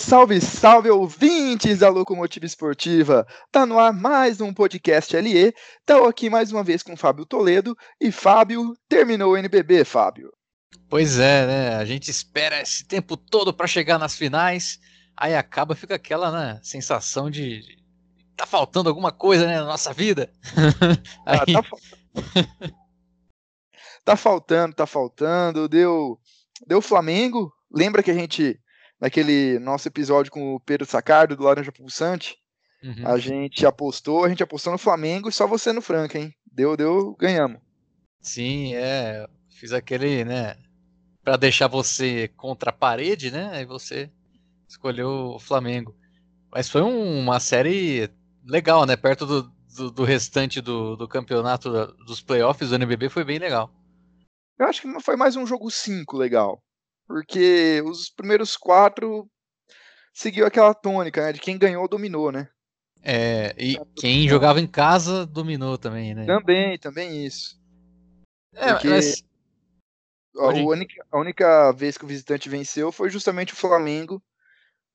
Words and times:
Salve, 0.00 0.40
salve, 0.40 0.88
ouvintes 0.90 1.80
da 1.80 1.90
Locomotiva 1.90 2.46
Esportiva! 2.46 3.26
Tá 3.52 3.66
no 3.66 3.78
ar 3.78 3.92
mais 3.92 4.40
um 4.40 4.52
podcast 4.52 5.14
LE. 5.14 5.54
Tá 5.84 6.08
aqui 6.08 6.30
mais 6.30 6.50
uma 6.50 6.64
vez 6.64 6.82
com 6.82 6.96
Fábio 6.96 7.26
Toledo. 7.26 7.76
E 8.00 8.10
Fábio, 8.10 8.74
terminou 8.88 9.32
o 9.32 9.36
NBB, 9.36 9.84
Fábio. 9.84 10.32
Pois 10.88 11.18
é, 11.18 11.46
né? 11.46 11.76
A 11.76 11.84
gente 11.84 12.10
espera 12.10 12.62
esse 12.62 12.82
tempo 12.86 13.14
todo 13.14 13.52
para 13.52 13.66
chegar 13.66 13.98
nas 13.98 14.16
finais. 14.16 14.80
Aí 15.14 15.36
acaba, 15.36 15.74
fica 15.74 15.96
aquela 15.96 16.32
né, 16.32 16.60
sensação 16.62 17.30
de, 17.30 17.62
tá 18.34 18.46
faltando 18.46 18.88
alguma 18.88 19.12
coisa 19.12 19.46
né, 19.46 19.58
na 19.58 19.66
nossa 19.66 19.92
vida. 19.92 20.32
Ah, 21.26 21.44
tá, 21.44 21.62
tá 24.02 24.16
faltando, 24.16 24.74
tá 24.74 24.86
faltando. 24.86 25.68
Deu, 25.68 26.18
deu 26.66 26.80
Flamengo. 26.80 27.52
Lembra 27.70 28.02
que 28.02 28.10
a 28.10 28.14
gente 28.14 28.58
naquele 29.00 29.58
nosso 29.58 29.88
episódio 29.88 30.30
com 30.30 30.54
o 30.54 30.60
Pedro 30.60 30.86
Sacardo, 30.86 31.34
do 31.34 31.44
Laranja 31.44 31.72
Pulsante, 31.72 32.36
uhum. 32.84 33.06
a 33.06 33.18
gente 33.18 33.64
apostou, 33.64 34.24
a 34.24 34.28
gente 34.28 34.42
apostou 34.42 34.72
no 34.72 34.78
Flamengo 34.78 35.28
e 35.28 35.32
só 35.32 35.46
você 35.46 35.72
no 35.72 35.80
Franca, 35.80 36.18
hein? 36.18 36.34
Deu, 36.52 36.76
deu, 36.76 37.16
ganhamos. 37.18 37.60
Sim, 38.20 38.74
é. 38.74 39.26
Fiz 39.48 39.72
aquele, 39.72 40.24
né? 40.24 40.56
Pra 41.22 41.36
deixar 41.36 41.68
você 41.68 42.28
contra 42.28 42.70
a 42.70 42.74
parede, 42.74 43.30
né? 43.30 43.50
Aí 43.52 43.64
você 43.64 44.10
escolheu 44.68 45.08
o 45.34 45.38
Flamengo. 45.38 45.96
Mas 46.52 46.68
foi 46.68 46.82
um, 46.82 47.20
uma 47.20 47.40
série 47.40 48.10
legal, 48.44 48.84
né? 48.84 48.96
Perto 48.96 49.24
do, 49.24 49.52
do, 49.76 49.90
do 49.90 50.04
restante 50.04 50.60
do, 50.60 50.96
do 50.96 51.08
campeonato 51.08 51.70
dos 52.04 52.20
playoffs 52.20 52.70
do 52.70 52.74
NBB 52.74 53.08
foi 53.08 53.24
bem 53.24 53.38
legal. 53.38 53.72
Eu 54.58 54.66
acho 54.66 54.82
que 54.82 55.00
foi 55.00 55.16
mais 55.16 55.36
um 55.36 55.46
jogo 55.46 55.70
5 55.70 56.16
legal 56.16 56.62
porque 57.10 57.82
os 57.84 58.08
primeiros 58.08 58.56
quatro 58.56 59.28
seguiu 60.14 60.46
aquela 60.46 60.72
tônica, 60.72 61.20
né? 61.20 61.32
De 61.32 61.40
quem 61.40 61.58
ganhou, 61.58 61.88
dominou, 61.88 62.30
né? 62.30 62.48
É, 63.02 63.52
e 63.58 63.76
quem 63.96 64.28
jogava 64.28 64.60
em 64.60 64.66
casa 64.66 65.26
dominou 65.26 65.76
também, 65.76 66.14
né? 66.14 66.24
Também, 66.24 66.78
também 66.78 67.26
isso. 67.26 67.60
É, 68.54 68.74
porque 68.74 68.88
mas... 68.90 69.24
a, 70.38 70.46
única, 70.50 71.06
a 71.10 71.18
única 71.18 71.72
vez 71.72 71.98
que 71.98 72.04
o 72.04 72.08
visitante 72.08 72.48
venceu 72.48 72.92
foi 72.92 73.10
justamente 73.10 73.54
o 73.54 73.56
Flamengo 73.56 74.22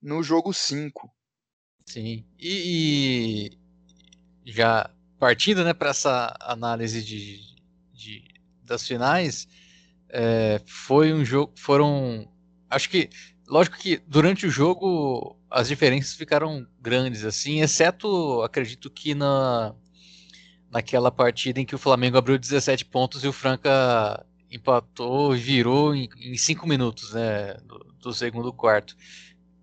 no 0.02 0.24
jogo 0.24 0.54
5. 0.54 1.14
Sim, 1.86 2.26
e, 2.40 3.52
e, 4.46 4.52
já 4.54 4.90
partindo 5.20 5.66
né, 5.66 5.74
para 5.74 5.90
essa 5.90 6.34
análise 6.40 7.04
de, 7.04 7.42
de, 7.92 8.24
das 8.64 8.88
finais, 8.88 9.50
é, 10.18 10.62
foi 10.66 11.14
um 11.14 11.26
jogo. 11.26 11.52
Foram. 11.58 12.26
Acho 12.70 12.90
que. 12.90 13.10
Lógico 13.48 13.78
que 13.78 14.02
durante 14.08 14.48
o 14.48 14.50
jogo 14.50 15.38
as 15.52 15.68
diferenças 15.68 16.16
ficaram 16.16 16.66
grandes, 16.82 17.24
assim, 17.24 17.62
exceto, 17.62 18.42
acredito 18.42 18.90
que 18.90 19.14
na, 19.14 19.76
naquela 20.72 21.12
partida 21.12 21.60
em 21.60 21.66
que 21.66 21.76
o 21.76 21.78
Flamengo 21.78 22.18
abriu 22.18 22.40
17 22.40 22.86
pontos 22.86 23.24
e 23.24 23.28
o 23.28 23.34
Franca 23.34 24.26
empatou, 24.50 25.34
virou 25.34 25.94
em 25.94 26.36
5 26.36 26.68
minutos, 26.68 27.14
né, 27.14 27.54
do, 27.66 27.78
do, 28.02 28.14
segundo 28.14 28.52
quarto. 28.52 28.98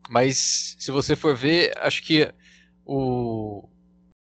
Mas 0.08 0.76
se 0.78 0.92
você 0.92 1.16
for 1.16 1.34
ver, 1.34 1.76
acho 1.78 2.04
que 2.04 2.32
o, 2.84 3.68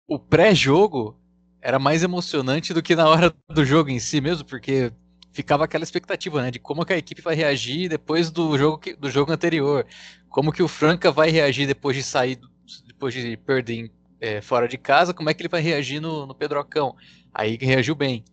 o 0.08 0.18
pré-jogo 0.18 1.16
era 1.62 1.78
mais 1.78 2.02
emocionante 2.02 2.74
do 2.74 2.82
que 2.82 2.96
na 2.96 3.08
hora 3.08 3.32
do 3.50 3.64
jogo 3.64 3.92
em 3.92 4.00
si 4.00 4.20
mesmo, 4.20 4.46
porque 4.46 4.92
ficava 5.34 5.66
aquela 5.66 5.84
expectativa, 5.84 6.42
né, 6.42 6.52
de 6.52 6.60
como 6.60 6.86
que 6.86 6.94
a 6.94 6.98
equipe 6.98 7.22
vai 7.22 7.36
reagir 7.36 7.90
depois 7.90 8.30
do 8.30 8.58
jogo 8.58 8.78
que, 8.78 8.96
do 8.96 9.10
jogo 9.10 9.32
anterior, 9.32 9.86
como 10.30 10.52
que 10.52 10.64
o 10.64 10.68
Franca 10.68 11.12
vai 11.12 11.30
reagir 11.30 11.68
depois 11.68 11.98
de 11.98 12.04
sair, 12.04 12.40
depois 12.88 13.14
de 13.14 13.36
perder 13.38 13.92
é, 14.22 14.42
fora 14.42 14.68
de 14.68 14.78
casa, 14.78 15.14
como 15.14 15.30
é 15.30 15.34
que 15.34 15.42
ele 15.42 15.50
vai 15.50 15.62
reagir 15.62 16.00
no, 16.00 16.26
no 16.26 16.36
Pedrocão. 16.36 16.96
Aí 17.34 17.58
reagiu 17.60 17.96
bem. 17.96 18.24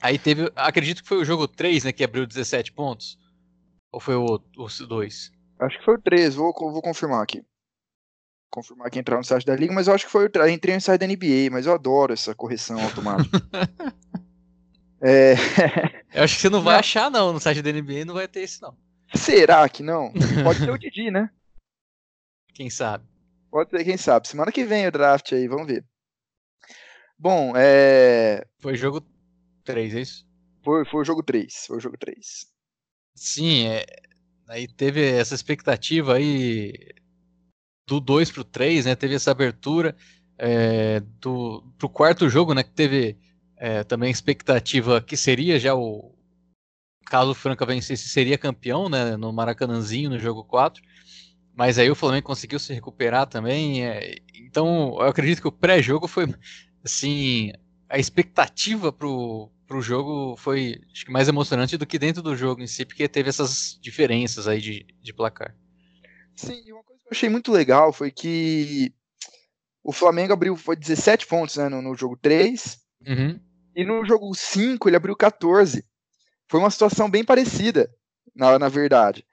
Aí 0.00 0.18
teve, 0.18 0.50
acredito 0.56 1.02
que 1.02 1.08
foi 1.08 1.18
o 1.18 1.24
jogo 1.24 1.46
3, 1.46 1.84
né, 1.84 1.92
que 1.92 2.02
abriu 2.02 2.26
17 2.26 2.72
pontos. 2.72 3.18
Ou 3.92 4.00
foi 4.00 4.16
o, 4.16 4.40
o 4.56 4.86
2? 4.86 5.32
Acho 5.60 5.78
que 5.78 5.84
foi 5.84 5.94
o 5.94 6.00
3, 6.00 6.34
vou, 6.34 6.52
vou 6.54 6.82
confirmar 6.82 7.22
aqui. 7.22 7.44
Confirmar 8.50 8.90
que 8.90 8.98
entrar 8.98 9.16
no 9.16 9.24
site 9.24 9.46
da 9.46 9.54
liga, 9.54 9.72
mas 9.72 9.86
eu 9.86 9.94
acho 9.94 10.06
que 10.06 10.10
foi 10.10 10.26
o 10.26 10.48
entrei 10.48 10.74
no 10.74 10.80
site 10.80 11.00
da 11.00 11.06
NBA, 11.06 11.50
mas 11.50 11.66
eu 11.66 11.72
adoro 11.72 12.12
essa 12.12 12.34
correção 12.34 12.82
automática. 12.82 13.38
É... 15.02 15.34
Eu 16.14 16.22
acho 16.22 16.36
que 16.36 16.42
você 16.42 16.48
não 16.48 16.62
vai 16.62 16.74
não. 16.74 16.80
achar, 16.80 17.10
não. 17.10 17.32
No 17.32 17.40
site 17.40 17.60
da 17.60 17.72
NBA 17.72 18.04
não 18.04 18.14
vai 18.14 18.28
ter 18.28 18.44
isso, 18.44 18.62
não. 18.62 18.76
Será 19.14 19.68
que 19.68 19.82
não? 19.82 20.12
Pode 20.44 20.60
ser 20.60 20.70
o 20.70 20.78
Didi, 20.78 21.10
né? 21.10 21.28
Quem 22.54 22.70
sabe? 22.70 23.04
Pode 23.50 23.70
ser, 23.70 23.84
quem 23.84 23.96
sabe. 23.96 24.28
Semana 24.28 24.52
que 24.52 24.64
vem 24.64 24.86
o 24.86 24.92
draft 24.92 25.32
aí, 25.32 25.48
vamos 25.48 25.66
ver. 25.66 25.84
Bom, 27.18 27.52
é. 27.56 28.46
Foi 28.58 28.76
jogo 28.76 29.04
3, 29.64 29.94
é 29.94 30.00
isso? 30.00 30.26
Foi, 30.64 30.84
foi 30.84 31.02
o 31.02 31.04
jogo 31.04 31.22
3. 31.22 31.66
Foi 31.66 31.76
o 31.76 31.80
jogo 31.80 31.96
3. 31.98 32.46
Sim, 33.14 33.66
é... 33.66 33.84
aí 34.48 34.66
teve 34.66 35.04
essa 35.04 35.34
expectativa 35.34 36.14
aí 36.14 36.72
do 37.86 38.00
2 38.00 38.30
pro 38.30 38.44
3, 38.44 38.86
né? 38.86 38.94
Teve 38.94 39.14
essa 39.14 39.30
abertura. 39.30 39.96
É... 40.38 41.00
do... 41.00 41.62
pro 41.78 41.88
quarto 41.88 42.28
jogo, 42.28 42.54
né? 42.54 42.62
Que 42.62 42.70
teve 42.70 43.18
é, 43.64 43.84
também 43.84 44.08
a 44.08 44.10
expectativa 44.10 45.00
que 45.00 45.16
seria 45.16 45.56
já 45.56 45.72
o. 45.72 46.12
Caso 47.06 47.30
o 47.30 47.34
Franca 47.34 47.64
vencesse, 47.64 48.08
seria 48.08 48.36
campeão 48.36 48.88
né, 48.88 49.16
no 49.16 49.32
Maracanãzinho 49.32 50.10
no 50.10 50.18
jogo 50.18 50.42
4. 50.42 50.82
Mas 51.54 51.78
aí 51.78 51.88
o 51.88 51.94
Flamengo 51.94 52.26
conseguiu 52.26 52.58
se 52.58 52.74
recuperar 52.74 53.28
também. 53.28 53.86
É, 53.86 54.16
então 54.34 54.96
eu 54.98 55.02
acredito 55.02 55.40
que 55.40 55.46
o 55.46 55.52
pré-jogo 55.52 56.08
foi 56.08 56.26
assim. 56.84 57.52
A 57.88 58.00
expectativa 58.00 58.92
pro, 58.92 59.48
pro 59.64 59.80
jogo 59.80 60.36
foi 60.36 60.80
acho 60.92 61.04
que 61.04 61.12
mais 61.12 61.28
emocionante 61.28 61.76
do 61.76 61.86
que 61.86 62.00
dentro 62.00 62.20
do 62.20 62.34
jogo 62.34 62.62
em 62.62 62.66
si, 62.66 62.84
porque 62.84 63.06
teve 63.06 63.28
essas 63.28 63.78
diferenças 63.80 64.48
aí 64.48 64.60
de, 64.60 64.84
de 65.00 65.12
placar. 65.12 65.54
Sim, 66.34 66.60
e 66.66 66.72
uma 66.72 66.82
coisa 66.82 67.00
que 67.00 67.06
eu 67.06 67.12
achei 67.12 67.28
muito 67.28 67.52
legal 67.52 67.92
foi 67.92 68.10
que 68.10 68.92
o 69.84 69.92
Flamengo 69.92 70.32
abriu 70.32 70.56
foi 70.56 70.74
17 70.74 71.28
pontos 71.28 71.58
né, 71.58 71.68
no, 71.68 71.80
no 71.80 71.94
jogo 71.94 72.16
3. 72.16 72.82
Uhum. 73.06 73.51
E 73.74 73.84
no 73.84 74.04
jogo 74.04 74.34
5 74.34 74.88
ele 74.88 74.96
abriu 74.96 75.16
14. 75.16 75.84
Foi 76.48 76.60
uma 76.60 76.70
situação 76.70 77.10
bem 77.10 77.24
parecida, 77.24 77.90
na, 78.34 78.58
na 78.58 78.68
verdade. 78.68 79.24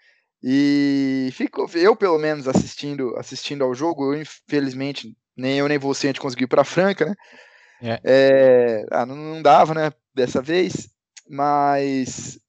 E 0.41 1.29
ficou, 1.33 1.69
eu, 1.73 1.95
pelo 1.95 2.17
menos, 2.17 2.47
assistindo 2.47 3.15
assistindo 3.17 3.63
ao 3.63 3.75
jogo, 3.75 4.13
eu, 4.13 4.21
infelizmente, 4.21 5.13
nem 5.35 5.57
eu 5.57 5.67
nem 5.67 5.77
você 5.77 6.07
a 6.07 6.09
gente 6.09 6.21
conseguiu 6.21 6.45
ir 6.45 6.49
para 6.49 6.63
Franca, 6.63 7.05
né? 7.05 7.15
É. 7.81 7.99
É, 8.03 8.85
ah, 8.91 9.05
não, 9.05 9.15
não 9.15 9.41
dava, 9.41 9.73
né, 9.73 9.91
dessa 10.13 10.41
vez, 10.41 10.89
mas 11.29 12.39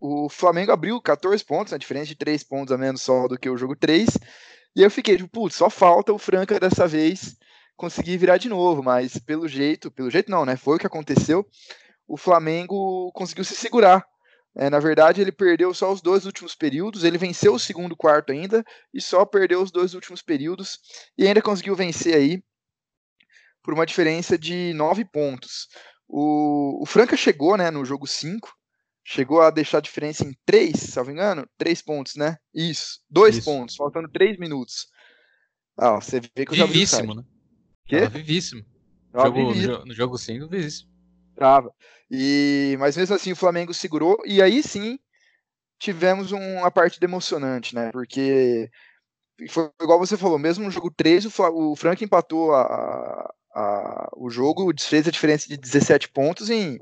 o 0.00 0.28
Flamengo 0.28 0.72
abriu 0.72 1.00
14 1.00 1.44
pontos, 1.44 1.72
né, 1.72 1.78
diferente 1.78 2.08
de 2.08 2.16
3 2.16 2.42
pontos 2.42 2.72
a 2.72 2.78
menos 2.78 3.02
só 3.02 3.28
do 3.28 3.38
que 3.38 3.48
o 3.48 3.56
jogo 3.56 3.76
3, 3.76 4.08
e 4.74 4.82
eu 4.82 4.90
fiquei 4.90 5.16
tipo, 5.16 5.28
putz, 5.28 5.54
só 5.54 5.70
falta 5.70 6.12
o 6.12 6.18
Franca 6.18 6.58
dessa 6.58 6.88
vez 6.88 7.36
conseguir 7.76 8.16
virar 8.16 8.36
de 8.36 8.48
novo, 8.48 8.82
mas 8.82 9.18
pelo 9.18 9.48
jeito, 9.48 9.90
pelo 9.90 10.10
jeito 10.10 10.30
não, 10.30 10.44
né? 10.44 10.56
Foi 10.56 10.76
o 10.76 10.78
que 10.78 10.86
aconteceu. 10.86 11.46
O 12.06 12.16
Flamengo 12.16 13.10
conseguiu 13.12 13.44
se 13.44 13.54
segurar. 13.54 14.06
É, 14.54 14.68
na 14.68 14.78
verdade, 14.78 15.20
ele 15.20 15.32
perdeu 15.32 15.72
só 15.72 15.90
os 15.90 16.02
dois 16.02 16.26
últimos 16.26 16.54
períodos. 16.54 17.04
Ele 17.04 17.16
venceu 17.16 17.54
o 17.54 17.58
segundo 17.58 17.96
quarto 17.96 18.32
ainda 18.32 18.64
e 18.92 19.00
só 19.00 19.24
perdeu 19.24 19.62
os 19.62 19.70
dois 19.70 19.94
últimos 19.94 20.20
períodos 20.20 20.78
e 21.16 21.26
ainda 21.26 21.40
conseguiu 21.40 21.74
vencer 21.74 22.14
aí 22.14 22.42
por 23.62 23.72
uma 23.72 23.86
diferença 23.86 24.36
de 24.36 24.72
nove 24.74 25.04
pontos. 25.04 25.68
O, 26.06 26.82
o 26.82 26.86
Franca 26.86 27.16
chegou, 27.16 27.56
né, 27.56 27.70
no 27.70 27.84
jogo 27.84 28.06
5, 28.06 28.52
chegou 29.04 29.40
a 29.40 29.50
deixar 29.50 29.78
a 29.78 29.82
diferença 29.82 30.24
em 30.24 30.36
três, 30.44 30.78
se 30.78 30.96
não 30.96 31.04
me 31.06 31.12
engano, 31.12 31.48
três 31.56 31.80
pontos, 31.80 32.16
né? 32.16 32.36
Isso, 32.52 33.00
dois 33.08 33.42
pontos, 33.42 33.76
faltando 33.76 34.08
três 34.08 34.36
minutos. 34.38 34.88
Ah, 35.76 35.94
você 35.94 36.20
vê 36.20 36.44
que 36.44 36.52
eu 36.52 36.56
já 36.56 36.66
vi 36.66 36.84
né? 37.16 37.24
Quê? 37.86 38.00
Tava 38.00 38.10
vivíssimo. 38.10 38.64
Tava 39.12 39.26
jogo, 39.26 39.52
vivíssimo. 39.52 39.84
No 39.86 39.94
jogo 39.94 40.18
5, 40.18 40.48
vivíssimo. 40.48 40.90
Tava. 41.36 41.72
E, 42.10 42.76
mas 42.78 42.96
mesmo 42.96 43.14
assim 43.14 43.32
o 43.32 43.36
Flamengo 43.36 43.72
segurou, 43.72 44.18
e 44.24 44.42
aí 44.42 44.62
sim 44.62 44.98
tivemos 45.78 46.30
uma 46.30 46.70
partida 46.70 47.06
emocionante, 47.06 47.74
né? 47.74 47.90
Porque 47.90 48.70
foi 49.48 49.70
igual 49.80 49.98
você 49.98 50.16
falou, 50.16 50.38
mesmo 50.38 50.64
no 50.64 50.70
jogo 50.70 50.92
3, 50.94 51.26
o, 51.26 51.30
o 51.72 51.76
Frank 51.76 52.04
empatou 52.04 52.54
a, 52.54 53.34
a, 53.54 54.10
o 54.16 54.30
jogo, 54.30 54.72
desfez 54.72 55.08
a 55.08 55.10
diferença 55.10 55.48
de 55.48 55.56
17 55.56 56.08
pontos 56.10 56.50
em, 56.50 56.78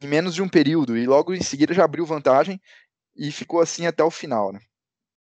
em 0.00 0.06
menos 0.06 0.34
de 0.34 0.42
um 0.42 0.48
período, 0.48 0.96
e 0.96 1.06
logo 1.06 1.34
em 1.34 1.42
seguida 1.42 1.74
já 1.74 1.84
abriu 1.84 2.06
vantagem 2.06 2.60
e 3.16 3.32
ficou 3.32 3.60
assim 3.60 3.86
até 3.86 4.04
o 4.04 4.10
final, 4.10 4.52
né? 4.52 4.60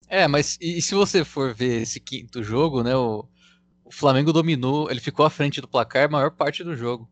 É, 0.08 0.26
mas 0.26 0.58
e, 0.60 0.82
se 0.82 0.94
você 0.94 1.24
for 1.24 1.54
ver 1.54 1.82
esse 1.82 2.00
quinto 2.00 2.42
jogo, 2.42 2.82
né? 2.82 2.94
O 2.94 3.28
Flamengo 3.94 4.32
dominou, 4.32 4.90
ele 4.90 5.00
ficou 5.00 5.24
à 5.24 5.30
frente 5.30 5.60
do 5.60 5.68
placar 5.68 6.04
a 6.04 6.08
maior 6.08 6.30
parte 6.30 6.62
do 6.64 6.76
jogo. 6.76 7.08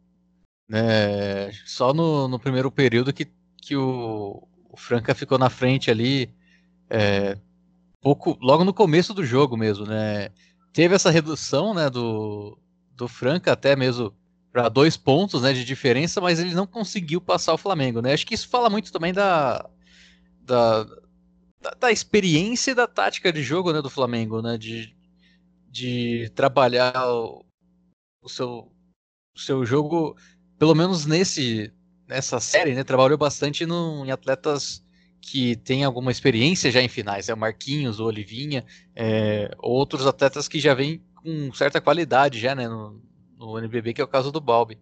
É, 0.71 1.51
só 1.67 1.93
no, 1.93 2.29
no, 2.29 2.39
primeiro 2.39 2.71
período 2.71 3.13
que, 3.13 3.29
que 3.57 3.77
o, 3.77 4.47
o, 4.71 4.77
Franca 4.77 5.15
ficou 5.15 5.39
na 5.39 5.51
frente 5.51 5.91
ali, 5.91 6.31
é, 6.89 7.37
pouco, 8.01 8.39
logo 8.41 8.65
no 8.65 8.73
começo 8.73 9.13
do 9.13 9.25
jogo 9.25 9.57
mesmo, 9.57 9.85
né? 9.87 10.31
Teve 10.73 10.95
essa 10.95 11.11
redução, 11.11 11.75
né, 11.75 11.91
do, 11.91 12.59
do 12.97 13.07
Franca 13.07 13.53
até 13.53 13.77
mesmo 13.77 14.15
para 14.51 14.69
dois 14.69 14.97
pontos, 14.97 15.43
né, 15.43 15.53
de 15.53 15.65
diferença, 15.65 16.21
mas 16.21 16.39
ele 16.39 16.55
não 16.55 16.67
conseguiu 16.67 17.21
passar 17.21 17.55
o 17.55 17.59
Flamengo, 17.59 18.01
né? 18.01 18.13
Acho 18.13 18.27
que 18.27 18.35
isso 18.35 18.49
fala 18.49 18.71
muito 18.71 18.91
também 18.91 19.13
da, 19.13 19.69
da, 20.41 20.85
da, 21.61 21.71
da 21.79 21.93
experiência 21.93 22.71
e 22.73 22.75
da 22.75 22.87
tática 22.87 23.33
de 23.33 23.43
jogo, 23.43 23.73
né, 23.73 23.83
do 23.83 23.91
Flamengo, 23.91 24.41
né, 24.41 24.57
de, 24.57 24.95
de 25.73 26.31
trabalhar 26.35 26.93
o, 27.09 27.43
o 28.21 28.29
seu, 28.29 28.71
o 29.35 29.41
seu 29.41 29.65
jogo, 29.65 30.15
pelo 30.59 30.75
menos 30.75 31.07
nesse 31.07 31.73
nessa 32.07 32.39
série, 32.39 32.75
né, 32.75 32.85
trabalhou 32.85 33.17
bastante 33.17 33.65
no, 33.65 34.05
em 34.05 34.11
atletas 34.11 34.85
que 35.19 35.57
têm 35.57 35.83
alguma 35.83 36.11
experiência 36.11 36.71
já 36.71 36.83
em 36.83 36.89
finais, 36.89 37.31
é 37.31 37.35
o 37.35 37.39
Marquinhos, 37.39 37.99
o 37.99 38.05
Olivinha, 38.05 38.67
é, 38.95 39.51
outros 39.59 40.07
atletas 40.07 40.47
que 40.47 40.61
já 40.61 40.75
vêm 40.75 41.03
com 41.15 41.51
certa 41.55 41.81
qualidade 41.81 42.39
já, 42.39 42.55
né, 42.55 42.69
no, 42.69 43.01
no 43.39 43.59
NBB, 43.59 43.95
que 43.95 44.03
é 44.03 44.05
o 44.05 44.09
caso 44.09 44.31
do 44.31 44.43
Balbi. 44.43 44.79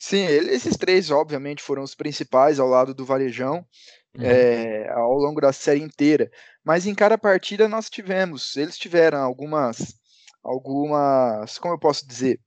Sim, 0.00 0.24
esses 0.24 0.76
três, 0.76 1.10
obviamente, 1.10 1.60
foram 1.60 1.82
os 1.82 1.94
principais 1.94 2.58
ao 2.58 2.68
lado 2.68 2.94
do 2.94 3.04
Varejão 3.04 3.66
uhum. 4.18 4.24
é, 4.24 4.90
ao 4.90 5.14
longo 5.14 5.40
da 5.40 5.52
série 5.52 5.80
inteira. 5.80 6.30
Mas 6.64 6.86
em 6.86 6.94
cada 6.94 7.16
partida 7.16 7.68
nós 7.68 7.88
tivemos, 7.88 8.56
eles 8.56 8.76
tiveram 8.76 9.18
algumas, 9.18 9.94
algumas, 10.42 11.58
como 11.58 11.74
eu 11.74 11.78
posso 11.78 12.06
dizer, 12.06 12.40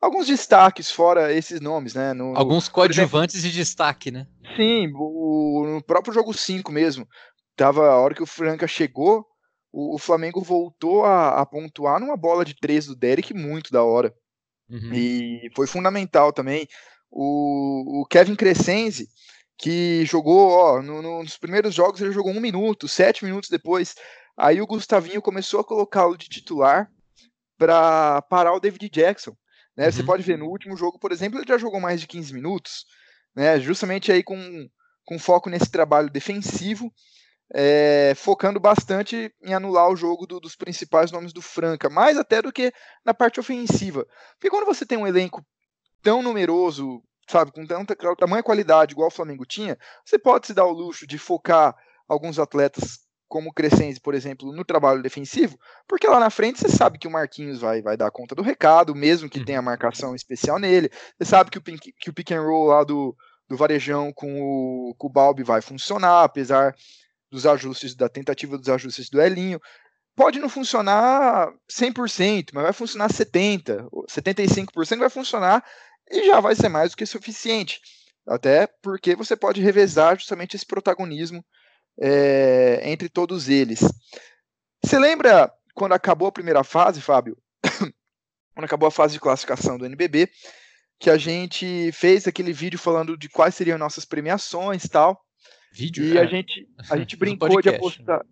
alguns 0.00 0.26
destaques 0.26 0.90
fora 0.90 1.32
esses 1.32 1.60
nomes, 1.60 1.94
né? 1.94 2.12
No, 2.12 2.36
alguns 2.36 2.68
coadjuvantes 2.68 3.36
exemplo, 3.36 3.52
de 3.52 3.58
destaque, 3.58 4.10
né? 4.10 4.26
Sim, 4.56 4.92
o, 4.94 5.64
no 5.66 5.82
próprio 5.82 6.12
jogo 6.12 6.34
5 6.34 6.70
mesmo. 6.70 7.08
Tava 7.56 7.86
a 7.86 7.96
hora 7.96 8.14
que 8.14 8.22
o 8.22 8.26
Franca 8.26 8.66
chegou, 8.66 9.26
o, 9.72 9.94
o 9.94 9.98
Flamengo 9.98 10.42
voltou 10.42 11.04
a, 11.04 11.40
a, 11.40 11.46
pontuar 11.46 12.00
numa 12.00 12.16
bola 12.16 12.44
de 12.44 12.54
três 12.54 12.86
do 12.86 12.96
Derek 12.96 13.32
muito 13.32 13.70
da 13.70 13.82
hora. 13.82 14.14
Uhum. 14.68 14.92
E 14.92 15.50
foi 15.54 15.66
fundamental 15.66 16.32
também. 16.32 16.66
O, 17.10 18.00
o 18.00 18.06
Kevin 18.06 18.34
Crescenzi, 18.34 19.08
que 19.62 20.04
jogou, 20.04 20.50
ó, 20.50 20.82
no, 20.82 21.00
no, 21.00 21.22
nos 21.22 21.38
primeiros 21.38 21.72
jogos 21.72 22.00
ele 22.00 22.10
jogou 22.10 22.32
um 22.32 22.40
minuto, 22.40 22.88
sete 22.88 23.24
minutos 23.24 23.48
depois. 23.48 23.94
Aí 24.36 24.60
o 24.60 24.66
Gustavinho 24.66 25.22
começou 25.22 25.60
a 25.60 25.64
colocá-lo 25.64 26.18
de 26.18 26.28
titular 26.28 26.90
para 27.56 28.20
parar 28.22 28.54
o 28.54 28.58
David 28.58 28.90
Jackson. 28.90 29.36
Né? 29.76 29.86
Uhum. 29.86 29.92
Você 29.92 30.02
pode 30.02 30.24
ver 30.24 30.36
no 30.36 30.46
último 30.46 30.76
jogo, 30.76 30.98
por 30.98 31.12
exemplo, 31.12 31.38
ele 31.38 31.46
já 31.46 31.56
jogou 31.56 31.78
mais 31.78 32.00
de 32.00 32.08
15 32.08 32.34
minutos, 32.34 32.86
né? 33.36 33.60
justamente 33.60 34.10
aí 34.10 34.24
com, 34.24 34.68
com 35.04 35.16
foco 35.16 35.48
nesse 35.48 35.70
trabalho 35.70 36.10
defensivo, 36.10 36.92
é, 37.54 38.14
focando 38.16 38.58
bastante 38.58 39.32
em 39.44 39.54
anular 39.54 39.88
o 39.88 39.96
jogo 39.96 40.26
do, 40.26 40.40
dos 40.40 40.56
principais 40.56 41.12
nomes 41.12 41.32
do 41.32 41.40
Franca, 41.40 41.88
mais 41.88 42.18
até 42.18 42.42
do 42.42 42.52
que 42.52 42.72
na 43.04 43.14
parte 43.14 43.38
ofensiva. 43.38 44.04
Porque 44.32 44.50
quando 44.50 44.66
você 44.66 44.84
tem 44.84 44.98
um 44.98 45.06
elenco 45.06 45.40
tão 46.02 46.20
numeroso, 46.20 47.00
sabe, 47.28 47.52
com 47.52 47.66
tanta 47.66 47.96
tamanha 48.16 48.42
qualidade 48.42 48.92
igual 48.92 49.08
o 49.08 49.12
Flamengo 49.12 49.44
tinha, 49.46 49.78
você 50.04 50.18
pode 50.18 50.46
se 50.46 50.54
dar 50.54 50.66
o 50.66 50.72
luxo 50.72 51.06
de 51.06 51.18
focar 51.18 51.76
alguns 52.08 52.38
atletas 52.38 53.00
como 53.32 53.48
o 53.48 53.52
Crescenzi, 53.52 53.98
por 53.98 54.12
exemplo, 54.12 54.52
no 54.52 54.62
trabalho 54.62 55.02
defensivo, 55.02 55.58
porque 55.88 56.06
lá 56.06 56.20
na 56.20 56.28
frente 56.28 56.60
você 56.60 56.68
sabe 56.68 56.98
que 56.98 57.08
o 57.08 57.10
Marquinhos 57.10 57.60
vai, 57.60 57.80
vai 57.80 57.96
dar 57.96 58.10
conta 58.10 58.34
do 58.34 58.42
recado, 58.42 58.94
mesmo 58.94 59.26
que 59.26 59.42
tenha 59.42 59.62
marcação 59.62 60.14
especial 60.14 60.58
nele. 60.58 60.90
Você 61.16 61.24
sabe 61.24 61.50
que 61.50 61.56
o, 61.56 61.62
que 61.62 62.10
o 62.10 62.12
pick 62.12 62.32
and 62.32 62.42
roll 62.42 62.66
lá 62.66 62.84
do, 62.84 63.16
do 63.48 63.56
Varejão 63.56 64.12
com 64.12 64.38
o, 64.38 64.94
com 64.98 65.06
o 65.06 65.10
Balbi 65.10 65.42
vai 65.42 65.62
funcionar, 65.62 66.24
apesar 66.24 66.74
dos 67.30 67.46
ajustes, 67.46 67.94
da 67.94 68.06
tentativa 68.06 68.58
dos 68.58 68.68
ajustes 68.68 69.08
do 69.08 69.20
Elinho. 69.20 69.58
Pode 70.14 70.38
não 70.38 70.50
funcionar 70.50 71.50
100%, 71.70 72.50
mas 72.52 72.64
vai 72.64 72.72
funcionar 72.74 73.08
70%, 73.08 73.88
75% 74.10 74.98
vai 74.98 75.08
funcionar 75.08 75.64
e 76.10 76.26
já 76.26 76.40
vai 76.40 76.54
ser 76.54 76.68
mais 76.68 76.90
do 76.90 76.96
que 76.96 77.06
suficiente. 77.06 77.80
Até 78.26 78.66
porque 78.80 79.16
você 79.16 79.36
pode 79.36 79.60
revezar 79.60 80.16
justamente 80.16 80.54
esse 80.54 80.66
protagonismo 80.66 81.44
é, 82.00 82.80
entre 82.84 83.08
todos 83.08 83.48
eles. 83.48 83.80
Você 84.82 84.98
lembra 84.98 85.52
quando 85.74 85.92
acabou 85.92 86.28
a 86.28 86.32
primeira 86.32 86.62
fase, 86.62 87.00
Fábio? 87.00 87.36
quando 88.54 88.64
acabou 88.64 88.86
a 88.86 88.92
fase 88.92 89.14
de 89.14 89.20
classificação 89.20 89.78
do 89.78 89.86
NBB, 89.86 90.28
que 90.98 91.10
a 91.10 91.16
gente 91.16 91.90
fez 91.92 92.26
aquele 92.28 92.52
vídeo 92.52 92.78
falando 92.78 93.16
de 93.16 93.28
quais 93.28 93.54
seriam 93.54 93.78
nossas 93.78 94.04
premiações 94.04 94.84
e 94.84 94.88
tal. 94.88 95.20
Vídeo? 95.72 96.04
E 96.04 96.16
é. 96.16 96.20
a 96.20 96.26
gente, 96.26 96.68
a 96.90 96.96
gente 96.96 97.16
brincou 97.18 97.60
de 97.60 97.68
apostar. 97.68 98.24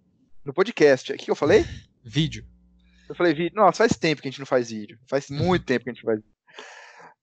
No 0.44 0.54
podcast. 0.54 1.12
O 1.12 1.16
que 1.16 1.30
eu 1.30 1.36
falei? 1.36 1.64
Vídeo. 2.02 2.44
Eu 3.08 3.14
falei 3.14 3.34
vídeo. 3.34 3.56
Nossa, 3.56 3.78
faz 3.78 3.96
tempo 3.96 4.22
que 4.22 4.28
a 4.28 4.30
gente 4.30 4.38
não 4.38 4.46
faz 4.46 4.70
vídeo. 4.70 4.98
Faz 5.08 5.28
muito 5.28 5.64
tempo 5.66 5.84
que 5.84 5.90
a 5.90 5.92
gente 5.92 6.04
faz 6.04 6.20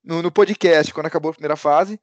no, 0.07 0.21
no 0.21 0.31
podcast, 0.31 0.93
quando 0.93 1.07
acabou 1.07 1.29
a 1.31 1.33
primeira 1.33 1.57
fase, 1.57 1.99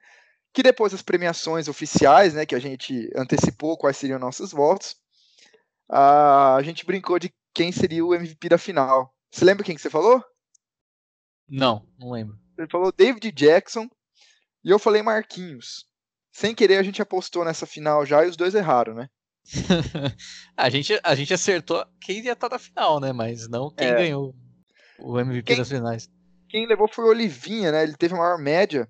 que 0.53 0.63
depois 0.63 0.93
das 0.93 1.03
premiações 1.03 1.69
oficiais, 1.69 2.35
né, 2.35 2.45
que 2.45 2.55
a 2.55 2.61
gente 2.61 3.11
antecipou 3.17 3.79
quais 3.79 3.97
seriam 3.97 4.19
nossos 4.19 4.53
votos, 4.53 4.95
a 5.89 6.61
gente 6.63 6.85
brincou 6.85 7.19
de 7.19 7.33
quem 7.55 7.73
seria 7.73 8.05
o 8.05 8.15
MVP 8.15 8.51
da 8.51 8.59
final. 8.59 9.13
Você 9.31 9.45
lembra 9.45 9.65
quem 9.65 9.75
que 9.75 9.81
você 9.81 9.91
falou? 9.91 10.23
Não, 11.49 11.87
não 11.99 12.13
lembro. 12.13 12.39
Ele 12.59 12.69
falou 12.69 12.93
David 12.93 13.33
Jackson 13.33 13.89
e 14.63 14.71
eu 14.71 14.79
falei 14.79 15.03
Marquinhos. 15.03 15.87
Sem 16.31 16.55
querer 16.55 16.77
a 16.77 16.83
gente 16.83 17.01
apostou 17.01 17.45
nessa 17.45 17.67
final 17.67 18.05
já 18.05 18.25
e 18.25 18.29
os 18.29 18.37
dois 18.37 18.55
erraram, 18.55 18.95
né? 18.95 19.09
a, 20.57 20.71
gente, 20.71 20.99
a 21.03 21.15
gente 21.15 21.35
acertou 21.35 21.85
quem 22.01 22.21
ia 22.25 22.33
estar 22.33 22.49
na 22.49 22.59
final, 22.59 23.01
né? 23.01 23.13
Mas 23.13 23.49
não 23.49 23.71
quem 23.71 23.89
é. 23.89 23.95
ganhou 23.95 24.35
o 24.99 25.19
MVP 25.19 25.47
quem, 25.47 25.57
das 25.57 25.69
finais. 25.69 26.11
Quem 26.55 26.69
levou 26.69 26.87
foi 26.87 27.05
o 27.05 27.09
Olivinha, 27.09 27.73
né? 27.73 27.83
Ele 27.83 27.97
teve 27.97 28.15
a 28.15 28.17
maior 28.17 28.39
média 28.39 28.89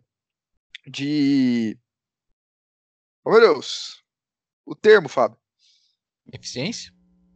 de. 0.86 1.78
Oh, 3.24 3.30
meu 3.30 3.40
Deus! 3.40 4.04
O 4.66 4.74
termo, 4.74 5.08
Fábio. 5.08 5.38
Eficiência? 6.30 6.92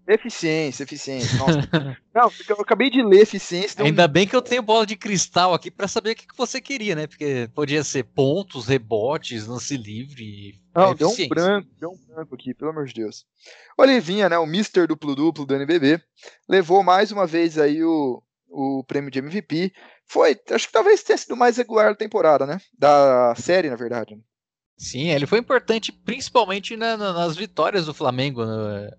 Eficiência, 0.07 0.83
eficiência. 0.83 1.35
Nossa. 1.41 1.99
não, 2.15 2.31
eu 2.47 2.61
acabei 2.61 2.91
de 2.91 3.03
ler 3.03 3.23
eficiência. 3.23 3.83
Ainda 3.83 4.05
um... 4.05 4.09
bem 4.09 4.29
que 4.29 4.37
eu 4.37 4.43
tenho 4.43 4.61
bola 4.61 4.85
de 4.85 4.97
cristal 4.97 5.55
aqui 5.55 5.71
para 5.71 5.89
saber 5.89 6.11
o 6.11 6.15
que 6.15 6.27
você 6.37 6.61
queria, 6.61 6.95
né? 6.95 7.07
Porque 7.07 7.49
podia 7.55 7.83
ser 7.83 8.03
pontos, 8.03 8.67
rebotes, 8.67 9.47
lance 9.47 9.79
livre. 9.79 10.61
Não, 10.75 10.95
deu 10.95 11.09
um 11.09 11.29
branco, 11.29 11.71
deu 11.81 11.91
um 11.93 12.07
branco 12.07 12.35
aqui, 12.35 12.53
pelo 12.53 12.71
amor 12.71 12.85
de 12.85 12.93
Deus. 12.93 13.25
Olivinha, 13.79 14.29
né? 14.29 14.39
O 14.39 14.45
Mr. 14.45 14.87
duplo 14.87 15.15
duplo 15.15 15.47
do 15.47 15.55
NBB, 15.55 16.03
levou 16.47 16.83
mais 16.83 17.11
uma 17.11 17.27
vez 17.27 17.57
aí 17.57 17.83
o, 17.83 18.23
o 18.47 18.85
prêmio 18.85 19.11
de 19.11 19.21
MVP. 19.21 19.73
Foi, 20.11 20.37
acho 20.51 20.67
que 20.67 20.73
talvez 20.73 21.03
tenha 21.03 21.19
sido 21.19 21.37
mais 21.37 21.57
regular 21.57 21.91
da 21.91 21.95
temporada, 21.95 22.47
né? 22.47 22.59
Da 22.77 23.35
série, 23.37 23.69
na 23.69 23.77
verdade. 23.77 24.19
Sim, 24.79 25.09
ele 25.09 25.27
foi 25.27 25.39
importante 25.39 25.93
principalmente 25.93 26.77
na, 26.77 26.97
na, 26.97 27.13
nas 27.13 27.37
vitórias 27.37 27.87
do 27.87 27.93
Flamengo. 27.93 28.45
Né? 28.45 28.91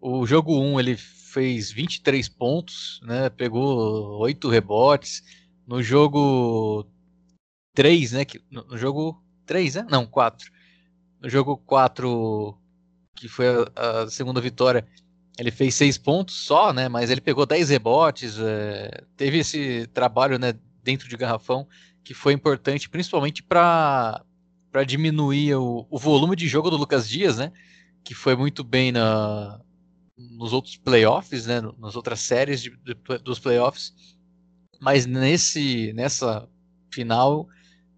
O 0.00 0.26
jogo 0.26 0.60
1 0.60 0.78
ele 0.78 0.96
fez 0.96 1.72
23 1.72 2.28
pontos, 2.28 3.00
né? 3.02 3.28
Pegou 3.30 4.18
8 4.20 4.48
rebotes. 4.48 5.22
No 5.66 5.82
jogo 5.82 6.86
3, 7.74 8.12
né? 8.12 8.26
No 8.50 8.76
jogo 8.76 9.20
3, 9.46 9.76
né? 9.76 9.86
Não, 9.90 10.06
4. 10.06 10.50
No 11.20 11.28
jogo 11.28 11.56
4, 11.56 12.58
que 13.16 13.26
foi 13.28 13.46
a, 13.48 14.02
a 14.02 14.10
segunda 14.10 14.40
vitória, 14.40 14.86
ele 15.38 15.50
fez 15.50 15.74
seis 15.74 15.96
pontos 15.96 16.34
só, 16.44 16.72
né? 16.72 16.88
Mas 16.88 17.10
ele 17.10 17.20
pegou 17.20 17.46
10 17.46 17.70
rebotes, 17.70 18.38
é, 18.38 19.02
teve 19.16 19.38
esse 19.38 19.86
trabalho, 19.88 20.38
né, 20.38 20.54
dentro 20.82 21.08
de 21.08 21.16
garrafão 21.16 21.66
que 22.04 22.14
foi 22.14 22.32
importante, 22.32 22.88
principalmente 22.88 23.42
para 23.42 24.24
para 24.70 24.84
diminuir 24.84 25.54
o, 25.54 25.86
o, 25.90 25.98
volume 25.98 26.34
de 26.34 26.48
jogo 26.48 26.70
do 26.70 26.78
Lucas 26.78 27.06
Dias, 27.06 27.36
né? 27.36 27.52
Que 28.02 28.14
foi 28.14 28.34
muito 28.34 28.64
bem 28.64 28.90
na, 28.90 29.60
nos 30.16 30.54
outros 30.54 30.78
playoffs, 30.78 31.44
né? 31.46 31.60
Nas 31.78 31.94
outras 31.94 32.20
séries 32.20 32.62
de, 32.62 32.70
de, 32.70 32.94
dos 33.22 33.38
playoffs, 33.38 33.92
mas 34.80 35.04
nesse 35.04 35.92
nessa 35.92 36.48
final, 36.90 37.46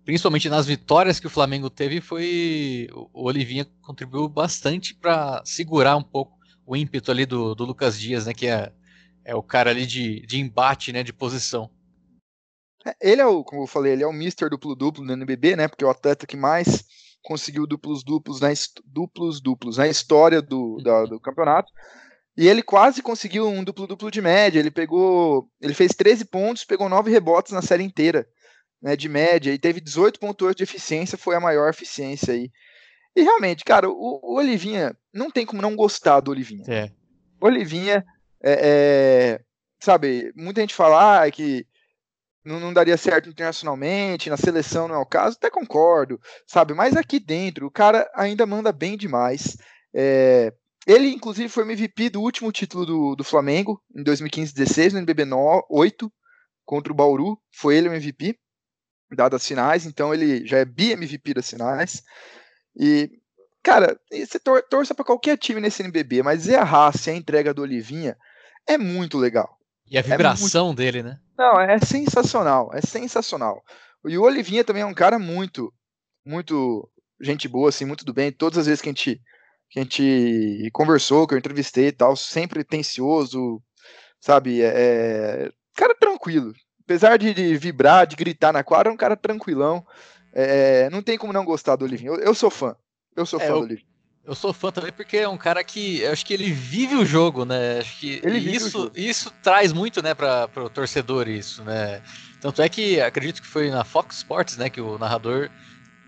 principalmente 0.05 0.49
nas 0.49 0.67
vitórias 0.67 1.21
que 1.21 1.29
o 1.29 1.31
Flamengo 1.31 1.71
teve, 1.71 2.01
foi 2.01 2.89
o 2.93 3.25
Olivinha 3.29 3.67
contribuiu 3.81 4.29
bastante 4.29 4.95
para 4.95 5.43
segurar 5.45 5.97
um 5.97 6.03
pouco 6.03 6.34
o 6.67 6.77
ímpeto 6.77 7.11
ali 7.11 7.27
do, 7.27 7.55
do 7.55 7.65
Lucas 7.65 7.99
Dias, 7.99 8.27
né? 8.27 8.35
Que 8.35 8.47
é, 8.47 8.73
é 9.25 9.35
o 9.35 9.43
cara 9.43 9.71
ali 9.71 9.87
de, 9.87 10.21
de 10.27 10.41
embate, 10.41 10.93
né? 10.93 11.03
De 11.03 11.13
posição. 11.13 11.71
É, 12.87 12.95
ele 13.01 13.21
é 13.21 13.27
o, 13.27 13.43
como 13.43 13.63
eu 13.63 13.67
falei, 13.67 13.93
ele 13.93 14.03
é 14.03 14.07
o 14.07 14.13
Mister 14.13 14.49
duplo 14.51 14.75
duplo 14.75 15.05
no 15.05 15.13
NBB, 15.13 15.57
né? 15.57 15.69
Porque 15.69 15.85
é 15.85 15.87
o 15.87 15.91
atleta 15.91 16.27
que 16.27 16.37
mais 16.37 16.85
conseguiu 17.23 17.67
duplos 17.67 18.05
duplos 18.05 18.41
na 18.41 18.49
duplos 18.85 19.41
duplos 19.41 19.79
na 19.79 19.89
história 19.89 20.43
do, 20.43 20.79
da, 20.83 21.01
uhum. 21.01 21.09
do 21.09 21.21
campeonato. 21.21 21.73
E 22.37 22.49
ele 22.49 22.63
quase 22.63 23.01
conseguiu 23.01 23.49
um 23.49 23.63
duplo 23.63 23.87
duplo 23.87 24.11
de 24.11 24.21
média. 24.21 24.59
Ele 24.59 24.71
pegou, 24.71 25.49
ele 25.61 25.73
fez 25.75 25.93
13 25.93 26.25
pontos, 26.27 26.65
pegou 26.65 26.89
9 26.89 27.11
rebotes 27.11 27.53
na 27.53 27.63
série 27.63 27.85
inteira, 27.85 28.27
né, 28.83 28.97
de 28.97 29.09
média 29.09 29.53
e 29.53 29.59
teve 29.59 29.81
18.8 29.81 30.55
de 30.55 30.63
eficiência, 30.63 31.17
foi 31.17 31.37
a 31.37 31.41
maior 31.41 31.71
eficiência 31.71 32.35
aí 32.35 32.51
e 33.17 33.23
realmente, 33.23 33.65
cara, 33.65 33.89
o, 33.89 34.21
o, 34.23 34.37
Olivinha, 34.39 34.97
não 35.13 35.31
tem 35.31 35.47
como 35.47 35.63
não 35.63 35.77
gostar 35.77 36.21
do 36.21 36.31
Olivinha. 36.31 36.65
É. 36.69 36.91
Olivinha, 37.41 38.05
é, 38.43 38.53
é, 38.53 39.41
sabe, 39.81 40.33
muita 40.37 40.61
gente 40.61 40.75
fala 40.75 41.23
ah, 41.23 41.31
que 41.31 41.67
não, 42.45 42.59
não, 42.59 42.73
daria 42.73 42.97
certo 42.97 43.29
internacionalmente, 43.29 44.29
na 44.29 44.37
seleção 44.37 44.89
não 44.89 44.97
é 44.97 44.99
o 44.99 45.07
caso, 45.07 45.37
até 45.37 45.51
concordo, 45.51 46.21
sabe? 46.47 46.75
Mas 46.75 46.97
aqui 46.97 47.19
dentro, 47.19 47.67
o 47.67 47.71
cara 47.71 48.11
ainda 48.15 48.45
manda 48.45 48.73
bem 48.73 48.97
demais. 48.97 49.57
É, 49.95 50.53
ele, 50.87 51.09
inclusive, 51.09 51.49
foi 51.49 51.63
MVP 51.63 52.11
do 52.11 52.21
último 52.21 52.53
título 52.53 52.85
do, 52.85 53.17
do 53.17 53.25
Flamengo, 53.25 53.81
em 53.95 54.05
2015-16, 54.05 54.93
no 54.93 54.99
NBB 54.99 55.25
8, 55.71 56.13
contra 56.65 56.93
o 56.93 56.97
Bauru. 56.97 57.41
Foi 57.51 57.77
ele 57.77 57.89
o 57.89 57.95
MVP, 57.95 58.39
dadas 59.15 59.41
as 59.41 59.49
finais, 59.49 59.87
então 59.87 60.13
ele 60.13 60.47
já 60.47 60.59
é 60.59 60.65
bi-MVP 60.65 61.35
das 61.35 61.49
finais. 61.49 62.03
E, 62.77 63.11
cara, 63.63 63.99
você 64.11 64.39
tor 64.39 64.63
torça 64.63 64.95
para 64.95 65.05
qualquer 65.05 65.37
time 65.37 65.61
nesse 65.61 65.83
NBB, 65.83 66.23
mas 66.23 66.47
e 66.47 66.55
a 66.55 66.65
raça 66.65 67.11
e 67.11 67.15
a 67.15 67.17
entrega 67.17 67.55
do 67.55 67.63
Olivinha 67.63 68.17
é 68.67 68.77
muito 68.79 69.19
legal. 69.19 69.59
E 69.91 69.99
a 69.99 70.03
vibração 70.03 70.63
é 70.63 70.67
muito... 70.67 70.77
dele, 70.79 71.03
né? 71.03 71.19
Não, 71.37 71.61
é 71.61 71.79
sensacional, 71.79 72.71
é 72.73 72.81
sensacional. 72.81 73.63
E 74.07 74.19
o 74.19 74.23
Olivinha 74.23 74.65
também 74.65 74.83
é 74.83 74.87
um 74.87 74.95
cara 74.95 75.19
muito, 75.19 75.73
muito 76.25 76.89
gente 77.21 77.49
boa, 77.49 77.69
assim, 77.69 77.85
muito 77.85 78.05
do 78.05 78.13
bem. 78.13 78.31
Todas 78.31 78.59
as 78.59 78.67
vezes 78.67 78.81
que 78.81 78.89
a 78.89 78.93
gente, 78.93 79.21
que 79.71 79.79
a 79.79 79.83
gente 79.83 80.71
conversou, 80.73 81.27
que 81.27 81.35
eu 81.35 81.39
entrevistei 81.39 81.89
e 81.89 81.93
tal, 81.93 82.15
sempre 82.17 82.65
tencioso, 82.65 83.63
sabe? 84.21 84.63
É, 84.63 84.73
é, 84.77 85.51
cara 85.77 85.95
tranquilo. 85.95 86.53
Apesar 86.85 87.17
de, 87.17 87.33
de, 87.33 87.57
vibrar, 87.57 88.07
de 88.07 88.17
gritar 88.17 88.53
na 88.53 88.63
quadra, 88.63 88.91
é 88.91 88.95
um 88.95 88.97
cara 88.97 89.17
tranquilão. 89.17 89.85
É, 90.35 90.91
não 90.91 91.01
tem 91.01 91.17
como 91.17 91.33
não 91.33 91.45
gostar 91.45 91.77
do 91.77 91.85
Olivinha. 91.85 92.11
Eu, 92.11 92.17
eu 92.17 92.35
sou 92.35 92.51
fã. 92.51 92.75
Eu 93.17 93.25
sou 93.25 93.41
é, 93.41 93.47
fã 93.47 93.53
eu, 93.53 93.59
do 93.61 93.65
Olivinha. 93.65 93.95
Eu 94.27 94.35
sou 94.35 94.53
fã 94.55 94.73
também 94.73 94.91
porque 94.91 95.19
é 95.19 95.29
um 95.29 95.37
cara 95.37 95.63
que 95.63 96.01
eu 96.01 96.11
acho 96.11 96.25
que 96.25 96.33
ele 96.33 96.51
vive 96.51 96.97
o 96.97 97.05
jogo, 97.05 97.45
né? 97.45 97.79
Acho 97.79 98.01
que 98.01 98.21
ele 98.25 98.39
isso, 98.39 98.91
isso 98.97 99.31
traz 99.43 99.71
muito, 99.71 100.03
né, 100.03 100.15
para 100.15 100.49
o 100.57 100.71
torcedor 100.71 101.29
isso, 101.29 101.63
né? 101.63 102.03
Tanto 102.41 102.63
é 102.63 102.69
que 102.69 103.01
acredito 103.01 103.43
que 103.43 103.47
foi 103.47 103.71
na 103.71 103.85
Fox 103.85 104.17
Sports, 104.17 104.57
né, 104.57 104.71
que 104.71 104.81
o 104.81 104.99
narrador 104.99 105.51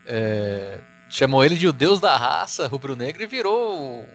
é, 0.06 0.78
chamou 1.11 1.45
ele 1.45 1.56
de 1.56 1.68
o 1.68 1.73
Deus 1.73 2.00
da 2.00 2.16
raça 2.16 2.66
rubro-negra 2.66 3.23
e 3.23 3.26
virou 3.26 4.00
o, 4.00 4.06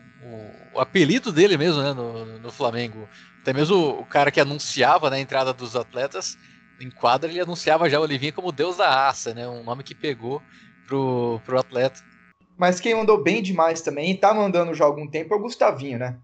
o, 0.74 0.80
apelido 0.80 1.32
dele 1.32 1.56
mesmo, 1.56 1.84
né, 1.84 1.94
no, 1.94 2.39
no 2.39 2.51
Flamengo. 2.51 3.08
Até 3.41 3.53
mesmo 3.53 3.75
o, 3.75 4.01
o 4.01 4.06
cara 4.06 4.32
que 4.32 4.39
anunciava 4.39 5.12
né, 5.12 5.18
a 5.18 5.22
entrada 5.22 5.53
dos 5.53 5.75
atletas 5.75 6.38
em 6.82 6.90
quadra, 6.90 7.30
ele 7.30 7.40
anunciava 7.40 7.90
já 7.90 8.00
o 8.00 8.04
Olivinha 8.04 8.32
como 8.32 8.52
Deus 8.52 8.78
da 8.78 8.90
raça, 8.90 9.34
né? 9.34 9.48
Um 9.48 9.64
nome 9.64 9.84
que 9.84 9.96
pegou 9.96 10.42
pro, 10.88 11.40
pro 11.46 11.60
atleta. 11.60 12.02
Mas 12.58 12.80
quem 12.80 12.96
mandou 12.96 13.22
bem 13.22 13.42
demais 13.42 13.82
também, 13.82 14.12
e 14.12 14.18
tá 14.18 14.34
mandando 14.34 14.74
já 14.74 14.84
há 14.84 14.88
algum 14.88 15.08
tempo, 15.08 15.34
é 15.34 15.38
o 15.38 15.42
Gustavinho, 15.42 16.00
né? 16.00 16.20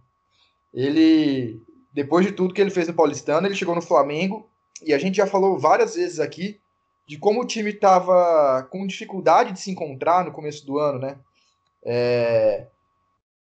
Ele, 0.74 1.62
depois 1.92 2.26
de 2.26 2.32
tudo 2.32 2.54
que 2.54 2.62
ele 2.62 2.70
fez 2.70 2.88
no 2.88 2.94
Paulistano, 2.94 3.48
ele 3.48 3.56
chegou 3.56 3.74
no 3.74 3.82
Flamengo, 3.82 4.50
e 4.84 4.94
a 4.94 5.00
gente 5.00 5.18
já 5.18 5.26
falou 5.26 5.58
várias 5.58 5.96
vezes 5.96 6.20
aqui 6.20 6.60
de 7.08 7.18
como 7.18 7.42
o 7.42 7.48
time 7.48 7.72
tava 7.74 8.68
com 8.70 8.86
dificuldade 8.86 9.54
de 9.54 9.60
se 9.60 9.72
encontrar 9.72 10.26
no 10.26 10.32
começo 10.32 10.66
do 10.66 10.78
ano, 10.78 11.00
né? 11.00 11.18
É, 11.84 12.68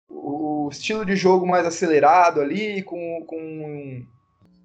o 0.08 0.68
estilo 0.70 1.04
de 1.04 1.16
jogo 1.16 1.46
mais 1.46 1.66
acelerado 1.66 2.40
ali, 2.40 2.82
com, 2.82 3.24
com, 3.26 4.06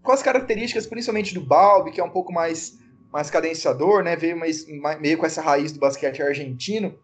com 0.04 0.12
as 0.12 0.22
características 0.22 0.86
principalmente 0.86 1.34
do 1.34 1.42
Balbi, 1.42 1.92
que 1.92 2.02
é 2.02 2.04
um 2.04 2.10
pouco 2.10 2.32
mais, 2.32 2.78
mais 3.12 3.30
cadenciador, 3.32 4.04
né? 4.04 4.16
Veio 4.16 4.38
mais, 4.38 4.66
meio 5.00 5.18
com 5.18 5.26
essa 5.26 5.42
raiz 5.42 5.72
do 5.72 5.80
basquete 5.80 6.22
argentino. 6.22 6.96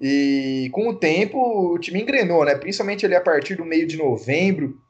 E 0.00 0.70
com 0.72 0.88
o 0.88 0.94
tempo 0.94 1.74
o 1.74 1.78
time 1.78 2.00
engrenou, 2.00 2.44
né? 2.44 2.54
Principalmente 2.54 3.04
ali 3.04 3.14
a 3.14 3.20
partir 3.20 3.56
do 3.56 3.64
meio 3.64 3.86
de 3.86 3.98
novembro, 3.98 4.80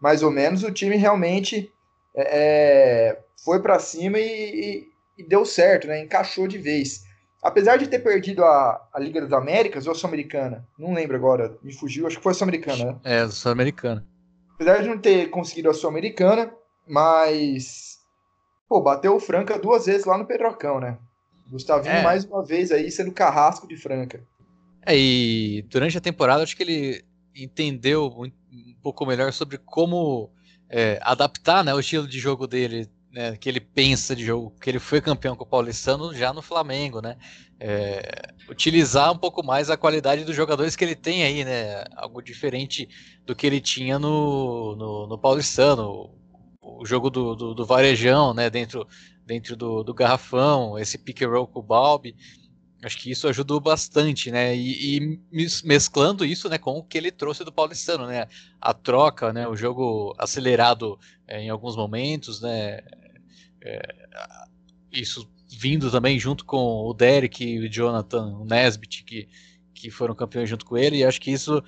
mais 0.00 0.22
ou 0.22 0.30
menos, 0.30 0.64
o 0.64 0.72
time 0.72 0.96
realmente 0.96 1.72
é, 2.14 3.12
é 3.12 3.18
foi 3.44 3.60
para 3.60 3.78
cima 3.78 4.18
e, 4.18 4.24
e, 4.26 5.22
e, 5.22 5.22
deu 5.22 5.44
certo, 5.44 5.86
né? 5.86 6.02
Encaixou 6.02 6.46
de 6.46 6.58
vez. 6.58 7.04
Apesar 7.42 7.76
de 7.76 7.88
ter 7.88 8.00
perdido 8.00 8.44
a, 8.44 8.88
a 8.92 9.00
Liga 9.00 9.20
das 9.20 9.32
Américas 9.32 9.86
ou 9.86 9.92
a 9.92 9.94
Sul-Americana, 9.94 10.64
não 10.78 10.94
lembro 10.94 11.16
agora, 11.16 11.56
me 11.62 11.72
fugiu, 11.72 12.06
acho 12.06 12.18
que 12.18 12.22
foi 12.22 12.32
a 12.32 12.34
Sul-Americana, 12.34 12.84
né? 12.84 13.00
É, 13.02 13.18
a 13.20 13.28
Sul-Americana. 13.28 14.06
Apesar 14.54 14.80
de 14.80 14.88
não 14.88 14.98
ter 14.98 15.28
conseguido 15.30 15.70
a 15.70 15.74
Sul-Americana, 15.74 16.52
mas 16.86 18.00
pô, 18.68 18.80
bateu 18.80 19.14
o 19.14 19.20
Franca 19.20 19.58
duas 19.58 19.86
vezes 19.86 20.06
lá 20.06 20.16
no 20.16 20.26
Pedrocão, 20.26 20.80
né? 20.80 20.98
Gustavinho 21.50 21.96
é. 21.96 22.02
mais 22.02 22.24
uma 22.24 22.42
vez 22.42 22.72
aí 22.72 22.90
sendo 22.90 23.12
carrasco 23.12 23.68
de 23.68 23.76
Franca. 23.76 24.26
É, 24.86 24.96
e 24.96 25.62
durante 25.68 25.98
a 25.98 26.00
temporada 26.00 26.42
acho 26.42 26.56
que 26.56 26.62
ele 26.62 27.04
entendeu 27.36 28.06
um 28.06 28.74
pouco 28.82 29.04
melhor 29.04 29.32
sobre 29.32 29.58
como 29.58 30.30
é, 30.68 30.98
adaptar 31.02 31.62
né, 31.62 31.74
o 31.74 31.80
estilo 31.80 32.08
de 32.08 32.18
jogo 32.18 32.46
dele, 32.46 32.88
né, 33.12 33.36
que 33.36 33.48
ele 33.48 33.60
pensa 33.60 34.16
de 34.16 34.24
jogo, 34.24 34.54
que 34.58 34.70
ele 34.70 34.78
foi 34.78 35.00
campeão 35.02 35.36
com 35.36 35.44
o 35.44 35.46
Paulistano 35.46 36.14
já 36.14 36.32
no 36.32 36.40
Flamengo, 36.40 37.02
né? 37.02 37.16
É, 37.60 38.32
utilizar 38.48 39.12
um 39.12 39.18
pouco 39.18 39.44
mais 39.44 39.70
a 39.70 39.76
qualidade 39.76 40.24
dos 40.24 40.34
jogadores 40.34 40.74
que 40.74 40.82
ele 40.82 40.96
tem 40.96 41.22
aí, 41.22 41.44
né? 41.44 41.84
Algo 41.94 42.22
diferente 42.22 42.88
do 43.24 43.36
que 43.36 43.46
ele 43.46 43.60
tinha 43.60 43.98
no, 43.98 44.74
no, 44.74 45.06
no 45.06 45.18
Paulistano. 45.18 46.10
O, 46.62 46.86
jogo 46.86 47.10
do, 47.10 47.34
do, 47.34 47.54
do, 47.54 47.66
varejão, 47.66 48.32
né? 48.32 48.48
Dentro, 48.48 48.86
dentro 49.26 49.56
do, 49.56 49.82
do 49.82 49.92
garrafão, 49.92 50.78
esse 50.78 50.96
pick 50.96 51.22
and 51.22 51.28
roll 51.28 51.46
com 51.46 51.58
o 51.58 51.62
Balbi. 51.62 52.14
Acho 52.84 52.98
que 52.98 53.10
isso 53.10 53.28
ajudou 53.28 53.60
bastante, 53.60 54.30
né? 54.30 54.56
E, 54.56 54.96
e, 54.96 55.20
mesclando 55.64 56.24
isso, 56.24 56.48
né, 56.48 56.58
com 56.58 56.78
o 56.78 56.82
que 56.82 56.98
ele 56.98 57.12
trouxe 57.12 57.44
do 57.44 57.52
Paulistano, 57.52 58.06
né? 58.06 58.26
A 58.60 58.72
troca, 58.72 59.32
né? 59.32 59.46
O 59.46 59.56
jogo 59.56 60.14
acelerado 60.18 60.98
é, 61.28 61.42
em 61.42 61.50
alguns 61.50 61.76
momentos, 61.76 62.40
né? 62.40 62.80
É, 63.60 63.82
isso 64.90 65.28
vindo 65.48 65.90
também 65.90 66.18
junto 66.18 66.44
com 66.44 66.86
o 66.86 66.94
Derek 66.94 67.44
e 67.44 67.58
o 67.60 67.70
Jonathan, 67.70 68.44
Nesbitt, 68.44 69.04
que, 69.04 69.28
que 69.74 69.90
foram 69.90 70.14
campeões 70.14 70.48
junto 70.48 70.64
com 70.64 70.76
ele. 70.76 70.98
E 70.98 71.04
acho 71.04 71.20
que 71.20 71.30
isso 71.30 71.62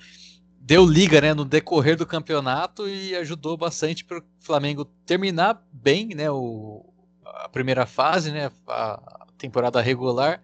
deu 0.65 0.83
liga, 0.83 1.21
né, 1.21 1.31
no 1.31 1.45
decorrer 1.45 1.95
do 1.95 2.07
campeonato 2.07 2.89
e 2.89 3.15
ajudou 3.17 3.55
bastante 3.55 4.03
para 4.03 4.17
o 4.17 4.23
Flamengo 4.39 4.83
terminar 5.05 5.63
bem, 5.71 6.09
né? 6.15 6.29
O, 6.31 6.91
a 7.23 7.47
primeira 7.47 7.85
fase, 7.85 8.31
né? 8.31 8.51
A 8.67 9.27
temporada 9.37 9.79
regular 9.79 10.41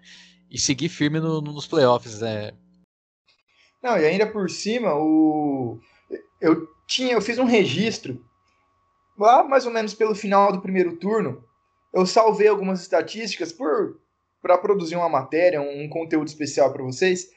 e 0.50 0.60
seguir 0.60 0.90
firme 0.90 1.20
no, 1.20 1.42
nos 1.42 1.66
playoffs, 1.66 2.22
né? 2.22 2.52
Não, 3.82 3.98
e 3.98 4.06
ainda 4.06 4.28
por 4.28 4.48
cima, 4.48 4.94
o 4.94 5.80
eu 6.40 6.68
tinha, 6.88 7.14
eu 7.14 7.22
fiz 7.22 7.40
um 7.40 7.46
registro 7.46 8.24
lá 9.18 9.44
mais 9.44 9.66
ou 9.66 9.72
menos 9.72 9.96
pelo 9.96 10.14
final 10.14 10.52
do 10.52 10.62
primeiro 10.62 10.98
turno. 10.98 11.44
Eu 11.92 12.06
salvei 12.06 12.48
algumas 12.48 12.82
estatísticas 12.82 13.52
para 13.52 14.58
produzir 14.60 14.96
uma 14.96 15.10
matéria, 15.10 15.62
um 15.62 15.90
conteúdo 15.90 16.28
especial 16.28 16.72
para 16.72 16.84
vocês. 16.84 17.28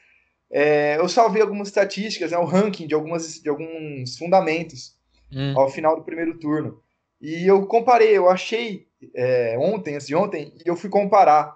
É, 0.51 0.97
eu 0.97 1.09
salvei 1.09 1.41
algumas 1.41 1.67
estatísticas, 1.67 2.31
né, 2.31 2.37
o 2.37 2.45
ranking 2.45 2.87
de, 2.87 2.93
algumas, 2.93 3.41
de 3.41 3.49
alguns 3.49 4.17
fundamentos 4.17 4.95
hum. 5.31 5.57
ao 5.59 5.69
final 5.69 5.95
do 5.95 6.03
primeiro 6.03 6.37
turno. 6.37 6.81
E 7.21 7.45
eu 7.47 7.65
comparei, 7.65 8.15
eu 8.15 8.29
achei 8.29 8.87
é, 9.13 9.57
ontem, 9.59 9.95
antes 9.95 10.07
de 10.07 10.15
ontem, 10.15 10.53
e 10.63 10.69
eu 10.69 10.75
fui 10.75 10.89
comparar 10.89 11.55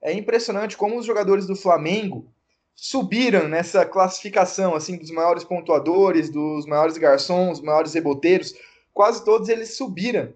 é 0.00 0.12
impressionante 0.12 0.76
como 0.76 0.96
os 0.96 1.06
jogadores 1.06 1.46
do 1.46 1.56
Flamengo 1.56 2.32
subiram 2.74 3.48
nessa 3.48 3.84
classificação 3.84 4.74
assim 4.74 4.96
dos 4.96 5.10
maiores 5.10 5.42
pontuadores, 5.42 6.30
dos 6.30 6.66
maiores 6.66 6.96
garçons, 6.96 7.58
dos 7.58 7.66
maiores 7.66 7.94
reboteiros, 7.94 8.54
quase 8.92 9.24
todos 9.24 9.48
eles 9.48 9.76
subiram, 9.76 10.32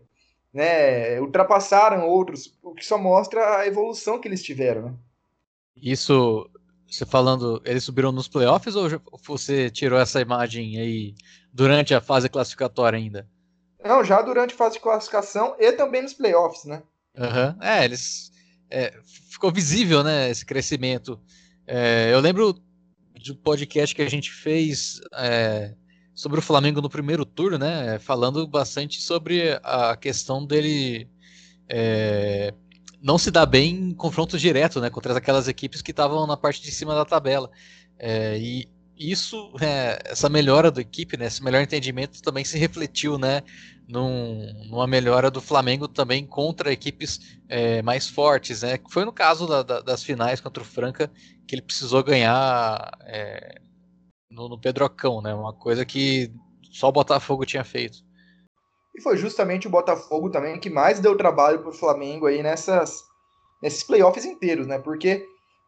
né? 0.52 1.20
Ultrapassaram 1.20 2.08
outros, 2.08 2.58
o 2.62 2.74
que 2.74 2.84
só 2.84 2.98
mostra 2.98 3.58
a 3.58 3.66
evolução 3.66 4.18
que 4.20 4.26
eles 4.26 4.42
tiveram, 4.42 4.82
né? 4.82 4.94
Isso, 5.76 6.48
você 6.92 7.06
falando, 7.06 7.62
eles 7.64 7.84
subiram 7.84 8.12
nos 8.12 8.28
playoffs 8.28 8.76
ou 8.76 8.86
você 9.24 9.70
tirou 9.70 9.98
essa 9.98 10.20
imagem 10.20 10.78
aí 10.78 11.14
durante 11.50 11.94
a 11.94 12.02
fase 12.02 12.28
classificatória 12.28 12.98
ainda? 12.98 13.26
Não, 13.82 14.04
já 14.04 14.20
durante 14.20 14.52
a 14.52 14.56
fase 14.56 14.74
de 14.74 14.82
classificação 14.82 15.56
e 15.58 15.72
também 15.72 16.02
nos 16.02 16.12
playoffs, 16.12 16.64
né? 16.64 16.82
Uhum. 17.16 17.62
É, 17.62 17.84
eles 17.84 18.30
é, 18.70 18.92
ficou 19.30 19.50
visível, 19.50 20.04
né, 20.04 20.30
esse 20.30 20.44
crescimento. 20.44 21.18
É, 21.66 22.10
eu 22.12 22.20
lembro 22.20 22.54
de 23.18 23.32
um 23.32 23.36
podcast 23.36 23.94
que 23.94 24.02
a 24.02 24.10
gente 24.10 24.30
fez 24.30 25.00
é, 25.14 25.74
sobre 26.14 26.40
o 26.40 26.42
Flamengo 26.42 26.82
no 26.82 26.90
primeiro 26.90 27.24
turno, 27.24 27.58
né, 27.58 27.98
falando 27.98 28.46
bastante 28.46 29.00
sobre 29.00 29.58
a 29.62 29.96
questão 29.96 30.44
dele 30.44 31.08
é, 31.68 32.52
não 33.02 33.18
se 33.18 33.30
dar 33.30 33.46
bem 33.46 33.74
em 33.74 33.94
confrontos 33.94 34.40
diretos, 34.40 34.80
né, 34.80 34.88
contra 34.88 35.16
aquelas 35.16 35.48
equipes 35.48 35.82
que 35.82 35.90
estavam 35.90 36.26
na 36.26 36.36
parte 36.36 36.62
de 36.62 36.70
cima 36.70 36.94
da 36.94 37.04
tabela. 37.04 37.50
É, 37.98 38.38
e 38.38 38.68
isso, 38.96 39.52
é, 39.60 39.98
essa 40.04 40.28
melhora 40.28 40.70
da 40.70 40.80
equipe, 40.80 41.16
né, 41.16 41.26
esse 41.26 41.42
melhor 41.42 41.62
entendimento 41.62 42.22
também 42.22 42.44
se 42.44 42.56
refletiu, 42.56 43.18
né, 43.18 43.42
num, 43.88 44.52
numa 44.68 44.86
melhora 44.86 45.30
do 45.30 45.40
Flamengo 45.40 45.88
também 45.88 46.24
contra 46.24 46.72
equipes 46.72 47.38
é, 47.48 47.82
mais 47.82 48.08
fortes, 48.08 48.62
né? 48.62 48.78
Foi 48.88 49.04
no 49.04 49.12
caso 49.12 49.46
da, 49.46 49.62
da, 49.62 49.80
das 49.80 50.02
finais 50.02 50.40
contra 50.40 50.62
o 50.62 50.66
Franca 50.66 51.10
que 51.46 51.54
ele 51.54 51.62
precisou 51.62 52.02
ganhar 52.02 52.90
é, 53.02 53.60
no, 54.30 54.48
no, 54.48 54.58
Pedrocão, 54.58 55.20
né? 55.20 55.34
Uma 55.34 55.52
coisa 55.52 55.84
que 55.84 56.32
só 56.70 56.88
o 56.88 56.92
Botafogo 56.92 57.44
tinha 57.44 57.64
feito. 57.64 58.02
E 58.94 59.00
foi 59.00 59.16
justamente 59.16 59.66
o 59.66 59.70
Botafogo 59.70 60.30
também 60.30 60.58
que 60.58 60.68
mais 60.68 61.00
deu 61.00 61.16
trabalho 61.16 61.60
para 61.60 61.70
o 61.70 61.74
Flamengo 61.74 62.26
aí 62.26 62.42
nessas, 62.42 63.04
nesses 63.62 63.82
playoffs 63.82 64.24
inteiros, 64.24 64.66
né? 64.66 64.78
Porque 64.78 65.26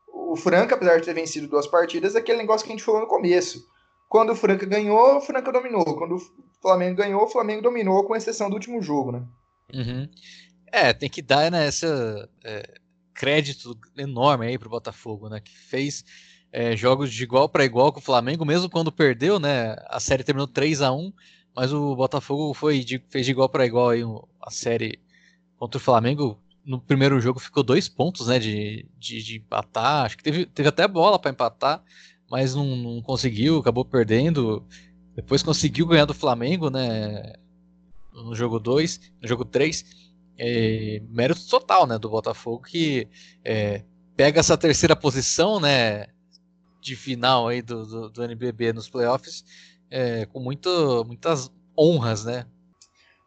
o 0.09 0.37
Franca, 0.37 0.75
apesar 0.75 0.99
de 0.99 1.07
ter 1.07 1.15
vencido 1.15 1.49
duas 1.49 1.67
partidas, 1.67 2.15
é 2.15 2.19
aquele 2.19 2.39
negócio 2.39 2.67
que 2.67 2.73
a 2.73 2.77
gente 2.77 2.85
falou 2.85 3.01
no 3.01 3.07
começo. 3.07 3.67
Quando 4.09 4.31
o 4.31 4.37
Franca 4.37 4.67
ganhou, 4.67 5.17
o 5.17 5.21
Franca 5.21 5.51
dominou. 5.51 5.97
Quando 5.97 6.17
o 6.17 6.23
Flamengo 6.61 6.97
ganhou, 6.97 7.25
o 7.25 7.29
Flamengo 7.29 7.63
dominou, 7.63 8.05
com 8.05 8.15
exceção 8.15 8.49
do 8.49 8.55
último 8.55 8.81
jogo, 8.83 9.13
né? 9.13 9.27
Uhum. 9.73 10.09
É, 10.71 10.93
tem 10.93 11.09
que 11.09 11.23
dar 11.23 11.51
né, 11.51 11.69
esse 11.69 11.87
é, 12.45 12.75
crédito 13.15 13.77
enorme 13.97 14.47
aí 14.47 14.59
pro 14.59 14.69
Botafogo, 14.69 15.29
né? 15.29 15.41
Que 15.41 15.57
fez 15.57 16.05
é, 16.53 16.77
jogos 16.77 17.13
de 17.13 17.23
igual 17.23 17.49
para 17.49 17.65
igual 17.65 17.93
com 17.93 17.99
o 17.99 18.03
Flamengo, 18.03 18.45
mesmo 18.45 18.71
quando 18.71 18.93
perdeu, 18.93 19.41
né? 19.41 19.75
A 19.89 19.99
série 19.99 20.23
terminou 20.23 20.47
3 20.47 20.83
a 20.83 20.93
1 20.93 21.13
mas 21.55 21.73
o 21.73 21.95
Botafogo 21.95 22.53
foi 22.53 22.81
de, 22.81 23.03
fez 23.09 23.25
de 23.25 23.33
igual 23.33 23.49
para 23.49 23.65
igual 23.65 23.91
aí 23.91 24.03
a 24.43 24.51
série 24.51 24.99
contra 25.57 25.79
o 25.79 25.81
Flamengo. 25.81 26.39
No 26.65 26.81
primeiro 26.81 27.21
jogo 27.21 27.39
ficou 27.39 27.63
dois 27.63 27.89
pontos, 27.89 28.27
né, 28.27 28.39
de, 28.39 28.87
de, 28.99 29.23
de 29.23 29.37
empatar. 29.37 30.05
Acho 30.05 30.17
que 30.17 30.25
teve, 30.25 30.47
teve 30.47 30.69
até 30.69 30.89
bola 30.89 31.19
para 31.19 31.31
empatar, 31.31 31.83
mas 32.29 32.55
não, 32.55 32.75
não, 32.77 33.03
conseguiu, 33.03 33.59
acabou 33.59 33.85
perdendo. 33.85 34.67
Depois 35.15 35.43
conseguiu 35.43 35.87
ganhar 35.87 36.07
do 36.07 36.15
Flamengo, 36.15 36.71
né, 36.71 37.35
no 38.13 38.35
jogo 38.35 38.59
2, 38.59 39.13
no 39.23 39.29
jogo 39.29 39.45
3. 39.45 39.85
É, 40.37 41.01
mérito 41.09 41.47
total, 41.49 41.87
né, 41.87 41.97
do 41.97 42.11
Botafogo 42.11 42.65
que 42.65 43.07
é, 43.45 43.85
pega 44.17 44.41
essa 44.41 44.59
terceira 44.59 44.97
posição, 44.97 45.61
né, 45.61 46.09
de 46.81 46.97
final 46.97 47.47
aí 47.47 47.63
do, 47.63 47.87
do, 47.87 48.11
do 48.11 48.25
NBB 48.25 48.73
nos 48.73 48.89
playoffs 48.89 49.45
é, 49.91 50.27
com 50.27 50.41
muito, 50.41 51.05
muitas 51.07 51.51
honras, 51.79 52.25
né? 52.25 52.47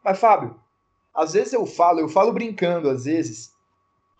Mas, 0.04 0.18
Fábio, 0.18 0.58
às 1.14 1.32
vezes 1.32 1.52
eu 1.52 1.66
falo, 1.66 2.00
eu 2.00 2.08
falo 2.08 2.32
brincando, 2.32 2.88
às 2.88 3.04
vezes, 3.04 3.52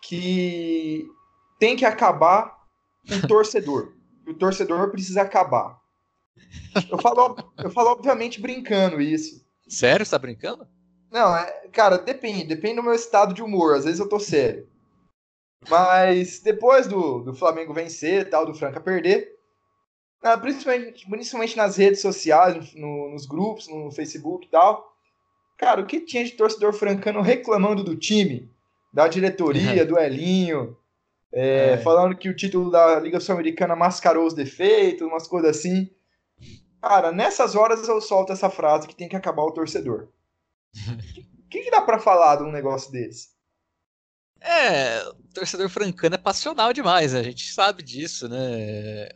que 0.01 1.07
tem 1.59 1.75
que 1.75 1.85
acabar 1.85 2.65
um 3.09 3.21
torcedor. 3.27 3.93
o 4.27 4.33
torcedor 4.33 4.89
precisa 4.91 5.21
acabar. 5.21 5.79
Eu 6.89 6.97
falo, 6.99 7.35
eu 7.57 7.69
falo, 7.69 7.89
obviamente, 7.89 8.39
brincando 8.39 9.01
isso. 9.01 9.45
Sério? 9.67 10.05
Você 10.05 10.11
tá 10.11 10.19
brincando? 10.19 10.67
Não, 11.11 11.35
é, 11.35 11.67
cara, 11.71 11.97
depende. 11.97 12.43
Depende 12.45 12.75
do 12.75 12.83
meu 12.83 12.93
estado 12.93 13.33
de 13.33 13.41
humor. 13.41 13.75
Às 13.75 13.85
vezes 13.85 13.99
eu 13.99 14.07
tô 14.07 14.19
sério. 14.19 14.67
Mas 15.67 16.39
depois 16.39 16.87
do, 16.87 17.19
do 17.19 17.33
Flamengo 17.33 17.73
vencer 17.73 18.29
tal, 18.29 18.45
do 18.45 18.53
Franca 18.53 18.79
perder, 18.79 19.38
ah, 20.21 20.37
principalmente, 20.37 21.09
principalmente 21.09 21.55
nas 21.55 21.77
redes 21.77 22.01
sociais, 22.01 22.73
no, 22.75 23.09
nos 23.09 23.25
grupos, 23.25 23.67
no 23.67 23.91
Facebook 23.91 24.45
e 24.45 24.49
tal. 24.49 24.93
Cara, 25.57 25.81
o 25.81 25.85
que 25.85 26.01
tinha 26.01 26.23
de 26.23 26.31
torcedor 26.31 26.73
francano 26.73 27.21
reclamando 27.21 27.83
do 27.83 27.95
time, 27.95 28.49
da 28.93 29.07
diretoria, 29.07 29.85
do 29.85 29.97
Elinho, 29.97 30.77
é, 31.31 31.71
é. 31.71 31.77
falando 31.77 32.17
que 32.17 32.29
o 32.29 32.35
título 32.35 32.69
da 32.71 32.99
Liga 32.99 33.19
Sul-Americana 33.19 33.75
mascarou 33.75 34.25
os 34.25 34.33
defeitos, 34.33 35.07
umas 35.07 35.27
coisas 35.27 35.57
assim. 35.57 35.89
Cara, 36.81 37.11
nessas 37.11 37.55
horas 37.55 37.87
eu 37.87 38.01
solto 38.01 38.33
essa 38.33 38.49
frase 38.49 38.87
que 38.87 38.95
tem 38.95 39.07
que 39.07 39.15
acabar 39.15 39.43
o 39.43 39.51
torcedor. 39.51 40.09
O 40.73 40.97
que, 41.49 41.63
que, 41.63 41.71
dá 41.71 41.81
para 41.81 41.99
falar 41.99 42.37
de 42.37 42.43
um 42.43 42.51
negócio 42.51 42.91
desse? 42.91 43.29
É, 44.41 45.03
o 45.09 45.13
torcedor 45.33 45.69
francano 45.69 46.15
é 46.15 46.17
passional 46.17 46.71
demais, 46.71 47.13
né? 47.13 47.19
a 47.19 47.23
gente 47.23 47.51
sabe 47.51 47.83
disso, 47.83 48.29
né? 48.29 49.09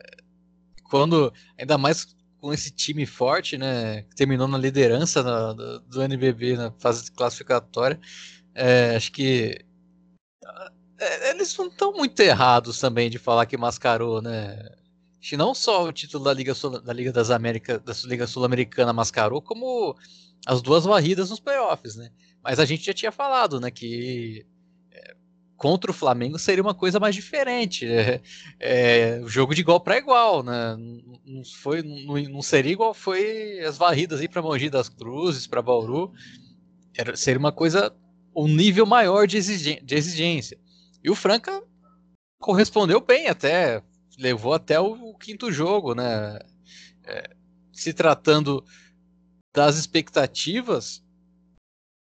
Quando, 0.84 1.32
ainda 1.58 1.76
mais 1.78 2.06
com 2.40 2.52
esse 2.52 2.70
time 2.70 3.06
forte, 3.06 3.56
né, 3.56 4.02
que 4.02 4.14
terminou 4.16 4.46
na 4.46 4.58
liderança 4.58 5.22
do, 5.22 5.80
do, 5.80 6.02
NBB 6.02 6.56
na 6.56 6.70
fase 6.72 7.10
classificatória, 7.10 7.98
é, 8.54 8.94
acho 8.96 9.10
que 9.12 9.64
é, 10.98 11.30
eles 11.30 11.56
não 11.56 11.66
estão 11.66 11.92
muito 11.92 12.20
errados 12.20 12.78
também 12.78 13.10
de 13.10 13.18
falar 13.18 13.46
que 13.46 13.56
mascarou, 13.56 14.22
né? 14.22 14.58
Acho 15.18 15.30
que 15.30 15.36
não 15.36 15.54
só 15.54 15.84
o 15.84 15.92
título 15.92 16.24
da 16.24 16.32
Liga, 16.34 16.54
Sul, 16.54 16.80
da 16.80 16.92
Liga 16.92 17.12
das 17.12 17.30
Américas, 17.30 17.80
da 17.82 17.94
Liga 18.08 18.26
Sul-Americana 18.26 18.92
mascarou, 18.92 19.40
como 19.40 19.96
as 20.46 20.60
duas 20.60 20.84
varridas 20.84 21.30
nos 21.30 21.40
playoffs, 21.40 21.96
né? 21.96 22.10
Mas 22.42 22.60
a 22.60 22.64
gente 22.64 22.84
já 22.84 22.92
tinha 22.92 23.10
falado, 23.10 23.58
né, 23.58 23.70
que 23.70 24.46
contra 25.56 25.90
o 25.90 25.94
Flamengo 25.94 26.38
seria 26.38 26.62
uma 26.62 26.74
coisa 26.74 27.00
mais 27.00 27.14
diferente. 27.14 27.86
É, 27.86 28.20
é 28.60 29.22
jogo 29.26 29.54
de 29.54 29.60
igual 29.60 29.80
para 29.80 29.98
igual, 29.98 30.42
né? 30.42 30.76
Não, 31.24 31.44
foi, 31.44 31.82
não, 31.82 32.14
não, 32.30 32.42
seria 32.42 32.72
igual 32.72 32.92
foi 32.92 33.60
as 33.60 33.78
varridas 33.78 34.20
aí 34.20 34.28
para 34.28 34.42
Mogi 34.42 34.68
das 34.68 34.88
Cruzes, 34.88 35.46
para 35.46 35.62
Bauru. 35.62 36.12
Era, 36.96 37.16
seria 37.16 37.38
uma 37.38 37.52
coisa, 37.52 37.94
um 38.34 38.48
nível 38.48 38.86
maior 38.86 39.26
de, 39.26 39.40
de 39.80 39.94
exigência. 39.94 40.58
E 41.02 41.10
o 41.10 41.14
Franca 41.14 41.62
correspondeu 42.40 43.00
bem 43.00 43.28
até, 43.28 43.82
levou 44.18 44.52
até 44.54 44.78
o, 44.80 45.10
o 45.10 45.18
quinto 45.18 45.50
jogo, 45.50 45.94
né? 45.94 46.38
É, 47.04 47.30
se 47.72 47.92
tratando 47.92 48.64
das 49.54 49.76
expectativas, 49.76 51.02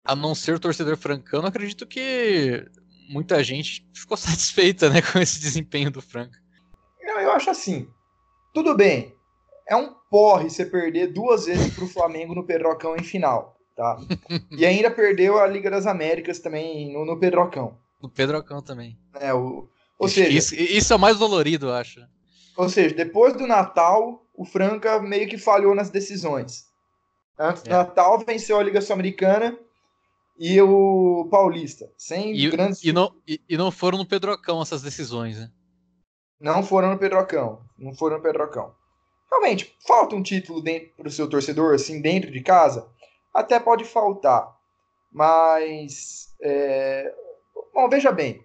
a 0.04 0.14
não 0.14 0.34
ser 0.34 0.54
o 0.54 0.60
torcedor 0.60 0.96
francano, 0.96 1.46
acredito 1.46 1.86
que 1.86 2.64
muita 3.08 3.42
gente 3.42 3.86
ficou 3.94 4.16
satisfeita 4.18 4.90
né, 4.90 5.02
com 5.02 5.18
esse 5.18 5.40
desempenho 5.40 5.90
do 5.90 6.02
Franca. 6.02 6.38
Não, 7.02 7.20
eu 7.20 7.32
acho 7.32 7.50
assim. 7.50 7.88
Tudo 8.52 8.74
bem. 8.74 9.14
É 9.68 9.76
um 9.76 9.94
porre 10.10 10.48
você 10.48 10.64
perder 10.64 11.12
duas 11.12 11.46
vezes 11.46 11.74
para 11.74 11.84
o 11.84 11.88
Flamengo 11.88 12.34
no 12.34 12.44
Pedrocão 12.44 12.96
em 12.96 13.02
final. 13.02 13.56
Tá? 13.74 13.98
e 14.50 14.64
ainda 14.64 14.90
perdeu 14.90 15.38
a 15.38 15.46
Liga 15.46 15.70
das 15.70 15.86
Américas 15.86 16.38
também 16.38 16.92
no, 16.92 17.04
no 17.04 17.18
Pedrocão. 17.18 17.76
No 18.00 18.08
Pedrocão 18.08 18.62
também. 18.62 18.98
É, 19.20 19.34
o, 19.34 19.68
ou 19.98 20.08
seja, 20.08 20.28
isso, 20.28 20.54
isso 20.54 20.92
é 20.92 20.96
o 20.96 20.98
mais 20.98 21.18
dolorido, 21.18 21.66
eu 21.66 21.74
acho. 21.74 22.00
Ou 22.56 22.68
seja, 22.68 22.94
depois 22.94 23.34
do 23.34 23.46
Natal, 23.46 24.26
o 24.34 24.44
Franca 24.44 25.00
meio 25.00 25.28
que 25.28 25.38
falhou 25.38 25.74
nas 25.74 25.90
decisões. 25.90 26.66
Antes 27.38 27.62
do 27.62 27.70
é. 27.70 27.72
Natal, 27.72 28.18
venceu 28.26 28.58
a 28.58 28.62
Liga 28.62 28.80
Sul-Americana 28.80 29.58
e 30.38 30.60
o 30.60 31.28
Paulista. 31.30 31.90
Sem 31.96 32.36
e, 32.36 32.50
grandes. 32.50 32.82
E 32.84 32.92
não, 32.92 33.14
e, 33.26 33.40
e, 33.48 33.56
não 33.56 33.70
foram 33.70 33.98
no 33.98 34.06
Pedrocão 34.06 34.60
essas 34.60 34.82
decisões, 34.82 35.38
né? 35.38 35.50
Não 36.40 36.62
foram 36.62 36.90
no 36.90 36.98
Pedrocão. 36.98 37.60
Não 37.78 37.94
foram 37.94 38.18
no 38.18 38.22
Pedrocão. 38.22 38.74
Realmente, 39.30 39.76
falta 39.86 40.14
um 40.14 40.22
título 40.22 40.62
para 40.96 41.08
o 41.08 41.10
seu 41.10 41.28
torcedor, 41.28 41.74
assim, 41.74 42.00
dentro 42.00 42.30
de 42.30 42.40
casa? 42.40 42.88
Até 43.32 43.58
pode 43.58 43.84
faltar. 43.84 44.54
Mas. 45.10 46.34
É... 46.40 47.12
Bom, 47.72 47.88
veja 47.88 48.12
bem. 48.12 48.44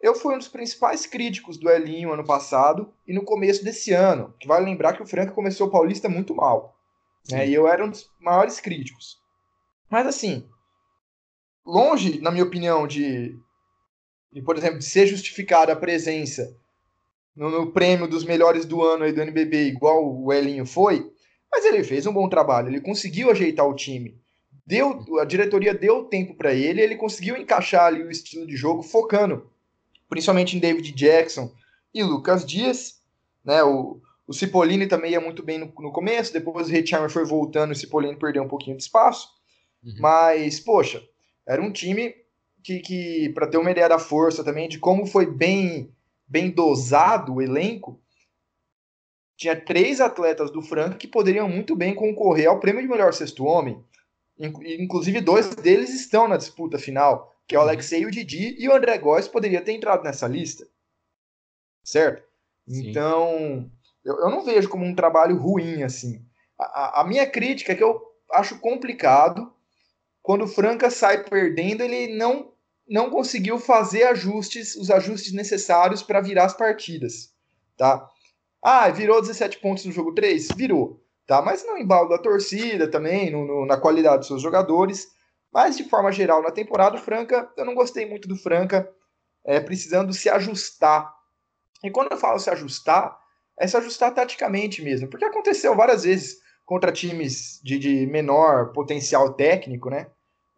Eu 0.00 0.14
fui 0.14 0.34
um 0.34 0.38
dos 0.38 0.48
principais 0.48 1.06
críticos 1.06 1.56
do 1.56 1.70
Elinho 1.70 2.12
ano 2.12 2.24
passado 2.24 2.92
e 3.06 3.12
no 3.12 3.24
começo 3.24 3.64
desse 3.64 3.92
ano. 3.92 4.34
Que 4.38 4.48
vale 4.48 4.64
lembrar 4.64 4.94
que 4.94 5.02
o 5.02 5.06
Franca 5.06 5.32
começou 5.32 5.68
o 5.68 5.70
Paulista 5.70 6.08
muito 6.08 6.34
mal. 6.34 6.76
Né? 7.30 7.48
E 7.48 7.54
eu 7.54 7.68
era 7.68 7.84
um 7.84 7.90
dos 7.90 8.10
maiores 8.18 8.58
críticos. 8.58 9.20
Mas 9.88 10.06
assim, 10.06 10.48
longe, 11.64 12.20
na 12.20 12.30
minha 12.30 12.44
opinião, 12.44 12.86
de, 12.86 13.36
de 14.32 14.42
por 14.42 14.56
exemplo, 14.56 14.78
de 14.78 14.84
ser 14.84 15.06
justificada 15.06 15.72
a 15.72 15.76
presença 15.76 16.56
no, 17.34 17.50
no, 17.50 17.72
prêmio 17.72 18.06
dos 18.06 18.24
melhores 18.24 18.64
do 18.64 18.82
ano 18.82 19.04
aí 19.04 19.12
do 19.12 19.22
NBB, 19.22 19.68
igual 19.68 20.04
o 20.04 20.32
Elinho 20.32 20.66
foi, 20.66 21.10
mas 21.50 21.64
ele 21.64 21.82
fez 21.82 22.06
um 22.06 22.12
bom 22.12 22.28
trabalho, 22.28 22.68
ele 22.68 22.80
conseguiu 22.80 23.30
ajeitar 23.30 23.66
o 23.66 23.74
time. 23.74 24.20
Deu, 24.66 25.18
a 25.18 25.24
diretoria 25.24 25.74
deu 25.74 26.04
tempo 26.04 26.34
para 26.34 26.54
ele, 26.54 26.80
ele 26.80 26.96
conseguiu 26.96 27.36
encaixar 27.36 27.86
ali 27.86 28.02
o 28.02 28.10
estilo 28.10 28.46
de 28.46 28.56
jogo, 28.56 28.82
focando 28.82 29.50
principalmente 30.08 30.56
em 30.56 30.60
David 30.60 30.92
Jackson 30.92 31.52
e 31.92 32.02
Lucas 32.02 32.44
Dias, 32.44 33.00
né? 33.44 33.62
O, 33.62 34.00
o 34.26 34.32
Cipollini 34.32 34.86
também 34.86 35.12
ia 35.12 35.20
muito 35.20 35.42
bem 35.42 35.58
no, 35.58 35.72
no 35.78 35.92
começo, 35.92 36.32
depois 36.32 36.68
o 36.68 36.70
Richarmer 36.70 37.10
foi 37.10 37.24
voltando, 37.24 37.72
o 37.72 37.74
Cipollini 37.74 38.16
perdeu 38.16 38.42
um 38.42 38.48
pouquinho 38.48 38.76
de 38.76 38.82
espaço. 38.82 39.28
Uhum. 39.82 39.96
Mas, 39.98 40.60
poxa, 40.60 41.02
era 41.46 41.60
um 41.60 41.72
time 41.72 42.14
que, 42.62 42.80
que 42.80 43.28
para 43.30 43.46
ter 43.46 43.58
uma 43.58 43.70
ideia 43.70 43.88
da 43.88 43.98
força 43.98 44.44
também, 44.44 44.68
de 44.68 44.78
como 44.78 45.06
foi 45.06 45.26
bem, 45.26 45.92
bem 46.26 46.50
dosado 46.50 47.34
o 47.34 47.42
elenco, 47.42 48.00
tinha 49.36 49.60
três 49.60 50.00
atletas 50.00 50.50
do 50.52 50.62
Franca 50.62 50.96
que 50.96 51.08
poderiam 51.08 51.48
muito 51.48 51.74
bem 51.74 51.94
concorrer 51.94 52.48
ao 52.48 52.60
prêmio 52.60 52.82
de 52.82 52.88
melhor 52.88 53.12
sexto 53.12 53.44
homem. 53.44 53.82
Inclusive, 54.38 55.20
dois 55.20 55.54
deles 55.54 55.90
estão 55.90 56.28
na 56.28 56.36
disputa 56.36 56.78
final, 56.78 57.34
que 57.46 57.54
é 57.54 57.58
o 57.58 57.62
Alexei 57.62 58.02
e 58.02 58.06
o 58.06 58.10
Didi, 58.10 58.56
e 58.58 58.68
o 58.68 58.74
André 58.74 58.96
Góes 58.98 59.28
poderia 59.28 59.60
ter 59.60 59.72
entrado 59.72 60.04
nessa 60.04 60.28
lista. 60.28 60.66
Certo? 61.82 62.22
Sim. 62.68 62.90
Então, 62.90 63.70
eu, 64.04 64.16
eu, 64.18 64.30
não 64.30 64.44
vejo 64.44 64.68
como 64.68 64.84
um 64.84 64.94
trabalho 64.94 65.36
ruim, 65.36 65.82
assim. 65.82 66.24
A, 66.58 67.00
a 67.00 67.04
minha 67.04 67.28
crítica 67.28 67.72
é 67.72 67.74
que 67.74 67.82
eu 67.82 68.00
acho 68.30 68.60
complicado 68.60 69.52
quando 70.22 70.44
o 70.44 70.48
Franca 70.48 70.90
sai 70.90 71.24
perdendo, 71.24 71.82
ele 71.82 72.14
não, 72.14 72.52
não 72.88 73.10
conseguiu 73.10 73.58
fazer 73.58 74.04
ajustes, 74.04 74.76
os 74.76 74.90
ajustes 74.90 75.32
necessários 75.32 76.02
para 76.02 76.20
virar 76.20 76.44
as 76.44 76.56
partidas, 76.56 77.34
tá? 77.76 78.08
Ah, 78.62 78.88
virou 78.90 79.20
17 79.20 79.58
pontos 79.58 79.84
no 79.84 79.92
jogo 79.92 80.14
3? 80.14 80.48
Virou, 80.54 81.02
tá? 81.26 81.42
Mas 81.42 81.66
no 81.66 81.76
embalo 81.76 82.08
da 82.08 82.18
torcida 82.18 82.88
também, 82.88 83.30
no, 83.30 83.44
no, 83.44 83.66
na 83.66 83.76
qualidade 83.76 84.18
dos 84.18 84.28
seus 84.28 84.40
jogadores. 84.40 85.08
Mas 85.52 85.76
de 85.76 85.84
forma 85.84 86.12
geral, 86.12 86.40
na 86.40 86.52
temporada, 86.52 86.96
o 86.96 87.00
Franca, 87.00 87.50
eu 87.56 87.64
não 87.64 87.74
gostei 87.74 88.06
muito 88.08 88.28
do 88.28 88.36
Franca, 88.36 88.88
é, 89.44 89.58
precisando 89.58 90.12
se 90.12 90.30
ajustar. 90.30 91.12
E 91.82 91.90
quando 91.90 92.12
eu 92.12 92.16
falo 92.16 92.38
se 92.38 92.48
ajustar, 92.48 93.18
é 93.58 93.66
se 93.66 93.76
ajustar 93.76 94.14
taticamente 94.14 94.80
mesmo, 94.80 95.08
porque 95.08 95.24
aconteceu 95.24 95.74
várias 95.74 96.04
vezes 96.04 96.40
contra 96.64 96.92
times 96.92 97.60
de, 97.62 97.78
de 97.78 98.06
menor 98.06 98.72
potencial 98.72 99.32
técnico, 99.34 99.90
né? 99.90 100.06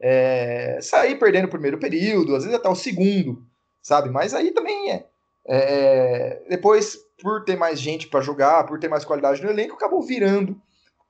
É, 0.00 0.78
sair 0.82 1.18
perdendo 1.18 1.46
o 1.46 1.50
primeiro 1.50 1.78
período, 1.78 2.34
às 2.34 2.44
vezes 2.44 2.58
até 2.58 2.68
o 2.68 2.74
segundo, 2.74 3.44
sabe? 3.82 4.10
Mas 4.10 4.34
aí 4.34 4.50
também 4.50 4.90
é, 4.90 5.06
é 5.46 6.42
depois 6.48 6.98
por 7.20 7.44
ter 7.44 7.56
mais 7.56 7.80
gente 7.80 8.08
para 8.08 8.20
jogar, 8.20 8.66
por 8.66 8.78
ter 8.78 8.88
mais 8.88 9.04
qualidade 9.04 9.42
no 9.42 9.50
elenco, 9.50 9.74
acabou 9.74 10.02
virando 10.02 10.60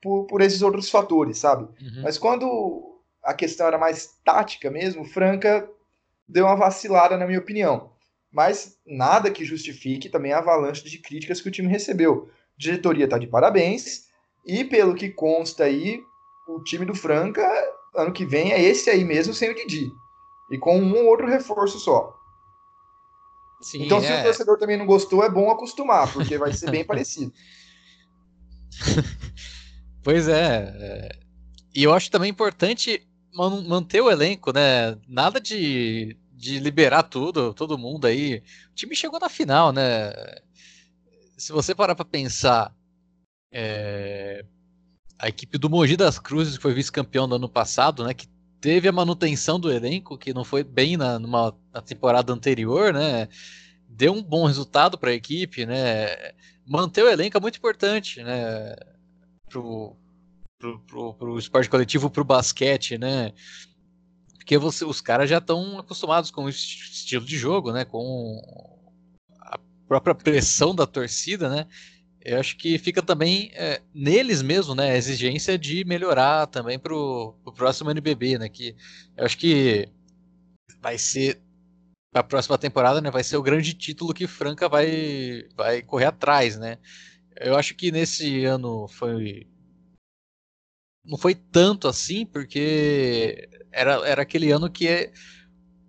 por, 0.02 0.26
por 0.26 0.40
esses 0.40 0.62
outros 0.62 0.90
fatores, 0.90 1.38
sabe? 1.38 1.64
Uhum. 1.64 2.02
Mas 2.02 2.18
quando 2.18 3.00
a 3.22 3.32
questão 3.32 3.66
era 3.66 3.78
mais 3.78 4.18
tática 4.24 4.70
mesmo, 4.70 5.04
Franca 5.04 5.68
deu 6.28 6.44
uma 6.44 6.54
vacilada, 6.54 7.16
na 7.16 7.26
minha 7.26 7.38
opinião. 7.38 7.90
Mas 8.30 8.78
nada 8.86 9.30
que 9.30 9.44
justifique 9.44 10.08
também 10.08 10.32
a 10.32 10.38
avalanche 10.38 10.84
de 10.84 10.98
críticas 10.98 11.40
que 11.40 11.48
o 11.48 11.52
time 11.52 11.68
recebeu. 11.68 12.28
A 12.32 12.60
diretoria 12.60 13.08
tá 13.08 13.16
de 13.16 13.26
parabéns, 13.26 14.08
e 14.46 14.64
pelo 14.64 14.94
que 14.94 15.08
consta 15.08 15.64
aí, 15.64 16.02
o 16.46 16.62
time 16.62 16.84
do 16.84 16.94
Franca, 16.94 17.42
ano 17.94 18.12
que 18.12 18.26
vem, 18.26 18.52
é 18.52 18.60
esse 18.60 18.90
aí 18.90 19.04
mesmo, 19.04 19.32
sem 19.32 19.50
o 19.50 19.54
Didi. 19.54 19.90
E 20.50 20.58
com 20.58 20.78
um 20.78 20.94
ou 20.94 21.06
outro 21.06 21.26
reforço 21.26 21.78
só. 21.78 22.14
Sim, 23.60 23.84
então, 23.84 23.98
é... 23.98 24.02
se 24.02 24.12
o 24.12 24.14
é. 24.14 24.22
torcedor 24.22 24.58
também 24.58 24.76
não 24.76 24.84
gostou, 24.84 25.24
é 25.24 25.30
bom 25.30 25.50
acostumar, 25.50 26.12
porque 26.12 26.36
vai 26.36 26.52
ser 26.52 26.70
bem 26.70 26.84
parecido. 26.86 27.32
Pois 30.02 30.28
é, 30.28 30.74
é. 30.78 31.08
E 31.74 31.82
eu 31.82 31.94
acho 31.94 32.10
também 32.10 32.30
importante 32.30 33.02
manter 33.32 34.00
o 34.00 34.10
elenco, 34.10 34.52
né? 34.52 34.96
Nada 35.08 35.40
de, 35.40 36.16
de 36.32 36.58
liberar 36.58 37.04
tudo, 37.04 37.54
todo 37.54 37.78
mundo 37.78 38.06
aí. 38.06 38.42
O 38.70 38.74
time 38.74 38.94
chegou 38.94 39.18
na 39.18 39.28
final, 39.28 39.72
né? 39.72 40.12
Se 41.36 41.52
você 41.52 41.74
parar 41.74 41.94
para 41.94 42.04
pensar, 42.04 42.72
é... 43.54 44.44
a 45.18 45.28
equipe 45.28 45.56
do 45.56 45.70
Mogi 45.70 45.96
das 45.96 46.18
Cruzes, 46.18 46.56
que 46.56 46.62
foi 46.62 46.74
vice-campeão 46.74 47.28
do 47.28 47.36
ano 47.36 47.48
passado, 47.48 48.04
né? 48.04 48.12
Que 48.12 48.26
teve 48.60 48.88
a 48.88 48.92
manutenção 48.92 49.60
do 49.60 49.70
elenco, 49.70 50.18
que 50.18 50.34
não 50.34 50.42
foi 50.44 50.64
bem 50.64 50.96
na, 50.96 51.18
numa, 51.18 51.56
na 51.72 51.80
temporada 51.80 52.32
anterior, 52.32 52.92
né? 52.92 53.28
Deu 53.88 54.12
um 54.12 54.22
bom 54.22 54.46
resultado 54.46 54.98
para 54.98 55.10
a 55.10 55.14
equipe, 55.14 55.64
né? 55.64 56.32
Manter 56.66 57.04
o 57.04 57.08
elenco 57.08 57.36
é 57.36 57.40
muito 57.40 57.58
importante, 57.58 58.22
né? 58.22 58.74
Pro, 59.48 59.96
pro, 60.58 60.80
pro, 60.80 61.14
pro 61.14 61.38
esporte 61.38 61.70
coletivo, 61.70 62.10
pro 62.10 62.24
basquete, 62.24 62.98
né? 62.98 63.32
Porque 64.36 64.58
você, 64.58 64.84
os 64.84 65.00
caras 65.00 65.30
já 65.30 65.38
estão 65.38 65.78
acostumados 65.78 66.30
com 66.30 66.44
o 66.44 66.48
estilo 66.48 67.24
de 67.24 67.38
jogo, 67.38 67.70
né? 67.70 67.84
Com 67.84 68.40
a 69.40 69.58
própria 69.86 70.14
pressão 70.14 70.74
da 70.74 70.86
torcida, 70.86 71.48
né? 71.48 71.66
Eu 72.24 72.40
acho 72.40 72.56
que 72.56 72.78
fica 72.78 73.02
também 73.02 73.50
é, 73.54 73.82
neles 73.92 74.40
mesmo, 74.40 74.74
né, 74.74 74.92
a 74.92 74.96
exigência 74.96 75.58
de 75.58 75.84
melhorar 75.84 76.46
também 76.46 76.78
para 76.78 76.94
o 76.94 77.34
próximo 77.54 77.90
NBB, 77.90 78.38
né, 78.38 78.48
que 78.48 78.74
eu 79.16 79.24
acho 79.26 79.36
que 79.36 79.88
vai 80.80 80.96
ser 80.96 81.38
a 82.14 82.22
próxima 82.22 82.56
temporada, 82.56 83.00
né, 83.00 83.10
vai 83.10 83.22
ser 83.22 83.36
o 83.36 83.42
grande 83.42 83.74
título 83.74 84.14
que 84.14 84.26
Franca 84.26 84.68
vai 84.68 85.46
vai 85.54 85.82
correr 85.82 86.06
atrás, 86.06 86.58
né. 86.58 86.78
Eu 87.36 87.56
acho 87.56 87.74
que 87.74 87.92
nesse 87.92 88.44
ano 88.44 88.88
foi 88.88 89.46
não 91.04 91.18
foi 91.18 91.34
tanto 91.34 91.86
assim, 91.88 92.24
porque 92.24 93.48
era, 93.70 94.08
era 94.08 94.22
aquele 94.22 94.50
ano 94.50 94.70
que 94.70 95.12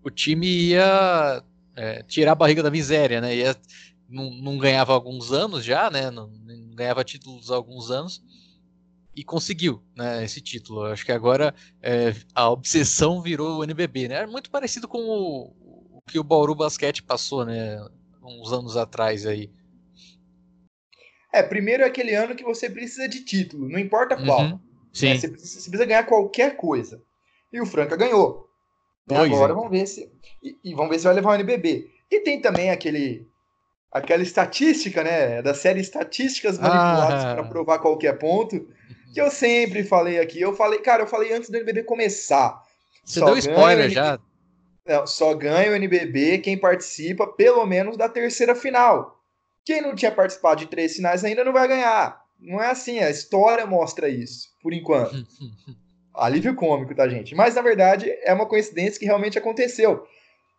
o 0.04 0.10
time 0.10 0.48
ia 0.48 1.42
é, 1.76 2.04
tirar 2.04 2.34
a 2.34 2.36
barriga 2.36 2.62
da 2.62 2.72
miséria, 2.72 3.22
né, 3.22 3.36
ia 3.38 3.56
não, 4.10 4.30
não 4.30 4.58
ganhava 4.58 4.94
há 4.94 4.96
alguns 4.96 5.32
anos 5.32 5.64
já, 5.64 5.90
né? 5.90 6.12
Não, 6.12 6.28
não, 6.28 6.76
ganhava 6.76 7.04
títulos 7.04 7.52
há 7.52 7.56
alguns 7.56 7.90
anos 7.92 8.24
e 9.16 9.24
conseguiu, 9.24 9.82
né? 9.96 10.24
Esse 10.24 10.42
título. 10.42 10.84
Acho 10.84 11.06
que 11.06 11.12
agora 11.12 11.54
é, 11.82 12.14
a 12.34 12.50
obsessão 12.50 13.22
virou 13.22 13.60
o 13.60 13.64
NBB, 13.64 14.10
né? 14.10 14.24
É 14.24 14.28
muito 14.28 14.50
parecido 14.50 14.88
com 14.88 15.00
o, 15.00 15.98
o, 15.98 16.02
que 16.08 16.20
o 16.20 16.24
Bauru 16.24 16.54
Basquete 16.54 17.02
passou, 17.02 17.46
né? 17.46 17.78
Uns 18.22 18.52
anos 18.52 18.76
atrás 18.76 19.26
aí. 19.26 19.52
É, 21.32 21.44
primeiro 21.44 21.84
é 21.84 21.86
aquele 21.86 22.16
ano 22.16 22.36
que 22.36 22.44
você 22.44 22.70
precisa 22.70 23.08
de 23.08 23.24
título, 23.24 23.70
não 23.70 23.78
importa 23.78 24.16
qual. 24.16 24.42
Uhum, 24.42 24.60
sim. 24.94 25.10
Né? 25.10 25.18
Você, 25.18 25.28
precisa, 25.28 25.60
você, 25.60 25.70
precisa, 25.70 25.86
ganhar 25.86 26.06
qualquer 26.06 26.56
coisa. 26.56 27.02
E 27.52 27.62
o 27.62 27.66
Franca 27.66 27.96
ganhou. 27.96 28.48
agora 29.10 29.52
é. 29.52 29.56
vamos 29.56 29.70
ver 29.70 29.86
se. 29.86 30.12
E, 30.42 30.58
e, 30.64 30.74
vamos 30.74 30.92
ver 30.92 31.00
se 31.00 31.06
vai 31.06 31.14
levar 31.14 31.32
o 31.32 31.36
NBB. 31.36 31.92
E 32.10 32.20
tem 32.22 32.42
também 32.42 32.70
aquele 32.70 33.28
aquela 33.96 34.22
estatística, 34.22 35.02
né, 35.02 35.42
da 35.42 35.54
série 35.54 35.80
Estatísticas 35.80 36.60
Manipuladas 36.60 37.24
ah. 37.24 37.36
para 37.36 37.44
provar 37.46 37.80
qualquer 37.80 38.18
ponto, 38.18 38.68
que 39.14 39.22
eu 39.22 39.32
sempre 39.32 39.86
falei 39.86 40.20
aqui. 40.20 40.42
Eu 40.42 40.54
falei, 40.54 40.80
cara, 40.80 41.04
eu 41.04 41.08
falei 41.08 41.32
antes 41.32 41.50
do 41.50 41.56
NBB 41.56 41.84
começar. 41.84 42.62
Você 43.06 43.24
deu 43.24 43.38
spoiler 43.38 43.90
já. 43.90 44.20
Não, 44.86 45.08
só 45.08 45.34
ganha 45.34 45.72
o 45.72 45.76
NBB 45.76 46.40
quem 46.40 46.58
participa 46.58 47.26
pelo 47.26 47.66
menos 47.66 47.96
da 47.96 48.10
terceira 48.10 48.54
final. 48.54 49.18
Quem 49.64 49.82
não 49.82 49.96
tinha 49.96 50.12
participado 50.12 50.60
de 50.60 50.68
três 50.68 50.98
finais 50.98 51.24
ainda 51.24 51.46
não 51.46 51.54
vai 51.54 51.66
ganhar. 51.66 52.22
Não 52.38 52.62
é 52.62 52.70
assim, 52.70 53.00
a 53.00 53.10
história 53.10 53.66
mostra 53.66 54.10
isso, 54.10 54.50
por 54.62 54.74
enquanto. 54.74 55.26
Alívio 56.14 56.54
cômico, 56.54 56.94
tá, 56.94 57.08
gente? 57.08 57.34
Mas 57.34 57.56
na 57.56 57.62
verdade 57.62 58.14
é 58.24 58.34
uma 58.34 58.46
coincidência 58.46 59.00
que 59.00 59.06
realmente 59.06 59.38
aconteceu. 59.38 60.06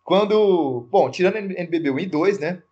Quando, 0.03 0.89
bom, 0.91 1.11
tirando 1.11 1.37
NBB 1.37 1.91
1 1.91 1.99
e 1.99 2.07
2, 2.07 2.39
né? 2.39 2.63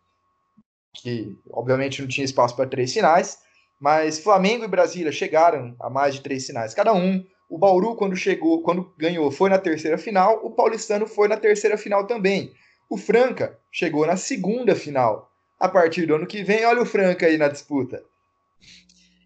Que 0.94 1.36
obviamente 1.50 2.00
não 2.00 2.08
tinha 2.08 2.24
espaço 2.24 2.54
para 2.54 2.68
três 2.68 2.92
finais, 2.92 3.38
mas 3.80 4.18
Flamengo 4.18 4.64
e 4.64 4.68
Brasília 4.68 5.12
chegaram 5.12 5.74
a 5.80 5.90
mais 5.90 6.14
de 6.14 6.20
três 6.20 6.46
finais 6.46 6.72
cada 6.72 6.92
um. 6.94 7.24
O 7.48 7.58
Bauru, 7.58 7.94
quando 7.94 8.16
chegou, 8.16 8.62
quando 8.62 8.92
ganhou, 8.96 9.30
foi 9.30 9.50
na 9.50 9.58
terceira 9.58 9.98
final. 9.98 10.40
O 10.44 10.50
Paulistano 10.50 11.06
foi 11.06 11.28
na 11.28 11.36
terceira 11.36 11.76
final 11.76 12.06
também. 12.06 12.52
O 12.88 12.96
Franca 12.96 13.58
chegou 13.70 14.06
na 14.06 14.16
segunda 14.16 14.74
final. 14.74 15.30
A 15.58 15.68
partir 15.68 16.06
do 16.06 16.14
ano 16.14 16.26
que 16.26 16.42
vem, 16.42 16.64
olha 16.64 16.82
o 16.82 16.86
Franca 16.86 17.26
aí 17.26 17.36
na 17.36 17.48
disputa. 17.48 18.02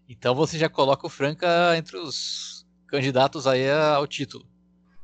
Então 0.07 0.35
você 0.35 0.57
já 0.57 0.67
coloca 0.67 1.05
o 1.05 1.09
Franca 1.09 1.77
entre 1.77 1.97
os 1.97 2.65
candidatos 2.87 3.47
aí 3.47 3.69
ao 3.69 4.05
título. 4.07 4.45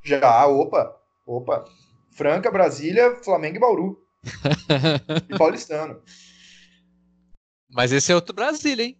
Já, 0.04 0.45
opa, 0.47 0.95
opa. 1.25 1.65
Franca, 2.12 2.51
Brasília, 2.51 3.15
Flamengo 3.23 3.58
e 3.58 3.60
Bauru. 3.60 4.06
e 5.30 5.38
Paulistano. 5.38 6.01
Mas 7.75 7.91
esse 7.91 8.09
é 8.09 8.15
outro 8.15 8.33
Brasília, 8.33 8.85
hein? 8.85 8.97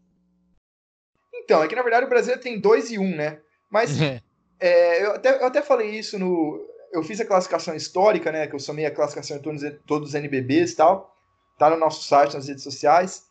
Então, 1.34 1.64
é 1.64 1.68
que 1.68 1.76
na 1.76 1.82
verdade 1.82 2.06
o 2.06 2.10
Brasil 2.10 2.38
tem 2.38 2.60
dois 2.60 2.92
e 2.92 3.00
um, 3.00 3.16
né? 3.16 3.40
Mas 3.70 3.98
é, 4.60 5.06
eu, 5.06 5.12
até, 5.12 5.42
eu 5.42 5.46
até 5.46 5.62
falei 5.62 5.92
isso 5.92 6.20
no. 6.20 6.60
Eu 6.92 7.02
fiz 7.02 7.22
a 7.22 7.26
classificação 7.26 7.74
histórica, 7.74 8.34
né? 8.34 8.48
Que 8.48 8.54
eu 8.56 8.60
somei 8.60 8.86
a 8.86 8.94
classificação 8.94 9.38
de 9.38 9.44
todos, 9.44 9.62
todos 9.86 10.10
os 10.10 10.16
NBBs 10.16 10.74
e 10.74 10.76
tal. 10.76 11.16
Tá 11.58 11.70
no 11.70 11.78
nosso 11.78 12.04
site, 12.04 12.36
nas 12.36 12.50
redes 12.50 12.64
sociais. 12.64 13.26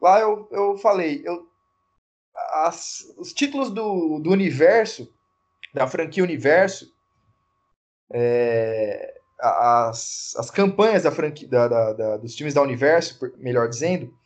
Lá 0.00 0.18
eu, 0.20 0.48
eu 0.50 0.78
falei, 0.78 1.22
eu, 1.26 1.46
as, 2.64 3.04
os 3.18 3.34
títulos 3.34 3.70
do, 3.70 4.18
do 4.18 4.30
universo, 4.30 5.12
da 5.74 5.86
franquia 5.86 6.24
Universo, 6.24 6.90
é, 8.10 9.14
as, 9.38 10.34
as 10.38 10.50
campanhas 10.50 11.02
da 11.02 11.12
franquia, 11.12 11.46
da, 11.46 11.68
da, 11.68 11.92
da, 11.92 12.16
dos 12.16 12.34
times 12.34 12.54
da 12.54 12.62
Universo, 12.62 13.18
melhor 13.36 13.68
dizendo, 13.68 14.18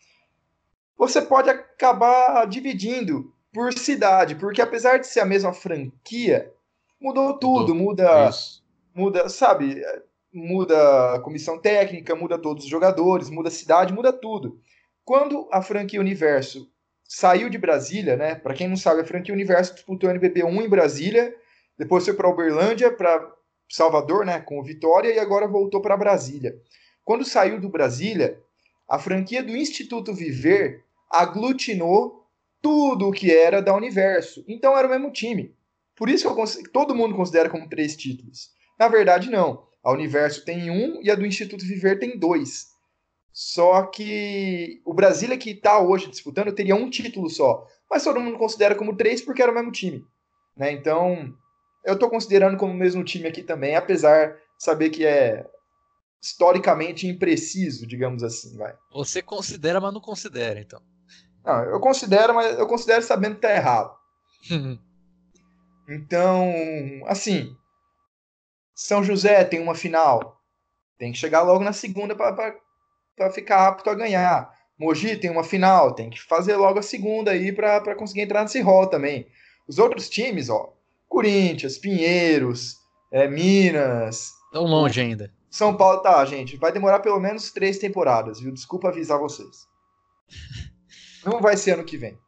você 0.96 1.20
pode 1.20 1.50
acabar 1.50 2.46
dividindo 2.46 3.32
por 3.52 3.72
cidade, 3.72 4.34
porque 4.34 4.60
apesar 4.60 4.98
de 4.98 5.06
ser 5.06 5.20
a 5.20 5.26
mesma 5.26 5.52
franquia, 5.52 6.52
mudou 7.00 7.38
tudo, 7.38 7.74
muda, 7.74 8.30
muda, 8.94 9.28
sabe, 9.28 9.82
muda 10.32 11.14
a 11.14 11.20
comissão 11.20 11.58
técnica, 11.58 12.16
muda 12.16 12.38
todos 12.38 12.64
os 12.64 12.70
jogadores, 12.70 13.30
muda 13.30 13.48
a 13.48 13.52
cidade, 13.52 13.92
muda 13.92 14.12
tudo. 14.12 14.58
Quando 15.04 15.48
a 15.52 15.62
franquia 15.62 16.00
Universo 16.00 16.68
saiu 17.06 17.48
de 17.48 17.58
Brasília, 17.58 18.16
né? 18.16 18.34
Para 18.34 18.54
quem 18.54 18.66
não 18.66 18.76
sabe, 18.76 19.02
a 19.02 19.04
franquia 19.04 19.34
Universo 19.34 19.74
disputou 19.74 20.08
o 20.08 20.12
NBB 20.12 20.42
1 20.42 20.62
em 20.62 20.68
Brasília, 20.68 21.34
depois 21.78 22.04
foi 22.04 22.14
para 22.14 22.28
Uberlândia, 22.28 22.90
para 22.90 23.30
Salvador, 23.68 24.24
né, 24.24 24.40
com 24.40 24.58
o 24.58 24.62
Vitória 24.62 25.12
e 25.12 25.18
agora 25.18 25.46
voltou 25.46 25.80
para 25.80 25.96
Brasília. 25.96 26.54
Quando 27.04 27.24
saiu 27.24 27.60
do 27.60 27.68
Brasília, 27.68 28.40
a 28.88 28.98
franquia 28.98 29.42
do 29.42 29.56
Instituto 29.56 30.12
Viver 30.12 30.84
aglutinou 31.10 32.26
tudo 32.60 33.08
o 33.08 33.12
que 33.12 33.32
era 33.32 33.60
da 33.60 33.74
Universo. 33.74 34.44
Então 34.48 34.76
era 34.76 34.86
o 34.86 34.90
mesmo 34.90 35.10
time. 35.10 35.54
Por 35.96 36.08
isso 36.08 36.34
que 36.34 36.68
todo 36.70 36.94
mundo 36.94 37.14
considera 37.14 37.48
como 37.48 37.68
três 37.68 37.96
títulos. 37.96 38.50
Na 38.78 38.88
verdade, 38.88 39.30
não. 39.30 39.66
A 39.82 39.92
Universo 39.92 40.44
tem 40.44 40.70
um 40.70 41.00
e 41.02 41.10
a 41.10 41.14
do 41.14 41.26
Instituto 41.26 41.64
Viver 41.64 41.98
tem 41.98 42.18
dois. 42.18 42.68
Só 43.32 43.82
que 43.86 44.80
o 44.84 44.94
Brasília 44.94 45.36
que 45.36 45.50
está 45.50 45.78
hoje 45.78 46.08
disputando 46.08 46.54
teria 46.54 46.74
um 46.74 46.88
título 46.88 47.28
só. 47.28 47.66
mas 47.90 48.02
todo 48.02 48.20
mundo 48.20 48.38
considera 48.38 48.74
como 48.74 48.96
três 48.96 49.20
porque 49.20 49.42
era 49.42 49.52
o 49.52 49.54
mesmo 49.54 49.70
time. 49.70 50.04
Né? 50.56 50.72
Então, 50.72 51.34
eu 51.84 51.94
estou 51.94 52.08
considerando 52.08 52.56
como 52.56 52.72
o 52.72 52.76
mesmo 52.76 53.04
time 53.04 53.26
aqui 53.26 53.42
também, 53.42 53.76
apesar 53.76 54.28
de 54.28 54.38
saber 54.58 54.90
que 54.90 55.04
é 55.04 55.44
historicamente 56.24 57.06
impreciso, 57.06 57.86
digamos 57.86 58.22
assim. 58.22 58.56
Vai. 58.56 58.74
Você 58.92 59.20
considera, 59.20 59.78
mas 59.78 59.92
não 59.92 60.00
considera, 60.00 60.58
então. 60.58 60.80
Não, 61.44 61.62
eu 61.64 61.78
considero, 61.78 62.34
mas 62.34 62.58
eu 62.58 62.66
considero 62.66 63.02
sabendo 63.02 63.34
que 63.34 63.42
tá 63.42 63.54
errado. 63.54 63.94
então, 65.86 66.50
assim, 67.06 67.54
São 68.74 69.04
José 69.04 69.44
tem 69.44 69.60
uma 69.60 69.74
final, 69.74 70.40
tem 70.98 71.12
que 71.12 71.18
chegar 71.18 71.42
logo 71.42 71.62
na 71.62 71.74
segunda 71.74 72.16
para 72.16 73.30
ficar 73.30 73.68
apto 73.68 73.90
a 73.90 73.94
ganhar. 73.94 74.50
Mogi 74.78 75.16
tem 75.16 75.30
uma 75.30 75.44
final, 75.44 75.94
tem 75.94 76.08
que 76.08 76.20
fazer 76.20 76.56
logo 76.56 76.78
a 76.78 76.82
segunda 76.82 77.32
aí 77.32 77.52
para 77.52 77.94
conseguir 77.94 78.22
entrar 78.22 78.42
nesse 78.42 78.62
rol 78.62 78.86
também. 78.86 79.28
Os 79.68 79.78
outros 79.78 80.08
times, 80.08 80.48
ó, 80.48 80.72
Corinthians, 81.06 81.76
Pinheiros, 81.76 82.76
é, 83.12 83.28
Minas. 83.28 84.30
Tão 84.50 84.64
longe 84.64 85.00
ainda. 85.00 85.30
São 85.54 85.76
Paulo, 85.76 86.00
tá, 86.00 86.24
gente, 86.24 86.56
vai 86.56 86.72
demorar 86.72 86.98
pelo 86.98 87.20
menos 87.20 87.52
três 87.52 87.78
temporadas, 87.78 88.40
viu? 88.40 88.50
Desculpa 88.50 88.88
avisar 88.88 89.20
vocês. 89.20 89.68
Não 91.24 91.40
vai 91.40 91.56
ser 91.56 91.74
ano 91.74 91.84
que 91.84 91.96
vem. 91.96 92.18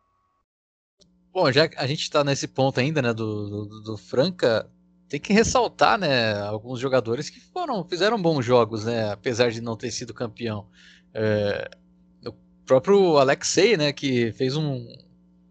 Bom, 1.32 1.50
já 1.50 1.66
que 1.66 1.76
a 1.76 1.88
gente 1.88 2.02
está 2.02 2.22
nesse 2.22 2.46
ponto 2.46 2.78
ainda, 2.78 3.02
né, 3.02 3.12
do, 3.12 3.66
do, 3.66 3.80
do, 3.82 3.96
Franca, 3.96 4.70
tem 5.08 5.18
que 5.18 5.32
ressaltar, 5.32 5.98
né, 5.98 6.34
alguns 6.42 6.78
jogadores 6.78 7.28
que 7.28 7.40
foram, 7.40 7.84
fizeram 7.84 8.22
bons 8.22 8.44
jogos, 8.44 8.84
né, 8.84 9.10
apesar 9.10 9.50
de 9.50 9.60
não 9.60 9.76
ter 9.76 9.90
sido 9.90 10.14
campeão. 10.14 10.68
É, 11.12 11.68
o 12.24 12.32
próprio 12.64 13.18
Alexei, 13.18 13.76
né, 13.76 13.92
que 13.92 14.30
fez 14.34 14.56
um, 14.56 14.86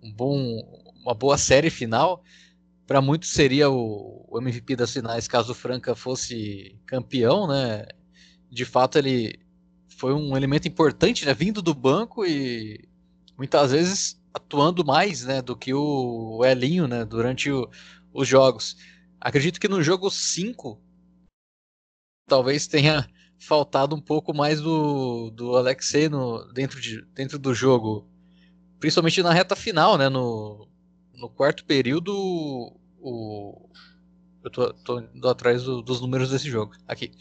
um 0.02 0.14
bom, 0.14 0.62
uma 1.04 1.14
boa 1.14 1.38
série 1.38 1.70
final, 1.70 2.24
para 2.88 3.02
muitos 3.02 3.30
seria 3.30 3.70
o, 3.70 4.26
o, 4.30 4.40
MVP 4.40 4.76
das 4.76 4.92
finais 4.92 5.28
caso 5.28 5.52
o 5.52 5.56
Franca 5.56 5.96
fosse 5.96 6.80
campeão, 6.86 7.48
né? 7.48 7.86
De 8.50 8.66
fato 8.66 8.98
ele 8.98 9.40
foi 9.90 10.14
um 10.14 10.36
elemento 10.36 10.68
importante, 10.68 11.26
né, 11.26 11.34
vindo 11.34 11.62
do 11.62 11.74
banco 11.74 12.26
e 12.26 12.88
muitas 13.38 13.72
vezes 13.72 14.22
atuando 14.34 14.86
mais 14.86 15.24
né, 15.24 15.42
do 15.42 15.56
que 15.56 15.74
o 15.74 16.44
Elinho 16.44 16.88
né, 16.88 17.06
durante 17.06 17.50
o, 17.50 17.70
os 18.14 18.28
jogos. 18.28 18.76
Acredito 19.20 19.60
que 19.60 19.68
no 19.68 19.82
jogo 19.82 20.10
5 20.12 20.82
talvez 22.28 22.68
tenha 22.68 23.08
faltado 23.40 23.96
um 23.96 24.02
pouco 24.02 24.34
mais 24.34 24.60
do, 24.62 25.30
do 25.32 25.56
Alexei 25.56 26.10
no, 26.10 26.44
dentro, 26.54 26.82
de, 26.82 27.02
dentro 27.14 27.40
do 27.40 27.54
jogo, 27.54 28.10
principalmente 28.80 29.24
na 29.24 29.34
reta 29.34 29.56
final, 29.56 29.98
né, 29.98 30.10
no, 30.10 30.68
no 31.18 31.30
quarto 31.30 31.66
período. 31.66 32.14
O, 33.00 33.70
eu 34.44 34.50
tô, 34.50 34.74
tô 34.74 35.00
indo 35.00 35.28
atrás 35.30 35.64
do, 35.64 35.82
dos 35.82 36.02
números 36.02 36.30
desse 36.30 36.50
jogo. 36.50 36.74
Aqui. 36.88 37.12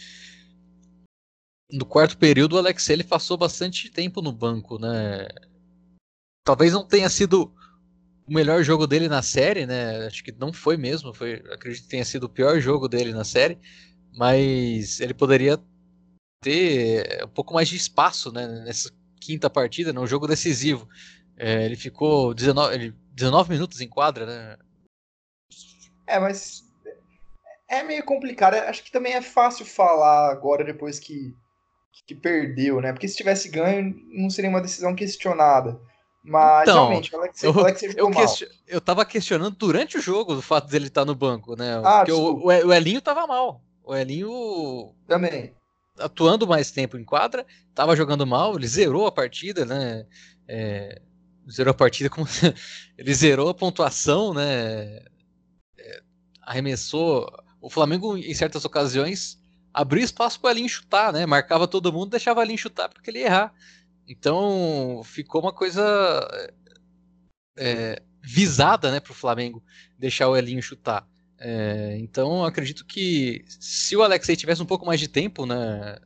No 1.73 1.85
quarto 1.85 2.17
período, 2.19 2.55
o 2.55 2.59
Alexei 2.59 2.95
ele 2.95 3.05
passou 3.05 3.37
bastante 3.37 3.91
tempo 3.91 4.23
no 4.23 4.33
banco, 4.33 4.79
né? 4.79 5.27
talvez 6.45 6.73
não 6.73 6.87
tenha 6.87 7.09
sido 7.09 7.53
o 8.27 8.33
melhor 8.33 8.63
jogo 8.63 8.87
dele 8.87 9.09
na 9.09 9.23
série, 9.23 9.67
né? 9.67 10.07
Acho 10.07 10.23
que 10.23 10.33
não 10.33 10.53
foi 10.53 10.77
mesmo, 10.77 11.13
foi, 11.13 11.43
acredito 11.51 11.85
que 11.85 11.89
tenha 11.89 12.05
sido 12.05 12.25
o 12.25 12.29
pior 12.29 12.61
jogo 12.61 12.87
dele 12.87 13.13
na 13.13 13.25
série, 13.25 13.59
mas 14.17 15.01
ele 15.01 15.15
poderia 15.15 15.59
ter 16.43 17.25
um 17.25 17.29
pouco 17.29 17.55
mais 17.55 17.69
de 17.69 17.77
espaço, 17.77 18.31
né, 18.31 18.47
nessa 18.47 18.91
quinta 19.19 19.49
partida, 19.49 19.93
num 19.93 20.07
jogo 20.07 20.27
decisivo. 20.27 20.89
É, 21.37 21.65
ele 21.65 21.77
ficou 21.77 22.35
19, 22.35 22.75
ele, 22.75 22.95
19 23.15 23.51
minutos 23.51 23.81
em 23.81 23.89
quadra, 23.89 24.27
né? 24.27 24.57
É, 26.07 26.19
mas 26.19 26.65
é 27.69 27.83
meio 27.83 28.05
complicado. 28.05 28.55
Acho 28.55 28.83
que 28.83 28.93
também 28.93 29.15
é 29.15 29.23
fácil 29.23 29.65
falar 29.65 30.31
agora 30.31 30.65
depois 30.65 30.99
que, 30.99 31.35
que 32.07 32.15
perdeu, 32.15 32.81
né? 32.81 32.93
Porque 32.93 33.09
se 33.09 33.17
tivesse 33.17 33.49
ganho, 33.49 33.95
não 34.09 34.29
seria 34.29 34.51
uma 34.51 34.61
decisão 34.61 34.95
questionada. 34.95 35.81
Mas 36.23 36.63
então, 36.63 36.89
realmente, 36.89 37.15
o 37.15 37.19
Alexei, 37.19 37.51
eu, 37.51 37.61
Alexei 37.61 37.95
eu, 37.97 38.11
question, 38.11 38.49
eu 38.67 38.81
tava 38.81 39.05
questionando 39.05 39.55
durante 39.57 39.99
o 39.99 40.01
jogo 40.01 40.35
o 40.35 40.43
fato 40.43 40.69
dele 40.69 40.87
estar 40.87 41.03
tá 41.03 41.05
no 41.05 41.15
banco, 41.15 41.55
né? 41.55 41.81
Ah, 41.85 41.99
Porque 41.99 42.13
o, 42.13 42.47
o, 42.47 42.73
Elinho 42.73 43.03
tava 43.03 43.27
mal. 43.27 43.61
O 43.83 43.95
Elinho. 43.95 44.95
Também. 45.07 45.55
Atuando 45.99 46.47
mais 46.47 46.71
tempo 46.71 46.97
em 46.97 47.05
quadra, 47.05 47.47
tava 47.75 47.95
jogando 47.95 48.27
mal, 48.27 48.57
ele 48.57 48.67
zerou 48.67 49.07
a 49.07 49.13
partida, 49.13 49.67
né? 49.67 50.07
É, 50.49 51.01
zerou 51.51 51.73
a 51.73 51.75
partida 51.75 52.11
como. 52.11 52.27
ele 52.97 53.15
zerou 53.15 53.49
a 53.49 53.55
pontuação, 53.55 54.35
né? 54.35 55.05
É, 55.79 56.03
arremessou. 56.43 57.31
O 57.61 57.71
Flamengo, 57.71 58.17
em 58.17 58.35
certas 58.35 58.65
ocasiões, 58.65 59.41
abriu 59.73 60.05
espaço 60.05 60.39
para 60.41 60.51
Elinho 60.51 60.69
chutar, 60.69 61.13
né? 61.13 61.27
Marcava 61.27 61.67
todo 61.67 61.93
mundo, 61.93 62.11
deixava 62.11 62.43
Elinho 62.43 62.59
chutar 62.59 62.89
porque 62.89 63.11
ele 63.11 63.21
ia 63.21 63.27
errar. 63.27 63.55
Então 64.07 65.03
ficou 65.05 65.41
uma 65.41 65.53
coisa 65.53 65.83
é, 67.57 68.03
visada 68.23 68.91
né, 68.91 69.01
para 69.01 69.13
o 69.13 69.15
Flamengo 69.15 69.63
deixar 69.99 70.29
o 70.29 70.37
Elinho 70.37 70.63
chutar. 70.63 71.07
É, 71.39 71.97
então 71.99 72.45
acredito 72.45 72.87
que 72.87 73.45
se 73.49 73.97
o 73.97 74.03
Alexei 74.03 74.37
tivesse 74.37 74.63
um 74.63 74.67
pouco 74.67 74.87
mais 74.87 75.01
de 75.01 75.09
tempo 75.09 75.45
né, 75.45 75.99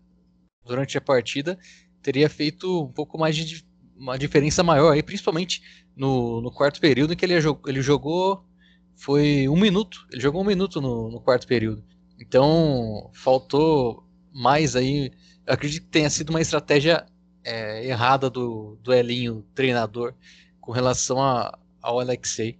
durante 0.64 0.96
a 0.96 1.01
partida, 1.01 1.59
teria 2.03 2.29
feito 2.29 2.85
um 2.85 2.92
pouco 2.92 3.18
mais 3.18 3.37
de 3.37 3.66
uma 3.98 4.18
diferença 4.18 4.62
maior, 4.62 4.92
aí, 4.92 5.02
principalmente 5.02 5.62
no, 5.96 6.40
no 6.40 6.50
quarto 6.50 6.80
período, 6.80 7.12
em 7.12 7.16
que 7.16 7.24
ele, 7.24 7.34
ele 7.66 7.82
jogou 7.82 8.44
foi 8.98 9.48
um 9.48 9.56
minuto. 9.56 10.06
Ele 10.12 10.20
jogou 10.20 10.42
um 10.42 10.46
minuto 10.46 10.80
no, 10.80 11.11
no 11.11 11.20
quarto 11.20 11.46
período. 11.46 11.82
Então 12.20 13.11
faltou 13.14 14.04
mais 14.32 14.76
aí. 14.76 15.12
acredito 15.46 15.84
que 15.84 15.90
tenha 15.90 16.11
sido 16.11 16.30
uma 16.30 16.40
estratégia 16.40 17.06
é, 17.44 17.87
errada 17.87 18.28
do, 18.28 18.76
do 18.82 18.92
Elinho, 18.92 19.44
treinador, 19.54 20.14
com 20.61 20.72
relação 20.72 21.22
a, 21.22 21.56
ao 21.80 22.00
Alexei. 22.00 22.58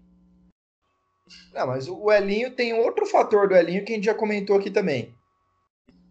Não, 1.53 1.67
mas 1.67 1.89
o 1.89 2.11
Elinho 2.11 2.53
tem 2.53 2.73
outro 2.73 3.05
fator 3.05 3.49
do 3.49 3.55
Elinho 3.55 3.85
que 3.85 3.93
a 3.93 3.97
gente 3.97 4.05
já 4.05 4.15
comentou 4.15 4.57
aqui 4.57 4.71
também. 4.71 5.15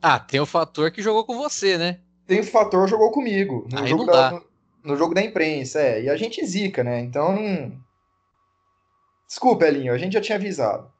Ah, 0.02 0.20
tem 0.20 0.40
o 0.40 0.46
fator 0.46 0.92
que 0.92 1.02
jogou 1.02 1.26
com 1.26 1.38
você, 1.38 1.78
né? 1.78 2.02
Tem 2.28 2.42
o 2.42 2.44
fator 2.44 2.88
jogou 2.88 3.12
comigo. 3.12 3.68
No, 3.72 3.80
Aí 3.80 3.88
jogo, 3.88 4.06
da, 4.06 4.42
no, 4.84 4.96
jogo 4.96 5.14
da 5.14 5.22
imprensa, 5.22 5.80
é. 5.80 6.04
E 6.04 6.10
a 6.10 6.16
gente 6.16 6.46
zica, 6.46 6.84
né? 6.84 7.00
Então. 7.00 7.72
Desculpa, 9.28 9.66
Elinho, 9.66 9.94
a 9.94 9.98
gente 9.98 10.14
já 10.14 10.22
tinha 10.22 10.38
avisado. 10.38 10.92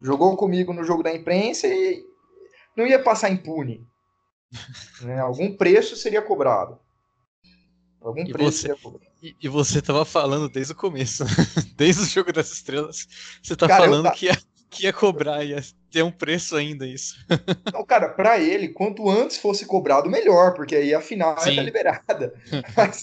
Jogou 0.00 0.36
comigo 0.36 0.72
no 0.72 0.84
jogo 0.84 1.02
da 1.02 1.14
imprensa 1.14 1.66
e 1.66 2.04
não 2.76 2.86
ia 2.86 3.02
passar 3.02 3.30
impune. 3.30 3.86
Né? 5.00 5.18
Algum 5.18 5.56
preço 5.56 5.96
seria 5.96 6.20
cobrado. 6.20 6.78
Algum 8.00 8.22
e 8.22 8.30
preço 8.30 8.52
você, 8.52 8.58
seria 8.58 8.76
cobrado. 8.76 9.06
E, 9.22 9.36
e 9.42 9.48
você 9.48 9.78
estava 9.78 10.04
falando 10.04 10.48
desde 10.48 10.72
o 10.72 10.76
começo, 10.76 11.24
desde 11.74 12.02
o 12.02 12.06
jogo 12.06 12.32
das 12.32 12.52
estrelas, 12.52 13.08
você 13.42 13.54
está 13.54 13.66
falando 13.66 14.04
tá... 14.04 14.10
que, 14.10 14.28
que 14.70 14.84
ia 14.84 14.92
cobrar, 14.92 15.44
ia 15.44 15.62
ter 15.90 16.02
um 16.02 16.10
preço 16.10 16.56
ainda 16.56 16.86
isso. 16.86 17.16
Não, 17.72 17.84
cara, 17.84 18.08
para 18.08 18.38
ele, 18.38 18.68
quanto 18.68 19.08
antes 19.08 19.38
fosse 19.38 19.64
cobrado, 19.66 20.10
melhor, 20.10 20.54
porque 20.54 20.76
aí 20.76 20.94
a 20.94 21.00
final 21.00 21.36
está 21.36 21.50
liberada. 21.50 22.34
Mas 22.76 23.02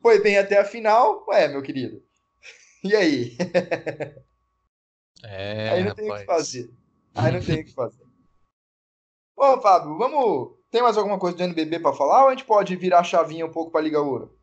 foi 0.00 0.20
bem 0.20 0.38
até 0.38 0.58
a 0.58 0.64
final, 0.64 1.24
ué, 1.28 1.48
meu 1.48 1.62
querido. 1.62 2.02
E 2.82 2.94
aí? 2.94 3.36
É, 5.28 5.70
aí 5.70 5.82
não 5.82 5.88
rapaz. 5.88 5.96
tem 5.96 6.12
o 6.12 6.18
que 6.18 6.24
fazer. 6.26 6.70
Aí 7.14 7.32
não 7.32 7.40
tem 7.40 7.60
o 7.60 7.64
que 7.64 7.72
fazer. 7.72 8.04
Ô, 9.34 9.60
Fábio, 9.60 9.96
vamos 9.98 10.56
tem 10.70 10.82
mais 10.82 10.96
alguma 10.96 11.18
coisa 11.18 11.36
do 11.36 11.42
NBB 11.42 11.80
para 11.80 11.94
falar 11.94 12.24
ou 12.24 12.28
a 12.28 12.30
gente 12.32 12.44
pode 12.44 12.76
virar 12.76 13.00
a 13.00 13.04
chavinha 13.04 13.46
um 13.46 13.50
pouco 13.50 13.70
para 13.70 13.80
Liga 13.80 14.00
Ouro? 14.00 14.36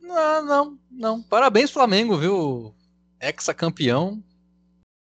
Não, 0.00 0.44
não, 0.44 0.78
não. 0.90 1.22
Parabéns 1.22 1.70
Flamengo, 1.70 2.16
viu? 2.16 2.74
Ex-campeão. 3.20 4.22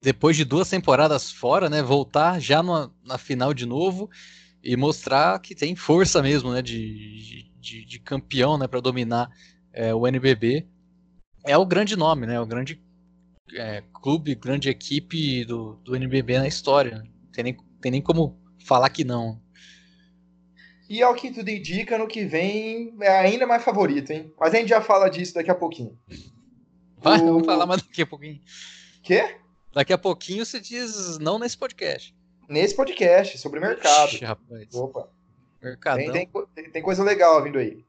Depois 0.02 0.36
de 0.36 0.44
duas 0.44 0.70
temporadas 0.70 1.32
fora, 1.32 1.70
né? 1.70 1.82
Voltar 1.84 2.40
já 2.40 2.64
numa, 2.64 2.94
na 3.06 3.18
final 3.18 3.54
de 3.54 3.66
novo 3.66 4.10
e 4.64 4.76
mostrar 4.76 5.40
que 5.40 5.54
tem 5.54 5.76
força 5.76 6.22
mesmo, 6.22 6.52
né? 6.52 6.62
De, 6.62 7.52
de, 7.60 7.86
de 7.86 8.00
campeão, 8.00 8.58
né? 8.58 8.68
Para 8.68 8.80
dominar 8.80 9.30
é, 9.72 9.94
o 9.94 10.08
NBB. 10.08 10.68
É 11.46 11.58
o 11.58 11.66
grande 11.66 11.96
nome, 11.96 12.26
né? 12.26 12.40
O 12.40 12.46
grande 12.46 12.82
é, 13.54 13.84
clube, 14.02 14.36
grande 14.36 14.70
equipe 14.70 15.46
do, 15.46 15.76
do 15.84 15.96
NBB 15.96 16.40
na 16.40 16.48
história. 16.48 17.04
Tem 17.32 17.44
nem, 17.44 17.58
tem 17.80 17.92
nem 17.92 18.02
como 18.02 18.40
falar 18.66 18.90
que 18.90 19.04
não. 19.04 19.40
E 20.90 21.02
ao 21.02 21.16
que 21.16 21.32
tudo 21.32 21.50
indica, 21.50 21.98
no 21.98 22.08
que 22.08 22.26
vem 22.26 22.96
é 23.00 23.20
ainda 23.20 23.48
mais 23.48 23.64
favorito, 23.64 24.12
hein? 24.12 24.34
Mas 24.40 24.54
a 24.54 24.58
gente 24.58 24.70
já 24.70 24.82
fala 24.82 25.10
disso 25.10 25.34
daqui 25.34 25.50
a 25.50 25.56
pouquinho. 25.56 25.98
Vai, 26.98 27.20
o... 27.22 27.26
vamos 27.26 27.46
falar 27.46 27.66
mais 27.66 27.82
daqui 27.82 28.02
a 28.02 28.06
pouquinho. 28.08 28.42
Quê? 29.02 29.38
Daqui 29.74 29.94
a 29.94 29.98
pouquinho 29.98 30.46
você 30.46 30.60
diz 30.60 31.18
não 31.20 31.40
nesse 31.40 31.58
podcast. 31.58 32.14
Nesse 32.50 32.76
podcast, 32.76 33.38
sobre 33.38 33.60
mercado. 33.60 34.10
Ixi, 34.10 34.26
rapaz. 34.26 34.74
Opa. 34.74 35.10
Mercadão. 35.62 36.12
Tem, 36.12 36.30
tem, 36.56 36.70
tem, 36.72 36.82
coisa 36.82 37.04
legal 37.04 37.42
vindo 37.42 37.58
aí. 37.58 37.86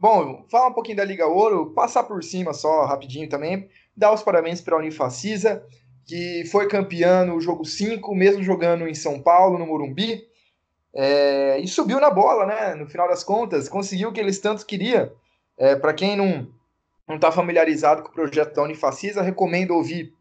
Bom, 0.00 0.46
falar 0.50 0.68
um 0.68 0.72
pouquinho 0.72 0.96
da 0.96 1.04
Liga 1.04 1.26
Ouro, 1.26 1.72
passar 1.72 2.04
por 2.04 2.22
cima 2.22 2.54
só 2.54 2.84
rapidinho 2.86 3.28
também, 3.28 3.68
dar 3.96 4.12
os 4.12 4.22
parabéns 4.22 4.60
para 4.60 4.76
a 4.76 4.78
Unifacisa, 4.78 5.66
que 6.06 6.44
foi 6.46 6.68
campeã 6.68 7.24
no 7.24 7.40
jogo 7.40 7.64
5, 7.64 8.14
mesmo 8.14 8.42
jogando 8.42 8.86
em 8.86 8.94
São 8.94 9.20
Paulo, 9.20 9.58
no 9.58 9.66
Morumbi, 9.66 10.26
é, 10.94 11.58
e 11.58 11.68
subiu 11.68 12.00
na 12.00 12.10
bola, 12.10 12.46
né? 12.46 12.74
No 12.74 12.86
final 12.86 13.08
das 13.08 13.22
contas, 13.22 13.68
conseguiu 13.68 14.08
o 14.08 14.12
que 14.12 14.20
eles 14.20 14.38
tanto 14.38 14.64
queriam. 14.64 15.10
É, 15.58 15.76
para 15.76 15.92
quem 15.92 16.16
não 16.16 16.48
não 17.06 17.16
está 17.16 17.30
familiarizado 17.30 18.02
com 18.02 18.08
o 18.08 18.12
projeto 18.12 18.52
da 18.54 18.62
Unifacisa, 18.62 19.22
recomendo 19.22 19.72
ouvir 19.72 20.12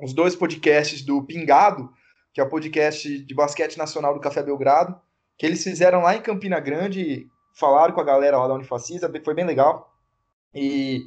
os 0.00 0.12
dois 0.12 0.34
podcasts 0.34 1.02
do 1.02 1.22
Pingado, 1.24 1.90
que 2.32 2.40
é 2.40 2.44
o 2.44 2.48
podcast 2.48 3.18
de 3.18 3.34
basquete 3.34 3.76
nacional 3.76 4.14
do 4.14 4.20
Café 4.20 4.42
Belgrado, 4.42 5.00
que 5.38 5.46
eles 5.46 5.62
fizeram 5.62 6.02
lá 6.02 6.16
em 6.16 6.22
Campina 6.22 6.58
Grande, 6.60 7.26
falaram 7.54 7.94
com 7.94 8.00
a 8.00 8.04
galera 8.04 8.38
lá 8.38 8.48
da 8.48 8.54
Unifacisa, 8.54 9.10
foi 9.24 9.34
bem 9.34 9.44
legal. 9.44 9.92
E, 10.54 11.06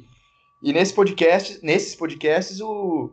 e 0.62 0.72
nesse 0.72 0.94
podcast, 0.94 1.58
nesses 1.62 1.94
podcasts, 1.94 2.60
o 2.60 3.12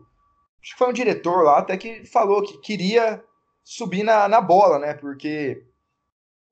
acho 0.61 0.73
que 0.73 0.77
foi 0.77 0.89
um 0.89 0.93
diretor 0.93 1.43
lá 1.43 1.59
até 1.59 1.77
que 1.77 2.05
falou 2.05 2.41
que 2.41 2.57
queria 2.59 3.23
subir 3.63 4.03
na, 4.03 4.27
na 4.27 4.41
bola, 4.41 4.79
né? 4.79 4.93
Porque 4.93 5.63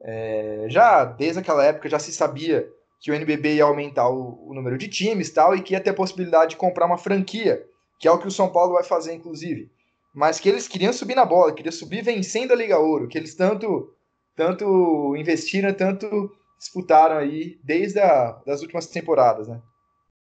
é, 0.02 0.66
já 0.70 1.06
desde 1.06 1.40
aquela 1.40 1.64
época 1.64 1.90
já 1.90 2.00
se 2.00 2.12
sabia 2.12 2.70
que 3.00 3.12
o 3.12 3.14
NBB 3.14 3.56
ia 3.56 3.66
aumentar 3.66 4.10
o, 4.10 4.50
o 4.50 4.54
número 4.54 4.78
de 4.78 4.88
times 4.88 5.30
tal, 5.30 5.56
e 5.56 5.62
que 5.62 5.74
ia 5.74 5.82
ter 5.82 5.90
a 5.90 5.96
possibilidade 5.96 6.52
de 6.52 6.58
comprar 6.58 6.86
uma 6.86 6.98
franquia, 6.98 7.66
que 8.04 8.08
é 8.10 8.12
o 8.12 8.20
que 8.20 8.28
o 8.28 8.32
São 8.32 8.52
Paulo 8.52 8.74
vai 8.74 8.84
fazer, 8.84 9.14
inclusive. 9.14 9.72
Mas 10.14 10.38
que 10.38 10.50
eles 10.50 10.68
queriam 10.68 10.92
subir 10.92 11.16
na 11.16 11.24
bola, 11.24 11.56
queriam 11.56 11.72
subir 11.72 12.04
vencendo 12.04 12.52
a 12.52 12.56
Liga 12.56 12.78
Ouro, 12.78 13.08
que 13.08 13.18
eles 13.18 13.34
tanto, 13.34 13.96
tanto 14.36 15.16
investiram, 15.16 15.74
tanto 15.74 16.30
disputaram 16.60 17.16
aí 17.16 17.58
desde 17.64 18.02
a, 18.02 18.34
das 18.46 18.62
últimas 18.62 18.88
temporadas, 18.88 19.48
né? 19.48 19.62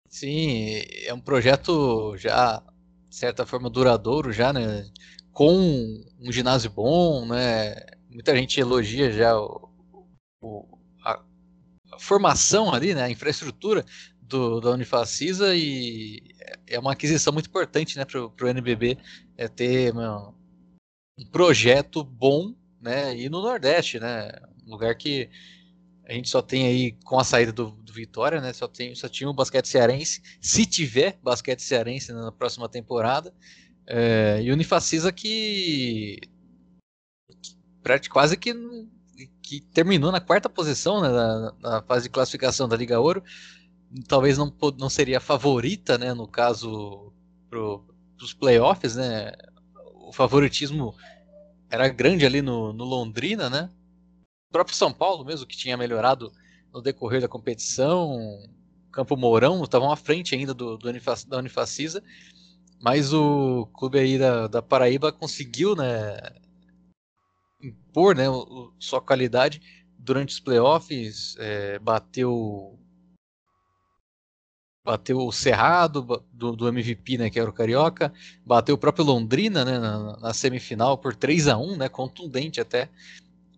Sim, 0.09 0.81
é 1.05 1.13
um 1.13 1.19
projeto 1.19 2.17
já, 2.17 2.63
de 3.07 3.15
certa 3.15 3.45
forma, 3.45 3.69
duradouro 3.69 4.33
já, 4.33 4.51
né? 4.51 4.83
Com 5.31 6.03
um 6.19 6.31
ginásio 6.31 6.71
bom, 6.71 7.27
né? 7.27 7.75
Muita 8.09 8.35
gente 8.35 8.59
elogia 8.59 9.11
já 9.11 9.39
o, 9.39 9.69
o 10.41 10.65
a, 11.05 11.21
a, 11.93 11.99
formação 11.99 12.73
ali, 12.73 12.95
né? 12.95 13.03
A 13.03 13.11
infraestrutura 13.11 13.85
do, 14.19 14.59
da 14.59 14.71
Unifacisa 14.71 15.55
e 15.55 16.35
é 16.67 16.79
uma 16.79 16.91
aquisição 16.91 17.33
muito 17.33 17.47
importante, 17.47 17.97
né? 17.97 18.05
Para 18.05 18.21
o 18.21 18.47
NBB 18.47 18.97
é 19.37 19.47
ter 19.47 19.93
meu, 19.93 20.33
um 21.17 21.25
projeto 21.25 22.03
bom, 22.03 22.53
né? 22.81 23.17
E 23.17 23.29
no 23.29 23.41
Nordeste, 23.41 23.99
né? 23.99 24.31
Um 24.65 24.71
lugar 24.71 24.95
que 24.95 25.29
a 26.05 26.13
gente 26.13 26.29
só 26.29 26.41
tem 26.41 26.65
aí, 26.67 26.91
com 27.03 27.19
a 27.19 27.23
saída 27.23 27.51
do, 27.51 27.71
do, 27.71 27.91
Vitória, 27.91 28.39
né? 28.39 28.53
Só, 28.53 28.67
tem, 28.67 28.95
só 28.95 29.09
tinha 29.09 29.29
o 29.29 29.33
basquete 29.33 29.67
cearense. 29.67 30.21
Se 30.39 30.65
tiver 30.65 31.19
basquete 31.21 31.61
cearense 31.61 32.13
na 32.13 32.31
próxima 32.31 32.69
temporada. 32.69 33.33
É, 33.85 34.39
e 34.41 34.49
o 34.49 34.53
Unifacisa 34.53 35.11
que, 35.11 36.19
que 38.01 38.09
quase 38.09 38.37
que, 38.37 38.53
que 39.41 39.61
terminou 39.61 40.11
na 40.11 40.19
quarta 40.19 40.49
posição 40.49 41.01
né, 41.01 41.09
na, 41.09 41.53
na, 41.59 41.81
fase 41.81 42.03
de 42.03 42.09
classificação 42.09 42.67
da 42.67 42.75
Liga 42.77 42.99
Ouro. 42.99 43.23
Talvez 44.07 44.37
não, 44.37 44.53
não 44.77 44.89
seria 44.89 45.17
a 45.17 45.21
favorita, 45.21 45.97
né? 45.97 46.13
No 46.13 46.27
caso, 46.27 47.13
para 47.49 47.59
os 48.21 48.33
playoffs, 48.33 48.95
né? 48.95 49.31
O 49.95 50.11
favoritismo 50.11 50.95
era 51.69 51.87
grande 51.87 52.25
ali 52.25 52.41
no, 52.41 52.73
no 52.73 52.83
Londrina, 52.83 53.49
né? 53.49 53.69
O 54.49 54.53
próprio 54.53 54.75
São 54.75 54.93
Paulo 54.93 55.25
mesmo, 55.25 55.45
que 55.45 55.57
tinha 55.57 55.77
melhorado 55.77 56.31
no 56.73 56.81
decorrer 56.81 57.21
da 57.21 57.27
competição, 57.27 58.17
Campo 58.91 59.15
Mourão 59.15 59.63
estavam 59.63 59.91
à 59.91 59.95
frente 59.95 60.33
ainda 60.33 60.53
do, 60.53 60.77
do 60.77 60.91
da 61.27 61.37
Unifacisa, 61.37 62.03
mas 62.81 63.13
o 63.13 63.67
clube 63.73 63.99
aí 63.99 64.17
da, 64.17 64.47
da 64.47 64.61
Paraíba 64.61 65.11
conseguiu 65.11 65.75
né, 65.75 66.17
impor 67.61 68.15
né, 68.15 68.29
o, 68.29 68.73
sua 68.79 69.01
qualidade 69.01 69.61
durante 69.97 70.33
os 70.33 70.39
playoffs, 70.39 71.35
é, 71.37 71.79
bateu 71.79 72.79
bateu 74.87 75.17
o 75.17 75.33
Cerrado 75.33 76.23
do, 76.31 76.55
do, 76.55 76.67
MVP, 76.69 77.17
né, 77.17 77.29
que 77.29 77.37
era 77.37 77.49
o 77.49 77.53
Carioca, 77.53 78.13
bateu 78.45 78.73
o 78.73 78.77
próprio 78.77 79.03
Londrina 79.03 79.65
né, 79.65 79.77
na, 79.77 80.17
na 80.17 80.33
semifinal 80.33 80.97
por 80.97 81.13
3 81.13 81.49
a 81.49 81.57
1 81.57 81.75
né, 81.75 81.89
contundente 81.89 82.61
até 82.61 82.89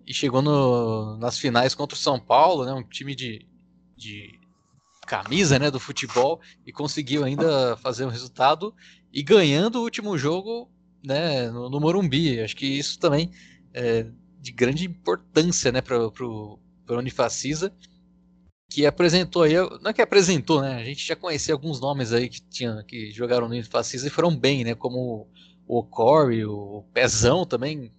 e 0.07 0.11
chegou 0.11 0.41
no, 0.41 1.17
nas 1.17 1.37
finais 1.37 1.75
contra 1.75 1.95
o 1.95 1.99
São 1.99 2.19
Paulo, 2.19 2.65
né, 2.65 2.73
um 2.73 2.81
time 2.81 3.13
de, 3.13 3.45
de 3.95 4.39
camisa 5.05 5.59
né, 5.59 5.69
do 5.69 5.79
futebol, 5.79 6.41
e 6.65 6.71
conseguiu 6.71 7.23
ainda 7.23 7.77
fazer 7.77 8.05
um 8.05 8.09
resultado 8.09 8.73
e 9.13 9.21
ganhando 9.21 9.75
o 9.75 9.83
último 9.83 10.17
jogo 10.17 10.67
né, 11.05 11.47
no, 11.51 11.69
no 11.69 11.79
Morumbi. 11.79 12.41
Acho 12.41 12.55
que 12.55 12.65
isso 12.65 12.97
também 12.97 13.29
é 13.71 14.07
de 14.41 14.51
grande 14.51 14.83
importância 14.83 15.71
né, 15.71 15.79
para 15.79 15.95
o 15.95 16.59
Unifacisa, 16.87 17.71
que 18.69 18.85
apresentou 18.85 19.43
aí, 19.43 19.55
não 19.55 19.89
é 19.89 19.93
que 19.93 20.01
apresentou, 20.01 20.61
né? 20.61 20.75
A 20.75 20.83
gente 20.83 21.05
já 21.05 21.15
conhecia 21.15 21.53
alguns 21.53 21.81
nomes 21.81 22.13
aí 22.13 22.29
que, 22.29 22.39
tinha, 22.39 22.83
que 22.83 23.11
jogaram 23.11 23.47
no 23.47 23.55
Unifacisa 23.55 24.05
e 24.05 24.11
foram 24.11 24.35
bem, 24.35 24.63
né? 24.63 24.75
Como 24.75 25.27
o 25.67 25.83
Corey, 25.83 26.45
o 26.45 26.85
Pezão 26.93 27.45
também 27.45 27.91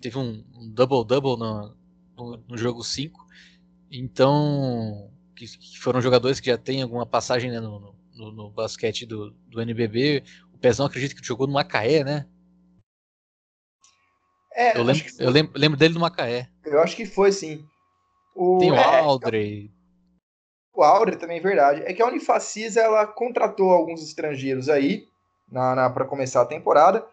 teve 0.00 0.18
um, 0.18 0.44
um 0.54 0.68
double-double 0.68 1.36
no, 1.36 1.76
no, 2.16 2.36
no, 2.48 2.58
jogo 2.58 2.82
5. 2.82 3.24
Então, 3.90 5.10
que, 5.36 5.46
que, 5.46 5.78
foram 5.78 6.00
jogadores 6.00 6.40
que 6.40 6.50
já 6.50 6.58
têm 6.58 6.82
alguma 6.82 7.06
passagem 7.06 7.50
né, 7.52 7.60
no, 7.60 7.94
no, 8.12 8.32
no, 8.32 8.50
basquete 8.50 9.06
do, 9.06 9.30
do 9.48 9.60
NBB. 9.60 10.24
O 10.52 10.58
Pezão 10.58 10.86
acredito 10.86 11.14
que 11.14 11.26
jogou 11.26 11.46
no 11.46 11.52
Macaé, 11.52 12.02
né? 12.02 12.26
É, 14.52 14.76
eu, 14.76 14.82
lembro, 14.82 15.04
eu 15.18 15.30
lembro, 15.30 15.52
lembro, 15.56 15.78
dele 15.78 15.94
no 15.94 16.00
Macaé. 16.00 16.48
Eu 16.64 16.80
acho 16.80 16.96
que 16.96 17.06
foi, 17.06 17.30
sim. 17.30 17.64
O, 18.34 18.58
Tem 18.58 18.72
o 18.72 18.74
é, 18.74 19.00
Aldrey. 19.00 19.75
O 20.76 20.82
Aldrey 20.82 21.16
também, 21.16 21.38
é 21.38 21.40
verdade. 21.40 21.82
É 21.86 21.94
que 21.94 22.02
a 22.02 22.06
Unifacisa, 22.06 22.82
ela 22.82 23.06
contratou 23.06 23.70
alguns 23.70 24.02
estrangeiros 24.02 24.68
aí 24.68 25.08
na, 25.50 25.74
na 25.74 25.88
para 25.88 26.04
começar 26.04 26.42
a 26.42 26.46
temporada. 26.46 27.06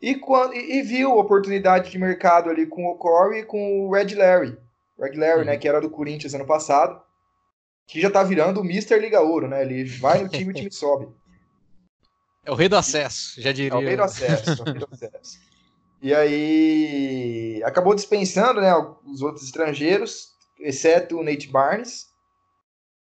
E, 0.00 0.14
quando, 0.14 0.52
e, 0.52 0.78
e, 0.78 0.82
viu 0.82 1.16
oportunidade 1.16 1.90
de 1.90 1.98
mercado 1.98 2.50
ali 2.50 2.66
com 2.66 2.86
o 2.86 2.96
Corey 2.96 3.40
e 3.40 3.44
com 3.46 3.86
o 3.86 3.90
Red 3.94 4.14
Larry. 4.14 4.58
Red 5.00 5.16
Larry, 5.16 5.46
né, 5.46 5.56
que 5.56 5.66
era 5.66 5.80
do 5.80 5.88
Corinthians 5.88 6.34
ano 6.34 6.44
passado, 6.44 7.00
que 7.86 7.98
já 7.98 8.10
tá 8.10 8.22
virando 8.22 8.60
o 8.60 8.64
Mr. 8.64 8.98
Liga 8.98 9.22
Ouro, 9.22 9.48
né? 9.48 9.62
Ele 9.62 9.84
vai 9.84 10.22
no 10.22 10.28
time 10.28 10.48
e 10.48 10.50
o 10.50 10.54
time 10.54 10.70
sobe. 10.72 11.08
É 12.44 12.50
o 12.50 12.54
rei 12.54 12.68
do 12.68 12.76
acesso, 12.76 13.40
já 13.40 13.52
diria. 13.52 13.72
É 13.72 13.76
o 13.76 13.80
rei 13.80 13.96
do 13.96 14.02
acesso, 14.02 14.50
é 14.50 14.62
o 14.62 14.64
rei 14.64 14.74
do 14.74 14.88
acesso. 14.92 15.38
E 16.02 16.14
aí 16.14 17.62
acabou 17.64 17.94
dispensando, 17.94 18.60
né, 18.60 18.72
os 19.06 19.22
outros 19.22 19.46
estrangeiros, 19.46 20.34
exceto 20.60 21.18
o 21.18 21.24
Nate 21.24 21.48
Barnes, 21.48 22.14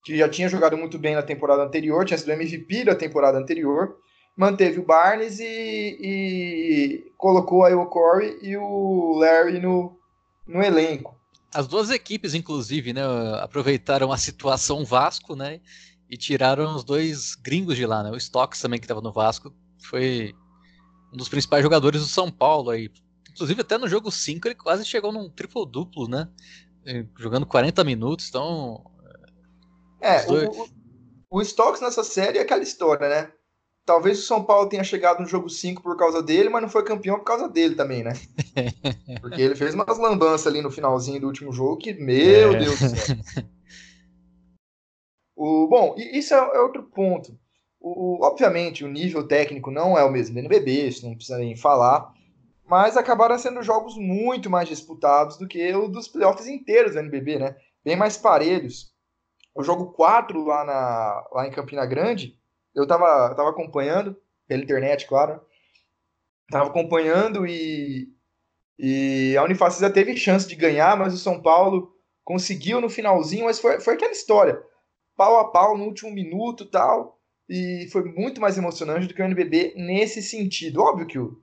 que 0.05 0.17
já 0.17 0.29
tinha 0.29 0.49
jogado 0.49 0.77
muito 0.77 0.99
bem 0.99 1.15
na 1.15 1.23
temporada 1.23 1.63
anterior, 1.63 2.05
tinha 2.05 2.19
sido 2.19 2.33
MVP 2.33 2.85
da 2.85 2.95
temporada 2.95 3.39
anterior 3.39 3.97
manteve 4.37 4.81
o 4.81 4.85
Barnes 4.87 5.39
e, 5.39 5.99
e 6.01 7.13
colocou 7.17 7.65
aí 7.65 7.75
o 7.75 7.87
Corey 7.87 8.39
e 8.43 8.57
o 8.57 9.19
Larry 9.19 9.61
no, 9.61 9.99
no 10.47 10.63
elenco. 10.63 11.19
As 11.55 11.69
duas 11.69 11.91
equipes, 11.91 12.35
inclusive, 12.35 12.93
né, 12.93 13.03
aproveitaram 13.41 14.11
a 14.11 14.17
situação 14.17 14.85
Vasco, 14.85 15.37
né, 15.37 15.61
e 16.09 16.17
tiraram 16.17 16.75
os 16.75 16.83
dois 16.83 17.35
gringos 17.35 17.77
de 17.77 17.85
lá, 17.85 18.03
né, 18.03 18.11
o 18.11 18.17
Stocks 18.17 18.61
também 18.61 18.81
que 18.81 18.85
estava 18.85 19.03
no 19.03 19.13
Vasco, 19.13 19.55
foi 19.85 20.35
um 21.13 21.17
dos 21.17 21.29
principais 21.29 21.63
jogadores 21.63 22.01
do 22.01 22.07
São 22.07 22.31
Paulo 22.31 22.71
aí. 22.71 22.91
Inclusive 23.31 23.61
até 23.61 23.77
no 23.77 23.89
jogo 23.89 24.11
5 24.11 24.49
ele 24.49 24.55
quase 24.55 24.85
chegou 24.85 25.13
num 25.13 25.29
triplo 25.29 25.67
duplo, 25.67 26.09
né, 26.09 26.27
jogando 27.19 27.45
40 27.45 27.85
minutos, 27.85 28.29
então 28.29 28.83
é, 30.03 30.27
o, 30.29 31.39
o 31.39 31.43
Stocks 31.43 31.81
nessa 31.81 32.05
série 32.05 32.39
é 32.39 32.43
aquela 32.43 32.63
história, 32.63 33.09
né? 33.09 33.33
Talvez 33.85 34.19
o 34.19 34.23
São 34.23 34.45
Paulo 34.45 34.69
tenha 34.69 34.85
chegado 34.85 35.21
no 35.21 35.27
jogo 35.27 35.49
5 35.49 35.83
por 35.83 35.97
causa 35.97 36.23
dele, 36.23 36.49
mas 36.49 36.63
não 36.63 36.69
foi 36.69 36.85
campeão 36.85 37.19
por 37.19 37.25
causa 37.25 37.49
dele 37.49 37.75
também, 37.75 38.05
né? 38.05 38.13
Porque 39.21 39.43
ele 39.43 39.57
fez 39.57 39.75
umas 39.75 39.99
lambanças 39.99 40.47
ali 40.47 40.63
no 40.63 40.71
finalzinho 40.71 41.21
do 41.21 41.27
último 41.27 41.53
jogo 41.53 41.79
que, 41.79 41.93
meu 41.95 42.55
é. 42.55 42.59
Deus 42.59 42.79
do 42.79 42.97
céu. 42.97 43.17
O, 45.35 45.67
bom, 45.67 45.97
isso 45.99 46.33
é, 46.35 46.37
é 46.37 46.61
outro 46.61 46.85
ponto. 46.85 47.37
O, 47.81 48.21
o, 48.21 48.25
obviamente, 48.25 48.85
o 48.85 48.89
nível 48.89 49.27
técnico 49.27 49.73
não 49.73 49.99
é 49.99 50.05
o 50.05 50.11
mesmo 50.11 50.35
do 50.35 50.39
NBB, 50.39 50.87
isso 50.87 51.05
não 51.05 51.17
precisa 51.17 51.39
nem 51.39 51.57
falar, 51.57 52.13
mas 52.65 52.97
acabaram 52.97 53.37
sendo 53.37 53.61
jogos 53.61 53.97
muito 53.97 54.49
mais 54.49 54.69
disputados 54.69 55.37
do 55.37 55.49
que 55.49 55.75
o 55.75 55.89
dos 55.89 56.07
playoffs 56.07 56.47
inteiros 56.47 56.93
do 56.93 57.01
NBB, 57.01 57.41
né? 57.41 57.57
Bem 57.85 57.97
mais 57.97 58.17
parelhos. 58.17 58.92
O 59.55 59.63
jogo 59.63 59.93
4 59.93 60.45
lá, 60.45 60.65
na, 60.65 61.29
lá 61.33 61.47
em 61.47 61.51
Campina 61.51 61.85
Grande 61.85 62.39
eu 62.75 62.87
tava, 62.87 63.35
tava 63.35 63.51
acompanhando, 63.51 64.17
pela 64.47 64.63
internet, 64.63 65.07
claro. 65.07 65.41
Tava 66.51 66.69
acompanhando 66.69 67.47
e, 67.47 68.09
e 68.79 69.37
a 69.37 69.45
Unifacisa 69.45 69.91
teve 69.91 70.17
chance 70.17 70.47
de 70.47 70.57
ganhar, 70.57 70.97
mas 70.97 71.15
o 71.15 71.19
São 71.19 71.41
Paulo 71.41 71.97
conseguiu 72.25 72.81
no 72.81 72.91
finalzinho, 72.91 73.45
mas 73.45 73.59
foi, 73.59 73.81
foi 73.81 73.95
aquela 73.95 74.13
história. 74.13 74.63
pau 75.17 75.39
a 75.39 75.51
pau 75.51 75.77
no 75.77 75.85
último 75.85 76.11
minuto 76.11 76.67
tal. 76.67 77.19
E 77.49 77.89
foi 77.93 78.05
muito 78.05 78.41
mais 78.41 78.57
emocionante 78.57 79.07
do 79.07 79.15
que 79.15 79.21
o 79.21 79.25
NBB 79.25 79.75
nesse 79.77 80.23
sentido. 80.23 80.81
Óbvio 80.81 81.07
que, 81.07 81.19
o, 81.19 81.43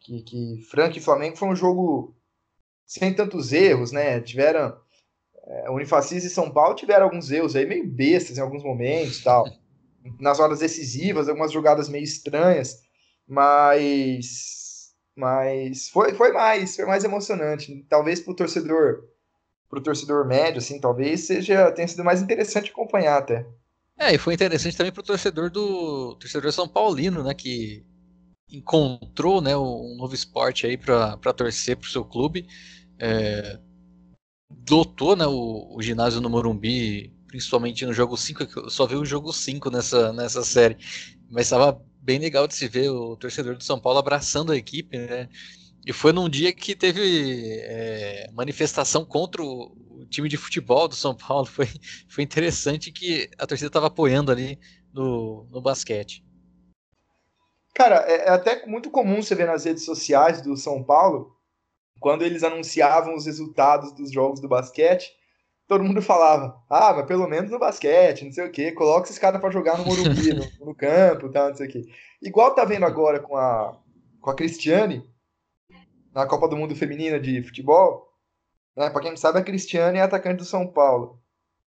que, 0.00 0.22
que 0.22 0.62
Franca 0.70 0.98
e 0.98 1.02
Flamengo 1.02 1.36
foi 1.36 1.48
um 1.48 1.56
jogo 1.56 2.14
sem 2.84 3.14
tantos 3.14 3.52
erros, 3.52 3.92
né? 3.92 4.20
Tiveram. 4.20 4.76
É, 5.48 5.70
Unifacis 5.70 6.24
e 6.24 6.30
São 6.30 6.50
Paulo 6.50 6.74
tiveram 6.74 7.04
alguns 7.04 7.30
erros 7.30 7.56
aí, 7.56 7.64
meio 7.64 7.86
bestas 7.86 8.36
em 8.36 8.40
alguns 8.40 8.62
momentos 8.62 9.22
tal. 9.22 9.46
Nas 10.20 10.38
horas 10.38 10.60
decisivas, 10.60 11.28
algumas 11.28 11.50
jogadas 11.50 11.88
meio 11.88 12.04
estranhas, 12.04 12.82
mas. 13.26 14.94
Mas 15.16 15.88
foi, 15.88 16.14
foi 16.14 16.32
mais, 16.32 16.76
foi 16.76 16.86
mais 16.86 17.02
emocionante. 17.02 17.84
Talvez 17.88 18.20
pro 18.20 18.34
torcedor 18.34 19.02
para 19.68 19.78
o 19.80 19.82
torcedor 19.82 20.26
médio, 20.26 20.58
assim, 20.58 20.80
talvez 20.80 21.26
seja 21.26 21.70
tenha 21.72 21.88
sido 21.88 22.04
mais 22.04 22.22
interessante 22.22 22.70
acompanhar 22.70 23.18
até. 23.18 23.46
É, 23.98 24.14
e 24.14 24.18
foi 24.18 24.32
interessante 24.34 24.76
também 24.76 24.92
para 24.92 25.00
o 25.00 25.04
torcedor 25.04 25.50
do 25.50 26.14
torcedor 26.14 26.52
São 26.52 26.68
Paulino, 26.68 27.22
né, 27.22 27.34
que 27.34 27.84
encontrou, 28.50 29.40
né, 29.40 29.56
um 29.56 29.96
novo 29.98 30.14
esporte 30.14 30.66
aí 30.66 30.78
para 30.78 31.32
torcer 31.34 31.76
para 31.76 31.86
o 31.86 31.90
seu 31.90 32.04
clube. 32.04 32.46
É, 32.98 33.58
lotou, 34.70 35.16
né, 35.16 35.26
o, 35.26 35.76
o, 35.76 35.82
ginásio 35.82 36.20
no 36.20 36.30
Morumbi, 36.30 37.12
principalmente 37.26 37.84
no 37.86 37.92
jogo 37.92 38.16
5, 38.16 38.60
eu 38.60 38.70
só 38.70 38.86
vi 38.86 38.96
o 38.96 39.04
jogo 39.04 39.32
5 39.32 39.70
nessa, 39.70 40.12
nessa 40.12 40.42
série, 40.44 40.76
mas 41.30 41.46
estava 41.46 41.82
bem 42.00 42.18
legal 42.18 42.46
de 42.46 42.54
se 42.54 42.68
ver 42.68 42.90
o 42.90 43.16
torcedor 43.16 43.56
do 43.56 43.64
São 43.64 43.78
Paulo 43.80 43.98
abraçando 43.98 44.52
a 44.52 44.56
equipe, 44.56 44.96
né, 44.96 45.28
e 45.88 45.92
foi 45.92 46.12
num 46.12 46.28
dia 46.28 46.52
que 46.52 46.74
teve 46.76 47.60
é, 47.62 48.30
manifestação 48.34 49.06
contra 49.06 49.42
o, 49.42 49.74
o, 49.88 50.06
time 50.06 50.28
de 50.28 50.36
futebol 50.36 50.86
do 50.86 50.94
São 50.94 51.14
Paulo. 51.14 51.46
Foi, 51.48 51.66
foi 52.08 52.22
interessante 52.22 52.92
que 52.92 53.30
a 53.38 53.46
torcida 53.46 53.68
estava 53.68 53.86
apoiando 53.86 54.30
ali 54.30 54.58
no, 54.92 55.46
no 55.50 55.62
basquete. 55.62 56.22
Cara, 57.74 58.04
é, 58.06 58.28
é 58.28 58.30
até 58.30 58.66
muito 58.66 58.90
comum 58.90 59.22
você 59.22 59.34
ver 59.34 59.46
nas 59.46 59.64
redes 59.64 59.84
sociais 59.84 60.42
do 60.42 60.58
São 60.58 60.84
Paulo, 60.84 61.37
quando 62.00 62.22
eles 62.22 62.42
anunciavam 62.42 63.14
os 63.14 63.26
resultados 63.26 63.92
dos 63.92 64.10
jogos 64.10 64.40
do 64.40 64.48
basquete, 64.48 65.12
todo 65.66 65.84
mundo 65.84 66.00
falava, 66.00 66.62
ah, 66.68 66.94
mas 66.94 67.06
pelo 67.06 67.28
menos 67.28 67.50
no 67.50 67.58
basquete, 67.58 68.24
não 68.24 68.32
sei 68.32 68.46
o 68.46 68.50
quê, 68.50 68.72
coloca 68.72 69.06
esses 69.06 69.18
caras 69.18 69.40
para 69.40 69.50
jogar 69.50 69.76
no 69.76 69.84
Morumbi, 69.84 70.32
no, 70.60 70.66
no 70.66 70.74
campo, 70.74 71.28
tal, 71.30 71.48
não 71.48 71.56
sei 71.56 71.66
o 71.66 71.70
quê. 71.70 71.84
Igual 72.22 72.54
tá 72.54 72.64
vendo 72.64 72.84
agora 72.84 73.20
com 73.20 73.36
a, 73.36 73.78
com 74.20 74.30
a 74.30 74.34
Cristiane, 74.34 75.08
na 76.12 76.26
Copa 76.26 76.48
do 76.48 76.56
Mundo 76.56 76.74
Feminina 76.74 77.20
de 77.20 77.42
futebol. 77.42 78.08
Né? 78.76 78.90
Para 78.90 79.02
quem 79.02 79.10
não 79.10 79.16
sabe, 79.16 79.38
a 79.38 79.44
Cristiane 79.44 79.98
é 79.98 80.02
atacante 80.02 80.38
do 80.38 80.44
São 80.44 80.66
Paulo. 80.66 81.20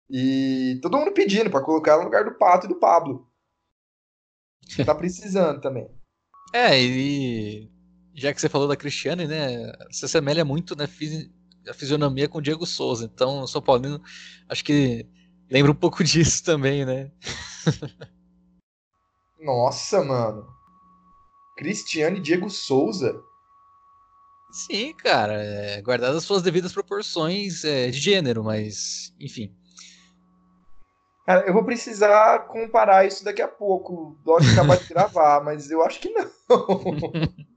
E 0.09 0.79
todo 0.81 0.97
mundo 0.97 1.11
pedindo 1.11 1.49
para 1.49 1.63
colocar 1.63 1.93
ela 1.93 2.01
no 2.01 2.05
lugar 2.05 2.23
do 2.23 2.37
Pato 2.37 2.65
e 2.65 2.69
do 2.69 2.75
Pablo. 2.75 3.27
Tá 4.85 4.95
precisando 4.95 5.59
também. 5.59 5.89
É, 6.53 6.79
e 6.79 7.69
já 8.17 8.33
que 8.33 8.41
você 8.41 8.49
falou 8.49 8.67
da 8.67 8.75
Cristiane, 8.75 9.27
né? 9.27 9.71
Você 9.91 10.05
assemelha 10.05 10.43
muito, 10.43 10.75
né? 10.75 10.89
A 11.69 11.73
fisionomia 11.73 12.27
com 12.27 12.39
o 12.39 12.41
Diego 12.41 12.65
Souza. 12.65 13.05
Então, 13.05 13.41
o 13.41 13.47
São 13.47 13.61
Paulino, 13.61 14.01
acho 14.49 14.65
que 14.65 15.07
lembra 15.51 15.71
um 15.71 15.75
pouco 15.75 16.03
disso 16.03 16.43
também, 16.43 16.83
né? 16.83 17.11
Nossa, 19.39 20.03
mano. 20.03 20.47
Cristiane 21.57 22.17
e 22.17 22.21
Diego 22.21 22.49
Souza. 22.49 23.21
Sim, 24.51 24.93
cara, 24.95 25.33
é, 25.33 25.81
guardadas 25.81 26.17
as 26.17 26.23
suas 26.23 26.41
devidas 26.41 26.73
proporções 26.73 27.63
é, 27.63 27.91
de 27.91 27.99
gênero, 27.99 28.43
mas 28.43 29.13
enfim. 29.19 29.55
Cara, 31.25 31.45
eu 31.45 31.53
vou 31.53 31.63
precisar 31.63 32.47
comparar 32.47 33.05
isso 33.05 33.23
daqui 33.23 33.41
a 33.41 33.47
pouco. 33.47 34.17
Dó 34.23 34.37
acabar 34.37 34.77
de 34.77 34.87
gravar, 34.89 35.43
mas 35.43 35.69
eu 35.69 35.83
acho 35.83 35.99
que 35.99 36.09
não. 36.09 36.31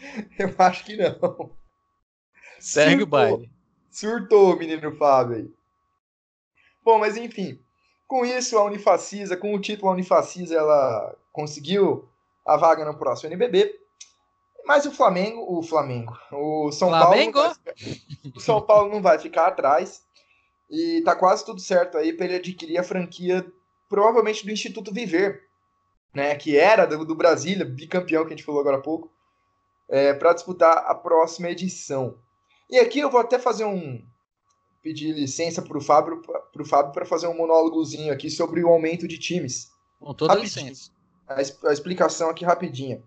eu 0.38 0.54
acho 0.58 0.84
que 0.84 0.96
não. 0.96 1.50
Segue 2.58 2.90
Surtou. 2.90 3.06
o 3.06 3.06
baile. 3.06 3.50
Surtou, 3.90 4.56
menino 4.56 4.94
Fábio 4.96 5.36
aí. 5.36 5.50
Bom, 6.82 6.98
mas 6.98 7.16
enfim. 7.16 7.60
Com 8.06 8.24
isso, 8.24 8.58
a 8.58 8.64
Unifacisa, 8.64 9.36
com 9.36 9.54
o 9.54 9.60
título 9.60 9.88
a 9.88 9.94
Unifacisa, 9.94 10.56
ela 10.56 11.16
conseguiu 11.32 12.08
a 12.44 12.56
vaga 12.56 12.84
no 12.84 12.98
próximo 12.98 13.32
NBB. 13.32 13.78
Mas 14.64 14.84
o 14.86 14.92
Flamengo, 14.92 15.46
o 15.48 15.62
Flamengo, 15.62 16.16
o 16.32 16.70
São 16.70 16.88
Flamengo? 16.88 17.32
Paulo, 17.40 17.56
vai, 17.64 18.32
o 18.34 18.40
São 18.40 18.60
Paulo 18.60 18.92
não 18.92 19.00
vai 19.00 19.18
ficar 19.18 19.46
atrás 19.46 20.02
e 20.70 21.02
tá 21.02 21.16
quase 21.16 21.44
tudo 21.44 21.60
certo 21.60 21.98
aí 21.98 22.12
para 22.12 22.26
ele 22.26 22.36
adquirir 22.36 22.78
a 22.78 22.84
franquia, 22.84 23.44
provavelmente 23.88 24.44
do 24.44 24.52
Instituto 24.52 24.92
Viver, 24.92 25.48
né, 26.14 26.34
que 26.36 26.56
era 26.56 26.86
do, 26.86 27.04
do 27.04 27.14
Brasília, 27.14 27.64
bicampeão 27.64 28.24
que 28.24 28.32
a 28.32 28.36
gente 28.36 28.44
falou 28.44 28.60
agora 28.60 28.76
há 28.76 28.80
pouco, 28.80 29.10
é, 29.90 30.14
para 30.14 30.32
disputar 30.32 30.78
a 30.86 30.94
próxima 30.94 31.50
edição. 31.50 32.18
E 32.70 32.78
aqui 32.78 33.00
eu 33.00 33.10
vou 33.10 33.20
até 33.20 33.38
fazer 33.38 33.64
um 33.64 34.02
pedir 34.80 35.12
licença 35.12 35.60
para 35.60 35.76
o 35.76 35.80
Fábio 35.80 36.22
para 36.22 36.64
Fábio 36.64 36.92
para 36.92 37.04
fazer 37.04 37.26
um 37.26 37.36
monólogozinho 37.36 38.12
aqui 38.12 38.30
sobre 38.30 38.62
o 38.64 38.68
aumento 38.68 39.06
de 39.06 39.18
times. 39.18 39.70
Com 39.98 40.14
toda 40.14 40.34
rapidinho. 40.34 40.68
licença. 40.68 40.92
A, 41.28 41.68
a 41.68 41.72
explicação 41.72 42.30
aqui 42.30 42.44
rapidinha. 42.44 43.02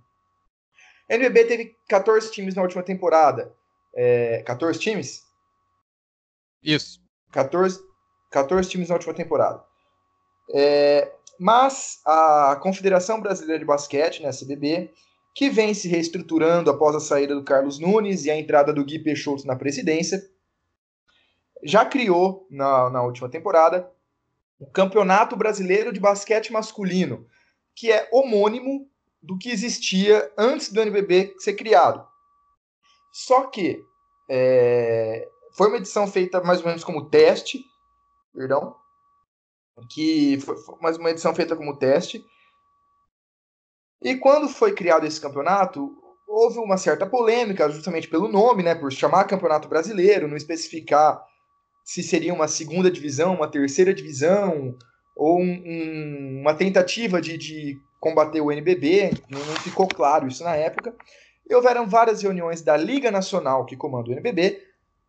NBB 1.09 1.45
teve 1.45 1.77
14 1.87 2.31
times 2.31 2.53
na 2.53 2.61
última 2.61 2.83
temporada. 2.83 3.55
É, 3.95 4.43
14 4.43 4.79
times? 4.79 5.25
Isso. 6.61 7.01
14, 7.31 7.79
14 8.29 8.69
times 8.69 8.89
na 8.89 8.95
última 8.95 9.13
temporada. 9.13 9.63
É, 10.53 11.11
mas 11.39 12.01
a 12.05 12.57
Confederação 12.61 13.19
Brasileira 13.19 13.59
de 13.59 13.65
Basquete, 13.65 14.21
né, 14.21 14.31
CBB, 14.31 14.93
que 15.33 15.49
vem 15.49 15.73
se 15.73 15.87
reestruturando 15.87 16.69
após 16.69 16.95
a 16.95 16.99
saída 16.99 17.33
do 17.33 17.43
Carlos 17.43 17.79
Nunes 17.79 18.25
e 18.25 18.31
a 18.31 18.37
entrada 18.37 18.71
do 18.71 18.85
Gui 18.85 18.99
Peixoto 18.99 19.47
na 19.47 19.55
presidência, 19.55 20.21
já 21.63 21.85
criou 21.85 22.47
na, 22.51 22.89
na 22.89 23.01
última 23.01 23.29
temporada 23.29 23.89
o 24.59 24.69
Campeonato 24.69 25.35
Brasileiro 25.35 25.91
de 25.91 25.99
Basquete 25.99 26.51
Masculino, 26.51 27.27
que 27.75 27.91
é 27.91 28.07
homônimo 28.11 28.89
do 29.21 29.37
que 29.37 29.49
existia 29.49 30.31
antes 30.37 30.71
do 30.71 30.81
NBB 30.81 31.35
ser 31.39 31.53
criado. 31.53 32.05
Só 33.11 33.47
que 33.47 33.81
é, 34.29 35.27
foi 35.55 35.67
uma 35.67 35.77
edição 35.77 36.07
feita 36.07 36.41
mais 36.41 36.59
ou 36.59 36.67
menos 36.67 36.83
como 36.83 37.09
teste, 37.09 37.63
perdão, 38.33 38.75
que 39.89 40.39
foi, 40.39 40.55
mais 40.81 40.97
uma 40.97 41.09
edição 41.09 41.33
feita 41.33 41.55
como 41.55 41.77
teste. 41.77 42.23
E 44.03 44.15
quando 44.17 44.49
foi 44.49 44.73
criado 44.73 45.05
esse 45.05 45.19
campeonato, 45.19 45.95
houve 46.27 46.59
uma 46.59 46.77
certa 46.77 47.05
polêmica, 47.05 47.69
justamente 47.69 48.09
pelo 48.09 48.27
nome, 48.27 48.61
né, 48.61 48.75
por 48.75 48.91
chamar 48.91 49.23
Campeonato 49.23 49.69
Brasileiro, 49.69 50.27
não 50.27 50.35
especificar 50.35 51.23
se 51.85 52.03
seria 52.03 52.33
uma 52.33 52.47
segunda 52.47 52.91
divisão, 52.91 53.35
uma 53.35 53.47
terceira 53.47 53.93
divisão, 53.93 54.75
ou 55.15 55.39
um, 55.39 55.63
um, 55.65 56.41
uma 56.41 56.53
tentativa 56.53 57.21
de, 57.21 57.37
de 57.37 57.77
combater 57.99 58.41
o 58.41 58.51
NBB, 58.51 59.11
não 59.29 59.39
ficou 59.61 59.87
claro 59.87 60.27
isso 60.27 60.43
na 60.43 60.55
época. 60.55 60.93
E 61.49 61.55
houveram 61.55 61.87
várias 61.87 62.21
reuniões 62.21 62.61
da 62.61 62.75
Liga 62.75 63.11
Nacional, 63.11 63.65
que 63.65 63.77
comanda 63.77 64.09
o 64.09 64.13
NBB, 64.13 64.61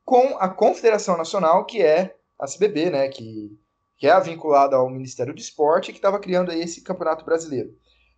com 0.04 0.36
a 0.38 0.48
Confederação 0.48 1.16
Nacional, 1.16 1.64
que 1.64 1.82
é 1.82 2.14
a 2.38 2.46
CBB, 2.46 2.90
né, 2.90 3.08
que, 3.08 3.56
que 3.96 4.06
é 4.06 4.20
vinculada 4.20 4.76
ao 4.76 4.90
Ministério 4.90 5.34
do 5.34 5.40
Esporte, 5.40 5.92
que 5.92 5.98
estava 5.98 6.18
criando 6.18 6.52
esse 6.52 6.82
Campeonato 6.82 7.24
Brasileiro. 7.24 7.74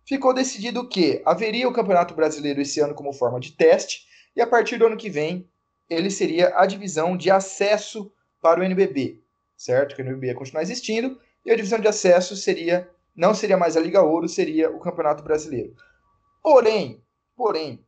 Ficou 0.07 0.33
decidido 0.33 0.87
que 0.87 1.21
haveria 1.25 1.67
o 1.67 1.73
Campeonato 1.73 2.13
Brasileiro 2.13 2.61
esse 2.61 2.79
ano 2.79 2.95
como 2.95 3.11
forma 3.11 3.39
de 3.39 3.51
teste, 3.51 4.07
e 4.35 4.41
a 4.41 4.47
partir 4.47 4.77
do 4.77 4.85
ano 4.85 4.95
que 4.95 5.09
vem 5.09 5.49
ele 5.89 6.09
seria 6.09 6.57
a 6.57 6.65
divisão 6.65 7.17
de 7.17 7.29
acesso 7.29 8.11
para 8.41 8.59
o 8.59 8.63
NBB, 8.63 9.21
certo? 9.55 9.95
Que 9.95 10.01
o 10.01 10.05
NBB 10.05 10.27
ia 10.27 10.35
continuar 10.35 10.61
existindo, 10.61 11.19
e 11.45 11.51
a 11.51 11.55
divisão 11.55 11.79
de 11.79 11.87
acesso 11.87 12.35
seria 12.35 12.89
não 13.15 13.33
seria 13.33 13.57
mais 13.57 13.75
a 13.75 13.79
Liga 13.79 14.01
Ouro, 14.01 14.29
seria 14.29 14.69
o 14.69 14.79
Campeonato 14.79 15.23
Brasileiro. 15.23 15.73
Porém, 16.43 17.01
porém, 17.35 17.83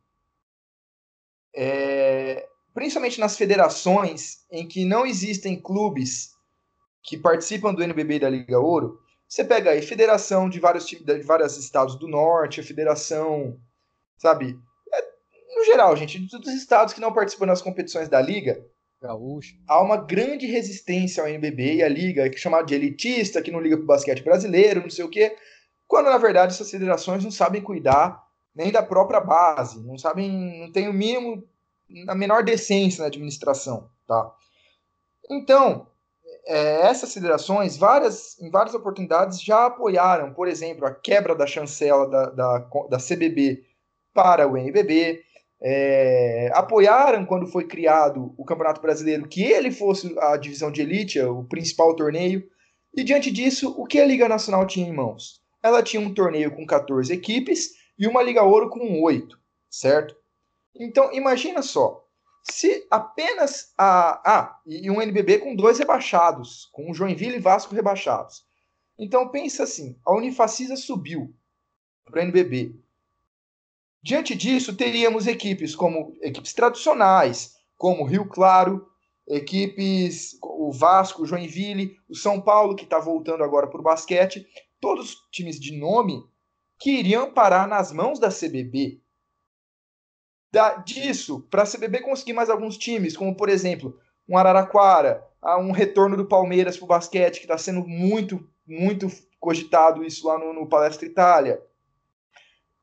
é, 1.54 2.48
principalmente 2.74 3.20
nas 3.20 3.36
federações 3.36 4.44
em 4.50 4.66
que 4.66 4.84
não 4.84 5.06
existem 5.06 5.58
clubes 5.60 6.34
que 7.02 7.16
participam 7.16 7.72
do 7.72 7.82
NBB 7.82 8.16
e 8.16 8.18
da 8.18 8.28
Liga 8.28 8.58
Ouro, 8.58 9.00
você 9.30 9.44
pega 9.44 9.70
aí 9.70 9.80
federação 9.80 10.50
de 10.50 10.58
vários 10.58 10.84
de 10.84 11.22
vários 11.22 11.56
estados 11.56 11.94
do 11.94 12.08
norte, 12.08 12.60
a 12.60 12.64
federação, 12.64 13.56
sabe? 14.18 14.58
É, 14.92 15.56
no 15.56 15.64
geral, 15.64 15.96
gente, 15.96 16.18
de 16.18 16.28
todos 16.28 16.48
os 16.48 16.54
estados 16.54 16.92
que 16.92 17.00
não 17.00 17.12
participam 17.12 17.46
das 17.46 17.62
competições 17.62 18.08
da 18.08 18.20
liga, 18.20 18.66
Gaúcho. 19.00 19.54
Há 19.68 19.80
uma 19.80 19.96
grande 19.96 20.46
resistência 20.46 21.22
ao 21.22 21.28
NBB 21.28 21.76
e 21.76 21.82
à 21.84 21.88
liga, 21.88 22.28
que 22.28 22.34
é 22.34 22.38
chamada 22.38 22.66
de 22.66 22.74
elitista, 22.74 23.40
que 23.40 23.52
não 23.52 23.60
liga 23.60 23.76
para 23.76 23.84
o 23.84 23.86
basquete 23.86 24.24
brasileiro, 24.24 24.82
não 24.82 24.90
sei 24.90 25.04
o 25.04 25.08
quê, 25.08 25.36
quando 25.86 26.06
na 26.06 26.18
verdade 26.18 26.52
essas 26.52 26.70
federações 26.70 27.22
não 27.22 27.30
sabem 27.30 27.62
cuidar 27.62 28.20
nem 28.52 28.72
da 28.72 28.82
própria 28.82 29.20
base, 29.20 29.80
não 29.86 29.96
sabem, 29.96 30.60
não 30.60 30.72
tem 30.72 30.88
o 30.88 30.92
mínimo, 30.92 31.48
a 32.08 32.16
menor 32.16 32.42
decência 32.42 33.00
na 33.00 33.06
administração, 33.06 33.88
tá? 34.08 34.34
Então, 35.30 35.86
é, 36.50 36.80
essas 36.88 37.14
federações, 37.14 37.76
várias, 37.76 38.36
em 38.40 38.50
várias 38.50 38.74
oportunidades, 38.74 39.40
já 39.40 39.66
apoiaram, 39.66 40.34
por 40.34 40.48
exemplo, 40.48 40.84
a 40.84 40.92
quebra 40.92 41.32
da 41.32 41.46
chancela 41.46 42.10
da, 42.10 42.30
da, 42.30 42.58
da 42.90 42.98
CBB 42.98 43.62
para 44.12 44.48
o 44.48 44.56
NBB, 44.56 45.22
é, 45.62 46.50
apoiaram 46.52 47.24
quando 47.24 47.46
foi 47.46 47.68
criado 47.68 48.34
o 48.36 48.44
Campeonato 48.44 48.80
Brasileiro 48.80 49.28
que 49.28 49.44
ele 49.44 49.70
fosse 49.70 50.12
a 50.18 50.36
divisão 50.36 50.72
de 50.72 50.80
elite, 50.82 51.20
o 51.20 51.44
principal 51.44 51.94
torneio. 51.94 52.42
E 52.96 53.04
diante 53.04 53.30
disso, 53.30 53.72
o 53.78 53.86
que 53.86 54.00
a 54.00 54.04
Liga 54.04 54.28
Nacional 54.28 54.66
tinha 54.66 54.88
em 54.88 54.92
mãos? 54.92 55.40
Ela 55.62 55.84
tinha 55.84 56.02
um 56.02 56.12
torneio 56.12 56.50
com 56.50 56.66
14 56.66 57.12
equipes 57.12 57.74
e 57.96 58.08
uma 58.08 58.24
Liga 58.24 58.42
Ouro 58.42 58.68
com 58.68 59.00
8, 59.00 59.38
certo? 59.70 60.16
Então, 60.74 61.12
imagina 61.12 61.62
só, 61.62 62.04
se 62.42 62.86
apenas 62.90 63.72
a. 63.76 64.20
Ah, 64.24 64.60
e 64.66 64.90
um 64.90 65.00
NBB 65.00 65.38
com 65.38 65.54
dois 65.54 65.78
rebaixados, 65.78 66.68
com 66.72 66.90
o 66.90 66.94
Joinville 66.94 67.36
e 67.36 67.40
Vasco 67.40 67.74
rebaixados. 67.74 68.44
Então 68.98 69.28
pensa 69.28 69.64
assim: 69.64 69.98
a 70.04 70.14
Unifacisa 70.14 70.76
subiu 70.76 71.34
para 72.04 72.20
o 72.20 72.22
NBB. 72.22 72.74
Diante 74.02 74.34
disso, 74.34 74.76
teríamos 74.76 75.26
equipes 75.26 75.76
como 75.76 76.16
equipes 76.22 76.54
tradicionais, 76.54 77.56
como 77.76 78.04
Rio 78.04 78.26
Claro, 78.26 78.88
equipes, 79.28 80.38
o 80.42 80.72
Vasco, 80.72 81.22
o 81.22 81.26
Joinville, 81.26 81.96
o 82.08 82.14
São 82.14 82.40
Paulo, 82.40 82.74
que 82.74 82.84
está 82.84 82.98
voltando 82.98 83.44
agora 83.44 83.66
para 83.66 83.80
o 83.80 83.84
basquete, 83.84 84.46
todos 84.80 85.16
times 85.30 85.60
de 85.60 85.78
nome 85.78 86.24
que 86.78 86.90
iriam 86.90 87.32
parar 87.32 87.68
nas 87.68 87.92
mãos 87.92 88.18
da 88.18 88.28
CBB 88.28 89.00
da, 90.52 90.76
disso 90.76 91.46
para 91.50 91.62
a 91.62 91.66
CBB 91.66 92.00
conseguir 92.00 92.32
mais 92.32 92.50
alguns 92.50 92.76
times, 92.76 93.16
como 93.16 93.36
por 93.36 93.48
exemplo 93.48 93.98
um 94.28 94.36
Araraquara, 94.36 95.26
um 95.58 95.72
retorno 95.72 96.16
do 96.16 96.26
Palmeiras 96.26 96.76
para 96.76 96.84
o 96.84 96.88
basquete, 96.88 97.38
que 97.38 97.44
está 97.44 97.58
sendo 97.58 97.86
muito, 97.86 98.48
muito 98.66 99.08
cogitado 99.40 100.04
isso 100.04 100.26
lá 100.26 100.38
no, 100.38 100.52
no 100.52 100.68
Palestra 100.68 101.06
Itália. 101.06 101.60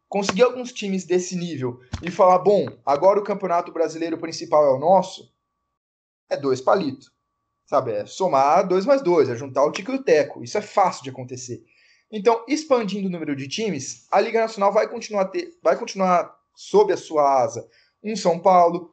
Conseguir 0.09 0.43
alguns 0.43 0.73
times 0.73 1.05
desse 1.05 1.35
nível 1.35 1.81
e 2.01 2.09
falar, 2.09 2.39
bom, 2.39 2.65
agora 2.85 3.19
o 3.19 3.23
campeonato 3.23 3.71
brasileiro 3.71 4.17
principal 4.17 4.65
é 4.65 4.71
o 4.71 4.79
nosso, 4.79 5.31
é 6.29 6.35
dois 6.35 6.61
palitos. 6.61 7.11
Sabe, 7.65 7.91
é 7.91 8.05
somar 8.05 8.65
dois 8.65 8.85
mais 8.85 9.01
dois, 9.01 9.29
é 9.29 9.35
juntar 9.35 9.65
o 9.65 9.71
Tico 9.71 9.91
e 9.91 9.95
o 9.95 10.03
Teco. 10.03 10.41
Isso 10.41 10.57
é 10.57 10.61
fácil 10.61 11.03
de 11.03 11.09
acontecer. 11.09 11.65
Então, 12.09 12.45
expandindo 12.47 13.09
o 13.09 13.11
número 13.11 13.35
de 13.35 13.47
times, 13.49 14.07
a 14.09 14.21
Liga 14.21 14.39
Nacional 14.39 14.71
vai 14.71 14.87
continuar, 14.87 15.25
ter, 15.25 15.57
vai 15.61 15.75
continuar 15.75 16.36
sob 16.57 16.91
a 16.91 16.97
sua 16.97 17.43
asa. 17.43 17.69
Um 18.03 18.15
São 18.15 18.39
Paulo, 18.39 18.91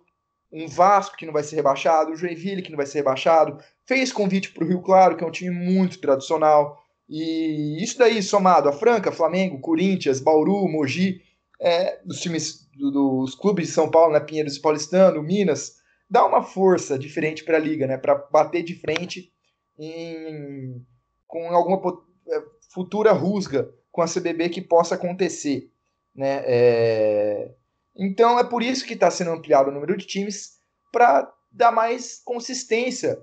um 0.52 0.68
Vasco 0.68 1.16
que 1.16 1.24
não 1.24 1.32
vai 1.32 1.42
ser 1.42 1.56
rebaixado, 1.56 2.12
um 2.12 2.16
Joinville 2.16 2.60
que 2.60 2.70
não 2.70 2.76
vai 2.76 2.84
ser 2.84 2.98
rebaixado, 2.98 3.58
fez 3.86 4.12
convite 4.12 4.52
para 4.52 4.64
o 4.64 4.68
Rio 4.68 4.82
Claro, 4.82 5.16
que 5.16 5.24
é 5.24 5.26
um 5.26 5.30
time 5.30 5.50
muito 5.50 5.98
tradicional, 5.98 6.78
e 7.08 7.82
isso 7.82 7.98
daí 7.98 8.22
somado 8.22 8.68
a 8.68 8.72
Franca, 8.72 9.10
Flamengo, 9.10 9.60
Corinthians, 9.60 10.20
Bauru, 10.20 10.68
Mogi, 10.68 11.22
é, 11.58 12.00
dos 12.04 12.20
times 12.20 12.68
do, 12.76 12.90
dos 12.90 13.34
clubes 13.34 13.68
de 13.68 13.72
São 13.72 13.90
Paulo, 13.90 14.12
né, 14.12 14.20
Pinheiros 14.20 14.56
e 14.56 14.60
Paulistano, 14.60 15.22
Minas, 15.22 15.76
dá 16.08 16.26
uma 16.26 16.42
força 16.42 16.98
diferente 16.98 17.44
para 17.44 17.56
a 17.56 17.60
liga, 17.60 17.86
né, 17.86 17.96
para 17.96 18.14
bater 18.30 18.62
de 18.62 18.74
frente 18.74 19.32
em, 19.78 20.84
com 21.26 21.48
alguma 21.48 21.80
é, 22.28 22.42
futura 22.70 23.12
rusga 23.12 23.70
com 23.90 24.02
a 24.02 24.06
CBB 24.06 24.50
que 24.50 24.60
possa 24.60 24.96
acontecer. 24.96 25.70
Né? 26.14 26.42
É... 26.46 27.50
Então 27.96 28.38
é 28.38 28.44
por 28.44 28.62
isso 28.62 28.86
que 28.86 28.94
está 28.94 29.10
sendo 29.10 29.30
ampliado 29.30 29.70
o 29.70 29.72
número 29.72 29.96
de 29.96 30.06
times 30.06 30.58
para 30.92 31.32
dar 31.50 31.70
mais 31.70 32.20
consistência 32.24 33.18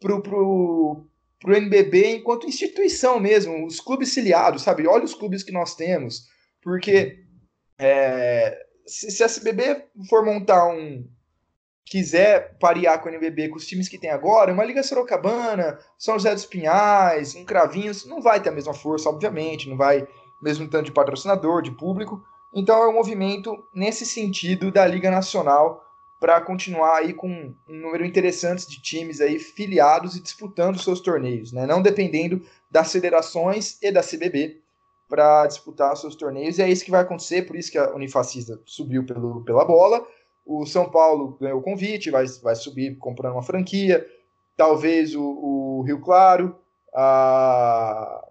pro, 0.00 0.22
pro, 0.22 1.06
pro 1.40 1.56
NBB 1.56 2.16
enquanto 2.16 2.46
instituição 2.46 3.18
mesmo, 3.18 3.66
os 3.66 3.80
clubes 3.80 4.12
filiados, 4.12 4.62
sabe? 4.62 4.86
Olha 4.86 5.04
os 5.04 5.14
clubes 5.14 5.42
que 5.42 5.52
nós 5.52 5.74
temos, 5.74 6.26
porque 6.62 7.24
é, 7.78 8.58
se, 8.86 9.10
se 9.10 9.24
a 9.24 9.28
CBB 9.28 9.84
for 10.08 10.24
montar 10.24 10.66
um, 10.68 11.08
quiser 11.84 12.56
parear 12.58 13.00
com 13.00 13.08
o 13.08 13.12
NBB 13.12 13.48
com 13.48 13.56
os 13.56 13.66
times 13.66 13.88
que 13.88 13.98
tem 13.98 14.10
agora, 14.10 14.52
uma 14.52 14.64
Liga 14.64 14.82
Sorocabana, 14.82 15.78
São 15.98 16.14
José 16.14 16.34
dos 16.34 16.46
Pinhais, 16.46 17.34
um 17.34 17.44
Cravinhos, 17.44 18.06
não 18.06 18.20
vai 18.20 18.42
ter 18.42 18.48
a 18.48 18.52
mesma 18.52 18.74
força, 18.74 19.08
obviamente, 19.08 19.68
não 19.68 19.76
vai 19.76 20.06
mesmo 20.40 20.68
tanto 20.68 20.86
de 20.86 20.92
patrocinador, 20.92 21.62
de 21.62 21.70
público. 21.70 22.24
Então 22.52 22.82
é 22.82 22.88
um 22.88 22.92
movimento 22.94 23.64
nesse 23.74 24.06
sentido 24.06 24.70
da 24.70 24.86
Liga 24.86 25.10
Nacional 25.10 25.84
para 26.20 26.40
continuar 26.40 26.98
aí 26.98 27.12
com 27.12 27.28
um 27.68 27.80
número 27.80 28.04
interessante 28.04 28.68
de 28.68 28.80
times 28.80 29.20
aí 29.20 29.38
filiados 29.38 30.16
e 30.16 30.22
disputando 30.22 30.78
seus 30.78 31.00
torneios, 31.00 31.52
né? 31.52 31.66
Não 31.66 31.82
dependendo 31.82 32.42
das 32.70 32.90
federações 32.90 33.78
e 33.82 33.92
da 33.92 34.00
CBB 34.00 34.60
para 35.08 35.46
disputar 35.46 35.96
seus 35.96 36.16
torneios. 36.16 36.58
E 36.58 36.62
é 36.62 36.68
isso 36.70 36.84
que 36.84 36.90
vai 36.90 37.02
acontecer, 37.02 37.42
por 37.42 37.56
isso 37.56 37.70
que 37.70 37.78
a 37.78 37.94
Unifacista 37.94 38.58
subiu 38.64 39.04
pelo, 39.04 39.44
pela 39.44 39.64
bola. 39.64 40.06
O 40.46 40.64
São 40.64 40.90
Paulo 40.90 41.36
ganhou 41.40 41.58
o 41.58 41.62
convite, 41.62 42.10
vai, 42.10 42.24
vai 42.42 42.54
subir 42.54 42.96
comprando 42.96 43.34
uma 43.34 43.42
franquia. 43.42 44.06
Talvez 44.56 45.14
o, 45.14 45.22
o 45.22 45.82
Rio 45.82 46.00
Claro, 46.00 46.56
a, 46.94 48.23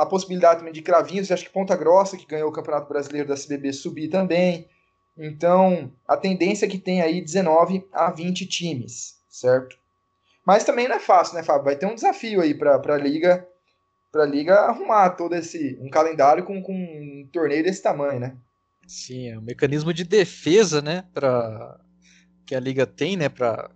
a 0.00 0.06
possibilidade 0.06 0.60
também 0.60 0.72
de 0.72 0.80
Cravinhos, 0.80 1.30
acho 1.30 1.44
que 1.44 1.50
Ponta 1.50 1.76
Grossa, 1.76 2.16
que 2.16 2.26
ganhou 2.26 2.48
o 2.48 2.52
Campeonato 2.52 2.88
Brasileiro 2.88 3.28
da 3.28 3.34
CBB, 3.34 3.70
subir 3.72 4.08
também. 4.08 4.66
Então, 5.16 5.92
a 6.08 6.16
tendência 6.16 6.64
é 6.64 6.68
que 6.68 6.78
tem 6.78 7.02
aí 7.02 7.20
19 7.20 7.86
a 7.92 8.10
20 8.10 8.46
times, 8.46 9.20
certo? 9.28 9.76
Mas 10.46 10.64
também 10.64 10.88
não 10.88 10.96
é 10.96 10.98
fácil, 10.98 11.34
né, 11.34 11.42
Fábio? 11.42 11.64
Vai 11.64 11.76
ter 11.76 11.84
um 11.84 11.94
desafio 11.94 12.40
aí 12.40 12.54
para 12.54 12.76
a 12.76 12.96
Liga 12.96 13.46
para 14.10 14.24
Liga 14.24 14.54
arrumar 14.60 15.10
todo 15.10 15.34
esse 15.34 15.78
um 15.80 15.88
calendário 15.88 16.44
com, 16.44 16.60
com 16.62 16.72
um 16.72 17.28
torneio 17.30 17.62
desse 17.62 17.82
tamanho, 17.82 18.18
né? 18.18 18.36
Sim, 18.88 19.28
é 19.28 19.38
um 19.38 19.42
mecanismo 19.42 19.92
de 19.92 20.02
defesa, 20.02 20.82
né, 20.82 21.04
para 21.14 21.78
que 22.44 22.56
a 22.56 22.60
Liga 22.60 22.86
tem, 22.86 23.16
né, 23.16 23.28
para 23.28 23.70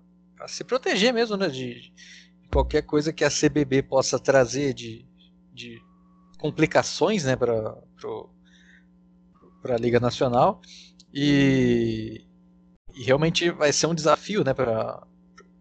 se 0.48 0.64
proteger 0.64 1.12
mesmo, 1.12 1.36
né, 1.36 1.48
de, 1.48 1.92
de 2.40 2.48
qualquer 2.50 2.82
coisa 2.82 3.12
que 3.12 3.22
a 3.22 3.30
CBB 3.30 3.82
possa 3.84 4.18
trazer 4.18 4.74
de, 4.74 5.06
de 5.52 5.80
complicações 6.44 7.24
né, 7.24 7.34
para 7.36 7.74
a 9.70 9.78
Liga 9.78 9.98
Nacional 9.98 10.60
e, 11.10 12.22
e, 12.94 13.02
realmente 13.02 13.50
vai 13.50 13.72
ser 13.72 13.86
um 13.86 13.94
desafio 13.94 14.44
né, 14.44 14.52
para 14.52 15.06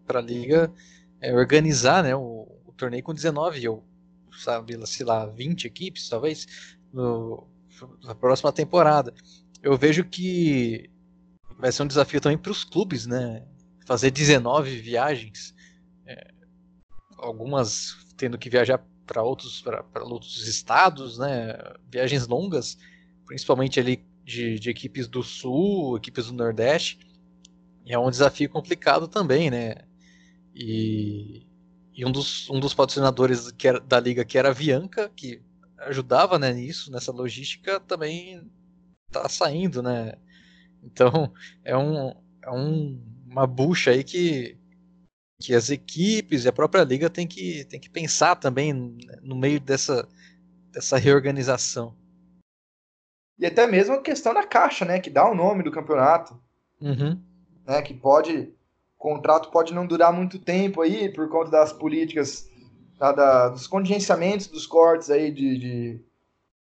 a 0.06 0.20
Liga 0.20 0.70
é, 1.22 1.34
organizar 1.34 2.04
né, 2.04 2.14
o, 2.14 2.46
o, 2.66 2.72
torneio 2.76 3.02
com 3.02 3.14
19 3.14 3.66
ou 3.66 3.82
sabe, 4.38 4.78
sei 4.86 5.06
lá, 5.06 5.24
20 5.24 5.64
equipes 5.64 6.06
talvez 6.06 6.46
no, 6.92 7.48
na 8.02 8.14
próxima 8.14 8.52
temporada. 8.52 9.14
Eu 9.62 9.78
vejo 9.78 10.04
que 10.04 10.90
vai 11.58 11.72
ser 11.72 11.82
um 11.84 11.86
desafio 11.86 12.20
também 12.20 12.36
para 12.36 12.52
os 12.52 12.62
clubes, 12.62 13.06
né? 13.06 13.46
Fazer 13.86 14.10
19 14.10 14.80
viagens, 14.80 15.54
é, 16.04 16.30
algumas 17.16 17.96
tendo 18.18 18.36
que 18.36 18.50
viajar 18.50 18.84
para 19.06 19.22
outros, 19.22 19.62
outros 20.10 20.46
estados, 20.46 21.18
né? 21.18 21.56
Viagens 21.90 22.26
longas, 22.26 22.78
principalmente 23.26 23.78
ali 23.78 24.04
de, 24.24 24.58
de, 24.58 24.70
equipes 24.70 25.06
do 25.06 25.22
sul, 25.22 25.96
equipes 25.96 26.26
do 26.26 26.32
nordeste. 26.32 26.98
E 27.84 27.92
é 27.92 27.98
um 27.98 28.10
desafio 28.10 28.48
complicado 28.48 29.06
também, 29.06 29.50
né? 29.50 29.76
E, 30.54 31.46
e 31.94 32.04
um, 32.04 32.12
dos, 32.12 32.48
um 32.48 32.58
dos 32.60 32.74
patrocinadores 32.74 33.50
que 33.52 33.68
era, 33.68 33.80
da 33.80 34.00
liga, 34.00 34.24
que 34.24 34.38
era 34.38 34.50
a 34.50 34.54
Bianca, 34.54 35.10
que 35.14 35.42
ajudava 35.78 36.38
né, 36.38 36.52
nisso, 36.52 36.90
nessa 36.90 37.12
logística, 37.12 37.78
também 37.80 38.50
está 39.06 39.28
saindo, 39.28 39.82
né? 39.82 40.14
Então 40.82 41.32
é, 41.64 41.76
um, 41.76 42.14
é 42.42 42.50
um, 42.50 43.00
uma 43.26 43.46
bucha 43.46 43.90
aí 43.90 44.02
que 44.04 44.56
que 45.44 45.54
as 45.54 45.68
equipes 45.68 46.44
e 46.44 46.48
a 46.48 46.52
própria 46.52 46.82
liga 46.82 47.10
tem 47.10 47.26
que, 47.26 47.66
tem 47.66 47.78
que 47.78 47.90
pensar 47.90 48.34
também 48.36 48.72
no 49.22 49.36
meio 49.36 49.60
dessa, 49.60 50.08
dessa 50.72 50.96
reorganização. 50.96 51.94
E 53.38 53.44
até 53.44 53.66
mesmo 53.66 53.94
a 53.94 54.00
questão 54.00 54.32
da 54.32 54.46
caixa, 54.46 54.86
né? 54.86 54.98
Que 54.98 55.10
dá 55.10 55.30
o 55.30 55.34
nome 55.34 55.62
do 55.62 55.70
campeonato. 55.70 56.40
Uhum. 56.80 57.20
Né, 57.66 57.82
que 57.82 57.92
pode. 57.92 58.54
O 58.96 59.02
contrato 59.04 59.50
pode 59.50 59.74
não 59.74 59.86
durar 59.86 60.14
muito 60.14 60.38
tempo 60.38 60.80
aí, 60.80 61.12
por 61.12 61.28
conta 61.28 61.50
das 61.50 61.74
políticas, 61.74 62.48
da, 62.98 63.12
da, 63.12 63.48
dos 63.50 63.66
contingenciamentos 63.66 64.46
dos 64.46 64.66
cortes 64.66 65.10
aí 65.10 65.30
de, 65.30 65.58
de, 65.58 66.04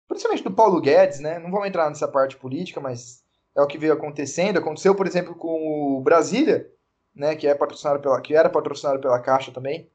Principalmente 0.09 0.43
do 0.43 0.51
Paulo 0.51 0.81
Guedes, 0.81 1.21
né? 1.21 1.39
Não 1.39 1.49
vamos 1.49 1.67
entrar 1.67 1.87
nessa 1.87 2.07
parte 2.07 2.35
política, 2.35 2.81
mas 2.81 3.23
é 3.55 3.61
o 3.61 3.67
que 3.67 3.77
veio 3.77 3.93
acontecendo. 3.93 4.57
Aconteceu, 4.57 4.93
por 4.93 5.07
exemplo, 5.07 5.35
com 5.35 5.97
o 5.97 6.01
Brasília, 6.01 6.69
né, 7.15 7.35
que 7.35 7.47
é 7.47 7.53
patrocinado 7.53 7.99
pela, 7.99 8.19
que 8.21 8.35
era 8.35 8.49
patrocinado 8.49 8.99
pela 8.99 9.19
Caixa 9.19 9.51
também, 9.51 9.89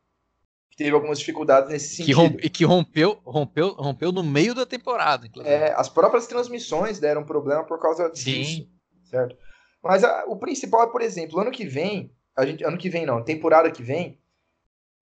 que 0.71 0.77
teve 0.77 0.91
algumas 0.91 1.19
dificuldades 1.19 1.71
nesse 1.71 1.97
sentido. 1.97 2.07
Que 2.07 2.13
rompe, 2.13 2.47
e 2.47 2.51
que 2.51 2.65
rompeu, 2.65 3.21
rompeu, 3.25 3.69
rompeu 3.75 4.13
no 4.13 4.23
meio 4.23 4.55
da 4.55 4.65
temporada, 4.65 5.27
inclusive. 5.27 5.55
É, 5.55 5.73
as 5.75 5.89
próprias 5.89 6.27
transmissões 6.27 6.99
deram 6.99 7.25
problema 7.25 7.65
por 7.65 7.81
causa 7.81 8.11
Sim. 8.15 8.33
disso, 8.33 8.69
certo? 9.05 9.37
Mas 9.83 10.05
a, 10.05 10.25
o 10.27 10.37
principal 10.37 10.85
é, 10.85 10.87
por 10.87 11.03
exemplo, 11.03 11.41
ano 11.41 11.51
que 11.51 11.67
vem, 11.67 12.13
a 12.37 12.47
gente, 12.47 12.65
ano 12.65 12.79
que 12.79 12.91
vem 12.91 13.07
não, 13.07 13.23
temporada 13.23 13.71
que 13.71 13.83
vem, 13.83 14.19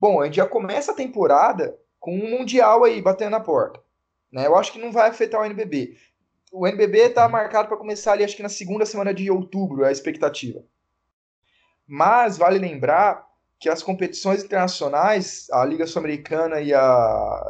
bom, 0.00 0.20
a 0.20 0.26
gente 0.26 0.36
já 0.36 0.46
começa 0.46 0.92
a 0.92 0.96
temporada 0.96 1.78
com 1.98 2.16
um 2.16 2.30
Mundial 2.30 2.84
aí 2.84 3.02
batendo 3.02 3.30
na 3.30 3.40
porta. 3.40 3.80
Né? 4.30 4.46
Eu 4.46 4.56
acho 4.56 4.72
que 4.72 4.78
não 4.78 4.92
vai 4.92 5.10
afetar 5.10 5.40
o 5.40 5.44
NBB. 5.44 5.96
O 6.52 6.66
NBB 6.66 6.98
está 7.08 7.28
marcado 7.28 7.68
para 7.68 7.76
começar 7.76 8.12
ali, 8.12 8.24
acho 8.24 8.36
que 8.36 8.42
na 8.42 8.48
segunda 8.48 8.86
semana 8.86 9.12
de 9.12 9.30
outubro, 9.30 9.84
é 9.84 9.88
a 9.88 9.92
expectativa. 9.92 10.62
Mas 11.86 12.36
vale 12.36 12.58
lembrar 12.58 13.26
que 13.58 13.68
as 13.68 13.82
competições 13.82 14.42
internacionais, 14.42 15.46
a 15.50 15.64
Liga 15.64 15.86
Sul-Americana 15.86 16.60
e 16.60 16.74
a 16.74 17.42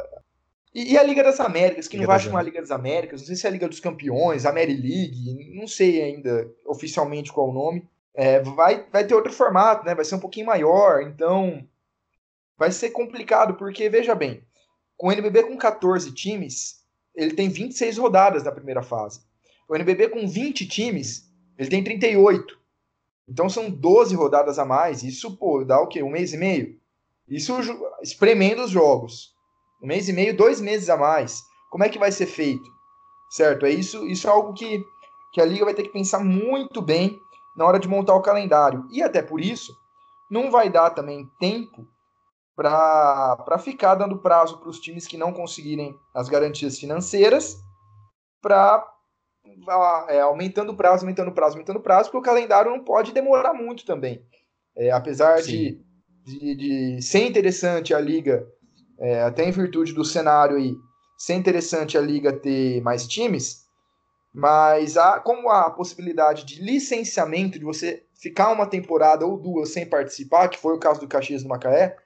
e, 0.79 0.99
a 0.99 1.03
Liga 1.03 1.25
das 1.25 1.41
Américas, 1.41 1.89
que 1.89 1.97
Liga 1.97 2.07
não 2.07 2.15
vai 2.15 2.23
chamar 2.23 2.43
Liga 2.43 2.61
das 2.61 2.71
Américas, 2.71 3.23
não 3.23 3.27
sei 3.29 3.37
se 3.37 3.47
é 3.47 3.49
a 3.49 3.53
Liga 3.53 3.67
dos 3.67 3.81
Campeões, 3.81 4.45
a 4.45 4.53
Mary 4.53 4.75
League, 4.75 5.55
não 5.55 5.67
sei 5.67 6.03
ainda 6.03 6.53
oficialmente 6.67 7.33
qual 7.33 7.49
o 7.49 7.53
nome. 7.53 7.89
É, 8.15 8.41
vai, 8.41 8.85
vai 8.93 9.07
ter 9.07 9.15
outro 9.15 9.33
formato, 9.33 9.87
né? 9.87 9.95
Vai 9.95 10.05
ser 10.05 10.17
um 10.17 10.21
pouquinho 10.21 10.45
maior, 10.45 11.01
então 11.01 11.67
vai 12.59 12.71
ser 12.71 12.91
complicado, 12.91 13.55
porque 13.55 13.89
veja 13.89 14.15
bem, 14.15 14.43
com 14.99 15.09
o 15.09 15.13
NBB 15.13 15.45
com 15.45 15.57
14 15.57 16.13
times, 16.13 16.85
ele 17.15 17.33
tem 17.33 17.49
26 17.49 17.97
rodadas 17.97 18.45
na 18.45 18.53
primeira 18.53 18.83
fase. 18.83 19.21
O 19.67 19.75
NBB 19.75 20.11
com 20.11 20.29
20 20.29 20.69
times, 20.69 21.33
ele 21.59 21.71
tem 21.71 21.83
38. 21.83 22.59
Então 23.29 23.49
são 23.49 23.71
12 23.71 24.15
rodadas 24.15 24.59
a 24.59 24.65
mais. 24.65 25.03
Isso, 25.03 25.37
pô, 25.37 25.65
dá 25.65 25.81
o 25.81 25.89
quê? 25.89 26.03
Um 26.03 26.11
mês 26.11 26.33
e 26.33 26.37
meio? 26.37 26.79
Isso 27.29 27.55
espremendo 28.01 28.63
os 28.63 28.71
jogos. 28.71 29.35
Um 29.83 29.87
mês 29.87 30.09
e 30.09 30.13
meio, 30.13 30.37
dois 30.37 30.61
meses 30.61 30.89
a 30.89 30.97
mais. 30.97 31.43
Como 31.71 31.85
é 31.85 31.89
que 31.89 31.99
vai 31.99 32.13
ser 32.13 32.27
feito? 32.27 32.71
Certo? 33.31 33.67
É 33.67 33.71
isso, 33.71 34.07
isso 34.07 34.27
é 34.29 34.31
algo 34.31 34.53
que, 34.53 34.83
que 35.33 35.41
a 35.41 35.45
Liga 35.45 35.65
vai 35.65 35.75
ter 35.75 35.83
que 35.83 35.93
pensar 35.93 36.21
muito 36.21 36.81
bem 36.81 37.19
na 37.57 37.65
hora 37.65 37.79
de 37.79 37.89
montar 37.89 38.15
o 38.15 38.23
calendário. 38.23 38.87
E 38.91 39.03
até 39.03 39.21
por 39.23 39.41
isso, 39.41 39.77
não 40.31 40.51
vai 40.51 40.71
dar 40.71 40.91
também 40.91 41.29
tempo 41.41 41.87
para 42.55 43.59
ficar 43.59 43.97
dando 43.97 44.19
prazo 44.19 44.59
para 44.59 44.69
os 44.69 44.81
times 44.81 45.07
que 45.07 45.19
não 45.19 45.33
conseguirem 45.33 45.99
as 46.15 46.29
garantias 46.29 46.79
financeiras 46.79 47.63
para 48.41 48.96
é, 50.09 50.21
aumentando 50.21 50.73
o 50.73 50.77
prazo, 50.77 51.05
aumentando 51.05 51.31
o 51.31 51.35
prazo, 51.35 51.55
aumentando 51.55 51.79
o 51.79 51.83
prazo, 51.83 52.11
porque 52.11 52.19
o 52.19 52.33
calendário 52.33 52.71
não 52.71 52.83
pode 52.83 53.13
demorar 53.13 53.53
muito 53.53 53.85
também. 53.85 54.25
É, 54.77 54.91
apesar 54.91 55.41
de, 55.43 55.81
de, 56.25 56.55
de, 56.55 57.03
ser 57.03 57.27
interessante 57.27 57.95
a 57.95 58.01
liga, 58.01 58.47
é, 58.99 59.23
até 59.23 59.49
em 59.49 59.51
virtude 59.51 59.93
do 59.93 60.05
cenário 60.05 60.57
aí, 60.57 60.75
ser 61.19 61.35
interessante 61.35 61.97
a 61.97 62.01
liga 62.01 62.33
ter 62.33 62.81
mais 62.83 63.07
times, 63.07 63.65
mas 64.35 64.99
há, 64.99 65.19
como 65.19 65.49
há 65.49 65.63
a 65.63 65.71
possibilidade 65.71 66.45
de 66.45 66.61
licenciamento, 66.63 67.59
de 67.59 67.65
você 67.65 68.05
ficar 68.21 68.53
uma 68.53 68.67
temporada 68.67 69.25
ou 69.25 69.39
duas 69.39 69.71
sem 69.71 69.87
participar, 69.87 70.49
que 70.49 70.59
foi 70.59 70.75
o 70.75 70.79
caso 70.79 71.01
do 71.01 71.09
Caxias 71.09 71.43
do 71.43 71.49
Macaé, 71.49 71.97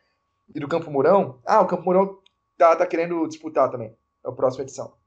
e 0.55 0.61
do 0.61 0.68
Campo 0.68 0.91
Mourão. 0.91 1.41
Ah, 1.47 1.61
o 1.61 1.66
Campo 1.66 1.84
Mourão 1.84 2.18
tá, 2.57 2.76
tá 2.76 2.86
querendo 2.86 3.26
disputar 3.26 3.70
também. 3.70 3.97
É 4.24 4.28
a 4.28 4.32
próxima 4.32 4.62
edição. 4.62 4.99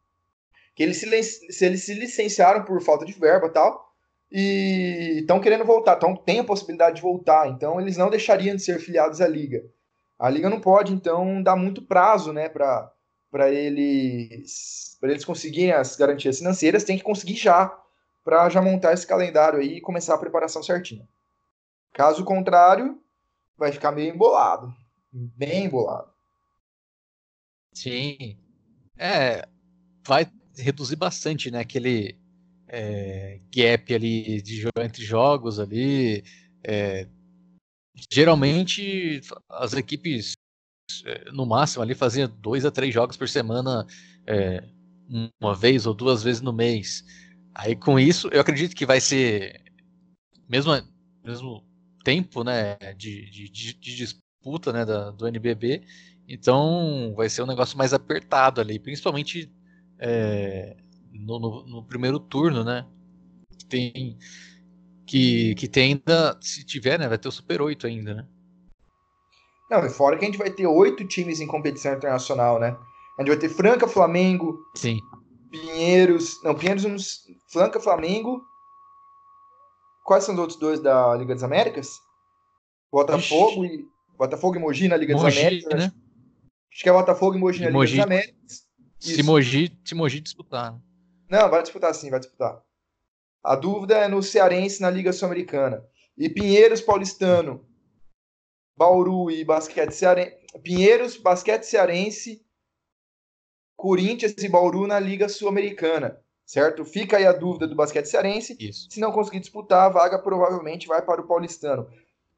Que 0.76 0.84
eles 0.84 0.98
se, 0.98 1.52
se 1.52 1.66
eles 1.66 1.84
se 1.84 1.94
licenciaram 1.94 2.64
por 2.64 2.82
falta 2.82 3.06
de 3.06 3.14
verba 3.14 3.50
tal. 3.50 3.92
E 4.32 5.20
estão 5.22 5.40
querendo 5.40 5.66
voltar. 5.66 5.96
Então 5.98 6.16
tem 6.16 6.40
a 6.40 6.44
possibilidade 6.44 6.98
de 6.98 7.02
voltar. 7.02 7.48
Então 7.50 7.80
eles 7.80 7.98
não 7.98 8.10
deixariam 8.10 8.56
de 8.56 8.64
ser 8.64 8.80
filiados 8.80 9.22
à 9.22 9.28
Liga. 9.28 9.64
A 10.18 10.30
Liga 10.30 10.50
não 10.50 10.60
pode, 10.60 10.94
então, 10.94 11.42
dar 11.44 11.56
muito 11.56 11.82
prazo, 11.82 12.32
né, 12.32 12.48
para 12.50 12.92
para 13.30 13.50
eles 13.50 14.96
para 15.02 15.10
eles 15.10 15.26
conseguirem 15.26 15.72
as 15.72 15.96
garantias 15.96 16.38
financeiras, 16.38 16.84
tem 16.84 16.98
que 16.98 17.04
conseguir 17.04 17.36
já 17.36 17.76
para 18.24 18.48
já 18.48 18.62
montar 18.62 18.94
esse 18.94 19.08
calendário 19.08 19.60
aí 19.60 19.78
e 19.78 19.82
começar 19.82 20.14
a 20.14 20.20
preparação 20.20 20.62
certinha. 20.62 21.08
Caso 21.92 22.24
contrário, 22.24 23.02
vai 23.58 23.72
ficar 23.72 23.92
meio 23.92 24.14
embolado 24.14 24.72
bem 25.14 25.70
bolado. 25.70 26.12
Sim. 27.72 28.38
É, 28.98 29.48
vai 30.06 30.26
reduzir 30.58 30.96
bastante, 30.96 31.50
né? 31.52 31.60
Aquele 31.60 32.18
é, 32.68 33.40
gap 33.54 33.94
ali 33.94 34.42
de 34.42 34.68
entre 34.80 35.04
jogos 35.04 35.60
ali. 35.60 36.24
É, 36.64 37.08
geralmente 38.12 39.22
as 39.50 39.74
equipes 39.74 40.34
é, 41.06 41.32
no 41.32 41.46
máximo 41.46 41.84
ali 41.84 41.94
faziam 41.94 42.32
dois 42.40 42.66
a 42.66 42.72
três 42.72 42.94
jogos 42.94 43.18
por 43.18 43.30
semana, 43.30 43.86
é, 44.28 44.64
uma 45.42 45.54
vez 45.54 45.86
ou 45.86 45.94
duas 45.94 46.24
vezes 46.24 46.42
no 46.42 46.54
mês. 46.54 47.04
Aí 47.54 47.76
com 47.76 48.00
isso, 48.00 48.28
eu 48.30 48.42
acredito 48.42 48.76
que 48.76 48.86
vai 48.86 49.00
ser 49.00 49.62
mesmo 50.50 50.72
mesmo 51.24 51.64
tempo, 52.04 52.44
né, 52.44 52.76
de, 52.98 53.30
de, 53.30 53.50
de, 53.50 53.96
disputa 53.96 54.74
né, 54.74 54.84
da, 54.84 55.12
do 55.12 55.26
NBB, 55.26 55.84
então 56.28 57.14
vai 57.16 57.30
ser 57.30 57.44
um 57.44 57.48
negócio 57.48 57.78
mais 57.78 57.94
apertado 57.94 58.60
ali, 58.60 58.78
principalmente 58.78 59.50
é, 60.06 60.76
no, 61.14 61.40
no, 61.40 61.66
no, 61.66 61.84
primeiro 61.86 62.20
turno, 62.20 62.62
né? 62.62 62.86
Tem 63.70 64.18
que, 65.06 65.56
que 65.56 65.68
tem 65.68 65.94
ainda, 65.94 66.38
se 66.42 66.66
tiver, 66.66 67.00
né, 67.00 67.08
vai 67.08 67.18
ter 67.18 67.30
o 67.30 67.32
Super 67.32 67.62
8 67.62 67.88
ainda, 67.88 68.14
né? 68.14 68.28
Não, 69.72 69.86
e 69.86 69.90
fora 69.90 70.18
que 70.18 70.26
a 70.26 70.28
gente 70.28 70.38
vai 70.38 70.52
ter 70.52 70.68
oito 70.68 71.08
times 71.08 71.40
em 71.40 71.48
competição 71.48 71.94
internacional, 71.94 72.60
né? 72.60 72.78
A 73.18 73.22
gente 73.22 73.30
vai 73.30 73.38
ter 73.38 73.50
Franca, 73.50 73.88
Flamengo, 73.88 74.60
Sim. 74.76 75.00
Pinheiros, 75.50 76.44
não, 76.44 76.54
Pinheiros, 76.54 76.84
uns, 76.84 77.22
Franca, 77.48 77.80
Flamengo. 77.80 78.44
Quais 80.04 80.26
são 80.26 80.34
os 80.34 80.40
outros 80.40 80.60
dois 80.60 80.82
da 80.82 81.16
Liga 81.16 81.34
das 81.34 81.44
Américas? 81.44 81.88
Botafogo 82.92 83.64
Ixi. 83.66 83.76
e 83.76 83.88
Botafogo 84.18 84.58
e 84.58 84.60
Mogi 84.60 84.88
na 84.88 84.98
Liga 84.98 85.14
Mogi, 85.14 85.26
dos 85.26 85.38
Américas. 85.38 85.80
Né? 85.80 85.94
Acho 86.72 86.84
que 86.84 86.90
é 86.90 86.94
Botafogo 86.94 87.38
e 87.38 87.40
Mogi 87.40 87.60
na 87.62 87.68
Liga 87.68 87.78
Mogi, 87.78 87.96
dos 87.96 88.06
Américas. 88.06 88.68
Isso. 89.04 89.16
Se 89.16 89.24
Mogi, 89.24 89.78
se 89.84 89.94
Mogi 89.94 90.20
disputar. 90.22 90.74
Né? 90.74 90.80
Não, 91.30 91.50
vai 91.50 91.62
disputar 91.62 91.94
sim, 91.94 92.10
vai 92.10 92.20
disputar. 92.20 92.62
A 93.44 93.56
dúvida 93.56 93.98
é 93.98 94.08
no 94.08 94.24
Cearense 94.24 94.82
na 94.82 94.90
Liga 94.90 95.12
Sul-Americana. 95.12 95.86
E 96.18 96.30
Pinheiros 96.30 96.80
Paulistano, 96.80 97.66
Bauru 98.78 99.30
e 99.30 99.44
Basquete 99.44 99.92
Cearense. 99.92 100.38
Pinheiros, 100.64 101.18
Basquete 101.18 101.64
Cearense, 101.64 102.46
Corinthians 103.76 104.36
e 104.38 104.48
Bauru 104.48 104.88
na 104.88 105.00
Liga 105.00 105.28
Sul-Americana. 105.28 106.24
Certo? 106.46 106.86
Fica 106.86 107.18
aí 107.18 107.26
a 107.26 107.32
dúvida 107.32 107.68
do 107.68 107.76
basquete 107.76 108.06
cearense. 108.06 108.56
Isso. 108.60 108.88
Se 108.92 109.00
não 109.00 109.12
conseguir 109.12 109.40
disputar, 109.40 109.86
a 109.86 109.90
vaga 109.90 110.20
provavelmente 110.20 110.88
vai 110.88 111.02
para 111.02 111.22
o 111.22 111.28
paulistano. 111.28 111.88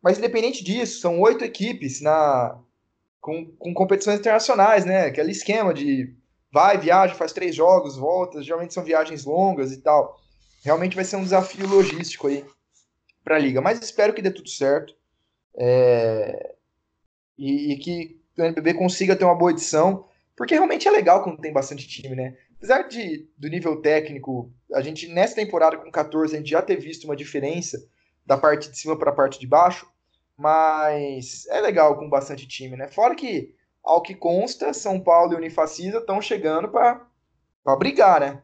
Mas 0.01 0.18
independente 0.18 0.63
disso, 0.63 1.01
são 1.01 1.20
oito 1.22 1.43
equipes 1.43 2.01
na 2.01 2.59
com, 3.20 3.47
com 3.57 3.74
competições 3.74 4.20
internacionais, 4.20 4.86
né? 4.86 5.07
Aquele 5.07 5.32
esquema 5.32 5.74
de 5.74 6.16
vai, 6.56 6.78
viaja, 6.78 7.14
faz 7.14 7.34
três 7.34 7.53
jogos, 7.53 7.97
volta, 7.97 8.41
geralmente 8.41 8.74
são 8.74 8.82
viagens 8.82 9.26
longas 9.26 9.74
e 9.74 9.82
tal. 9.82 10.18
Realmente 10.64 10.95
vai 10.95 11.03
ser 11.03 11.18
um 11.18 11.24
desafio 11.24 11.68
logístico 11.68 12.28
aí 12.28 12.45
para 13.26 13.36
a 13.36 13.39
liga, 13.39 13.60
mas 13.60 13.82
espero 13.82 14.14
que 14.14 14.22
dê 14.22 14.32
tudo 14.32 14.47
certo 14.47 14.95
é... 15.58 16.56
e, 17.38 17.74
e, 17.74 17.78
que 17.78 18.22
o 18.38 18.41
NBB 18.41 18.74
consiga 18.76 19.18
ter 19.18 19.26
uma 19.26 19.36
boa 19.36 19.51
edição, 19.51 20.08
porque 20.34 20.53
realmente 20.53 20.88
é 20.88 20.91
legal 20.91 21.22
quando 21.22 21.41
tem 21.41 21.51
bastante 21.51 21.86
time, 21.89 22.16
né? 22.16 22.38
Apesar 22.56 22.84
de, 22.84 23.30
do 23.38 23.49
nível 23.49 23.82
técnico, 23.82 24.49
a 24.74 24.80
gente 24.80 25.10
nessa 25.10 25.36
temporada 25.36 25.76
com 25.76 25.91
14 25.91 26.36
a 26.36 26.38
gente 26.38 26.51
já 26.51 26.62
ter 26.62 26.78
visto 26.78 27.03
uma 27.03 27.18
diferença 27.18 27.86
da 28.26 28.38
parte 28.38 28.72
de 28.72 28.78
cima 28.78 28.97
para 28.97 29.12
a 29.12 29.16
parte 29.16 29.38
de 29.38 29.45
baixo, 29.45 29.86
mas 30.38 31.45
é 31.47 31.60
legal 31.60 31.97
com 31.97 32.10
bastante 32.10 32.47
time, 32.47 32.78
né? 32.78 32.88
Fora 32.88 33.14
que, 33.14 33.53
ao 33.86 34.02
que 34.02 34.16
consta, 34.16 34.74
São 34.74 35.00
Paulo 35.00 35.34
e 35.34 35.36
Unifacisa 35.36 36.00
estão 36.00 36.20
chegando 36.20 36.70
para 36.70 37.08
brigar, 37.78 38.20
né? 38.20 38.42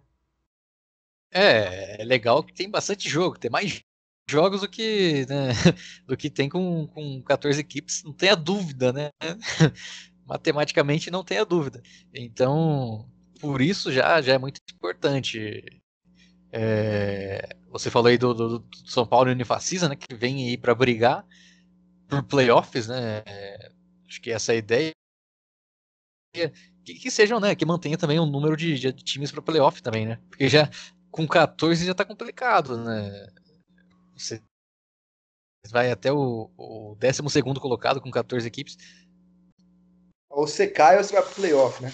É, 1.34 2.02
é 2.02 2.06
legal 2.06 2.44
que 2.44 2.54
tem 2.54 2.70
bastante 2.70 3.10
jogo, 3.10 3.40
tem 3.40 3.50
mais 3.50 3.82
jogos 4.30 4.62
do 4.62 4.70
que, 4.70 5.26
né, 5.28 5.50
do 6.06 6.16
que 6.16 6.30
tem 6.30 6.48
com, 6.48 6.88
com 6.88 7.22
14 7.24 7.60
equipes, 7.60 8.04
não 8.04 8.14
tenha 8.14 8.36
dúvida, 8.36 8.94
né? 8.94 9.10
Matematicamente 10.26 11.10
não 11.10 11.24
tenha 11.24 11.44
dúvida. 11.44 11.82
Então, 12.14 13.10
por 13.40 13.62
isso 13.62 13.92
já, 13.92 14.22
já 14.22 14.34
é 14.34 14.38
muito 14.38 14.62
importante. 14.74 15.82
É, 16.52 17.56
você 17.70 17.90
falou 17.90 18.10
aí 18.10 18.18
do, 18.18 18.34
do, 18.34 18.60
do 18.60 18.90
São 18.90 19.06
Paulo 19.06 19.30
e 19.30 19.34
Unifacisa, 19.34 19.90
né? 19.90 19.96
Que 19.96 20.16
vem 20.16 20.48
aí 20.48 20.58
para 20.58 20.76
brigar 20.76 21.26
por 22.08 22.24
playoffs, 22.24 22.88
né? 22.88 23.24
É, 23.26 23.72
acho 24.08 24.22
que 24.22 24.32
essa 24.32 24.54
é 24.54 24.56
a 24.56 24.60
ideia. 24.60 25.01
Que, 26.34 26.50
que 26.96 27.12
sejam, 27.12 27.40
né? 27.40 27.56
Que 27.56 27.66
mantenha 27.66 27.98
também 27.98 28.20
um 28.20 28.26
número 28.26 28.56
de, 28.56 28.78
de 28.78 28.94
times 28.94 29.32
para 29.32 29.42
playoff 29.42 29.82
também, 29.82 30.06
né? 30.06 30.20
Porque 30.30 30.48
já 30.48 30.70
com 31.12 31.28
14 31.28 31.86
já 31.86 31.94
tá 31.94 32.06
complicado, 32.06 32.78
né? 32.78 33.28
Você 34.16 34.42
vai 35.70 35.92
até 35.92 36.12
o, 36.12 36.50
o 36.58 36.96
12 37.00 37.42
colocado 37.60 38.02
com 38.02 38.10
14 38.10 38.48
equipes. 38.48 38.78
Ou 40.30 40.48
você 40.48 40.68
cai 40.68 40.98
ou 40.98 41.04
você 41.04 41.14
vai 41.14 41.22
pro 41.22 41.36
playoff, 41.36 41.84
né? 41.84 41.92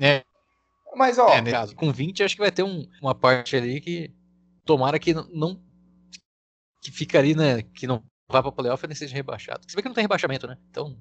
É. 0.00 0.24
Mas, 0.96 1.18
ó. 1.18 1.28
É, 1.28 1.42
caso, 1.42 1.74
com 1.74 1.92
20, 1.92 2.22
acho 2.22 2.34
que 2.34 2.42
vai 2.42 2.50
ter 2.50 2.62
um, 2.62 2.88
uma 3.00 3.14
parte 3.14 3.56
ali 3.56 3.80
que 3.80 4.12
tomara 4.64 4.98
que 4.98 5.14
não. 5.14 5.60
que 6.82 6.90
fica 6.90 7.18
ali, 7.18 7.34
né? 7.34 7.62
Que 7.62 7.86
não 7.86 8.04
vá 8.28 8.42
para 8.42 8.52
playoff 8.52 8.84
e 8.84 8.88
nem 8.88 8.96
seja 8.96 9.14
rebaixado. 9.14 9.64
Você 9.66 9.76
vê 9.76 9.82
que 9.82 9.88
não 9.88 9.94
tem 9.94 10.02
rebaixamento, 10.02 10.46
né? 10.46 10.58
Então. 10.70 10.96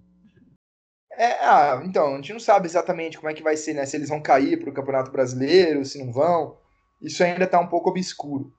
É, 1.18 1.45
ah, 1.45 1.82
então, 1.84 2.14
a 2.14 2.16
gente 2.18 2.34
não 2.34 2.39
sabe 2.39 2.66
exatamente 2.66 3.18
como 3.18 3.30
é 3.30 3.34
que 3.34 3.43
vai 3.43 3.55
ser, 3.55 3.74
né? 3.74 3.86
Se 3.86 3.95
eles 3.95 4.09
vão 4.09 4.22
cair 4.22 4.59
para 4.59 4.70
o 4.70 4.74
Campeonato 4.74 5.11
Brasileiro, 5.11 5.86
se 5.86 6.03
não 6.03 6.11
vão. 6.11 6.57
Isso 7.01 7.24
ainda 7.24 7.43
está 7.45 7.59
um 7.59 7.68
pouco 7.68 7.89
obscuro. 7.89 8.53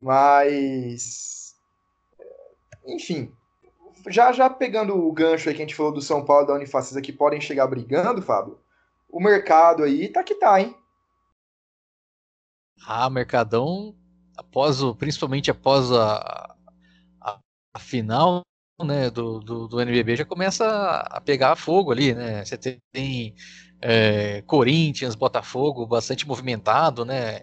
Mas. 0.00 1.54
Enfim. 2.86 3.32
Já, 4.08 4.32
já 4.32 4.48
pegando 4.48 4.96
o 4.96 5.12
gancho 5.12 5.48
aí 5.48 5.54
que 5.54 5.62
a 5.62 5.64
gente 5.64 5.74
falou 5.74 5.92
do 5.92 6.00
São 6.00 6.24
Paulo 6.24 6.46
da 6.46 6.54
Unifacisa 6.54 7.02
que 7.02 7.12
podem 7.12 7.40
chegar 7.40 7.66
brigando, 7.66 8.22
Fábio, 8.22 8.60
o 9.08 9.20
mercado 9.20 9.82
aí 9.82 10.08
tá 10.08 10.22
que 10.22 10.36
tá, 10.36 10.60
hein? 10.60 10.76
Ah, 12.86 13.10
Mercadão, 13.10 13.96
após 14.36 14.80
o, 14.80 14.94
principalmente 14.94 15.50
após 15.50 15.90
a, 15.90 16.54
a, 17.20 17.38
a 17.74 17.78
final, 17.80 18.42
né, 18.84 19.10
do, 19.10 19.40
do, 19.40 19.68
do, 19.68 19.80
NBB 19.80 20.16
já 20.16 20.24
começa 20.24 20.66
a 21.10 21.20
pegar 21.20 21.56
fogo 21.56 21.92
ali, 21.92 22.14
né? 22.14 22.44
Você 22.44 22.58
tem 22.92 23.34
é, 23.80 24.42
Corinthians, 24.42 25.14
Botafogo 25.14 25.86
bastante 25.86 26.26
movimentado, 26.26 27.04
né? 27.04 27.42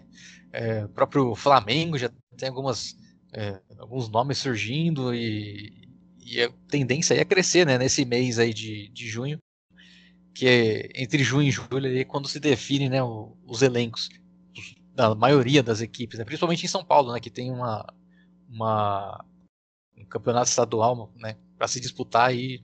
É, 0.52 0.86
próprio 0.88 1.34
Flamengo 1.34 1.98
já 1.98 2.10
tem 2.36 2.48
algumas, 2.48 2.94
é, 3.32 3.60
alguns 3.78 4.08
nomes 4.08 4.38
surgindo 4.38 5.12
e, 5.12 5.72
e, 6.24 6.40
a 6.40 6.50
tendência 6.68 7.14
é 7.14 7.24
crescer, 7.24 7.66
né? 7.66 7.78
Nesse 7.78 8.04
mês 8.04 8.38
aí 8.38 8.54
de, 8.54 8.88
de 8.90 9.08
junho, 9.08 9.38
que 10.32 10.46
é 10.46 11.02
entre 11.02 11.24
junho 11.24 11.48
e 11.48 11.50
julho 11.50 11.98
é 11.98 12.04
quando 12.04 12.28
se 12.28 12.38
define, 12.38 12.88
né? 12.88 13.00
os 13.02 13.62
elencos 13.62 14.08
da 14.94 15.14
maioria 15.16 15.62
das 15.62 15.80
equipes, 15.80 16.18
né? 16.18 16.24
principalmente 16.24 16.64
em 16.64 16.68
São 16.68 16.84
Paulo, 16.84 17.12
né? 17.12 17.18
Que 17.18 17.30
tem 17.30 17.50
uma, 17.50 17.84
uma 18.48 19.24
um 19.96 20.04
campeonato 20.04 20.48
estadual, 20.48 21.10
né, 21.16 21.36
para 21.56 21.68
se 21.68 21.80
disputar 21.80 22.34
e 22.34 22.62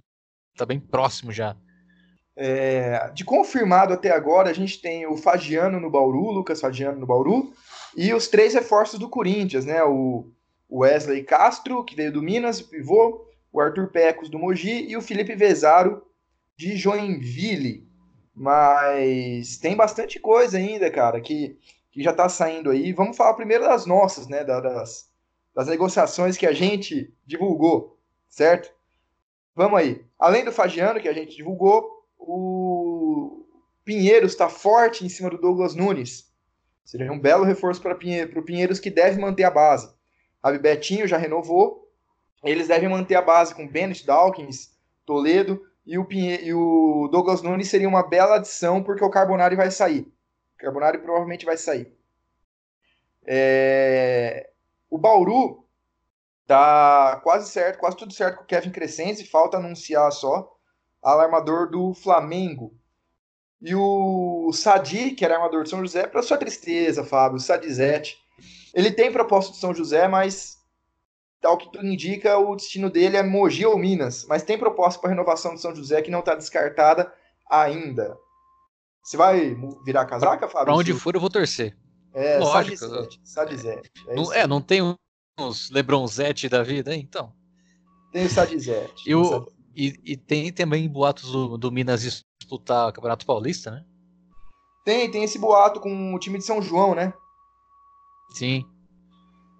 tá 0.56 0.66
bem 0.66 0.80
próximo 0.80 1.32
já. 1.32 1.56
É, 2.36 3.10
de 3.10 3.24
confirmado 3.24 3.92
até 3.92 4.10
agora, 4.10 4.50
a 4.50 4.52
gente 4.52 4.80
tem 4.80 5.06
o 5.06 5.16
Fagiano 5.16 5.78
no 5.78 5.90
Bauru, 5.90 6.30
Lucas 6.30 6.60
Fagiano 6.60 6.98
no 6.98 7.06
Bauru, 7.06 7.52
e 7.96 8.14
os 8.14 8.28
três 8.28 8.54
reforços 8.54 8.98
do 8.98 9.08
Corinthians, 9.08 9.64
né? 9.64 9.82
O 9.82 10.30
Wesley 10.70 11.24
Castro, 11.24 11.84
que 11.84 11.96
veio 11.96 12.12
do 12.12 12.22
Minas, 12.22 12.62
pivô, 12.62 13.26
o 13.52 13.60
Arthur 13.60 13.88
Pecos 13.88 14.30
do 14.30 14.38
Mogi 14.38 14.86
e 14.88 14.96
o 14.96 15.02
Felipe 15.02 15.34
Vezaro 15.34 16.02
de 16.56 16.76
Joinville. 16.76 17.86
Mas 18.34 19.58
tem 19.58 19.76
bastante 19.76 20.18
coisa 20.20 20.56
ainda, 20.56 20.90
cara, 20.90 21.20
que, 21.20 21.58
que 21.90 22.02
já 22.02 22.12
tá 22.12 22.28
saindo 22.28 22.70
aí. 22.70 22.92
Vamos 22.92 23.16
falar 23.16 23.34
primeiro 23.34 23.64
das 23.64 23.84
nossas, 23.84 24.28
né? 24.28 24.44
Das, 24.44 25.09
das 25.54 25.66
negociações 25.66 26.36
que 26.36 26.46
a 26.46 26.52
gente 26.52 27.12
divulgou, 27.26 27.98
certo? 28.28 28.72
Vamos 29.54 29.78
aí. 29.78 30.04
Além 30.18 30.44
do 30.44 30.52
Fagiano, 30.52 31.00
que 31.00 31.08
a 31.08 31.12
gente 31.12 31.36
divulgou, 31.36 32.06
o 32.18 33.44
Pinheiros 33.84 34.32
está 34.32 34.48
forte 34.48 35.04
em 35.04 35.08
cima 35.08 35.30
do 35.30 35.38
Douglas 35.38 35.74
Nunes. 35.74 36.30
Seria 36.84 37.12
um 37.12 37.18
belo 37.18 37.44
reforço 37.44 37.80
para 37.80 37.94
o 37.94 38.42
Pinheiros, 38.42 38.80
que 38.80 38.90
deve 38.90 39.20
manter 39.20 39.44
a 39.44 39.50
base. 39.50 39.92
A 40.42 40.50
Betinho 40.52 41.06
já 41.06 41.16
renovou. 41.16 41.88
Eles 42.42 42.68
devem 42.68 42.88
manter 42.88 43.14
a 43.14 43.22
base 43.22 43.54
com 43.54 43.68
Bennett, 43.68 44.04
Dawkins, 44.06 44.76
Toledo. 45.04 45.64
E 45.86 45.98
o, 45.98 46.06
e 46.10 46.54
o 46.54 47.08
Douglas 47.10 47.42
Nunes 47.42 47.68
seria 47.68 47.88
uma 47.88 48.02
bela 48.02 48.36
adição, 48.36 48.82
porque 48.82 49.04
o 49.04 49.10
Carbonari 49.10 49.56
vai 49.56 49.70
sair. 49.70 50.02
O 50.54 50.58
Carbonari 50.58 50.98
provavelmente 50.98 51.44
vai 51.44 51.56
sair. 51.56 51.92
É... 53.26 54.49
O 54.90 54.98
Bauru 54.98 55.64
tá 56.46 57.20
quase 57.22 57.48
certo, 57.48 57.78
quase 57.78 57.96
tudo 57.96 58.12
certo 58.12 58.38
com 58.38 58.42
o 58.42 58.46
Kevin 58.46 58.70
Crescenzi, 58.70 59.24
falta 59.24 59.56
anunciar 59.56 60.10
só 60.10 60.52
alarmador 61.02 61.70
do 61.70 61.94
Flamengo. 61.94 62.74
E 63.62 63.74
o 63.74 64.50
Sadi, 64.52 65.12
que 65.12 65.24
era 65.24 65.36
armador 65.36 65.64
de 65.64 65.70
São 65.70 65.80
José, 65.80 66.06
para 66.06 66.22
sua 66.22 66.38
tristeza, 66.38 67.04
Fábio, 67.04 67.36
o 67.36 67.40
Sadizete. 67.40 68.18
Ele 68.74 68.90
tem 68.90 69.12
proposta 69.12 69.52
de 69.52 69.58
São 69.58 69.74
José, 69.74 70.08
mas 70.08 70.58
tal 71.40 71.56
que 71.56 71.70
tudo 71.70 71.86
indica, 71.86 72.38
o 72.38 72.56
destino 72.56 72.90
dele 72.90 73.16
é 73.16 73.22
Mogi 73.22 73.66
ou 73.66 73.78
Minas. 73.78 74.26
Mas 74.26 74.42
tem 74.42 74.58
proposta 74.58 75.00
para 75.00 75.10
renovação 75.10 75.54
de 75.54 75.60
São 75.60 75.74
José 75.74 76.00
que 76.02 76.10
não 76.10 76.20
está 76.20 76.34
descartada 76.34 77.12
ainda. 77.50 78.16
Você 79.02 79.16
vai 79.16 79.54
virar 79.84 80.06
casaca, 80.06 80.48
Fábio? 80.48 80.66
Para 80.66 80.74
onde 80.74 80.94
for, 80.94 81.14
eu 81.14 81.20
vou 81.20 81.30
torcer. 81.30 81.76
É, 82.12 82.38
Lógico. 82.38 82.84
É, 84.08 84.14
não, 84.14 84.32
é, 84.32 84.46
não 84.46 84.60
tem 84.60 84.80
uns 85.38 85.70
Lebronzete 85.70 86.48
da 86.48 86.62
vida, 86.62 86.94
então. 86.94 87.32
Tem 88.12 88.26
o 88.26 88.30
Sadizete. 88.30 89.08
E, 89.08 89.14
o, 89.14 89.46
e, 89.76 89.94
e, 90.04 90.16
tem 90.16 90.52
também 90.52 90.88
boatos 90.88 91.30
do, 91.30 91.56
do 91.56 91.70
Minas 91.70 92.02
disputar 92.02 92.88
o 92.88 92.92
Campeonato 92.92 93.24
Paulista, 93.24 93.70
né? 93.70 93.84
Tem, 94.84 95.10
tem 95.10 95.22
esse 95.22 95.38
boato 95.38 95.78
com 95.78 96.14
o 96.14 96.18
time 96.18 96.38
de 96.38 96.44
São 96.44 96.60
João, 96.60 96.94
né? 96.94 97.12
Sim. 98.34 98.64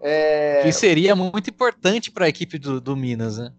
É... 0.01 0.63
Que 0.63 0.73
seria 0.73 1.15
muito 1.15 1.51
importante 1.51 2.11
para 2.11 2.25
a 2.25 2.29
equipe 2.29 2.59
do, 2.59 2.81
do 2.81 2.97
Minas, 2.97 3.39
né? 3.39 3.53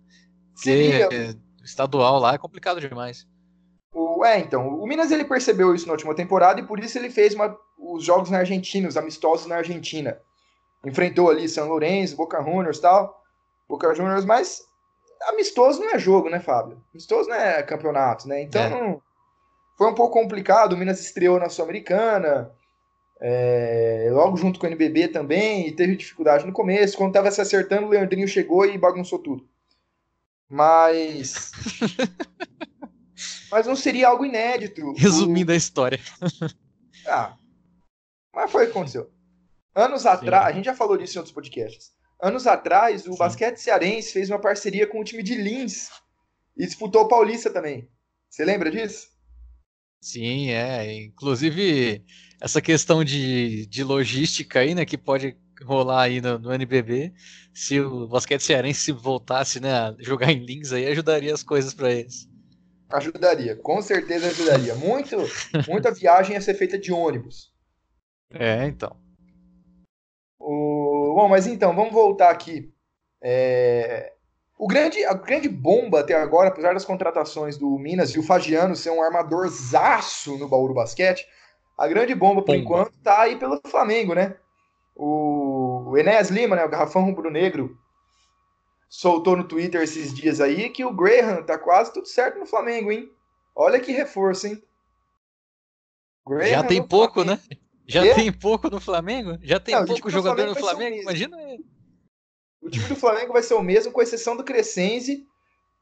Seria. 0.56 1.08
Porque 1.08 1.38
estadual 1.64 2.20
lá 2.20 2.34
é 2.34 2.38
complicado 2.38 2.82
demais. 2.82 3.28
O, 3.94 4.26
é, 4.26 4.40
então, 4.40 4.68
o 4.68 4.88
Minas 4.88 5.12
ele 5.12 5.26
percebeu 5.26 5.76
isso 5.76 5.86
na 5.86 5.94
última 5.94 6.16
temporada 6.16 6.60
e 6.60 6.66
por 6.66 6.80
isso 6.80 6.98
ele 6.98 7.10
fez 7.10 7.34
uma, 7.34 7.56
os 7.82 8.04
jogos 8.04 8.30
na 8.30 8.40
Argentina, 8.40 8.88
os 8.88 8.98
amistosos 8.98 9.48
na 9.48 9.58
Argentina. 9.58 10.20
Enfrentou 10.86 11.30
ali 11.30 11.50
São 11.50 11.68
Lourenço, 11.68 12.16
Boca 12.16 12.42
Juniors 12.44 12.78
e 12.78 12.82
tal. 12.82 13.22
Boca 13.68 13.94
Juniors, 13.94 14.26
mas 14.26 14.64
amistoso 15.30 15.80
não 15.80 15.92
é 15.92 16.00
jogo, 16.00 16.30
né, 16.30 16.40
Fábio? 16.40 16.82
Amistoso 16.94 17.30
não 17.30 17.36
é 17.36 17.62
campeonato, 17.64 18.28
né? 18.28 18.42
Então 18.42 18.62
é. 18.62 19.12
Foi 19.82 19.90
um 19.90 19.96
pouco 19.96 20.14
complicado. 20.14 20.74
O 20.74 20.78
Minas 20.78 21.00
estreou 21.00 21.40
na 21.40 21.50
Sul-Americana, 21.50 22.52
é, 23.20 24.10
logo 24.12 24.38
junto 24.38 24.60
com 24.60 24.68
o 24.68 24.70
NBB 24.70 25.08
também, 25.08 25.68
e 25.68 25.72
teve 25.72 25.96
dificuldade 25.96 26.46
no 26.46 26.54
começo. 26.54 26.96
Quando 26.96 27.10
estava 27.10 27.32
se 27.32 27.42
acertando, 27.42 27.88
o 27.88 27.90
Leandrinho 27.90 28.28
chegou 28.28 28.64
e 28.64 28.78
bagunçou 28.78 29.18
tudo. 29.18 29.44
Mas. 30.48 31.52
mas 33.50 33.66
não 33.66 33.76
seria 33.76 34.10
algo 34.10 34.24
inédito. 34.24 34.94
Resumindo 34.94 35.52
o... 35.52 35.54
a 35.56 35.58
história. 35.58 36.00
ah, 37.08 37.36
mas 38.34 38.52
foi 38.52 38.64
o 38.64 38.66
que 38.68 38.72
aconteceu. 38.72 39.12
Anos 39.74 40.06
atrás, 40.06 40.48
a 40.48 40.52
gente 40.52 40.66
já 40.66 40.76
falou 40.76 40.98
disso 40.98 41.18
em 41.18 41.20
outros 41.20 41.34
podcasts. 41.34 41.92
Anos 42.22 42.46
atrás, 42.46 43.08
o 43.08 43.14
Sim. 43.14 43.18
basquete 43.18 43.58
cearense 43.58 44.14
fez 44.14 44.30
uma 44.30 44.40
parceria 44.40 44.86
com 44.86 45.00
o 45.00 45.04
time 45.04 45.24
de 45.24 45.36
Lins 45.36 45.90
e 46.56 46.66
disputou 46.66 47.04
o 47.04 47.08
Paulista 47.08 47.50
também. 47.50 47.90
Você 48.30 48.46
lembra 48.46 48.70
disso? 48.70 49.10
Sim, 50.00 50.50
é. 50.50 51.04
Inclusive, 51.04 52.04
essa 52.40 52.62
questão 52.62 53.04
de, 53.04 53.66
de 53.68 53.84
logística 53.84 54.60
aí, 54.60 54.76
né, 54.76 54.86
que 54.86 54.98
pode 54.98 55.38
rolar 55.64 56.04
aí 56.04 56.22
no, 56.22 56.40
no 56.40 56.54
NBB, 56.54 57.14
se 57.54 57.80
o 57.80 58.08
basquete 58.08 58.42
cearense 58.42 58.92
voltasse, 58.92 59.60
né, 59.60 59.72
a 59.72 59.96
jogar 60.00 60.32
em 60.32 60.44
Lins 60.44 60.72
aí, 60.72 60.88
ajudaria 60.88 61.34
as 61.34 61.44
coisas 61.44 61.74
para 61.74 61.92
eles. 61.92 62.28
Ajudaria, 62.90 63.56
com 63.56 63.82
certeza 63.82 64.28
ajudaria. 64.28 64.76
Muito, 64.76 65.16
muita 65.68 65.92
viagem 65.92 66.36
a 66.36 66.42
ser 66.42 66.56
feita 66.56 66.78
de 66.78 66.92
ônibus. 66.92 67.51
É, 68.34 68.66
então. 68.66 68.96
O... 70.40 71.14
Bom, 71.16 71.30
mas 71.30 71.48
então, 71.48 71.76
vamos 71.76 71.94
voltar 71.94 72.30
aqui. 72.30 72.74
É... 73.22 74.14
O 74.58 74.68
grande, 74.68 75.04
a 75.04 75.14
grande 75.14 75.50
bomba 75.50 76.02
até 76.02 76.14
agora, 76.14 76.50
apesar 76.50 76.74
das 76.74 76.86
contratações 76.86 77.58
do 77.58 77.68
Minas 77.80 78.12
e 78.12 78.20
o 78.20 78.24
Fagiano 78.24 78.76
ser 78.76 78.92
um 78.92 79.02
armador 79.02 79.48
zaço 79.48 80.38
no 80.38 80.48
Bauru 80.48 80.74
Basquete, 80.74 81.26
a 81.76 81.88
grande 81.88 82.14
bomba, 82.14 82.42
por 82.42 82.56
bomba. 82.56 82.58
enquanto, 82.58 82.94
tá 83.04 83.22
aí 83.22 83.38
pelo 83.38 83.60
Flamengo, 83.66 84.14
né? 84.14 84.36
O, 84.96 85.96
Enéas 85.98 86.30
Lima, 86.30 86.56
né, 86.56 86.64
o 86.64 86.70
garrafão 86.70 87.04
rubro-negro, 87.04 87.76
soltou 88.88 89.36
no 89.36 89.48
Twitter 89.48 89.82
esses 89.82 90.14
dias 90.14 90.40
aí 90.40 90.70
que 90.70 90.86
o 90.86 90.94
Graham 90.94 91.42
tá 91.42 91.58
quase 91.58 91.92
tudo 91.92 92.08
certo 92.08 92.38
no 92.38 92.46
Flamengo, 92.46 92.92
hein? 92.92 93.12
Olha 93.56 93.80
que 93.80 93.92
reforço, 93.92 94.46
hein? 94.46 94.62
Graham 96.28 96.48
Já 96.48 96.64
tem 96.64 96.86
pouco, 96.88 97.24
Flamengo. 97.24 97.42
né? 97.50 97.58
Já 97.92 98.06
e? 98.06 98.16
tem 98.16 98.32
pouco 98.32 98.70
no 98.70 98.80
Flamengo? 98.80 99.38
Já 99.42 99.60
tem 99.60 99.76
Não, 99.76 99.86
pouco 99.86 100.10
jogador 100.10 100.48
no 100.48 100.56
Flamengo? 100.56 101.02
Imagina 101.02 101.42
ele. 101.42 101.66
O 102.62 102.70
time 102.70 102.86
do 102.86 102.96
Flamengo 102.96 103.34
vai 103.34 103.44
ser 103.44 103.56
o 103.56 103.62
mesmo, 103.62 103.92
com 103.92 104.02
exceção 104.02 104.38
do 104.38 104.44
Crescenzi, 104.44 105.26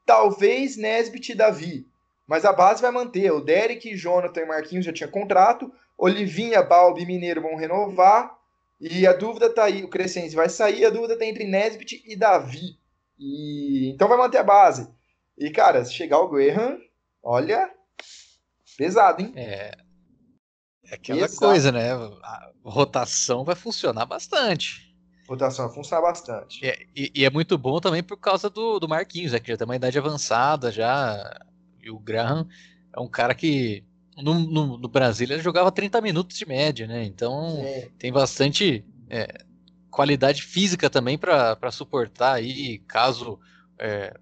talvez 0.06 0.76
Nesbit 0.76 1.32
e 1.32 1.36
Davi. 1.36 1.86
Mas 2.28 2.46
a 2.46 2.54
base 2.54 2.82
vai 2.82 2.92
manter. 2.92 3.32
O 3.32 3.42
Derek, 3.42 3.96
Jonathan 3.96 4.42
e 4.42 4.46
Marquinhos 4.46 4.86
já 4.86 4.94
tinha 4.94 5.10
contrato. 5.10 5.72
Olivinha, 5.98 6.64
Balbi 6.64 7.04
e 7.04 7.06
Mineiro 7.06 7.42
vão 7.42 7.56
renovar. 7.56 8.36
E 8.80 9.06
a 9.06 9.14
dúvida 9.14 9.50
tá 9.50 9.66
aí. 9.66 9.84
O 9.84 9.90
Crescenzi 9.90 10.36
vai 10.36 10.48
sair. 10.48 10.86
A 10.86 10.90
dúvida 10.90 11.18
tá 11.18 11.26
entre 11.26 11.44
Nesbit 11.44 12.04
e 12.06 12.16
Davi. 12.16 12.78
E... 13.20 13.92
Então 13.94 14.08
vai 14.08 14.18
manter 14.18 14.38
a 14.38 14.44
base. 14.44 14.88
E, 15.38 15.50
cara, 15.50 15.84
se 15.84 15.94
chegar 15.94 16.20
o 16.20 16.30
Graham, 16.30 16.80
olha. 17.22 17.70
Pesado, 18.78 19.22
hein? 19.22 19.34
É. 19.36 19.72
É 20.90 20.96
aquela 20.96 21.26
Exato. 21.26 21.40
coisa, 21.40 21.72
né? 21.72 21.92
A 21.92 22.52
rotação 22.64 23.44
vai 23.44 23.56
funcionar 23.56 24.06
bastante. 24.06 24.96
Rotação 25.28 25.68
vai 25.68 25.76
funcionar 25.76 26.02
bastante. 26.02 26.66
E, 26.66 26.88
e, 26.96 27.12
e, 27.16 27.26
é 27.26 27.30
muito 27.30 27.58
bom 27.58 27.80
também 27.80 28.02
por 28.02 28.18
causa 28.18 28.50
do, 28.50 28.80
do 28.80 28.88
Marquinhos, 28.88 29.32
né? 29.32 29.40
Que 29.40 29.52
já 29.52 29.58
tem 29.58 29.66
uma 29.66 29.76
idade 29.76 29.98
avançada 29.98 30.72
já. 30.72 31.40
E 31.82 31.92
o 31.92 32.00
Graham 32.00 32.48
é 32.96 33.00
um 33.00 33.08
cara 33.08 33.36
que 33.36 33.84
no, 34.18 34.34
no, 34.40 34.78
no 34.78 34.88
Brasil 34.88 35.28
ele 35.30 35.42
jogava 35.42 35.72
30 35.72 36.02
minutos 36.02 36.38
de 36.38 36.46
média, 36.46 36.88
né? 36.88 37.04
Então 37.04 37.64
Sim. 37.64 37.90
tem 37.98 38.12
bastante 38.12 38.84
é, 39.10 39.46
qualidade 39.90 40.42
física 40.42 40.90
também 40.90 41.18
para 41.18 41.72
suportar 41.72 42.34
aí, 42.34 42.80
caso 42.80 43.40
é, 43.78 44.14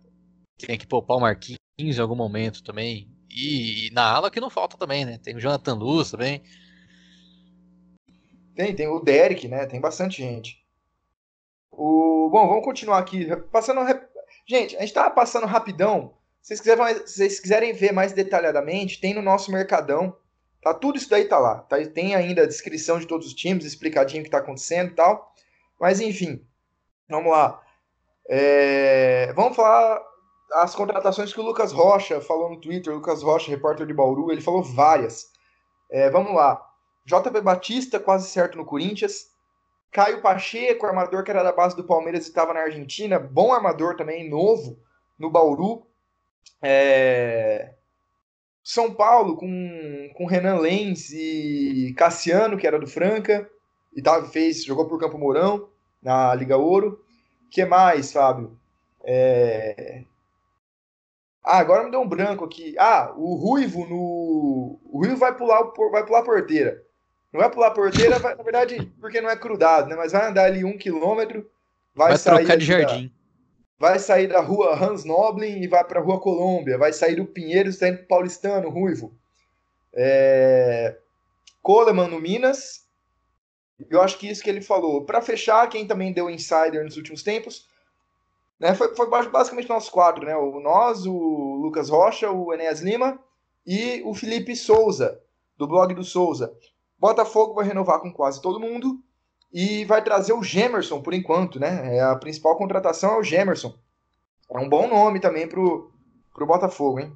tenha 0.58 0.78
que 0.78 0.88
poupar 0.88 1.18
o 1.18 1.22
Marquinhos 1.22 1.60
em 1.80 2.00
algum 2.00 2.16
momento 2.16 2.64
também. 2.64 3.10
E, 3.40 3.92
na 3.94 4.04
ala 4.04 4.32
que 4.32 4.40
não 4.40 4.50
falta 4.50 4.78
também, 4.78 5.06
né? 5.06 5.20
Tem 5.22 5.36
o 5.36 5.40
Jonathan 5.40 5.76
Luz 5.76 6.10
também. 6.10 6.42
Tem, 8.56 8.76
tem 8.76 8.88
o 8.88 9.00
Derek, 9.00 9.48
né? 9.48 9.68
Tem 9.68 9.80
bastante 9.80 10.24
gente. 10.24 10.66
O... 11.72 12.30
Bom, 12.32 12.48
vamos 12.48 12.66
continuar 12.66 12.98
aqui. 12.98 13.28
Passando. 13.52 13.82
Gente, 14.48 14.76
a 14.76 14.80
gente 14.80 14.94
tá 14.94 15.08
passando 15.12 15.46
rapidão. 15.46 16.16
Se 16.42 16.56
vocês, 16.56 16.62
quiserem, 16.62 17.06
se 17.06 17.14
vocês 17.14 17.40
quiserem 17.40 17.74
ver 17.74 17.92
mais 17.92 18.12
detalhadamente, 18.12 19.00
tem 19.00 19.14
no 19.14 19.22
nosso 19.22 19.52
Mercadão. 19.52 20.18
Tá, 20.60 20.74
tudo 20.74 20.98
isso 20.98 21.10
daí 21.10 21.26
tá 21.26 21.38
lá. 21.38 21.60
Tá? 21.60 21.78
Tem 21.86 22.16
ainda 22.16 22.42
a 22.42 22.48
descrição 22.48 23.00
de 23.00 23.06
todos 23.06 23.28
os 23.28 23.36
times, 23.36 23.66
explicadinho 23.66 24.22
o 24.22 24.26
que 24.26 24.32
tá 24.32 24.40
acontecendo 24.40 24.94
e 24.94 24.96
tal. 24.96 25.32
Mas 25.80 26.02
enfim, 26.02 26.44
vamos 27.08 27.32
lá. 27.32 27.62
É... 28.28 29.32
Vamos 29.34 29.56
falar 29.56 30.02
as 30.54 30.76
contratações 30.76 31.34
que 31.34 31.40
o 31.40 31.44
Lucas 31.44 31.72
Rocha 31.72 32.22
falou 32.22 32.50
no 32.50 32.60
Twitter. 32.60 32.94
Lucas 32.94 33.22
Rocha, 33.22 33.52
repórter 33.52 33.86
de 33.86 33.94
Bauru, 33.94 34.32
ele 34.32 34.42
falou 34.42 34.64
várias. 34.64 35.32
É, 35.90 36.10
vamos 36.10 36.34
lá. 36.34 36.64
JP 37.06 37.42
Batista, 37.42 38.00
quase 38.00 38.30
certo 38.30 38.58
no 38.58 38.66
Corinthians. 38.66 39.32
Caio 39.92 40.22
Pacheco, 40.22 40.86
armador 40.86 41.24
que 41.24 41.32
era 41.32 41.44
da 41.44 41.52
base 41.52 41.76
do 41.76 41.84
Palmeiras 41.84 42.26
e 42.26 42.30
estava 42.30 42.54
na 42.54 42.62
Argentina. 42.62 43.18
Bom 43.18 43.54
armador 43.54 43.96
também, 43.96 44.30
novo, 44.30 44.78
no 45.18 45.30
Bauru. 45.30 45.86
É... 46.62 47.74
São 48.64 48.94
Paulo 48.94 49.38
com, 49.38 50.12
com 50.16 50.26
Renan 50.26 50.60
Lenz 50.60 51.10
e 51.12 51.94
Cassiano, 51.98 52.58
que 52.58 52.68
era 52.68 52.80
do 52.80 52.88
Franca. 52.88 53.50
E 53.96 54.02
tava, 54.02 54.28
fez, 54.28 54.64
jogou 54.64 54.88
por 54.88 55.00
Campo 55.00 55.18
Mourão, 55.18 55.70
na 56.02 56.36
Liga 56.36 56.58
Ouro. 56.58 57.02
que 57.50 57.64
mais, 57.66 58.12
Fábio? 58.12 58.60
É... 59.04 60.04
Ah, 61.48 61.60
agora 61.60 61.86
me 61.86 61.92
deu 61.92 62.02
um 62.02 62.08
branco 62.08 62.44
aqui. 62.44 62.76
Ah, 62.78 63.14
o 63.16 63.36
Ruivo 63.36 63.88
no. 63.88 64.78
O 64.84 65.00
Ruivo 65.00 65.16
vai 65.16 65.34
pular, 65.34 65.64
vai 65.92 66.06
pular 66.06 66.20
a 66.20 66.24
porteira. 66.24 66.84
Não 67.32 67.40
vai 67.40 67.50
pular 67.50 67.68
a 67.68 67.72
porteira, 67.72 68.20
vai, 68.20 68.36
na 68.36 68.44
verdade, 68.44 68.92
porque 69.00 69.22
não 69.22 69.30
é 69.30 69.36
crudado, 69.36 69.88
né? 69.88 69.96
Mas 69.96 70.12
vai 70.12 70.28
andar 70.28 70.44
ali 70.44 70.66
um 70.66 70.78
quilômetro, 70.78 71.50
vai, 71.96 72.10
vai 72.10 72.18
sair. 72.18 72.40
Trocar 72.40 72.58
de 72.58 72.66
jardim. 72.66 73.08
Da, 73.80 73.88
vai 73.88 73.98
sair 73.98 74.28
da 74.28 74.42
rua 74.42 74.76
Hans 74.76 75.06
Noblin 75.06 75.62
e 75.62 75.68
vai 75.68 75.86
para 75.86 76.02
a 76.02 76.04
rua 76.04 76.20
Colômbia. 76.20 76.78
Vai 76.78 76.92
sair 76.92 77.16
do 77.16 77.26
Pinheiros, 77.26 77.76
está 77.76 77.88
indo 77.88 78.00
pro 78.00 78.08
Paulistano, 78.08 78.70
Ruivo. 78.70 79.16
É... 79.94 80.98
Coleman 81.62 82.10
no 82.10 82.20
Minas. 82.20 82.86
Eu 83.90 84.02
acho 84.02 84.18
que 84.18 84.30
isso 84.30 84.44
que 84.44 84.50
ele 84.50 84.62
falou. 84.62 85.06
Para 85.06 85.22
fechar, 85.22 85.70
quem 85.70 85.88
também 85.88 86.12
deu 86.12 86.30
insider 86.30 86.84
nos 86.84 86.98
últimos 86.98 87.24
tempos, 87.24 87.70
né, 88.60 88.74
foi, 88.74 88.96
foi 88.96 89.10
basicamente 89.10 89.70
nós 89.70 89.90
quatro, 89.90 90.26
né? 90.26 90.36
O 90.36 90.60
nós, 90.60 91.06
o 91.06 91.14
Lucas 91.62 91.90
Rocha, 91.90 92.32
o 92.32 92.54
Enéas 92.54 92.82
Lima 92.82 93.20
e 93.66 94.02
o 94.04 94.14
Felipe 94.14 94.56
Souza, 94.56 95.20
do 95.58 95.68
blog 95.68 95.94
do 95.94 96.04
Souza. 96.04 96.54
Botafogo 96.98 97.54
vai 97.54 97.66
renovar 97.66 98.00
com 98.00 98.12
quase 98.12 98.42
todo 98.42 98.60
mundo 98.60 99.00
e 99.54 99.86
vai 99.86 100.04
trazer 100.04 100.34
o 100.34 100.44
Gemerson 100.44 101.02
por 101.02 101.14
enquanto, 101.14 101.60
né? 101.60 101.98
É 101.98 102.02
a 102.02 102.16
principal 102.16 102.58
contratação 102.58 103.14
é 103.14 103.20
o 103.20 103.24
Gemerson. 103.24 103.78
É 104.50 104.58
um 104.58 104.68
bom 104.70 104.88
nome 104.88 105.20
também 105.20 105.48
pro, 105.48 105.92
pro 106.34 106.48
Botafogo, 106.48 107.00
hein? 107.00 107.16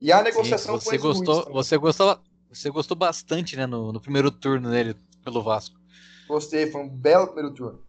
E 0.00 0.12
a 0.12 0.22
negociação 0.22 0.78
Sim, 0.78 0.84
você 0.84 0.98
gostou, 0.98 1.52
você 1.52 1.78
gostou, 1.78 2.18
você 2.48 2.70
gostou 2.70 2.96
bastante, 2.96 3.56
né, 3.56 3.66
no, 3.66 3.92
no 3.92 4.00
primeiro 4.00 4.30
turno 4.30 4.70
dele 4.70 4.96
pelo 5.22 5.42
Vasco. 5.42 5.78
Gostei, 6.26 6.70
foi 6.70 6.82
um 6.82 6.88
belo 6.88 7.26
primeiro 7.26 7.54
turno. 7.54 7.82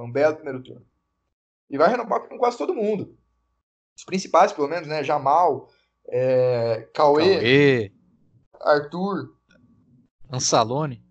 Foi 0.00 0.06
um 0.06 0.12
belo 0.12 0.36
primeiro 0.36 0.62
turno. 0.62 0.86
E 1.68 1.76
vai 1.76 1.90
renovar 1.90 2.26
com 2.26 2.38
quase 2.38 2.56
todo 2.56 2.72
mundo. 2.72 3.18
Os 3.94 4.02
principais, 4.02 4.50
pelo 4.50 4.66
menos, 4.66 4.88
né? 4.88 5.04
Jamal, 5.04 5.68
é, 6.08 6.88
Cauê, 6.94 7.34
Cauê, 7.34 7.92
Arthur. 8.62 9.36
Ansalone. 10.32 11.04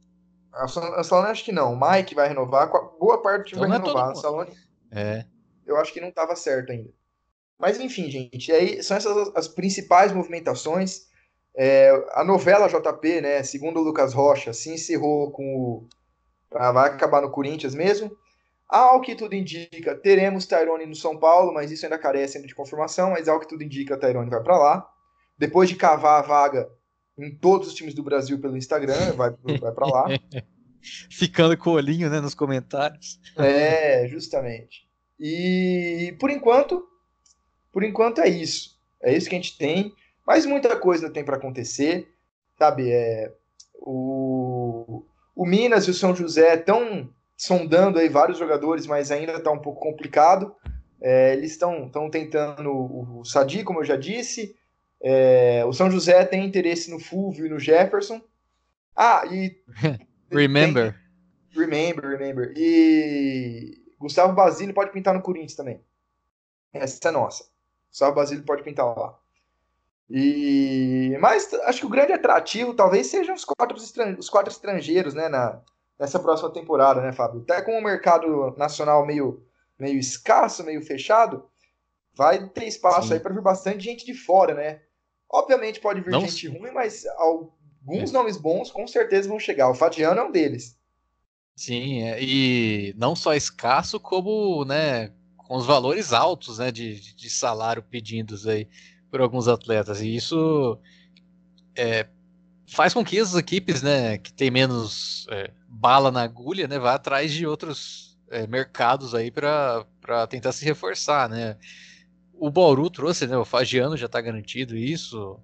Ansalone 0.52 1.28
acho 1.28 1.46
que 1.46 1.52
não. 1.52 1.80
Mike 1.80 2.16
vai 2.16 2.30
renovar. 2.30 2.68
Boa 3.00 3.22
parte 3.22 3.54
então 3.54 3.68
vai 3.68 3.78
é 3.78 3.80
renovar. 3.80 4.10
Ansalone. 4.10 4.52
É. 4.92 5.24
Eu 5.68 5.78
acho 5.78 5.94
que 5.94 6.02
não 6.02 6.10
estava 6.10 6.36
certo 6.36 6.72
ainda. 6.72 6.92
Mas 7.60 7.80
enfim, 7.80 8.10
gente, 8.10 8.52
aí 8.52 8.82
são 8.82 8.98
essas 8.98 9.36
as 9.36 9.48
principais 9.48 10.12
movimentações. 10.12 11.08
É, 11.56 11.92
a 12.14 12.24
novela 12.24 12.68
JP, 12.68 13.22
né, 13.22 13.44
segundo 13.44 13.82
o 13.82 13.84
Lucas 13.84 14.14
Rocha, 14.14 14.52
se 14.52 14.74
encerrou 14.74 15.30
com 15.32 15.56
o. 15.56 15.88
Ah, 16.56 16.72
vai 16.72 16.90
acabar 16.90 17.22
no 17.22 17.30
Corinthians 17.30 17.76
mesmo. 17.76 18.18
Ao 18.70 19.02
que 19.02 19.16
tudo 19.16 19.34
indica, 19.34 19.96
teremos 19.96 20.46
Tyrone 20.46 20.86
no 20.86 20.96
São 20.96 21.18
Paulo, 21.18 21.52
mas 21.52 21.72
isso 21.72 21.88
ainda 21.88 21.98
carece 21.98 22.40
de 22.46 22.54
confirmação. 22.54 23.10
Mas 23.10 23.28
ao 23.28 23.40
que 23.40 23.48
tudo 23.48 23.64
indica, 23.64 23.98
Tyrone 23.98 24.30
vai 24.30 24.44
para 24.44 24.60
lá. 24.60 24.90
Depois 25.40 25.68
de 25.68 25.76
cavar 25.76 26.20
a 26.20 26.28
vaga 26.28 26.70
em 27.18 27.36
todos 27.36 27.70
os 27.70 27.74
times 27.74 27.96
do 27.96 28.04
Brasil 28.04 28.40
pelo 28.40 28.56
Instagram, 28.56 29.14
vai, 29.14 29.32
vai 29.60 29.72
para 29.72 29.88
lá. 29.88 30.06
Ficando 31.10 31.58
com 31.58 31.72
o 31.72 31.74
olhinho 31.74 32.12
né, 32.12 32.22
nos 32.22 32.36
comentários. 32.36 33.20
É, 33.36 34.08
justamente. 34.08 34.88
E 35.20 36.16
por 36.20 36.30
enquanto, 36.30 36.88
por 37.72 37.84
enquanto 37.84 38.22
é 38.22 38.30
isso. 38.30 38.80
É 39.02 39.16
isso 39.16 39.28
que 39.28 39.36
a 39.36 39.40
gente 39.40 39.58
tem. 39.58 39.94
Mas 40.26 40.46
muita 40.46 40.78
coisa 40.78 41.10
tem 41.10 41.26
para 41.26 41.38
acontecer. 41.38 42.14
Sabe, 42.58 42.92
é, 42.92 43.34
o, 43.76 45.04
o 45.36 45.46
Minas 45.46 45.88
e 45.88 45.92
o 45.92 45.94
São 45.94 46.16
José 46.16 46.54
estão 46.54 47.10
sondando 47.40 47.98
aí 47.98 48.10
vários 48.10 48.38
jogadores, 48.38 48.86
mas 48.86 49.12
ainda 49.12 49.32
está 49.32 49.50
um 49.50 49.62
pouco 49.62 49.80
complicado. 49.80 50.54
É, 51.02 51.32
eles 51.32 51.52
estão 51.52 51.90
tentando 52.12 52.70
o, 52.70 53.22
o 53.22 53.26
Sadi, 53.26 53.64
como 53.64 53.80
eu 53.80 53.86
já 53.86 53.96
disse. 53.96 54.58
É, 55.02 55.64
o 55.66 55.72
São 55.72 55.90
José 55.90 56.26
tem 56.26 56.46
interesse 56.46 56.92
no 56.92 57.00
Fulvio 57.00 57.46
e 57.46 57.50
no 57.50 57.58
Jefferson. 57.58 58.22
Ah, 58.94 59.24
e. 59.26 59.56
remember. 60.30 60.94
Tem, 61.54 61.62
remember, 61.62 62.10
remember. 62.10 62.54
E 62.58 63.86
Gustavo 63.98 64.34
Basílio 64.34 64.74
pode 64.74 64.92
pintar 64.92 65.14
no 65.14 65.22
Corinthians 65.22 65.56
também. 65.56 65.82
Essa 66.74 67.08
é 67.08 67.12
nossa. 67.12 67.46
Gustavo 67.90 68.16
Basílio 68.16 68.44
pode 68.44 68.64
pintar 68.64 68.86
lá. 68.86 69.18
E 70.10 71.18
mas 71.22 71.54
acho 71.54 71.80
que 71.80 71.86
o 71.86 71.90
grande 71.90 72.12
atrativo 72.12 72.74
talvez 72.74 73.08
sejam 73.08 73.34
os 73.34 73.46
quatro, 73.46 73.78
os 74.18 74.30
quatro 74.30 74.52
estrangeiros, 74.52 75.14
né, 75.14 75.30
na, 75.30 75.62
nessa 76.00 76.20
próxima 76.20 76.50
temporada, 76.52 77.02
né, 77.02 77.12
Fábio? 77.12 77.42
Até 77.42 77.62
com 77.62 77.78
o 77.78 77.84
mercado 77.84 78.56
nacional 78.58 79.06
meio, 79.06 79.44
meio 79.78 80.00
escasso, 80.00 80.64
meio 80.64 80.82
fechado, 80.82 81.44
vai 82.16 82.48
ter 82.50 82.66
espaço 82.66 83.10
Sim. 83.10 83.16
aí 83.16 83.20
para 83.20 83.34
vir 83.34 83.42
bastante 83.42 83.84
gente 83.84 84.06
de 84.06 84.14
fora, 84.14 84.54
né? 84.54 84.82
Obviamente 85.30 85.80
pode 85.80 86.02
vir 86.02 86.12
Não... 86.12 86.22
gente 86.22 86.48
ruim, 86.48 86.72
mas 86.72 87.06
alguns 87.18 88.10
é. 88.10 88.14
nomes 88.14 88.38
bons 88.38 88.72
com 88.72 88.88
certeza 88.88 89.28
vão 89.28 89.40
chegar. 89.40 89.70
O 89.70 89.76
Fadiano 89.76 90.20
é 90.20 90.24
um 90.24 90.32
deles. 90.32 90.80
Sim, 91.56 92.04
é, 92.04 92.24
e 92.24 92.96
não 92.98 93.16
só 93.16 93.36
escasso, 93.36 94.00
como 94.00 94.64
né, 94.64 95.12
com 95.36 95.58
os 95.58 95.66
valores 95.66 96.14
altos 96.14 96.58
né, 96.58 96.72
de, 96.72 97.14
de 97.14 97.30
salário 97.30 97.84
pedidos 97.84 98.48
aí 98.48 98.66
por 99.12 99.20
alguns 99.20 99.48
atletas. 99.48 100.00
E 100.00 100.16
isso 100.16 100.80
é, 101.76 102.08
faz 102.70 102.94
com 102.94 103.04
que 103.04 103.20
as 103.20 103.36
equipes 103.36 103.82
né, 103.82 104.18
que 104.18 104.32
tem 104.32 104.52
menos 104.52 105.26
é, 105.32 105.52
bala 105.68 106.12
na 106.12 106.22
agulha, 106.22 106.68
né, 106.68 106.78
vá 106.80 106.94
atrás 106.94 107.32
de 107.32 107.46
outros 107.46 108.18
é, 108.30 108.46
mercados 108.48 109.16
aí 109.16 109.32
para 109.32 109.86
tentar 110.30 110.52
se 110.52 110.64
reforçar, 110.64 111.28
né? 111.30 111.58
O 112.34 112.50
Bauru 112.50 112.90
trouxe, 112.90 113.28
né? 113.28 113.38
O 113.38 113.44
Fagiano 113.44 113.98
já 113.98 114.06
está 114.06 114.22
garantido 114.22 114.78
isso. 114.78 115.38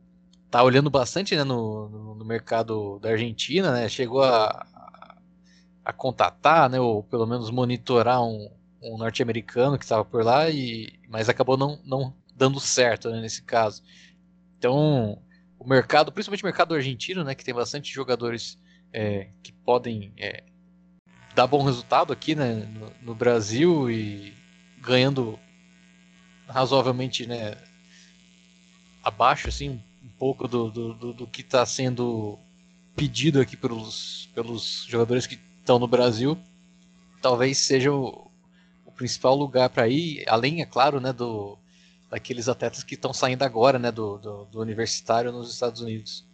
Tá 0.50 0.64
olhando 0.64 0.90
bastante 0.90 1.36
né, 1.36 1.44
no, 1.44 1.90
no, 1.90 2.16
no, 2.16 2.26
mercado 2.26 3.00
da 3.00 3.10
Argentina, 3.10 3.74
né? 3.74 3.90
Chegou 3.90 4.24
a, 4.24 4.66
a 5.84 5.92
contatar, 5.92 6.70
né? 6.70 6.80
Ou 6.80 7.04
pelo 7.04 7.26
menos 7.26 7.50
monitorar 7.50 8.24
um, 8.24 8.50
um 8.82 8.98
norte-americano 8.98 9.78
que 9.78 9.84
estava 9.84 10.06
por 10.06 10.24
lá, 10.24 10.50
e, 10.50 10.94
mas 11.10 11.28
acabou 11.28 11.58
não, 11.58 11.80
não 11.84 12.14
dando 12.34 12.60
certo 12.60 13.10
né, 13.10 13.20
nesse 13.20 13.42
caso. 13.42 13.84
Então, 14.58 15.22
o 15.66 15.70
mercado, 15.70 16.12
principalmente 16.12 16.44
o 16.44 16.46
mercado 16.46 16.76
argentino, 16.76 17.24
né? 17.24 17.34
Que 17.34 17.44
tem 17.44 17.54
bastante 17.54 17.92
jogadores 17.92 18.58
é, 18.94 19.30
que 19.42 19.52
podem 19.52 20.14
é, 20.16 20.44
dar 21.34 21.48
bom 21.48 21.64
resultado 21.64 22.14
aqui 22.14 22.36
né, 22.36 22.54
no, 22.54 22.92
no, 23.02 23.16
Brasil 23.16 23.90
e 23.90 24.32
ganhando 24.80 25.40
razoavelmente 26.48 27.26
né, 27.26 27.58
abaixo 29.04 29.50
assim 29.50 29.82
um 30.04 30.10
pouco 30.20 30.48
do, 30.48 30.70
do, 30.70 30.94
do, 30.94 31.14
do 31.14 31.28
que 31.28 31.42
está 31.42 31.66
sendo 31.66 32.38
pedido 32.96 33.42
aqui 33.42 33.58
pelos, 33.58 34.30
pelos 34.36 34.86
jogadores 34.88 35.26
que 35.26 35.40
estão 35.60 35.80
no 35.80 35.88
Brasil 35.88 36.38
talvez 37.24 37.58
seja 37.58 37.92
o, 37.92 38.30
o 38.86 38.92
principal 38.92 39.36
lugar 39.36 39.70
para 39.70 39.88
ir 39.88 40.24
além 40.28 40.62
é 40.62 40.66
claro 40.66 41.02
né 41.02 41.12
do 41.12 41.58
daqueles 42.16 42.48
atletas 42.48 42.82
que 42.82 42.96
estão 42.96 43.14
saindo 43.14 43.44
agora, 43.44 43.78
né, 43.78 43.92
do, 43.92 44.18
do, 44.18 44.46
do, 44.46 44.62
universitário 44.62 45.34
nos 45.34 45.54
Estados 45.54 45.82
Unidos. 45.82 46.26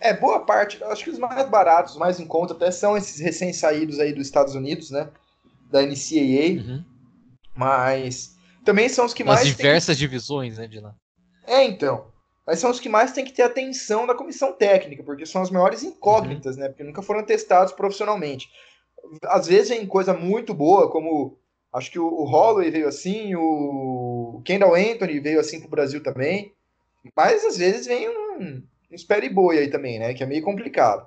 É, 0.00 0.12
boa 0.12 0.40
parte, 0.40 0.82
acho 0.82 1.04
que 1.04 1.10
os 1.10 1.18
mais 1.18 1.48
baratos, 1.48 1.96
mais 1.96 2.18
em 2.18 2.26
conta 2.26 2.54
até 2.54 2.72
são 2.72 2.96
esses 2.96 3.20
recém-saídos 3.20 4.00
aí 4.00 4.12
dos 4.12 4.26
Estados 4.26 4.56
Unidos, 4.56 4.90
né, 4.90 5.08
da 5.70 5.80
NCAA, 5.80 6.60
uhum. 6.60 6.84
mas 7.54 8.36
também 8.64 8.88
são 8.88 9.06
os 9.06 9.14
que 9.14 9.22
Nas 9.22 9.36
mais... 9.36 9.46
diversas 9.46 9.96
tem... 9.96 10.08
divisões, 10.08 10.58
né, 10.58 10.66
de 10.66 10.80
lá. 10.80 10.92
É, 11.46 11.62
então, 11.62 12.06
mas 12.44 12.58
são 12.58 12.72
os 12.72 12.80
que 12.80 12.88
mais 12.88 13.12
têm 13.12 13.24
que 13.24 13.32
ter 13.32 13.42
atenção 13.42 14.08
da 14.08 14.14
comissão 14.14 14.52
técnica, 14.52 15.04
porque 15.04 15.24
são 15.24 15.40
as 15.40 15.50
maiores 15.50 15.84
incógnitas, 15.84 16.56
uhum. 16.56 16.62
né? 16.62 16.68
Porque 16.68 16.82
nunca 16.82 17.00
foram 17.00 17.24
testados 17.24 17.72
profissionalmente. 17.72 18.48
Às 19.24 19.46
vezes 19.46 19.68
vem 19.68 19.86
coisa 19.86 20.12
muito 20.12 20.52
boa, 20.52 20.90
como 20.90 21.38
acho 21.74 21.90
que 21.90 21.98
o, 21.98 22.24
Holloway 22.24 22.70
veio 22.70 22.88
assim, 22.88 23.34
o 23.34 24.40
Kendall 24.44 24.76
Anthony 24.76 25.20
veio 25.20 25.40
assim 25.40 25.60
pro 25.60 25.68
Brasil 25.68 26.02
também. 26.02 26.54
Mas 27.14 27.44
às 27.44 27.58
vezes 27.58 27.86
vem 27.86 28.08
um, 28.08 28.62
espere 28.90 29.28
boi 29.28 29.58
aí 29.58 29.68
também, 29.68 29.98
né? 29.98 30.14
Que 30.14 30.22
é 30.22 30.26
meio 30.26 30.42
complicado. 30.42 31.06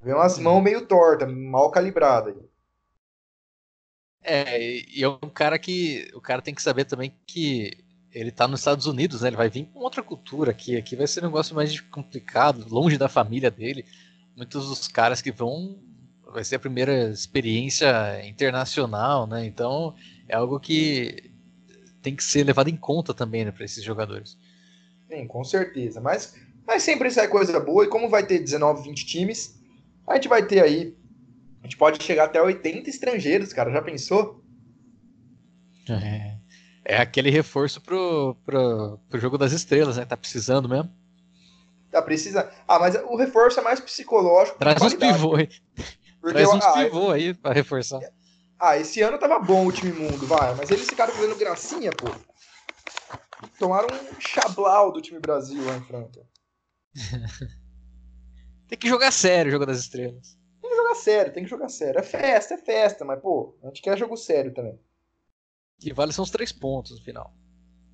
Vem 0.00 0.14
umas 0.14 0.38
mãos 0.38 0.62
meio 0.62 0.86
tortas, 0.86 1.30
mal 1.30 1.70
calibradas. 1.70 2.34
É, 4.22 4.58
e 4.88 5.02
é 5.02 5.08
um 5.08 5.28
cara 5.28 5.58
que. 5.58 6.10
O 6.14 6.20
cara 6.20 6.40
tem 6.40 6.54
que 6.54 6.62
saber 6.62 6.86
também 6.86 7.14
que 7.26 7.72
ele 8.10 8.30
tá 8.30 8.48
nos 8.48 8.60
Estados 8.60 8.86
Unidos, 8.86 9.20
né? 9.20 9.28
Ele 9.28 9.36
vai 9.36 9.50
vir 9.50 9.66
com 9.66 9.80
outra 9.80 10.02
cultura 10.02 10.52
aqui. 10.52 10.76
Aqui 10.76 10.96
vai 10.96 11.06
ser 11.06 11.20
um 11.20 11.26
negócio 11.26 11.54
mais 11.54 11.78
complicado, 11.80 12.64
longe 12.68 12.96
da 12.96 13.08
família 13.08 13.50
dele. 13.50 13.84
Muitos 14.36 14.68
dos 14.68 14.88
caras 14.88 15.20
que 15.20 15.30
vão. 15.30 15.78
Vai 16.34 16.42
ser 16.42 16.56
a 16.56 16.58
primeira 16.58 17.10
experiência 17.10 18.26
internacional, 18.26 19.24
né? 19.24 19.46
Então 19.46 19.94
é 20.28 20.34
algo 20.34 20.58
que 20.58 21.30
tem 22.02 22.16
que 22.16 22.24
ser 22.24 22.42
levado 22.42 22.68
em 22.68 22.76
conta 22.76 23.14
também, 23.14 23.44
né, 23.44 23.52
para 23.52 23.64
esses 23.64 23.84
jogadores. 23.84 24.36
Sim, 25.08 25.28
com 25.28 25.44
certeza. 25.44 26.00
Mas, 26.00 26.34
mas 26.66 26.82
sempre 26.82 27.08
sai 27.12 27.28
coisa 27.28 27.60
boa. 27.60 27.84
E 27.84 27.88
como 27.88 28.08
vai 28.08 28.26
ter 28.26 28.40
19, 28.40 28.82
20 28.82 29.06
times, 29.06 29.62
a 30.08 30.16
gente 30.16 30.26
vai 30.26 30.44
ter 30.44 30.60
aí. 30.60 30.96
A 31.62 31.66
gente 31.66 31.76
pode 31.76 32.02
chegar 32.02 32.24
até 32.24 32.42
80 32.42 32.90
estrangeiros, 32.90 33.52
cara. 33.52 33.70
Já 33.70 33.80
pensou? 33.80 34.44
É. 35.88 36.34
É 36.84 36.96
aquele 36.96 37.30
reforço 37.30 37.80
pro, 37.80 38.36
pro, 38.44 38.98
pro 39.08 39.20
jogo 39.20 39.38
das 39.38 39.52
estrelas, 39.52 39.98
né? 39.98 40.04
Tá 40.04 40.16
precisando 40.16 40.68
mesmo. 40.68 40.90
Tá 41.92 42.02
precisando. 42.02 42.48
Ah, 42.66 42.80
mas 42.80 42.96
o 42.96 43.16
reforço 43.16 43.60
é 43.60 43.62
mais 43.62 43.78
psicológico. 43.78 44.58
Traz 44.58 44.82
uns 44.82 44.94
pivô 44.94 45.36
aí. 46.28 46.34
Traz 46.34 46.48
uns 46.48 46.64
ah, 46.64 46.72
pivô 46.72 47.10
aí 47.10 47.34
pra 47.34 47.52
reforçar. 47.52 48.00
Ah, 48.58 48.78
esse 48.78 49.02
ano 49.02 49.18
tava 49.18 49.38
bom 49.38 49.66
o 49.66 49.72
time 49.72 49.92
mundo, 49.92 50.26
vai. 50.26 50.54
Mas 50.54 50.70
eles 50.70 50.88
ficaram 50.88 51.12
fazendo 51.12 51.36
gracinha, 51.36 51.90
pô. 51.92 52.06
Tomaram 53.58 53.88
um 53.94 54.20
chablau 54.20 54.92
do 54.92 55.02
time 55.02 55.20
Brasil 55.20 55.62
lá 55.64 55.76
em 55.76 55.84
Franca. 55.84 56.20
tem 58.68 58.78
que 58.78 58.88
jogar 58.88 59.10
sério 59.12 59.50
o 59.50 59.52
jogo 59.52 59.66
das 59.66 59.78
estrelas. 59.78 60.38
Tem 60.60 60.70
que 60.70 60.76
jogar 60.76 60.94
sério, 60.94 61.32
tem 61.32 61.44
que 61.44 61.50
jogar 61.50 61.68
sério. 61.68 62.00
É 62.00 62.02
festa, 62.02 62.54
é 62.54 62.58
festa, 62.58 63.04
mas, 63.04 63.20
pô, 63.20 63.56
a 63.62 63.66
gente 63.66 63.82
quer 63.82 63.98
jogo 63.98 64.16
sério 64.16 64.54
também. 64.54 64.78
Que 65.78 65.92
vale 65.92 66.12
são 66.12 66.22
os 66.22 66.30
três 66.30 66.52
pontos 66.52 66.98
no 66.98 67.04
final. 67.04 67.34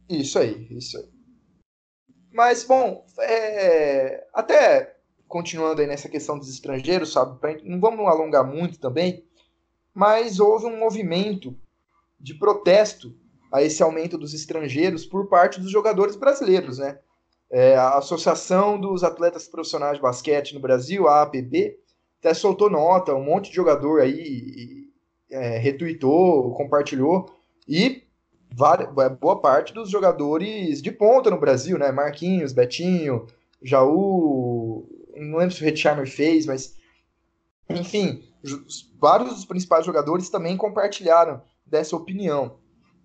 Isso 0.09 0.39
aí, 0.39 0.69
isso 0.71 0.99
aí. 0.99 1.09
Mas, 2.33 2.63
bom, 2.63 3.05
é... 3.19 4.27
até 4.33 5.00
continuando 5.31 5.81
aí 5.81 5.87
nessa 5.87 6.09
questão 6.09 6.37
dos 6.37 6.51
estrangeiros, 6.51 7.13
sabe? 7.13 7.39
Não 7.63 7.81
vamos 7.81 8.05
alongar 8.07 8.45
muito 8.45 8.81
também, 8.81 9.25
mas 9.95 10.41
houve 10.41 10.67
um 10.67 10.77
movimento 10.77 11.57
de 12.19 12.35
protesto 12.35 13.15
a 13.53 13.63
esse 13.63 13.81
aumento 13.81 14.19
dos 14.19 14.35
estrangeiros 14.35 15.07
por 15.07 15.29
parte 15.29 15.61
dos 15.61 15.71
jogadores 15.71 16.17
brasileiros, 16.17 16.79
né? 16.79 16.99
É, 17.49 17.77
a 17.77 17.99
Associação 17.99 18.79
dos 18.79 19.05
Atletas 19.05 19.47
Profissionais 19.47 19.97
de 19.97 20.03
Basquete 20.03 20.53
no 20.53 20.61
Brasil, 20.61 21.09
a 21.09 21.23
APB, 21.23 21.79
até 22.19 22.35
soltou 22.35 22.69
nota, 22.69 23.15
um 23.15 23.25
monte 23.25 23.51
de 23.51 23.57
jogador 23.57 24.01
aí 24.01 24.89
é, 25.31 25.59
retuitou, 25.59 26.55
compartilhou, 26.55 27.33
e 27.69 28.03
é, 28.51 29.09
boa 29.09 29.41
parte 29.41 29.73
dos 29.73 29.89
jogadores 29.89 30.83
de 30.83 30.91
ponta 30.91 31.31
no 31.31 31.39
Brasil, 31.39 31.79
né? 31.79 31.93
Marquinhos, 31.93 32.53
Betinho, 32.53 33.27
Jaú, 33.63 34.70
não 35.21 35.39
lembro 35.39 35.55
se 35.55 35.63
o 35.63 35.65
Redsheimer 35.65 36.11
fez, 36.11 36.47
mas 36.47 36.77
enfim, 37.69 38.23
vários 38.99 39.35
dos 39.35 39.45
principais 39.45 39.85
jogadores 39.85 40.29
também 40.29 40.57
compartilharam 40.57 41.43
dessa 41.65 41.97
opinião. 41.97 42.59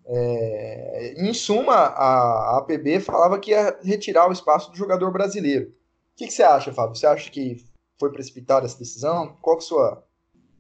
É, 0.08 1.16
em 1.18 1.34
suma, 1.34 1.74
a, 1.74 2.56
a 2.56 2.58
APB 2.60 3.00
falava 3.00 3.40
que 3.40 3.52
ia 3.52 3.78
retirar 3.84 4.30
o 4.30 4.32
espaço 4.32 4.72
do 4.72 4.78
jogador 4.78 5.12
brasileiro. 5.12 5.70
O 5.70 6.18
que, 6.18 6.28
que 6.28 6.34
você 6.34 6.44
acha, 6.44 6.72
Fábio? 6.72 6.96
Você 6.96 7.08
acha 7.08 7.30
que 7.30 7.58
foi 8.00 8.12
precipitada 8.12 8.66
essa 8.66 8.78
decisão? 8.78 9.36
Qual 9.42 9.56
é 9.56 9.60
a 9.60 9.62
sua, 9.62 10.04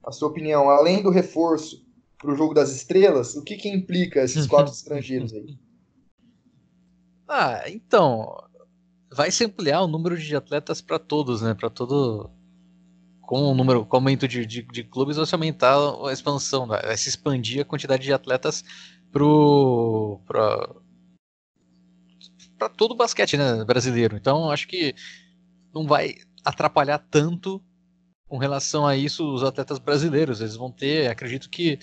a 0.03 0.11
sua 0.11 0.29
opinião? 0.29 0.69
Além 0.69 1.01
do 1.01 1.09
reforço 1.09 1.85
para 2.17 2.31
o 2.31 2.35
jogo 2.35 2.53
das 2.53 2.71
estrelas, 2.71 3.35
o 3.35 3.43
que, 3.43 3.55
que 3.55 3.69
implica 3.69 4.21
esses 4.21 4.47
quatro 4.47 4.71
estrangeiros 4.73 5.33
aí? 5.33 5.57
Ah, 7.27 7.63
então 7.67 8.44
vai 9.15 9.31
se 9.31 9.45
ampliar 9.45 9.81
o 9.81 9.87
número 9.87 10.17
de 10.17 10.35
atletas 10.35 10.81
para 10.81 10.99
todos, 10.99 11.41
né? 11.41 11.53
Para 11.53 11.69
todo 11.69 12.29
com 13.21 13.51
o 13.51 13.55
número, 13.55 13.85
com 13.85 13.95
o 13.95 13.99
aumento 13.99 14.27
de, 14.27 14.45
de, 14.45 14.61
de, 14.61 14.83
clubes, 14.83 15.17
vai 15.17 15.25
se 15.25 15.33
aumentar 15.33 15.75
a 16.05 16.13
expansão, 16.13 16.67
vai 16.67 16.95
se 16.95 17.09
expandir 17.09 17.61
a 17.61 17.65
quantidade 17.65 18.03
de 18.03 18.13
atletas 18.13 18.63
pro 19.11 20.21
para 20.27 20.75
todo 22.69 22.91
o 22.91 22.95
basquete 22.95 23.37
né, 23.37 23.63
brasileiro. 23.65 24.15
Então 24.15 24.51
acho 24.51 24.67
que 24.67 24.93
não 25.73 25.87
vai 25.87 26.15
atrapalhar 26.43 26.99
tanto 26.99 27.61
com 28.27 28.37
relação 28.37 28.85
a 28.85 28.95
isso 28.95 29.33
os 29.33 29.43
atletas 29.43 29.79
brasileiros. 29.79 30.41
Eles 30.41 30.55
vão 30.55 30.71
ter, 30.71 31.09
acredito 31.09 31.49
que 31.49 31.79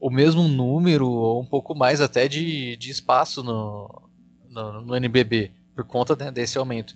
o 0.00 0.10
mesmo 0.10 0.48
número, 0.48 1.08
ou 1.08 1.40
um 1.40 1.46
pouco 1.46 1.74
mais 1.74 2.00
até, 2.00 2.28
de, 2.28 2.76
de 2.76 2.90
espaço 2.90 3.42
no, 3.42 4.10
no, 4.50 4.80
no 4.82 4.96
NBB, 4.96 5.52
por 5.74 5.84
conta 5.84 6.16
né, 6.16 6.30
desse 6.30 6.58
aumento. 6.58 6.94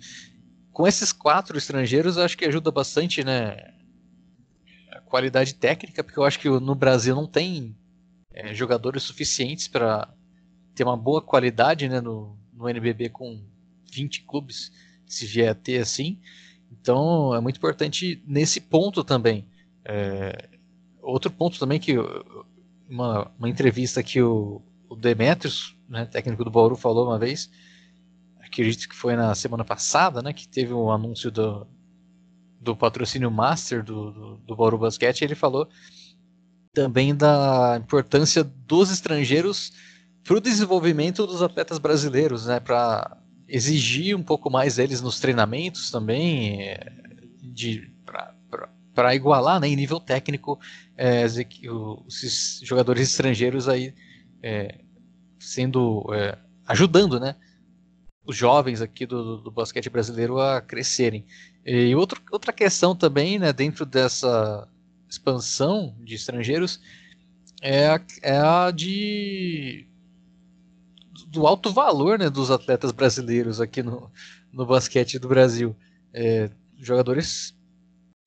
Com 0.71 0.87
esses 0.87 1.11
quatro 1.11 1.57
estrangeiros, 1.57 2.17
acho 2.17 2.37
que 2.37 2.45
ajuda 2.45 2.71
bastante 2.71 3.23
né, 3.23 3.73
a 4.91 5.01
qualidade 5.01 5.55
técnica, 5.55 6.03
porque 6.03 6.19
eu 6.19 6.23
acho 6.23 6.39
que 6.39 6.49
no 6.49 6.75
Brasil 6.75 7.15
não 7.15 7.27
tem 7.27 7.75
é, 8.33 8.53
jogadores 8.53 9.03
suficientes 9.03 9.67
para 9.67 10.07
ter 10.73 10.83
uma 10.83 10.95
boa 10.95 11.21
qualidade 11.21 11.89
né, 11.89 11.99
no, 11.99 12.37
no 12.53 12.69
NBB 12.69 13.09
com 13.09 13.43
20 13.91 14.23
clubes, 14.23 14.71
se 15.05 15.25
vier 15.25 15.49
a 15.49 15.55
ter 15.55 15.79
assim. 15.79 16.19
Então 16.71 17.35
é 17.35 17.41
muito 17.41 17.57
importante 17.57 18.21
nesse 18.25 18.61
ponto 18.61 19.03
também. 19.03 19.45
É, 19.83 20.49
outro 21.01 21.31
ponto 21.31 21.59
também 21.59 21.79
que 21.79 21.95
uma, 22.89 23.31
uma 23.37 23.49
entrevista 23.49 24.03
que 24.03 24.21
o, 24.21 24.61
o 24.87 24.95
Demetrius, 24.95 25.75
né, 25.87 26.05
técnico 26.05 26.43
do 26.43 26.51
Bauru, 26.51 26.75
falou 26.75 27.07
uma 27.07 27.19
vez, 27.19 27.49
acredito 28.59 28.89
que 28.89 28.95
foi 28.95 29.15
na 29.15 29.33
semana 29.33 29.63
passada, 29.63 30.21
né, 30.21 30.33
que 30.33 30.47
teve 30.47 30.73
o 30.73 30.85
um 30.85 30.91
anúncio 30.91 31.31
do, 31.31 31.65
do 32.59 32.75
patrocínio 32.75 33.31
Master 33.31 33.83
do, 33.83 34.11
do, 34.11 34.37
do 34.37 34.55
Bauru 34.55 34.77
Basquete, 34.77 35.21
ele 35.21 35.35
falou 35.35 35.67
também 36.73 37.15
da 37.15 37.79
importância 37.81 38.43
dos 38.43 38.91
estrangeiros 38.91 39.71
para 40.23 40.37
o 40.37 40.41
desenvolvimento 40.41 41.25
dos 41.25 41.41
atletas 41.41 41.79
brasileiros, 41.79 42.45
né, 42.45 42.59
para 42.59 43.17
exigir 43.47 44.15
um 44.15 44.21
pouco 44.21 44.51
mais 44.51 44.75
deles 44.75 45.01
nos 45.01 45.19
treinamentos 45.19 45.89
também, 45.89 46.61
é, 46.61 46.93
de 47.41 47.89
para 48.93 49.15
igualar, 49.15 49.61
né, 49.61 49.69
em 49.69 49.75
nível 49.77 49.99
técnico, 49.99 50.59
é, 50.97 51.23
esses 51.23 52.59
jogadores 52.61 53.09
estrangeiros 53.09 53.69
aí 53.69 53.93
é, 54.43 54.81
sendo 55.39 56.05
é, 56.13 56.37
ajudando, 56.67 57.17
né, 57.17 57.35
os 58.29 58.35
jovens 58.35 58.79
aqui 58.79 59.07
do, 59.07 59.37
do 59.37 59.49
basquete 59.49 59.89
brasileiro 59.89 60.39
a 60.39 60.61
crescerem. 60.61 61.25
E 61.65 61.95
outro, 61.95 62.21
outra 62.31 62.53
questão 62.53 62.95
também, 62.95 63.39
né, 63.39 63.51
dentro 63.51 63.87
dessa 63.87 64.67
expansão 65.09 65.95
de 65.99 66.13
estrangeiros 66.13 66.79
é 67.59 67.87
a, 67.87 67.99
é 68.21 68.37
a 68.37 68.69
de 68.69 69.87
do 71.27 71.47
alto 71.47 71.73
valor 71.73 72.19
né, 72.19 72.29
dos 72.29 72.51
atletas 72.51 72.91
brasileiros 72.91 73.59
aqui 73.59 73.81
no, 73.81 74.11
no 74.53 74.63
basquete 74.63 75.17
do 75.17 75.27
Brasil. 75.27 75.75
É, 76.13 76.51
jogadores 76.77 77.55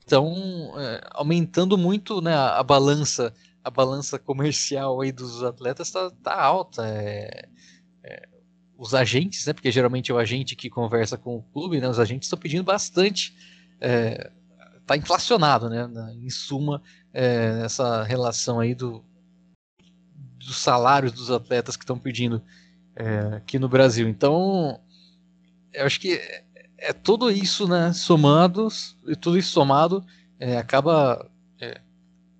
estão 0.01 0.35
é, 0.81 1.01
aumentando 1.13 1.79
muito 1.79 2.21
né, 2.21 2.35
a, 2.35 2.59
a, 2.59 2.63
balança 2.65 3.33
a 3.63 3.71
balança 3.71 4.19
comercial 4.19 5.01
aí 5.01 5.13
dos 5.13 5.45
atletas 5.45 5.87
está 5.87 6.11
tá 6.11 6.43
alta 6.43 6.85
é, 6.89 7.49
é, 8.03 8.32
os 8.83 8.95
agentes 8.95 9.47
né 9.47 9.53
porque 9.53 9.71
geralmente 9.71 10.11
é 10.11 10.15
o 10.15 10.19
agente 10.19 10.57
que 10.57 10.69
conversa 10.69 11.17
com 11.17 11.37
o 11.37 11.43
clube 11.43 11.81
né 11.81 11.89
os 11.89 12.01
agentes 12.01 12.27
estão 12.27 12.39
pedindo 12.39 12.65
bastante 12.65 13.35
está 13.75 14.95
é, 14.95 14.99
inflacionado 14.99 15.69
né 15.71 15.89
em 16.15 16.31
suma 16.31 16.83
é, 17.15 17.63
essa 17.65 18.03
relação 18.03 18.59
aí 18.59 18.75
do 18.75 19.05
dos 20.39 20.57
salários 20.57 21.13
dos 21.13 21.31
atletas 21.31 21.77
que 21.77 21.85
estão 21.85 21.97
pedindo 21.97 22.43
é, 22.97 23.37
aqui 23.37 23.61
no 23.61 23.69
Brasil. 23.69 24.09
Então, 24.09 24.81
eu 25.73 25.87
acho 25.87 26.01
que 26.01 26.15
é, 26.15 26.45
é 26.79 26.93
tudo 26.93 27.31
isso, 27.31 27.69
né, 27.69 27.93
somados, 27.93 28.99
e 29.07 29.15
tudo 29.15 29.39
isso 29.39 29.53
somado, 29.53 30.05
é, 30.39 30.57
acaba 30.57 31.31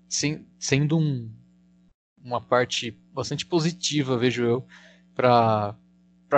sem, 0.09 0.45
sendo 0.59 0.97
um, 0.97 1.31
uma 2.23 2.39
parte 2.39 2.91
bastante 3.11 3.45
positiva, 3.45 4.17
vejo 4.17 4.43
eu, 4.43 4.67
para 5.15 5.75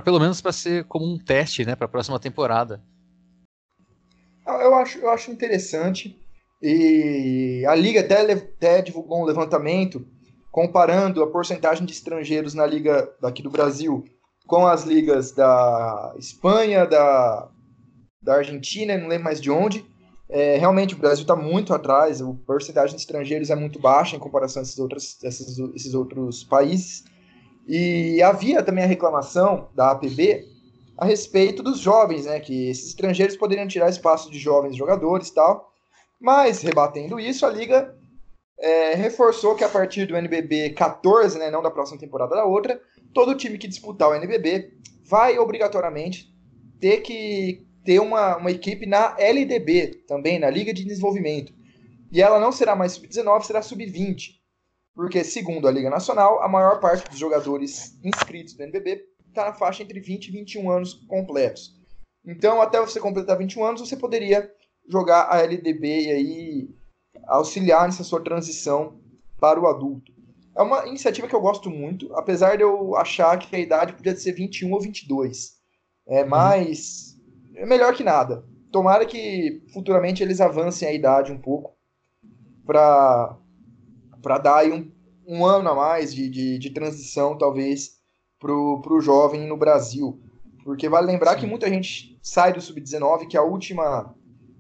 pelo 0.01 0.19
menos 0.19 0.41
para 0.41 0.51
ser 0.51 0.85
como 0.85 1.05
um 1.05 1.17
teste, 1.17 1.65
né, 1.65 1.75
para 1.75 1.85
a 1.85 1.89
próxima 1.89 2.19
temporada. 2.19 2.81
Eu 4.45 4.75
acho, 4.75 4.99
eu 4.99 5.09
acho 5.09 5.31
interessante. 5.31 6.19
E 6.61 7.63
a 7.67 7.75
Liga 7.75 7.99
até, 7.99 8.31
até 8.31 8.81
divulgou 8.81 9.21
um 9.21 9.25
levantamento 9.25 10.05
comparando 10.51 11.21
a 11.21 11.29
porcentagem 11.29 11.85
de 11.85 11.91
estrangeiros 11.91 12.53
na 12.53 12.65
Liga 12.65 13.11
daqui 13.21 13.41
do 13.41 13.49
Brasil 13.49 14.05
com 14.47 14.65
as 14.65 14.83
ligas 14.83 15.31
da 15.31 16.13
Espanha, 16.17 16.85
da, 16.85 17.49
da 18.21 18.35
Argentina, 18.35 18.97
não 18.97 19.07
lembro 19.07 19.25
mais 19.25 19.41
de 19.41 19.49
onde. 19.49 19.85
É, 20.29 20.57
realmente 20.57 20.95
o 20.95 20.97
Brasil 20.97 21.21
está 21.21 21.35
muito 21.35 21.73
atrás, 21.73 22.21
a 22.21 22.33
porcentagem 22.45 22.95
de 22.95 23.01
estrangeiros 23.01 23.49
é 23.49 23.55
muito 23.55 23.79
baixa 23.79 24.15
em 24.15 24.19
comparação 24.19 24.61
a 24.61 24.63
esses 24.63 24.79
outros, 24.79 25.21
esses, 25.23 25.59
esses 25.75 25.93
outros 25.93 26.43
países. 26.43 27.03
E 27.68 28.22
havia 28.22 28.61
também 28.61 28.84
a 28.84 28.88
reclamação 28.88 29.70
da 29.74 29.91
APB 29.91 30.45
a 30.97 31.05
respeito 31.05 31.63
dos 31.63 31.80
jovens, 31.80 32.26
né? 32.26 32.39
Que 32.39 32.70
esses 32.70 32.89
estrangeiros 32.89 33.36
poderiam 33.36 33.68
tirar 33.68 33.89
espaço 33.89 34.30
de 34.32 34.39
jovens 34.39 34.76
jogadores 34.76 35.30
e 35.30 35.34
tal. 35.34 35.74
Mas, 36.20 36.61
rebatendo 36.61 37.20
isso, 37.20 37.45
a 37.45 37.49
Liga 37.49 37.95
é, 38.57 38.93
reforçou 38.95 39.55
que 39.55 39.63
a 39.63 39.70
partir 39.70 40.05
do 40.05 40.16
NBB 40.16 40.72
14, 40.72 41.38
né, 41.38 41.51
não 41.51 41.61
da 41.61 41.72
próxima 41.72 41.99
temporada 41.99 42.36
da 42.36 42.45
outra, 42.45 42.80
todo 43.13 43.36
time 43.36 43.57
que 43.57 43.68
disputar 43.68 44.09
o 44.09 44.16
NBB 44.16 44.72
vai 45.03 45.38
obrigatoriamente 45.38 46.34
ter 46.80 47.01
que 47.01 47.66
ter 47.84 47.99
uma, 47.99 48.38
uma 48.38 48.51
equipe 48.51 48.86
na 48.86 49.16
LDB, 49.20 50.03
também 50.07 50.39
na 50.39 50.49
Liga 50.49 50.74
de 50.74 50.84
Desenvolvimento. 50.84 51.53
E 52.11 52.22
ela 52.22 52.39
não 52.39 52.51
será 52.51 52.76
mais 52.76 52.93
sub-19, 52.93 53.43
será 53.43 53.61
sub-20. 53.61 54.34
Porque, 54.95 55.23
segundo 55.23 55.67
a 55.67 55.71
Liga 55.71 55.89
Nacional, 55.89 56.41
a 56.41 56.47
maior 56.47 56.79
parte 56.79 57.09
dos 57.09 57.19
jogadores 57.19 57.99
inscritos 58.03 58.57
no 58.57 58.63
NBB 58.63 59.05
está 59.27 59.45
na 59.45 59.53
faixa 59.53 59.83
entre 59.83 59.99
20 59.99 60.27
e 60.27 60.31
21 60.31 60.71
anos 60.71 60.93
completos. 61.07 61.75
Então, 62.25 62.61
até 62.61 62.79
você 62.79 62.99
completar 62.99 63.37
21 63.37 63.65
anos, 63.65 63.81
você 63.81 63.97
poderia 63.97 64.49
jogar 64.87 65.27
a 65.29 65.41
LDB 65.41 65.87
e 65.87 66.11
aí 66.11 66.69
auxiliar 67.27 67.85
nessa 67.85 68.03
sua 68.03 68.23
transição 68.23 68.99
para 69.39 69.59
o 69.59 69.67
adulto. 69.67 70.13
É 70.57 70.61
uma 70.61 70.87
iniciativa 70.87 71.27
que 71.27 71.35
eu 71.35 71.41
gosto 71.41 71.69
muito, 71.69 72.15
apesar 72.15 72.55
de 72.55 72.63
eu 72.63 72.95
achar 72.95 73.37
que 73.37 73.53
a 73.53 73.59
idade 73.59 73.93
podia 73.93 74.15
ser 74.15 74.31
21 74.31 74.71
ou 74.71 74.79
22. 74.79 75.55
É. 76.07 76.23
Mas 76.23 77.19
é 77.55 77.65
melhor 77.65 77.93
que 77.93 78.03
nada. 78.03 78.45
Tomara 78.71 79.05
que 79.05 79.61
futuramente 79.73 80.23
eles 80.23 80.39
avancem 80.39 80.87
a 80.87 80.93
idade 80.93 81.31
um 81.31 81.37
pouco 81.37 81.75
para 82.65 83.37
dar 84.38 84.57
aí 84.57 84.71
um, 84.71 84.91
um 85.28 85.45
ano 85.45 85.69
a 85.69 85.76
mais 85.76 86.13
de, 86.13 86.30
de, 86.30 86.57
de 86.57 86.69
transição, 86.71 87.38
talvez, 87.38 87.95
para 88.39 88.51
o 88.51 89.01
jovem 89.01 89.47
no 89.47 89.57
Brasil. 89.57 90.19
Porque 90.63 90.89
vale 90.89 91.07
lembrar 91.07 91.36
Sim. 91.36 91.41
que 91.41 91.45
muita 91.47 91.69
gente 91.69 92.17
sai 92.21 92.51
do 92.51 92.61
sub-19, 92.61 93.28
que 93.28 93.38
é 93.38 93.39
a 93.39 93.43
última 93.43 94.13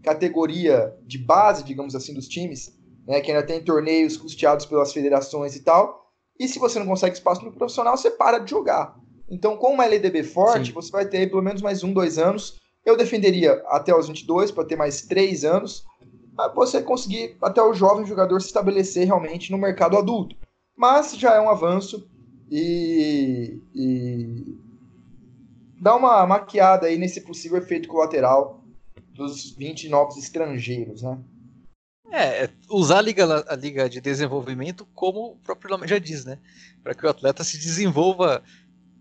categoria 0.03 0.95
de 1.03 1.17
base, 1.17 1.63
digamos 1.63 1.95
assim, 1.95 2.13
dos 2.13 2.27
times, 2.27 2.77
né, 3.07 3.21
que 3.21 3.31
ainda 3.31 3.45
tem 3.45 3.63
torneios 3.63 4.15
custeados 4.15 4.65
pelas 4.65 4.93
federações 4.93 5.55
e 5.55 5.63
tal. 5.63 6.05
E 6.39 6.47
se 6.47 6.59
você 6.59 6.77
não 6.77 6.85
consegue 6.85 7.15
espaço 7.15 7.43
no 7.43 7.51
profissional, 7.51 7.97
você 7.97 8.11
para 8.11 8.39
de 8.39 8.51
jogar. 8.51 8.95
Então, 9.27 9.57
com 9.57 9.73
uma 9.73 9.85
LDB 9.85 10.23
forte, 10.23 10.67
Sim. 10.67 10.73
você 10.73 10.91
vai 10.91 11.05
ter 11.07 11.27
pelo 11.27 11.41
menos 11.41 11.61
mais 11.61 11.83
um, 11.83 11.91
dois 11.91 12.19
anos. 12.19 12.59
Eu 12.85 12.95
defenderia 12.95 13.63
até 13.67 13.95
os 13.95 14.07
22, 14.07 14.51
para 14.51 14.65
ter 14.65 14.75
mais 14.75 15.01
três 15.01 15.43
anos, 15.43 15.83
para 15.94 15.94
você 16.53 16.81
conseguir 16.81 17.37
até 17.41 17.61
o 17.61 17.73
jovem 17.73 18.05
jogador 18.05 18.41
se 18.41 18.47
estabelecer 18.47 19.05
realmente 19.05 19.51
no 19.51 19.57
mercado 19.57 19.97
adulto. 19.97 20.35
Mas 20.75 21.15
já 21.17 21.35
é 21.35 21.41
um 21.41 21.49
avanço 21.49 22.07
e, 22.51 23.59
e 23.73 24.57
dá 25.79 25.95
uma 25.95 26.25
maquiada 26.25 26.87
aí 26.87 26.97
nesse 26.97 27.21
possível 27.21 27.57
efeito 27.57 27.87
colateral 27.87 28.63
dos 29.13 29.51
20 29.51 29.89
novos 29.89 30.17
estrangeiros, 30.17 31.01
né? 31.01 31.17
É, 32.11 32.45
é, 32.45 32.49
usar 32.69 32.99
a 32.99 33.01
liga, 33.01 33.45
a 33.47 33.55
liga 33.55 33.89
de 33.89 33.99
desenvolvimento 33.99 34.85
como 34.93 35.31
o 35.31 35.35
próprio 35.37 35.71
nome 35.71 35.87
já 35.87 35.97
diz, 35.97 36.23
né? 36.23 36.37
Para 36.83 36.93
que 36.93 37.05
o 37.05 37.09
atleta 37.09 37.43
se 37.43 37.57
desenvolva 37.57 38.43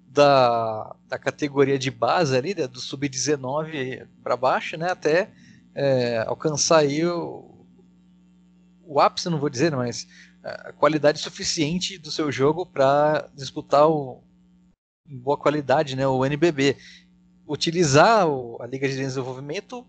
da, 0.09 0.95
da 1.09 1.19
categoria 1.19 1.79
de 1.79 1.91
base 1.91 2.37
ali, 2.37 2.55
né? 2.55 2.67
do 2.67 2.81
sub-19 2.81 4.07
para 4.23 4.37
baixo, 4.37 4.77
né? 4.77 4.91
Até 4.91 5.31
é, 5.75 6.19
alcançar 6.27 6.79
aí 6.79 7.05
o, 7.05 7.67
o 8.87 9.01
ápice, 9.01 9.29
não 9.29 9.39
vou 9.39 9.51
dizer, 9.51 9.75
mas 9.75 10.07
a 10.43 10.73
qualidade 10.73 11.19
suficiente 11.19 11.99
do 11.99 12.11
seu 12.11 12.31
jogo 12.31 12.67
para 12.67 13.29
disputar 13.35 13.89
o, 13.89 14.23
em 15.09 15.19
boa 15.19 15.39
qualidade, 15.39 15.97
né? 15.97 16.07
O 16.07 16.25
NBB 16.25 16.77
utilizar 17.47 18.29
o, 18.29 18.61
a 18.61 18.67
Liga 18.67 18.89
de 18.89 18.97
Desenvolvimento 18.97 19.87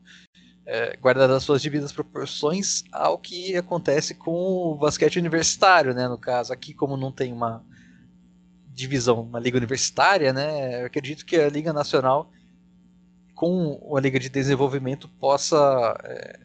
é, 0.65 0.97
guardada 0.97 1.35
as 1.35 1.43
suas 1.43 1.61
devidas 1.61 1.91
proporções 1.91 2.83
ao 2.91 3.17
que 3.17 3.55
acontece 3.55 4.15
com 4.15 4.31
o 4.31 4.75
basquete 4.75 5.19
universitário, 5.19 5.93
né? 5.93 6.07
No 6.07 6.17
caso, 6.17 6.51
aqui 6.51 6.73
como 6.73 6.97
não 6.97 7.11
tem 7.11 7.31
uma 7.31 7.63
divisão, 8.73 9.21
uma 9.21 9.39
liga 9.39 9.57
universitária, 9.57 10.33
né? 10.33 10.81
Eu 10.81 10.87
acredito 10.87 11.25
que 11.25 11.35
a 11.35 11.49
Liga 11.49 11.71
Nacional 11.71 12.31
com 13.35 13.95
a 13.95 13.99
Liga 13.99 14.17
de 14.17 14.29
Desenvolvimento 14.29 15.09
possa 15.19 15.95
é, 16.03 16.39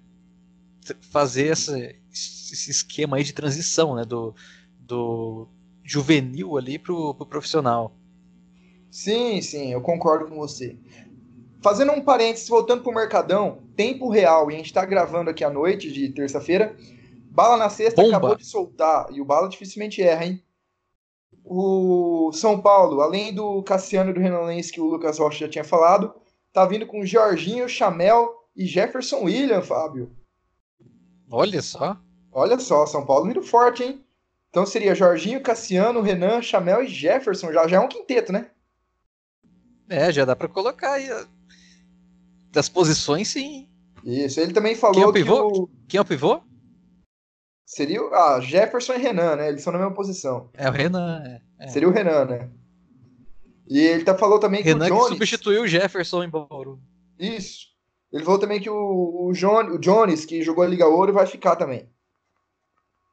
fazer 1.00 1.48
essa, 1.48 1.78
esse 2.12 2.70
esquema 2.70 3.16
aí 3.16 3.24
de 3.24 3.32
transição, 3.32 3.94
né? 3.94 4.04
Do, 4.04 4.34
do 4.78 5.48
juvenil 5.84 6.58
ali 6.58 6.78
pro, 6.78 7.14
pro 7.14 7.26
profissional. 7.26 7.96
Sim, 8.90 9.40
sim, 9.40 9.72
eu 9.72 9.80
concordo 9.80 10.26
com 10.26 10.36
você. 10.36 10.76
Fazendo 11.62 11.92
um 11.92 12.02
parênteses, 12.02 12.48
voltando 12.48 12.82
pro 12.82 12.92
Mercadão, 12.92 13.62
tempo 13.76 14.08
real, 14.08 14.50
e 14.50 14.54
a 14.54 14.56
gente 14.58 14.72
tá 14.72 14.84
gravando 14.84 15.30
aqui 15.30 15.44
à 15.44 15.50
noite 15.50 15.92
de 15.92 16.08
terça-feira. 16.08 16.74
Bala 17.30 17.56
na 17.56 17.70
sexta 17.70 18.02
Bomba. 18.02 18.16
acabou 18.16 18.36
de 18.36 18.44
soltar, 18.44 19.06
e 19.12 19.20
o 19.20 19.24
Bala 19.24 19.48
dificilmente 19.48 20.02
erra, 20.02 20.26
hein? 20.26 20.42
O 21.44 22.32
São 22.32 22.60
Paulo, 22.60 23.00
além 23.00 23.32
do 23.32 23.62
Cassiano 23.62 24.10
e 24.10 24.14
do 24.14 24.20
Renan 24.20 24.42
Lenz, 24.42 24.70
que 24.70 24.80
o 24.80 24.86
Lucas 24.86 25.18
Rocha 25.18 25.46
já 25.46 25.48
tinha 25.48 25.64
falado, 25.64 26.14
tá 26.52 26.64
vindo 26.66 26.86
com 26.86 27.04
Jorginho, 27.04 27.68
Chamel 27.68 28.34
e 28.56 28.66
Jefferson 28.66 29.24
William, 29.24 29.62
Fábio. 29.62 30.14
Olha 31.30 31.62
só. 31.62 31.96
Olha 32.32 32.58
só, 32.58 32.86
São 32.86 33.04
Paulo 33.04 33.26
vindo 33.26 33.42
forte, 33.42 33.82
hein? 33.82 34.04
Então 34.48 34.66
seria 34.66 34.94
Jorginho, 34.94 35.42
Cassiano, 35.42 36.00
Renan, 36.00 36.42
Chamel 36.42 36.82
e 36.82 36.88
Jefferson. 36.88 37.52
Já, 37.52 37.68
já 37.68 37.76
é 37.76 37.80
um 37.80 37.88
quinteto, 37.88 38.32
né? 38.32 38.50
É, 39.88 40.12
já 40.12 40.24
dá 40.24 40.34
para 40.34 40.48
colocar 40.48 40.92
aí. 40.92 41.08
Das 42.50 42.68
posições, 42.68 43.28
sim. 43.28 43.68
Isso, 44.04 44.40
ele 44.40 44.52
também 44.52 44.74
falou 44.74 44.94
Quem 44.94 45.02
é 45.04 45.06
o 45.06 45.12
pivô? 45.12 45.46
O... 45.46 45.70
Quem 45.88 45.98
é 45.98 46.00
o 46.00 46.04
pivô? 46.04 46.40
Seria 47.64 48.00
ah, 48.00 48.40
Jefferson 48.40 48.94
e 48.94 48.98
Renan, 48.98 49.36
né? 49.36 49.48
Eles 49.48 49.62
são 49.62 49.72
na 49.72 49.78
mesma 49.78 49.94
posição. 49.94 50.50
É 50.54 50.68
o 50.68 50.72
Renan, 50.72 51.40
é. 51.58 51.68
Seria 51.68 51.88
o 51.88 51.92
Renan, 51.92 52.24
né? 52.24 52.50
E 53.70 53.78
ele 53.78 54.04
tá, 54.04 54.18
falou 54.18 54.38
também 54.38 54.62
Renan 54.62 54.86
que 54.86 54.92
o 54.92 54.96
Jones... 54.96 55.08
que 55.08 55.14
substituiu 55.14 55.62
o 55.62 55.66
Jefferson 55.66 56.24
em 56.24 56.28
Bauru. 56.28 56.78
Isso. 57.18 57.68
Ele 58.12 58.24
falou 58.24 58.40
também 58.40 58.60
que 58.60 58.68
o, 58.68 59.28
o, 59.28 59.32
John, 59.32 59.66
o 59.70 59.78
Jones, 59.78 60.24
que 60.24 60.42
jogou 60.42 60.64
a 60.64 60.66
Liga 60.66 60.86
Ouro, 60.86 61.12
vai 61.12 61.26
ficar 61.26 61.54
também. 61.54 61.88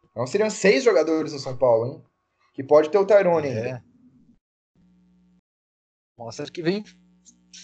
Então 0.10 0.26
seriam 0.26 0.50
seis 0.50 0.84
jogadores 0.84 1.32
no 1.32 1.40
São 1.40 1.56
Paulo, 1.56 1.86
hein? 1.86 2.04
Que 2.56 2.64
pode 2.64 2.90
ter 2.90 2.98
o 2.98 3.06
Tyrone 3.06 3.48
é. 3.48 3.52
ainda 3.52 3.88
mostra 6.18 6.50
que 6.50 6.64
vem 6.64 6.84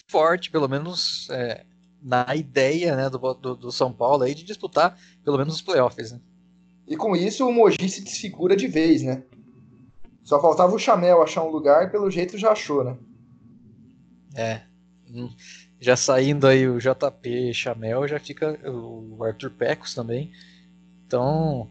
forte, 0.07 0.51
pelo 0.51 0.69
menos 0.69 1.27
é, 1.31 1.65
na 2.01 2.35
ideia 2.35 2.95
né, 2.95 3.09
do, 3.09 3.17
do, 3.33 3.55
do, 3.55 3.71
São 3.71 3.91
Paulo 3.91 4.23
aí 4.23 4.35
de 4.35 4.43
disputar 4.43 4.97
pelo 5.23 5.37
menos 5.37 5.55
os 5.55 5.61
playoffs. 5.61 6.11
Né? 6.11 6.21
E 6.87 6.95
com 6.95 7.15
isso 7.15 7.47
o 7.47 7.51
Mogi 7.51 7.89
se 7.89 8.03
desfigura 8.03 8.55
de 8.55 8.67
vez, 8.67 9.01
né? 9.01 9.23
Só 10.23 10.41
faltava 10.41 10.73
o 10.73 10.79
Chamel 10.79 11.21
achar 11.21 11.43
um 11.43 11.51
lugar 11.51 11.85
e 11.85 11.89
pelo 11.89 12.09
jeito 12.09 12.37
já 12.37 12.51
achou, 12.51 12.83
né? 12.83 12.97
É. 14.35 14.61
Hum, 15.09 15.29
já 15.79 15.95
saindo 15.95 16.47
aí 16.47 16.67
o 16.67 16.79
JP 16.79 17.53
Chamel, 17.53 18.07
já 18.07 18.19
fica 18.19 18.57
o 18.69 19.23
Arthur 19.23 19.51
Pecos 19.51 19.93
também. 19.93 20.31
Então, 21.05 21.69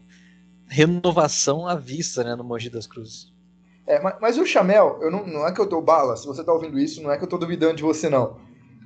renovação 0.67 1.67
à 1.67 1.75
vista, 1.75 2.23
né, 2.23 2.35
no 2.35 2.43
Mogi 2.43 2.69
das 2.69 2.87
Cruzes. 2.87 3.33
É, 3.85 3.99
mas, 3.99 4.15
mas, 4.21 4.37
o 4.37 4.45
Chamel, 4.45 4.99
eu 5.01 5.11
não, 5.11 5.25
não 5.27 5.47
é 5.47 5.51
que 5.51 5.59
eu 5.59 5.67
tô 5.67 5.81
bala, 5.81 6.15
se 6.15 6.25
você 6.25 6.43
tá 6.43 6.53
ouvindo 6.53 6.79
isso, 6.79 7.01
não 7.01 7.11
é 7.11 7.17
que 7.17 7.23
eu 7.23 7.27
tô 7.27 7.37
duvidando 7.37 7.75
de 7.75 7.83
você, 7.83 8.09
não. 8.09 8.37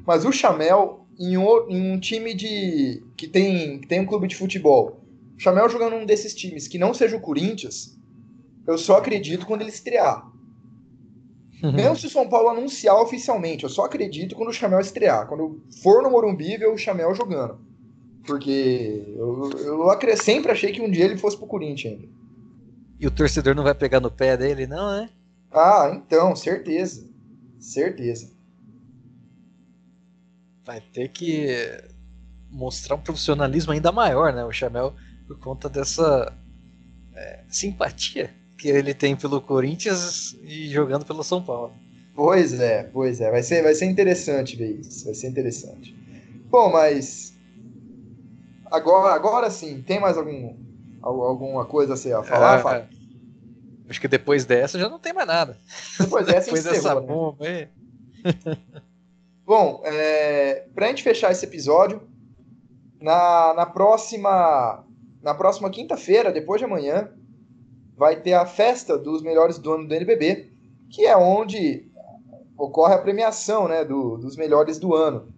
Mas 0.05 0.25
o 0.25 0.31
Chamel, 0.31 1.05
em 1.19 1.37
um, 1.37 1.69
em 1.69 1.91
um 1.91 1.99
time 1.99 2.33
de. 2.33 3.03
que 3.15 3.27
tem, 3.27 3.79
que 3.79 3.87
tem 3.87 3.99
um 3.99 4.05
clube 4.05 4.27
de 4.27 4.35
futebol, 4.35 5.03
o 5.35 5.39
Chamel 5.39 5.69
jogando 5.69 5.97
um 5.97 6.05
desses 6.05 6.33
times 6.33 6.67
que 6.67 6.79
não 6.79 6.93
seja 6.93 7.15
o 7.15 7.21
Corinthians, 7.21 7.96
eu 8.67 8.77
só 8.77 8.97
acredito 8.97 9.45
quando 9.45 9.61
ele 9.61 9.69
estrear. 9.69 10.29
Uhum. 11.63 11.71
Mesmo 11.71 11.95
se 11.95 12.05
o 12.05 12.09
São 12.09 12.29
Paulo 12.29 12.49
anunciar 12.49 12.95
oficialmente, 12.97 13.63
eu 13.63 13.69
só 13.69 13.85
acredito 13.85 14.35
quando 14.35 14.49
o 14.49 14.53
Chamel 14.53 14.79
estrear. 14.79 15.25
Quando 15.25 15.63
for 15.81 16.03
no 16.03 16.11
Morumbi, 16.11 16.57
ver 16.57 16.67
o 16.67 16.77
Chamel 16.77 17.15
jogando. 17.15 17.59
Porque 18.25 19.05
eu, 19.15 19.49
eu 19.61 20.17
sempre 20.17 20.51
achei 20.51 20.71
que 20.73 20.81
um 20.81 20.91
dia 20.91 21.05
ele 21.05 21.17
fosse 21.17 21.37
pro 21.37 21.47
Corinthians 21.47 21.93
ainda. 21.93 22.09
E 22.99 23.07
o 23.07 23.11
torcedor 23.11 23.55
não 23.55 23.63
vai 23.63 23.73
pegar 23.73 23.99
no 23.99 24.11
pé 24.11 24.35
dele, 24.35 24.67
não, 24.67 24.91
né? 24.91 25.09
Ah, 25.51 25.91
então, 25.95 26.35
certeza. 26.35 27.09
Certeza. 27.59 28.31
Vai 30.65 30.81
ter 30.81 31.07
que 31.07 31.47
mostrar 32.51 32.95
um 32.95 33.01
profissionalismo 33.01 33.71
ainda 33.71 33.91
maior, 33.91 34.33
né? 34.33 34.43
O 34.43 34.51
Chamel, 34.51 34.93
por 35.25 35.39
conta 35.39 35.69
dessa 35.69 36.33
é, 37.15 37.43
simpatia 37.47 38.35
que 38.57 38.67
ele 38.67 38.93
tem 38.93 39.15
pelo 39.15 39.39
Corinthians 39.39 40.37
e 40.41 40.67
jogando 40.67 41.05
pelo 41.05 41.23
São 41.23 41.41
Paulo. 41.41 41.73
Pois 42.15 42.59
é, 42.59 42.83
pois 42.83 43.21
é. 43.21 43.29
Vai 43.29 43.43
ser, 43.43 43.61
vai 43.61 43.75
ser 43.75 43.85
interessante 43.85 44.55
ver 44.55 44.79
isso. 44.79 45.05
Vai 45.05 45.13
ser 45.13 45.27
interessante. 45.27 45.95
Bom, 46.49 46.71
mas. 46.71 47.37
Agora, 48.71 49.13
agora 49.13 49.49
sim, 49.51 49.81
tem 49.81 49.99
mais 49.99 50.17
algum, 50.17 50.55
alguma 51.01 51.65
coisa 51.65 51.93
a, 51.93 51.97
ser 51.97 52.13
a 52.13 52.23
falar, 52.23 52.59
é, 52.59 52.61
Fábio? 52.63 52.97
Acho 53.89 54.01
que 54.01 54.07
depois 54.07 54.45
dessa 54.45 54.77
já 54.77 54.89
não 54.89 54.99
tem 54.99 55.13
mais 55.13 55.27
nada. 55.27 55.57
Depois 55.99 56.25
dessa, 56.25 56.45
depois 56.45 56.63
dessa 56.63 56.95
né? 56.95 57.01
bomba 57.01 57.45
aí. 57.45 57.67
Bom, 59.45 59.81
é, 59.85 60.65
pra 60.75 60.87
gente 60.87 61.03
fechar 61.03 61.31
esse 61.31 61.45
episódio, 61.45 62.01
na, 62.99 63.53
na 63.55 63.65
próxima 63.65 64.83
na 65.21 65.33
próxima 65.33 65.69
quinta-feira, 65.69 66.31
depois 66.31 66.59
de 66.59 66.65
amanhã, 66.65 67.11
vai 67.97 68.21
ter 68.21 68.33
a 68.33 68.45
festa 68.45 68.95
dos 68.95 69.23
melhores 69.23 69.57
do 69.57 69.73
ano 69.73 69.87
do 69.87 69.93
NBB, 69.93 70.51
que 70.89 71.05
é 71.05 71.17
onde 71.17 71.91
ocorre 72.55 72.93
a 72.93 73.01
premiação 73.01 73.67
né, 73.67 73.83
do, 73.83 74.17
dos 74.17 74.37
melhores 74.37 74.77
do 74.77 74.93
ano, 74.93 75.33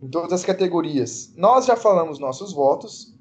em 0.00 0.08
todas 0.08 0.32
as 0.32 0.44
categorias. 0.44 1.34
Nós 1.36 1.66
já 1.66 1.76
falamos 1.76 2.20
nossos 2.20 2.52
votos 2.52 3.14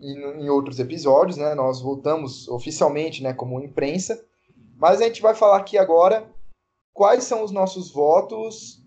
em, 0.00 0.44
em 0.44 0.48
outros 0.48 0.78
episódios, 0.78 1.36
né, 1.36 1.52
nós 1.54 1.82
votamos 1.82 2.46
oficialmente 2.46 3.22
né, 3.22 3.32
como 3.32 3.60
imprensa, 3.60 4.24
mas 4.76 5.00
a 5.00 5.04
gente 5.04 5.20
vai 5.20 5.34
falar 5.34 5.56
aqui 5.56 5.76
agora 5.76 6.30
quais 6.92 7.24
são 7.24 7.42
os 7.42 7.50
nossos 7.50 7.90
votos 7.90 8.80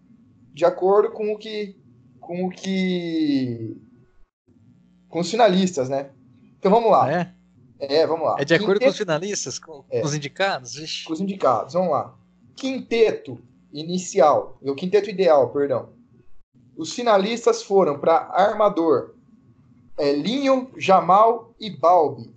de 0.54 0.64
acordo 0.64 1.12
com 1.12 1.34
o 1.34 1.38
que 1.38 1.78
com 2.20 2.46
o 2.46 2.50
que 2.50 3.76
com 5.10 5.20
os 5.20 5.32
finalistas, 5.32 5.90
né? 5.90 6.12
Então 6.58 6.72
vamos 6.72 6.92
lá. 6.92 7.12
É? 7.12 7.34
É, 7.80 8.06
vamos 8.06 8.28
lá. 8.28 8.36
É 8.38 8.46
de 8.46 8.54
acordo 8.54 8.74
Quinteto... 8.74 8.86
com 8.86 8.92
os 8.92 8.98
finalistas, 8.98 9.60
com, 9.60 9.86
é. 9.90 10.04
os 10.04 10.14
indicados? 10.14 10.76
Ixi. 10.76 11.06
Com 11.06 11.14
os 11.14 11.22
indicados, 11.22 11.74
vamos 11.74 11.92
lá. 11.92 12.14
Quinteto 12.56 13.40
inicial, 13.72 14.58
o 14.62 14.76
quinteto 14.76 15.10
ideal, 15.10 15.50
perdão. 15.50 15.90
Os 16.76 16.94
finalistas 16.94 17.64
foram 17.64 18.00
para 18.00 18.30
Armador, 18.34 19.16
é, 19.98 20.12
Linho, 20.14 20.72
Jamal 20.78 21.54
e 21.60 21.70
Balbi. 21.70 22.34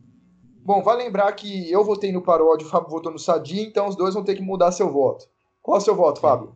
Bom, 0.64 0.82
vai 0.82 0.96
lembrar 0.96 1.32
que 1.32 1.70
eu 1.70 1.84
votei 1.84 2.12
no 2.12 2.22
Paródio, 2.22 2.66
o 2.66 2.70
Fábio 2.70 2.88
votou 2.88 3.10
no 3.10 3.18
Sadi, 3.18 3.60
então 3.60 3.88
os 3.88 3.96
dois 3.96 4.14
vão 4.14 4.22
ter 4.22 4.36
que 4.36 4.42
mudar 4.42 4.70
seu 4.70 4.92
voto. 4.92 5.26
Qual 5.60 5.76
é 5.76 5.80
o 5.80 5.82
seu 5.82 5.96
voto, 5.96 6.20
Fábio? 6.20 6.54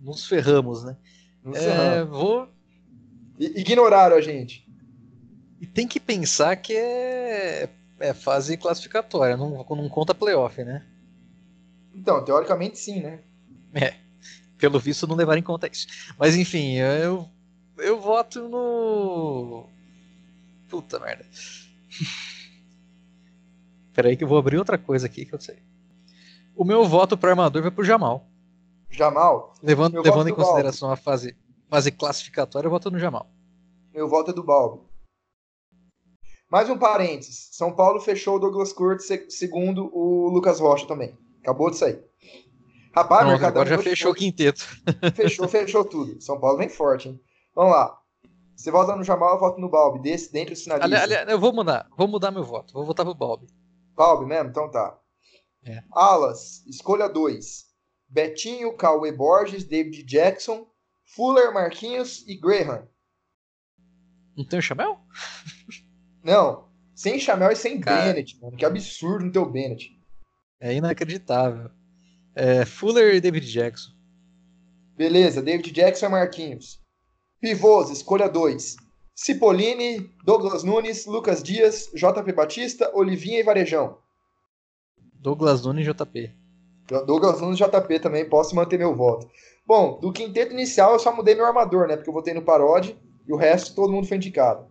Nos 0.00 0.26
ferramos, 0.26 0.82
né? 0.82 0.96
Nos 1.42 1.56
é, 1.56 1.60
ferramos. 1.60 2.18
Vou. 2.18 2.48
ignoraram 3.38 4.16
a 4.16 4.20
gente. 4.20 4.68
E 5.60 5.66
tem 5.66 5.86
que 5.86 6.00
pensar 6.00 6.56
que 6.56 6.74
é 6.74 7.70
é 7.98 8.12
fase 8.12 8.56
classificatória, 8.56 9.36
não, 9.36 9.64
não 9.68 9.88
conta 9.88 10.14
playoff, 10.14 10.62
né? 10.64 10.84
Então, 11.94 12.24
teoricamente 12.24 12.78
sim, 12.78 13.00
né? 13.00 13.20
É. 13.72 13.94
Pelo 14.58 14.80
visto 14.80 15.06
não 15.06 15.16
levar 15.16 15.36
em 15.36 15.42
conta 15.42 15.68
isso. 15.70 15.86
Mas 16.18 16.36
enfim, 16.36 16.74
eu, 16.74 17.28
eu 17.78 18.00
voto 18.00 18.48
no. 18.48 19.68
Puta 20.68 20.98
merda. 20.98 21.24
Peraí 23.92 24.16
que 24.16 24.24
eu 24.24 24.28
vou 24.28 24.38
abrir 24.38 24.58
outra 24.58 24.76
coisa 24.76 25.06
aqui 25.06 25.24
que 25.24 25.34
eu 25.34 25.40
sei. 25.40 25.58
O 26.56 26.64
meu 26.64 26.84
voto 26.84 27.16
pro 27.16 27.30
armador 27.30 27.62
vai 27.62 27.70
pro 27.70 27.84
Jamal. 27.84 28.26
Jamal? 28.90 29.54
Levando, 29.62 30.00
levando 30.00 30.28
em 30.28 30.34
consideração 30.34 30.88
Balbo. 30.88 31.00
a 31.00 31.02
fase, 31.02 31.36
fase 31.68 31.90
classificatória, 31.90 32.66
eu 32.66 32.70
voto 32.70 32.90
no 32.90 32.98
Jamal. 32.98 33.28
Meu 33.92 34.08
voto 34.08 34.30
é 34.30 34.34
do 34.34 34.42
Balbo. 34.42 34.88
Mais 36.50 36.68
um 36.70 36.78
parênteses. 36.78 37.48
São 37.52 37.74
Paulo 37.74 38.00
fechou 38.00 38.36
o 38.36 38.38
Douglas 38.38 38.72
Curtis 38.72 39.08
segundo 39.28 39.90
o 39.92 40.28
Lucas 40.28 40.60
Rocha 40.60 40.86
também. 40.86 41.16
Acabou 41.40 41.70
de 41.70 41.76
sair. 41.76 42.02
Rapaz, 42.94 43.26
Pronto, 43.26 43.44
agora 43.44 43.68
já 43.68 43.78
fechou 43.78 44.12
o 44.12 44.14
quinteto. 44.14 44.64
Fechou, 45.16 45.48
fechou 45.48 45.84
tudo. 45.84 46.20
São 46.22 46.38
Paulo 46.38 46.58
vem 46.58 46.68
forte, 46.68 47.08
hein? 47.08 47.20
Vamos 47.52 47.72
lá. 47.72 47.98
Você 48.54 48.70
vota 48.70 48.94
no 48.94 49.02
Jamal, 49.02 49.34
eu 49.34 49.40
voto 49.40 49.60
no 49.60 49.68
Balbi. 49.68 50.00
Desse, 50.00 50.32
dentro 50.32 50.54
dos 50.54 50.62
finalistas. 50.62 51.02
Aliás, 51.02 51.28
eu 51.28 51.40
vou 51.40 51.52
mudar. 51.52 51.88
Vou 51.98 52.06
mudar 52.06 52.30
meu 52.30 52.44
voto. 52.44 52.72
Vou 52.72 52.84
votar 52.84 53.04
pro 53.04 53.14
Balbi. 53.14 53.48
Balbi 53.96 54.26
mesmo? 54.26 54.50
Então 54.50 54.70
tá. 54.70 54.96
É. 55.64 55.82
Alas, 55.92 56.64
escolha 56.66 57.08
2. 57.08 57.66
Betinho, 58.08 58.76
Cauê 58.76 59.10
Borges, 59.10 59.64
David 59.64 60.04
Jackson, 60.04 60.66
Fuller, 61.04 61.52
Marquinhos 61.52 62.24
e 62.28 62.36
Graham. 62.36 62.86
Não 64.36 64.44
tem 64.46 64.60
o 64.60 64.62
Chamel? 64.62 65.00
Não, 66.24 66.64
sem 66.94 67.20
Chamel 67.20 67.52
e 67.52 67.56
sem 67.56 67.78
Cara, 67.80 68.06
Bennett, 68.06 68.40
mano. 68.40 68.56
Que 68.56 68.64
absurdo 68.64 69.26
não 69.26 69.32
ter 69.32 69.38
o 69.38 69.46
Bennett. 69.50 69.90
É 70.58 70.72
inacreditável. 70.72 71.70
É, 72.34 72.64
Fuller 72.64 73.14
e 73.14 73.20
David 73.20 73.46
Jackson. 73.46 73.92
Beleza, 74.96 75.42
David 75.42 75.70
Jackson 75.70 76.06
e 76.06 76.08
Marquinhos. 76.08 76.80
Pivôs, 77.40 77.90
escolha 77.90 78.28
2. 78.28 78.76
Cipollini, 79.14 80.10
Douglas 80.24 80.64
Nunes, 80.64 81.06
Lucas 81.06 81.42
Dias, 81.42 81.90
JP 81.94 82.32
Batista, 82.32 82.90
Olivinha 82.94 83.40
e 83.40 83.42
Varejão. 83.42 83.98
Douglas 85.20 85.64
Nunes 85.64 85.86
e 85.86 85.92
JP. 85.92 86.32
Douglas 87.06 87.40
Nunes 87.40 87.60
e 87.60 87.64
JP 87.64 88.00
também, 88.00 88.28
posso 88.28 88.56
manter 88.56 88.78
meu 88.78 88.94
voto. 88.94 89.28
Bom, 89.66 89.98
do 90.00 90.12
quinteto 90.12 90.52
inicial 90.52 90.92
eu 90.92 90.98
só 90.98 91.14
mudei 91.14 91.34
meu 91.34 91.46
armador, 91.46 91.86
né? 91.86 91.96
Porque 91.96 92.10
eu 92.10 92.14
votei 92.14 92.34
no 92.34 92.42
Parode 92.42 92.98
e 93.26 93.32
o 93.32 93.36
resto 93.36 93.74
todo 93.74 93.92
mundo 93.92 94.06
foi 94.06 94.16
indicado. 94.16 94.66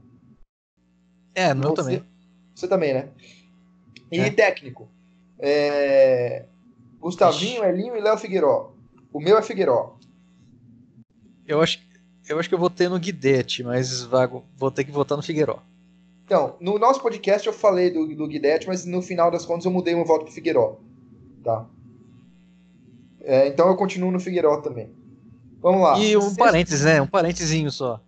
É, 1.36 1.54
no 1.54 1.62
meu 1.62 1.74
também. 1.74 2.04
Você 2.54 2.68
também, 2.68 2.94
né? 2.94 3.10
E 4.12 4.20
é. 4.20 4.30
técnico. 4.30 4.88
É... 5.40 6.46
Gustavinho. 7.00 7.64
Elinho 7.64 7.96
e 7.96 8.02
Léo 8.02 8.18
Figueiró. 8.18 8.72
O 9.12 9.20
meu 9.20 9.38
é 9.38 9.42
Figueiró. 9.42 9.98
Eu 11.48 11.62
acho, 11.62 11.80
eu 12.28 12.40
acho 12.40 12.48
que 12.48 12.56
eu 12.56 12.60
votei 12.60 12.88
no 12.88 13.00
Guidete, 13.00 13.64
mas 13.64 14.04
Vago, 14.04 14.44
vou 14.56 14.72
ter 14.72 14.84
que 14.84 14.92
votar 14.92 15.18
no 15.18 15.24
Figueiró. 15.24 15.60
Então, 16.26 16.56
no 16.60 16.80
nosso 16.80 17.02
podcast 17.02 17.46
eu 17.46 17.54
falei 17.54 17.92
do, 17.92 18.16
do 18.16 18.28
Guidete, 18.28 18.68
mas 18.68 18.86
no 18.86 19.02
final 19.02 19.30
das 19.30 19.46
contas 19.46 19.66
eu 19.66 19.72
mudei 19.72 19.94
meu 19.94 20.06
voto 20.06 20.26
pro 20.26 20.34
Figueiró. 20.34 20.78
Tá? 21.44 21.66
É, 23.22 23.48
então 23.48 23.68
eu 23.68 23.76
continuo 23.76 24.12
no 24.12 24.20
Figueiró 24.20 24.62
também. 24.62 24.90
Vamos 25.62 25.82
lá. 25.82 26.00
E 26.00 26.16
um 26.16 26.36
parênteses, 26.36 26.86
né? 26.86 27.02
Um 27.02 27.08
parênteses 27.08 27.74
só. 27.74 28.02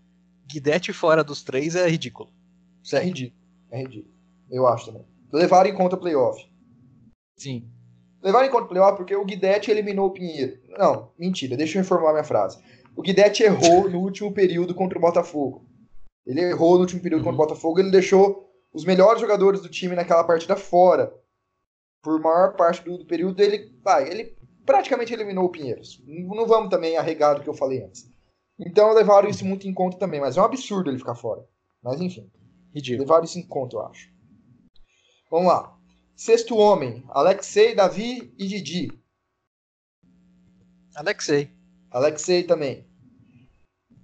Guidete 0.48 0.94
fora 0.94 1.24
dos 1.24 1.44
três 1.44 1.76
é 1.76 1.88
ridículo. 1.88 2.30
Isso 2.86 2.96
é 2.96 3.00
ridículo. 3.00 3.42
É 3.72 3.80
ridículo. 3.80 4.14
Eu 4.52 4.68
acho 4.68 4.86
também. 4.86 5.04
Levaram 5.34 5.68
em 5.68 5.74
conta 5.74 5.96
o 5.96 6.00
playoff. 6.00 6.40
Sim. 7.36 7.68
Levaram 8.22 8.46
em 8.46 8.52
conta 8.52 8.66
o 8.66 8.70
playoff 8.70 8.96
porque 8.96 9.16
o 9.16 9.26
Guidetti 9.26 9.72
eliminou 9.72 10.08
o 10.08 10.12
Pinheiro. 10.12 10.60
Não, 10.78 11.12
mentira, 11.18 11.58
deixa 11.58 11.80
eu 11.80 11.82
informar 11.82 12.12
minha 12.12 12.24
frase. 12.24 12.62
O 12.96 13.02
Guidetti 13.02 13.42
errou 13.42 13.90
no 13.90 14.00
último 14.00 14.32
período 14.32 14.76
contra 14.76 15.00
o 15.00 15.02
Botafogo. 15.02 15.66
Ele 16.28 16.42
errou 16.42 16.76
no 16.76 16.82
último 16.82 17.02
período 17.02 17.22
uhum. 17.22 17.32
contra 17.32 17.44
o. 17.44 17.48
Botafogo, 17.48 17.80
ele 17.80 17.90
deixou 17.90 18.48
os 18.72 18.86
melhores 18.86 19.20
jogadores 19.20 19.62
do 19.62 19.70
time 19.70 19.96
naquela 19.96 20.24
partida 20.24 20.56
fora. 20.56 21.12
Por 22.04 22.22
maior 22.22 22.56
parte 22.56 22.84
do, 22.84 23.00
do 23.00 23.06
período, 23.06 23.42
ele, 23.42 23.76
ah, 23.84 24.02
ele 24.04 24.38
praticamente 24.64 25.12
eliminou 25.12 25.46
o 25.46 25.50
Pinheiros. 25.50 26.04
Não 26.06 26.46
vamos 26.46 26.70
também 26.70 26.98
arregar 26.98 27.34
do 27.34 27.42
que 27.42 27.50
eu 27.50 27.54
falei 27.56 27.84
antes. 27.84 28.08
Então 28.60 28.94
levaram 28.94 29.28
isso 29.28 29.44
muito 29.44 29.68
em 29.68 29.74
conta 29.74 29.98
também, 29.98 30.22
mas 30.22 30.38
é 30.38 30.42
um 30.42 30.46
absurdo 30.46 30.92
ele 30.92 31.00
ficar 31.00 31.16
fora. 31.16 31.44
Mas 31.82 32.00
enfim. 32.00 32.30
Ridículo. 32.76 33.04
Levaram 33.04 33.24
isso 33.24 33.40
em 33.40 33.48
conta, 33.48 33.78
eu 33.78 33.86
acho. 33.88 34.12
Vamos 35.32 35.48
lá. 35.48 35.74
Sexto 36.16 36.58
homem, 36.58 37.04
Alexei, 37.10 37.74
Davi 37.74 38.34
e 38.38 38.48
Didi. 38.48 38.92
Alexei. 40.96 41.52
Alexei 41.90 42.44
também. 42.44 42.86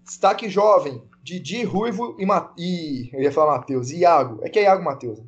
Destaque 0.06 0.50
jovem, 0.50 1.02
Didi, 1.22 1.64
Ruivo 1.64 2.16
e, 2.20 2.26
Ma... 2.26 2.54
e... 2.58 3.10
Eu 3.14 3.22
ia 3.22 3.32
falar 3.32 3.58
Matheus. 3.58 3.92
Iago. 3.92 4.40
É 4.44 4.50
que 4.50 4.60
é 4.60 4.64
Iago 4.64 4.84
Matheus. 4.84 5.20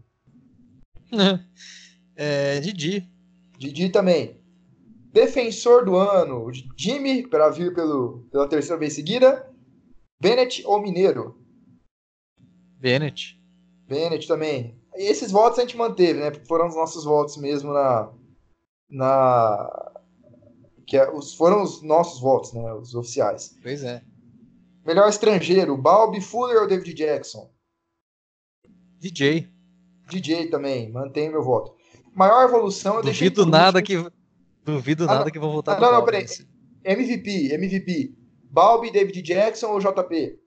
Né? 1.11 1.45
é, 2.15 2.59
Didi. 2.59 3.09
Didi 3.57 3.89
também. 3.89 4.41
Defensor 5.11 5.85
do 5.85 5.95
ano, 5.95 6.49
Jimmy, 6.77 7.27
para 7.27 7.49
vir 7.49 7.73
pelo, 7.75 8.25
pela 8.31 8.47
terceira 8.47 8.79
vez 8.79 8.93
seguida. 8.93 9.47
Bennett 10.19 10.63
ou 10.65 10.81
Mineiro? 10.81 11.42
Bennett. 12.83 13.41
Bennett 13.87 14.27
também. 14.27 14.77
E 14.93 15.03
esses 15.03 15.31
votos 15.31 15.57
a 15.57 15.61
gente 15.61 15.77
manteve, 15.77 16.19
né? 16.19 16.31
Porque 16.31 16.45
foram 16.45 16.67
os 16.67 16.75
nossos 16.75 17.05
votos 17.05 17.37
mesmo 17.37 17.71
na. 17.71 18.11
na 18.89 19.93
que 20.85 20.97
é, 20.97 21.09
os, 21.09 21.33
foram 21.33 21.63
os 21.63 21.81
nossos 21.81 22.19
votos, 22.19 22.51
né? 22.51 22.73
Os 22.73 22.93
oficiais. 22.93 23.57
Pois 23.63 23.85
é. 23.85 24.03
Melhor 24.85 25.07
estrangeiro, 25.07 25.77
Balbi 25.77 26.19
Fuller 26.19 26.61
ou 26.61 26.67
David 26.67 26.93
Jackson? 26.93 27.49
DJ. 28.99 29.47
DJ 30.09 30.47
também, 30.47 30.91
mantenho 30.91 31.31
meu 31.31 31.41
voto. 31.41 31.73
Maior 32.13 32.43
evolução, 32.43 32.97
eu 32.97 33.01
Duvido 33.01 33.45
nada 33.45 33.81
que 33.81 33.95
Duvido 34.65 35.05
ah, 35.05 35.15
nada 35.15 35.31
que 35.31 35.39
vão 35.39 35.51
voltar 35.51 35.77
ah, 35.77 35.79
Não, 35.79 35.91
não, 35.93 36.05
peraí. 36.05 36.25
MVP, 36.83 37.53
MVP. 37.53 38.13
Balbi, 38.43 38.91
David 38.91 39.21
Jackson 39.21 39.67
ou 39.67 39.79
JP? 39.79 40.37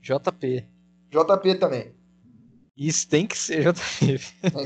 JP. 0.00 0.73
JP 1.14 1.54
também. 1.56 1.94
Isso 2.76 3.08
tem 3.08 3.26
que 3.26 3.38
ser 3.38 3.62
JP. 3.72 4.20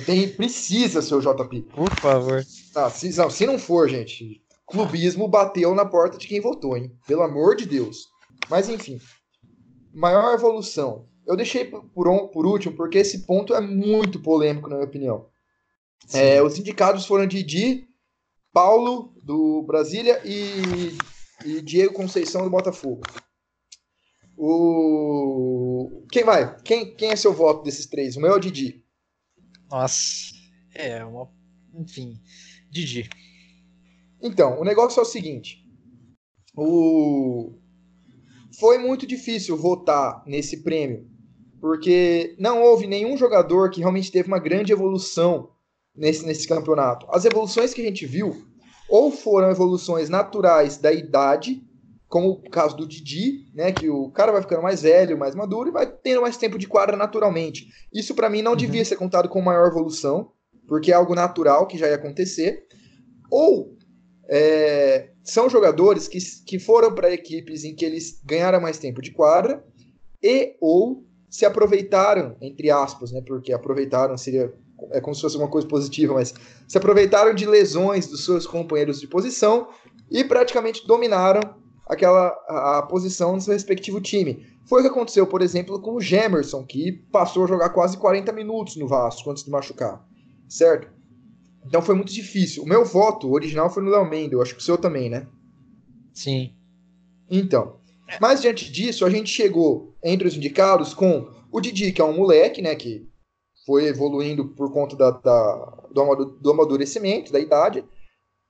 Tem, 0.07 0.29
precisa 0.29 1.03
ser 1.03 1.15
o 1.15 1.21
JP. 1.21 1.63
Por 1.63 1.91
favor. 1.97 2.45
Ah, 2.75 2.89
se, 2.89 3.15
não, 3.17 3.31
se 3.31 3.47
não 3.47 3.59
for, 3.59 3.89
gente, 3.89 4.43
clubismo 4.67 5.29
bateu 5.29 5.75
na 5.75 5.85
porta 5.85 6.17
de 6.17 6.27
quem 6.27 6.41
votou, 6.41 6.77
hein? 6.77 6.93
Pelo 7.07 7.23
amor 7.23 7.57
de 7.57 7.67
Deus. 7.67 8.07
Mas 8.49 8.69
enfim. 8.69 8.99
Maior 9.93 10.35
evolução. 10.35 11.07
Eu 11.27 11.37
deixei 11.37 11.67
por, 11.67 12.09
um, 12.09 12.29
por 12.29 12.47
último 12.47 12.75
porque 12.75 12.99
esse 12.99 13.27
ponto 13.27 13.55
é 13.55 13.61
muito 13.61 14.21
polêmico, 14.21 14.69
na 14.69 14.77
minha 14.77 14.89
opinião. 14.89 15.27
É, 16.15 16.43
os 16.43 16.59
indicados 16.59 17.05
foram 17.05 17.27
Didi, 17.27 17.87
Paulo, 18.53 19.13
do 19.23 19.63
Brasília, 19.63 20.23
e, 20.25 20.97
e 21.45 21.61
Diego 21.61 21.93
Conceição, 21.93 22.45
do 22.45 22.51
Botafogo. 22.51 23.03
O... 24.41 26.07
Quem 26.13 26.23
vai? 26.23 26.57
Quem, 26.63 26.95
quem 26.95 27.11
é 27.11 27.17
seu 27.17 27.33
voto 27.33 27.65
desses 27.65 27.87
três? 27.87 28.17
O 28.17 28.21
meu 28.21 28.31
é 28.31 28.37
o 28.37 28.39
Didi. 28.39 28.85
Nossa, 29.69 30.33
é 30.73 31.05
uma. 31.05 31.29
Enfim, 31.75 32.21
Didi. 32.71 33.11
Então, 34.23 34.61
o 34.61 34.65
negócio 34.65 35.01
é 35.01 35.03
o 35.03 35.07
seguinte. 35.07 35.67
O... 36.57 37.53
Foi 38.61 38.79
muito 38.79 39.09
difícil 39.09 39.57
votar 39.57 40.23
nesse 40.25 40.63
prêmio, 40.63 41.11
porque 41.61 42.37
não 42.39 42.63
houve 42.63 42.87
nenhum 42.87 43.17
jogador 43.17 43.71
que 43.71 43.81
realmente 43.81 44.13
teve 44.13 44.29
uma 44.29 44.39
grande 44.39 44.73
evolução 44.73 45.51
nesse, 45.95 46.25
nesse 46.25 46.47
campeonato. 46.47 47.07
As 47.11 47.25
evoluções 47.25 47.75
que 47.75 47.81
a 47.81 47.85
gente 47.85 48.07
viu 48.07 48.47
ou 48.89 49.11
foram 49.11 49.51
evoluções 49.51 50.09
naturais 50.09 50.79
da 50.79 50.93
idade, 50.93 51.68
como 52.09 52.31
o 52.31 52.51
caso 52.51 52.77
do 52.77 52.89
Didi, 52.89 53.51
né, 53.55 53.71
que 53.71 53.91
o 53.91 54.11
cara 54.11 54.33
vai 54.33 54.41
ficando 54.41 54.63
mais 54.63 54.83
velho, 54.83 55.19
mais 55.19 55.35
maduro 55.35 55.69
e 55.69 55.73
vai 55.73 55.87
tendo 55.87 56.23
mais 56.23 56.39
tempo 56.39 56.59
de 56.59 56.67
quadra 56.67 56.97
naturalmente. 56.97 57.69
Isso 57.93 58.15
para 58.15 58.31
mim 58.31 58.41
não 58.41 58.53
uhum. 58.53 58.57
devia 58.57 58.85
ser 58.85 58.97
contado 58.97 59.29
como 59.29 59.45
maior 59.45 59.69
evolução, 59.69 60.33
porque 60.67 60.91
é 60.91 60.95
algo 60.95 61.15
natural 61.15 61.67
que 61.67 61.77
já 61.77 61.87
ia 61.87 61.97
acontecer. 61.97 62.67
Ou 63.31 63.77
é, 64.29 65.11
são 65.23 65.51
jogadores 65.51 66.09
que, 66.09 66.19
que 66.47 66.59
foram 66.59 66.95
para 66.95 67.13
equipes 67.13 67.63
em 67.63 67.75
que 67.75 67.85
eles 67.85 68.21
ganharam 68.25 68.61
mais 68.61 68.79
tempo 68.79 69.03
de 69.03 69.11
quadra 69.11 69.63
e 70.23 70.57
ou 70.61 71.05
se 71.29 71.45
aproveitaram, 71.45 72.37
entre 72.41 72.71
aspas, 72.71 73.13
né, 73.13 73.23
porque 73.27 73.53
aproveitaram 73.53 74.17
seria 74.17 74.53
é 74.93 75.01
como 75.01 75.15
se 75.15 75.21
fosse 75.21 75.37
uma 75.37 75.49
coisa 75.49 75.67
positiva, 75.67 76.15
mas 76.15 76.33
se 76.67 76.79
aproveitaram 76.79 77.35
de 77.35 77.45
lesões 77.45 78.07
dos 78.07 78.25
seus 78.25 78.47
companheiros 78.47 79.01
de 79.01 79.09
posição 79.09 79.69
e 80.09 80.23
praticamente 80.23 80.87
dominaram 80.87 81.41
aquela 81.89 82.29
a, 82.49 82.79
a 82.79 82.83
posição 82.83 83.37
do 83.37 83.43
seu 83.43 83.55
respectivo 83.55 84.01
time. 84.01 84.47
Foi 84.67 84.81
o 84.81 84.83
que 84.83 84.91
aconteceu, 84.91 85.27
por 85.27 85.41
exemplo, 85.41 85.81
com 85.81 85.95
o 85.95 86.01
Gemerson, 86.01 86.65
que 86.65 86.93
passou 87.11 87.45
a 87.45 87.47
jogar 87.49 87.71
quase 87.71 87.97
40 87.97 88.31
minutos 88.33 88.77
no 88.77 88.87
Vasco 88.87 89.31
antes 89.31 89.43
de 89.43 89.51
machucar, 89.51 90.07
certo? 90.49 90.91
Então 91.65 91.81
foi 91.81 91.95
muito 91.95 92.13
difícil. 92.13 92.63
O 92.63 92.69
meu 92.69 92.85
voto 92.85 93.33
original 93.33 93.71
foi 93.71 93.83
no 93.83 93.91
Léo 93.91 94.09
Mendel, 94.09 94.43
acho 94.43 94.55
que 94.55 94.61
o 94.61 94.65
seu 94.65 94.77
também, 94.77 95.09
né? 95.09 95.27
Sim. 96.13 96.55
Então, 97.31 97.79
mas 98.21 98.41
diante 98.41 98.71
disso, 98.71 99.05
a 99.05 99.11
gente 99.11 99.31
chegou 99.31 99.95
entre 100.03 100.27
os 100.27 100.37
indicados 100.37 100.95
com 100.95 101.29
o 101.51 101.61
Didi, 101.61 101.93
que 101.93 102.01
é 102.01 102.05
um 102.05 102.17
moleque, 102.17 102.63
né, 102.63 102.75
que 102.75 103.07
foi 103.67 103.87
evoluindo 103.87 104.49
por 104.49 104.73
conta 104.73 104.97
da, 104.97 105.11
da, 105.11 105.87
do 105.93 106.51
amadurecimento, 106.51 107.31
da 107.31 107.39
idade. 107.39 107.85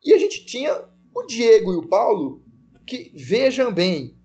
E 0.04 0.14
a 0.14 0.18
gente 0.18 0.46
tinha 0.46 0.84
o 1.14 1.26
Diego 1.26 1.72
e 1.72 1.76
o 1.76 1.88
Paulo, 1.88 2.40
que, 2.88 3.12
vejam 3.14 3.72
bem, 3.72 4.16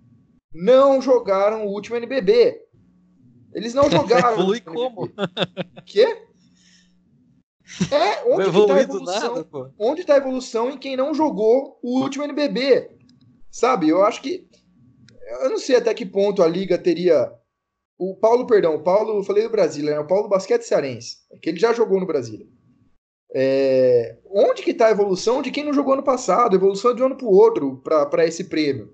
não 0.52 1.00
jogaram 1.00 1.66
o 1.66 1.70
último 1.70 1.96
NBB. 1.96 2.60
Eles 3.52 3.74
não 3.74 3.88
jogaram. 3.90 4.32
Evolui 4.32 4.60
como? 4.60 5.10
Quê? 5.84 6.22
É, 7.90 8.24
onde 8.26 8.48
está 8.48 8.74
a 8.74 8.82
evolução? 8.82 9.34
Nada, 9.34 9.74
onde 9.78 10.00
está 10.00 10.14
a 10.14 10.18
evolução 10.18 10.70
em 10.70 10.78
quem 10.78 10.96
não 10.96 11.14
jogou 11.14 11.78
o 11.82 12.00
último 12.00 12.24
NBB? 12.24 12.90
Sabe, 13.50 13.88
eu 13.88 14.04
acho 14.04 14.22
que. 14.22 14.48
Eu 15.42 15.50
não 15.50 15.58
sei 15.58 15.76
até 15.76 15.92
que 15.94 16.04
ponto 16.04 16.42
a 16.42 16.48
liga 16.48 16.76
teria 16.76 17.32
o 17.98 18.14
Paulo, 18.16 18.46
perdão, 18.46 18.74
o 18.74 18.82
Paulo, 18.82 19.16
eu 19.16 19.22
falei 19.22 19.44
do 19.44 19.50
Brasília, 19.50 19.92
né? 19.92 20.00
O 20.00 20.06
Paulo 20.06 20.28
Basquete 20.28 20.62
Cearense, 20.62 21.18
que 21.40 21.48
ele 21.48 21.58
já 21.58 21.72
jogou 21.72 21.98
no 21.98 22.06
Brasília. 22.06 22.46
É, 23.36 24.16
onde 24.30 24.62
que 24.62 24.70
está 24.70 24.86
a 24.86 24.90
evolução 24.92 25.42
de 25.42 25.50
quem 25.50 25.64
não 25.64 25.72
jogou 25.72 25.94
ano 25.94 26.04
passado? 26.04 26.54
evolução 26.54 26.94
de 26.94 27.02
um 27.02 27.06
ano 27.06 27.16
para 27.16 27.26
o 27.26 27.34
outro 27.34 27.82
para 27.82 28.24
esse 28.24 28.44
prêmio. 28.44 28.92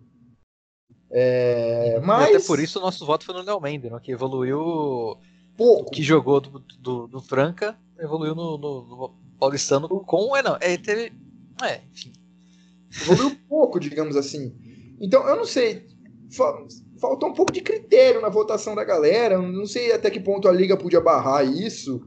É, 1.11 2.01
mas... 2.03 2.37
Até 2.37 2.47
por 2.47 2.59
isso 2.59 2.79
o 2.79 2.83
nosso 2.83 3.05
voto 3.05 3.25
foi 3.25 3.35
no 3.35 3.43
Léo 3.43 3.61
Mendes, 3.61 3.91
né, 3.91 4.01
que 4.03 4.13
evoluiu 4.13 5.19
pouco. 5.57 5.91
Que 5.91 6.03
jogou 6.03 6.41
do, 6.41 6.59
do, 6.79 7.07
do 7.07 7.21
Franca, 7.21 7.77
evoluiu 7.99 8.35
no, 8.35 8.57
no, 8.57 8.83
no, 8.83 9.15
Paulistano 9.39 9.89
com. 9.89 10.35
É, 10.37 10.43
não, 10.43 10.57
é, 10.61 10.77
teve. 10.79 11.13
É, 11.63 11.81
enfim. 11.93 12.13
Evoluiu 13.03 13.37
pouco, 13.49 13.79
digamos 13.79 14.17
assim. 14.17 14.55
Então, 15.01 15.27
eu 15.29 15.37
não 15.37 15.45
sei 15.45 15.87
faltou 17.01 17.31
um 17.31 17.35
pouco 17.35 17.53
de 17.53 17.61
critério 17.61 18.21
na 18.21 18.29
votação 18.29 18.75
da 18.75 18.85
galera. 18.85 19.39
Não 19.39 19.67
sei 19.67 19.93
até 19.93 20.11
que 20.11 20.21
ponto 20.21 20.49
a 20.49 20.53
liga 20.53 20.77
podia 20.77 21.01
barrar 21.01 21.45
isso, 21.45 22.07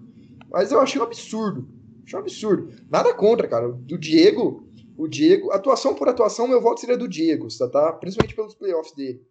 mas 0.49 0.71
eu 0.71 0.79
achei 0.79 1.01
um 1.01 1.03
absurdo. 1.03 1.67
Achei 2.03 2.17
um 2.17 2.21
absurdo. 2.21 2.69
Nada 2.89 3.13
contra, 3.13 3.47
cara. 3.47 3.71
Do 3.71 3.97
Diego, 3.97 4.67
o 4.97 5.07
Diego, 5.07 5.51
atuação 5.51 5.95
por 5.95 6.07
atuação, 6.07 6.47
meu 6.47 6.61
voto 6.61 6.79
seria 6.79 6.97
do 6.97 7.07
Diego, 7.07 7.47
tá? 7.57 7.67
tá? 7.69 7.93
Principalmente 7.93 8.35
pelos 8.35 8.55
playoffs 8.55 8.93
dele. 8.95 9.25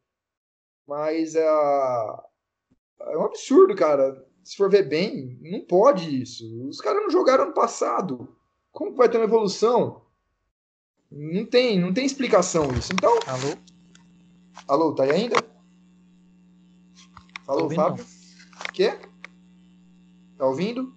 Mas 0.86 1.34
é, 1.34 1.42
é 1.42 3.16
um 3.16 3.24
absurdo, 3.24 3.74
cara. 3.74 4.26
Se 4.42 4.56
for 4.56 4.68
ver 4.68 4.88
bem, 4.88 5.38
não 5.40 5.60
pode 5.60 6.20
isso. 6.20 6.44
Os 6.68 6.80
caras 6.80 7.02
não 7.02 7.10
jogaram 7.10 7.44
ano 7.44 7.54
passado. 7.54 8.36
Como 8.72 8.94
vai 8.94 9.08
ter 9.08 9.18
uma 9.18 9.24
evolução? 9.24 10.02
Não 11.10 11.44
tem, 11.44 11.78
não 11.78 11.92
tem 11.92 12.04
explicação 12.04 12.72
isso. 12.72 12.92
Então. 12.92 13.12
Alô? 13.26 13.56
Alô, 14.66 14.94
tá 14.94 15.04
aí 15.04 15.10
ainda? 15.10 15.36
Alô, 17.46 17.70
Fábio? 17.70 18.04
O 18.04 18.72
Quê? 18.72 18.98
Tá 20.38 20.46
ouvindo? 20.46 20.94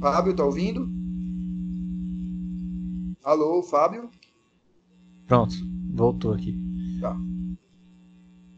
Fábio, 0.00 0.34
tá 0.34 0.44
ouvindo? 0.44 0.88
Alô, 3.24 3.62
Fábio? 3.62 4.10
Pronto, 5.26 5.54
voltou 5.92 6.32
aqui. 6.32 6.56
Tá. 7.00 7.16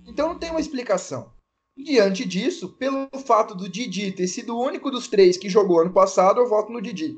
Então 0.06 0.28
não 0.28 0.38
tem 0.38 0.50
uma 0.50 0.60
explicação. 0.60 1.32
Diante 1.76 2.26
disso, 2.26 2.68
pelo 2.68 3.08
fato 3.24 3.54
do 3.54 3.68
Didi 3.68 4.12
ter 4.12 4.26
sido 4.26 4.54
o 4.54 4.62
único 4.62 4.90
dos 4.90 5.08
três 5.08 5.36
que 5.36 5.48
jogou 5.48 5.80
ano 5.80 5.92
passado, 5.92 6.40
eu 6.40 6.48
voto 6.48 6.72
no 6.72 6.82
Didi. 6.82 7.16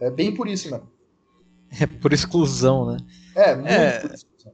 É 0.00 0.10
bem 0.10 0.34
por 0.34 0.48
isso 0.48 0.70
mesmo. 0.70 0.88
É 1.80 1.86
por 1.86 2.12
exclusão, 2.12 2.86
né? 2.86 2.96
É, 3.36 3.54
muito 3.54 3.68
é... 3.68 4.00
por 4.00 4.12
exclusão. 4.12 4.52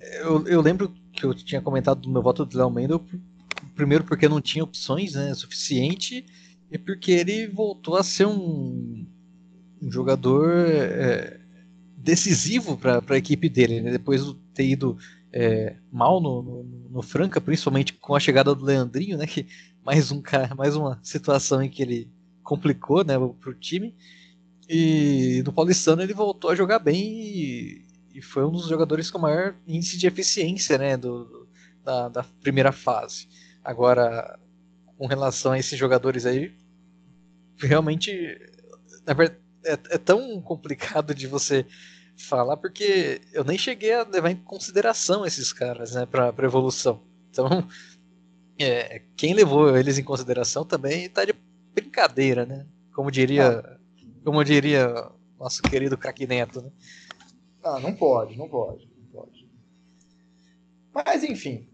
Eu, 0.00 0.46
eu 0.46 0.60
lembro 0.62 0.90
que 1.12 1.26
eu 1.26 1.34
tinha 1.34 1.60
comentado 1.60 2.00
do 2.00 2.08
meu 2.08 2.22
voto 2.22 2.46
do 2.46 2.56
Léo 2.56 2.70
Mendel, 2.70 3.04
primeiro 3.74 4.04
porque 4.04 4.28
não 4.28 4.40
tinha 4.40 4.64
opções 4.64 5.12
né, 5.12 5.34
suficiente, 5.34 6.24
e 6.70 6.78
porque 6.78 7.12
ele 7.12 7.46
voltou 7.46 7.96
a 7.96 8.02
ser 8.02 8.26
um, 8.26 9.06
um 9.80 9.90
jogador 9.90 10.50
é, 10.50 11.40
decisivo 11.96 12.76
para 12.76 13.02
a 13.08 13.16
equipe 13.16 13.48
dele, 13.48 13.80
né, 13.80 13.90
depois 13.90 14.24
de 14.24 14.34
ter 14.54 14.68
ido 14.68 14.96
é, 15.32 15.76
mal 15.90 16.20
no, 16.20 16.42
no, 16.42 16.62
no, 16.90 17.02
Franca, 17.02 17.40
principalmente 17.40 17.92
com 17.94 18.14
a 18.14 18.20
chegada 18.20 18.54
do 18.54 18.64
Leandrinho, 18.64 19.16
né, 19.16 19.26
que 19.26 19.46
mais, 19.84 20.10
um, 20.10 20.22
mais 20.56 20.76
uma 20.76 20.98
situação 21.02 21.62
em 21.62 21.70
que 21.70 21.82
ele 21.82 22.10
complicou 22.42 23.04
né, 23.04 23.14
para 23.40 23.50
o 23.50 23.54
time. 23.54 23.94
E 24.68 25.42
no 25.46 25.52
Paulistano 25.52 26.02
ele 26.02 26.12
voltou 26.12 26.50
a 26.50 26.54
jogar 26.54 26.78
bem 26.78 27.22
e 27.22 27.88
e 28.18 28.22
foi 28.22 28.44
um 28.44 28.50
dos 28.50 28.66
jogadores 28.66 29.12
com 29.12 29.18
maior 29.18 29.54
índice 29.64 29.96
de 29.96 30.08
eficiência 30.08 30.76
né, 30.76 30.96
do, 30.96 31.48
da, 31.84 32.08
da 32.08 32.24
primeira 32.42 32.72
fase. 32.72 33.28
Agora, 33.62 34.36
com 34.98 35.06
relação 35.06 35.52
a 35.52 35.58
esses 35.58 35.78
jogadores 35.78 36.26
aí, 36.26 36.52
realmente 37.56 38.36
verdade, 39.14 39.38
é, 39.64 39.72
é, 39.72 39.98
tão 39.98 40.40
complicado 40.40 41.14
de 41.14 41.26
você 41.26 41.64
falar 42.16 42.56
porque 42.56 43.20
eu 43.32 43.44
nem 43.44 43.56
cheguei 43.56 43.94
a 43.94 44.02
levar 44.02 44.30
em 44.30 44.36
consideração 44.36 45.24
esses 45.24 45.52
caras 45.52 45.94
né, 45.94 46.04
para 46.04 46.30
a 46.36 46.44
evolução. 46.44 47.02
Então, 47.30 47.48
é, 48.58 49.02
quem 49.16 49.34
levou 49.34 49.76
eles 49.76 49.98
em 49.98 50.04
consideração 50.04 50.64
também 50.64 51.04
está 51.04 51.24
de 51.24 51.34
brincadeira, 51.74 52.44
né? 52.44 52.66
Como 52.92 53.10
diria, 53.10 53.60
ah. 53.60 53.78
como 54.24 54.42
diria 54.42 55.10
nosso 55.38 55.62
querido 55.62 55.96
craque 55.96 56.26
Neto, 56.26 56.60
né? 56.60 56.70
Ah, 57.62 57.78
não 57.78 57.94
pode, 57.94 58.36
não 58.36 58.48
pode, 58.48 58.90
não 58.96 59.06
pode. 59.06 59.48
Mas 60.92 61.22
enfim, 61.22 61.68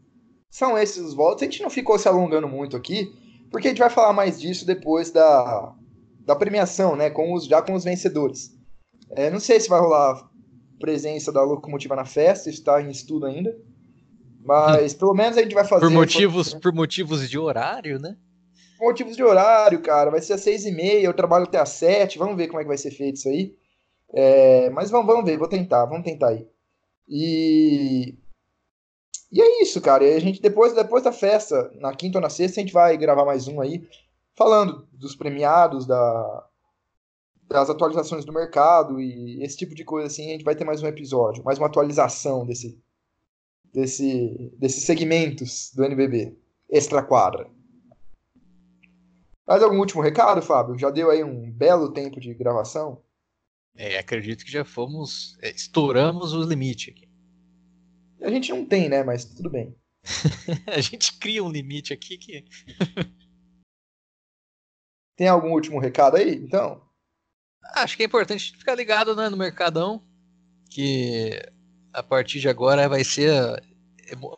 são 0.55 0.79
esses 0.79 0.99
os 0.99 1.15
votos. 1.15 1.43
A 1.43 1.47
gente 1.47 1.61
não 1.65 1.69
ficou 1.69 1.99
se 1.99 2.07
alongando 2.07 2.47
muito 2.47 2.77
aqui, 2.77 3.13
porque 3.51 3.67
a 3.67 3.71
gente 3.71 3.81
vai 3.81 3.91
falar 3.91 4.13
mais 4.13 4.41
disso 4.41 4.65
depois 4.65 5.11
da, 5.11 5.75
da 6.21 6.37
premiação, 6.37 6.95
né? 6.95 7.11
Com 7.11 7.35
os, 7.35 7.47
já 7.47 7.61
com 7.61 7.75
os 7.75 7.83
vencedores. 7.83 8.57
É, 9.11 9.31
não 9.31 9.41
sei 9.41 9.59
se 9.59 9.69
vai 9.69 9.81
rolar 9.81 10.31
presença 10.79 11.33
da 11.33 11.43
locomotiva 11.43 11.97
na 11.97 12.05
festa, 12.05 12.49
está 12.49 12.81
em 12.81 12.89
estudo 12.89 13.27
ainda. 13.27 13.53
Mas 14.45 14.95
pelo 14.95 15.13
menos 15.13 15.37
a 15.37 15.43
gente 15.43 15.57
vai 15.57 15.65
fazer. 15.65 15.87
Por 15.87 15.91
motivos, 15.91 16.55
por 16.55 16.73
motivos 16.73 17.29
de 17.29 17.37
horário, 17.37 17.99
né? 17.99 18.17
Por 18.79 18.87
motivos 18.87 19.17
de 19.17 19.25
horário, 19.25 19.83
cara. 19.83 20.13
Vai 20.13 20.23
ser 20.23 20.35
às 20.35 20.41
seis 20.41 20.65
e 20.65 20.71
meia, 20.71 21.05
eu 21.05 21.15
trabalho 21.15 21.47
até 21.47 21.59
às 21.59 21.71
sete. 21.71 22.17
Vamos 22.17 22.37
ver 22.37 22.47
como 22.47 22.61
é 22.61 22.63
que 22.63 22.69
vai 22.69 22.79
ser 22.79 22.93
feito 22.93 23.17
isso 23.17 23.29
aí. 23.29 23.57
É, 24.15 24.71
mas 24.71 24.89
vamos, 24.89 25.09
vamos 25.09 25.25
ver, 25.25 25.37
vou 25.37 25.49
tentar, 25.49 25.85
vamos 25.87 26.05
tentar 26.05 26.29
aí. 26.29 26.47
E. 27.09 28.15
E 29.35 29.43
é 29.43 29.63
isso, 29.63 29.81
cara. 29.81 30.05
E 30.05 30.15
a 30.15 30.21
gente, 30.21 30.41
depois, 30.41 30.73
depois 30.73 31.03
da 31.03 31.11
festa, 31.11 31.69
na 31.81 31.93
quinta 31.93 32.19
ou 32.19 32.23
na 32.23 32.31
sexta, 32.31 32.61
a 32.61 32.63
gente 32.63 32.73
vai 32.73 32.97
gravar 32.97 33.25
mais 33.25 33.49
um 33.49 33.61
aí, 33.61 33.85
falando 34.37 34.87
dos 34.93 35.17
premiados, 35.17 35.87
da, 35.87 36.49
das 37.49 37.69
atualizações 37.69 38.25
do 38.25 38.33
mercado 38.33 39.01
e 39.01 39.43
esse 39.43 39.57
tipo 39.57 39.75
de 39.75 39.85
coisa 39.85 40.07
assim, 40.07 40.29
a 40.29 40.33
gente 40.35 40.45
vai 40.45 40.55
ter 40.55 40.65
mais 40.65 40.81
um 40.85 40.87
episódio, 40.87 41.43
mais 41.43 41.59
uma 41.59 41.67
atualização 41.67 42.47
desse, 42.47 42.81
desse, 43.73 44.53
desses 44.57 44.85
segmentos 44.85 45.73
do 45.75 45.85
NBB 45.85 46.39
extra 46.71 47.03
quadra. 47.03 47.51
Mais 49.45 49.65
algum 49.65 49.81
último 49.81 50.01
recado, 50.01 50.41
Fábio? 50.43 50.79
Já 50.79 50.91
deu 50.91 51.11
aí 51.11 51.25
um 51.25 51.51
belo 51.51 51.93
tempo 51.93 52.21
de 52.21 52.33
gravação? 52.35 53.03
É, 53.75 53.99
acredito 53.99 54.45
que 54.45 54.53
já 54.53 54.65
fomos. 54.65 55.37
É, 55.43 55.51
estouramos 55.51 56.33
o 56.33 56.43
limite 56.45 56.91
aqui. 56.91 57.14
A 58.25 58.31
gente 58.31 58.51
não 58.51 58.65
tem, 58.65 58.89
né? 58.89 59.03
Mas 59.03 59.25
tudo 59.25 59.51
bem. 59.51 59.77
a 60.67 60.81
gente 60.81 61.19
cria 61.19 61.45
um 61.45 61.51
limite 61.51 61.93
aqui 61.93 62.17
que. 62.17 62.45
tem 65.17 65.29
algum 65.29 65.53
último 65.53 65.79
recado 65.79 66.17
aí, 66.17 66.35
então? 66.35 66.83
Acho 67.75 67.97
que 67.97 68.03
é 68.03 68.07
importante 68.07 68.57
ficar 68.57 68.75
ligado 68.75 69.15
né, 69.15 69.29
no 69.29 69.37
Mercadão, 69.37 70.03
que 70.71 71.41
a 71.93 72.03
partir 72.03 72.41
de 72.41 72.49
agora 72.49 72.89
vai 72.89 73.05
ser 73.05 73.31
a, 73.31 73.61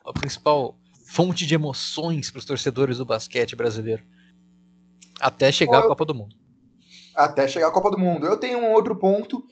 a 0.04 0.12
principal 0.12 0.78
fonte 1.06 1.46
de 1.46 1.54
emoções 1.54 2.30
para 2.30 2.38
os 2.38 2.44
torcedores 2.44 2.98
do 2.98 3.04
basquete 3.04 3.56
brasileiro. 3.56 4.04
Até 5.20 5.50
chegar 5.50 5.78
a 5.78 5.88
Copa 5.88 6.04
do 6.04 6.14
Mundo. 6.14 6.36
Até 7.14 7.48
chegar 7.48 7.68
a 7.68 7.72
Copa 7.72 7.90
do 7.90 7.98
Mundo. 7.98 8.26
Eu 8.26 8.36
tenho 8.36 8.58
um 8.58 8.72
outro 8.72 8.96
ponto. 8.96 9.42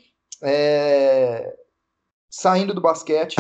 É... 0.43 1.57
Saindo 2.29 2.75
do 2.75 2.81
basquete. 2.81 3.37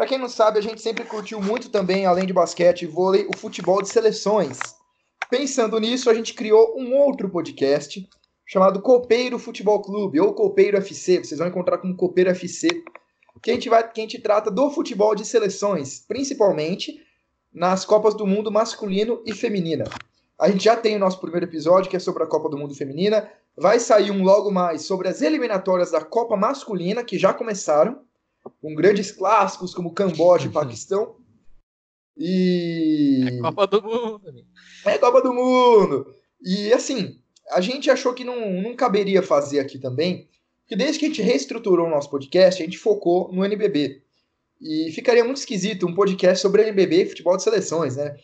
Para 0.00 0.06
quem 0.06 0.16
não 0.16 0.30
sabe, 0.30 0.58
a 0.58 0.62
gente 0.62 0.80
sempre 0.80 1.04
curtiu 1.04 1.42
muito 1.42 1.68
também, 1.68 2.06
além 2.06 2.24
de 2.24 2.32
basquete 2.32 2.84
e 2.84 2.86
vôlei, 2.86 3.26
o 3.26 3.36
futebol 3.36 3.82
de 3.82 3.90
seleções. 3.90 4.58
Pensando 5.28 5.78
nisso, 5.78 6.08
a 6.08 6.14
gente 6.14 6.32
criou 6.32 6.74
um 6.74 6.96
outro 6.96 7.28
podcast 7.28 8.08
chamado 8.46 8.80
Copeiro 8.80 9.38
Futebol 9.38 9.82
Clube 9.82 10.18
ou 10.18 10.32
Copeiro 10.32 10.78
FC. 10.78 11.18
Vocês 11.18 11.38
vão 11.38 11.48
encontrar 11.48 11.76
como 11.76 11.94
Copeiro 11.94 12.30
FC 12.30 12.82
que 13.42 13.50
a 13.50 13.54
gente 13.54 13.68
vai, 13.68 13.86
que 13.92 14.00
a 14.00 14.04
gente 14.04 14.18
trata 14.18 14.50
do 14.50 14.70
futebol 14.70 15.14
de 15.14 15.22
seleções, 15.22 16.02
principalmente 16.08 16.98
nas 17.52 17.84
Copas 17.84 18.14
do 18.14 18.26
Mundo 18.26 18.50
masculino 18.50 19.22
e 19.26 19.34
feminina. 19.34 19.84
A 20.38 20.50
gente 20.50 20.64
já 20.64 20.78
tem 20.78 20.96
o 20.96 20.98
nosso 20.98 21.20
primeiro 21.20 21.44
episódio, 21.44 21.90
que 21.90 21.96
é 21.96 22.00
sobre 22.00 22.22
a 22.22 22.26
Copa 22.26 22.48
do 22.48 22.56
Mundo 22.56 22.74
Feminina. 22.74 23.30
Vai 23.54 23.78
sair 23.78 24.10
um 24.10 24.22
logo 24.22 24.50
mais 24.50 24.80
sobre 24.80 25.08
as 25.08 25.20
eliminatórias 25.20 25.90
da 25.90 26.02
Copa 26.02 26.38
Masculina, 26.38 27.04
que 27.04 27.18
já 27.18 27.34
começaram, 27.34 28.00
com 28.60 28.74
grandes 28.74 29.10
clássicos 29.10 29.74
como 29.74 29.92
Camboja 29.92 30.46
e 30.46 30.52
Paquistão. 30.52 31.16
E. 32.16 33.24
É 33.26 33.40
Copa 33.40 33.66
do 33.66 33.82
Mundo. 33.82 34.46
É 34.84 34.98
Copa 34.98 35.22
do 35.22 35.34
Mundo. 35.34 36.14
E 36.42 36.72
assim, 36.72 37.18
a 37.50 37.60
gente 37.60 37.90
achou 37.90 38.14
que 38.14 38.24
não, 38.24 38.62
não 38.62 38.76
caberia 38.76 39.22
fazer 39.22 39.60
aqui 39.60 39.78
também, 39.78 40.28
que 40.66 40.76
desde 40.76 40.98
que 40.98 41.06
a 41.06 41.08
gente 41.08 41.22
reestruturou 41.22 41.86
o 41.86 41.90
nosso 41.90 42.10
podcast, 42.10 42.62
a 42.62 42.64
gente 42.64 42.78
focou 42.78 43.32
no 43.32 43.44
NBB. 43.44 44.02
E 44.60 44.92
ficaria 44.92 45.24
muito 45.24 45.38
esquisito 45.38 45.86
um 45.86 45.94
podcast 45.94 46.42
sobre 46.42 46.62
NBB 46.62 47.02
e 47.02 47.08
futebol 47.08 47.36
de 47.36 47.42
seleções, 47.42 47.96
né? 47.96 48.16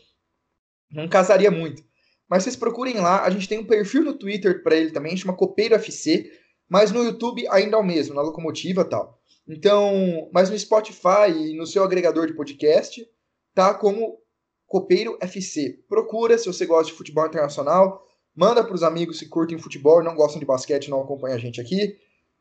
Não 0.90 1.08
casaria 1.08 1.50
muito. 1.50 1.82
Mas 2.28 2.42
vocês 2.42 2.56
procurem 2.56 2.96
lá, 2.96 3.24
a 3.24 3.30
gente 3.30 3.48
tem 3.48 3.58
um 3.58 3.66
perfil 3.66 4.02
no 4.02 4.14
Twitter 4.14 4.62
para 4.62 4.76
ele 4.76 4.90
também, 4.90 5.16
chama 5.16 5.36
Copeiro 5.36 5.74
FC, 5.74 6.30
mas 6.68 6.90
no 6.92 7.02
YouTube 7.04 7.46
ainda 7.48 7.76
é 7.76 7.80
o 7.80 7.84
mesmo, 7.84 8.14
na 8.14 8.22
locomotiva 8.22 8.82
e 8.82 8.84
tal. 8.84 9.18
Então, 9.48 10.28
mas 10.32 10.50
no 10.50 10.58
Spotify 10.58 11.30
e 11.30 11.56
no 11.56 11.66
seu 11.66 11.84
agregador 11.84 12.26
de 12.26 12.34
podcast, 12.34 13.06
tá 13.54 13.72
como 13.72 14.18
Copeiro 14.66 15.16
FC. 15.20 15.84
Procura 15.88 16.36
se 16.36 16.46
você 16.46 16.66
gosta 16.66 16.90
de 16.90 16.98
futebol 16.98 17.26
internacional, 17.26 18.04
manda 18.34 18.64
para 18.64 18.74
os 18.74 18.82
amigos 18.82 19.20
que 19.20 19.26
curtem 19.26 19.58
futebol 19.58 20.00
e 20.00 20.04
não 20.04 20.16
gostam 20.16 20.40
de 20.40 20.46
basquete, 20.46 20.90
não 20.90 21.00
acompanham 21.00 21.36
a 21.36 21.40
gente 21.40 21.60
aqui. 21.60 21.96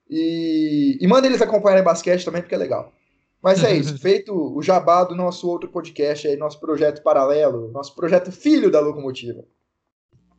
E, 0.09 0.97
e 0.99 1.07
manda 1.07 1.27
eles 1.27 1.41
acompanharem 1.41 1.83
basquete 1.83 2.25
também, 2.25 2.41
porque 2.41 2.55
é 2.55 2.57
legal. 2.57 2.91
Mas 3.41 3.63
é 3.63 3.75
isso, 3.75 3.97
feito 4.01 4.33
o 4.33 4.61
jabá 4.61 5.03
do 5.03 5.15
nosso 5.15 5.47
outro 5.47 5.69
podcast 5.69 6.27
aí, 6.27 6.35
nosso 6.35 6.59
projeto 6.59 7.03
paralelo, 7.03 7.71
nosso 7.71 7.95
projeto 7.95 8.31
filho 8.31 8.71
da 8.71 8.79
locomotiva. 8.79 9.45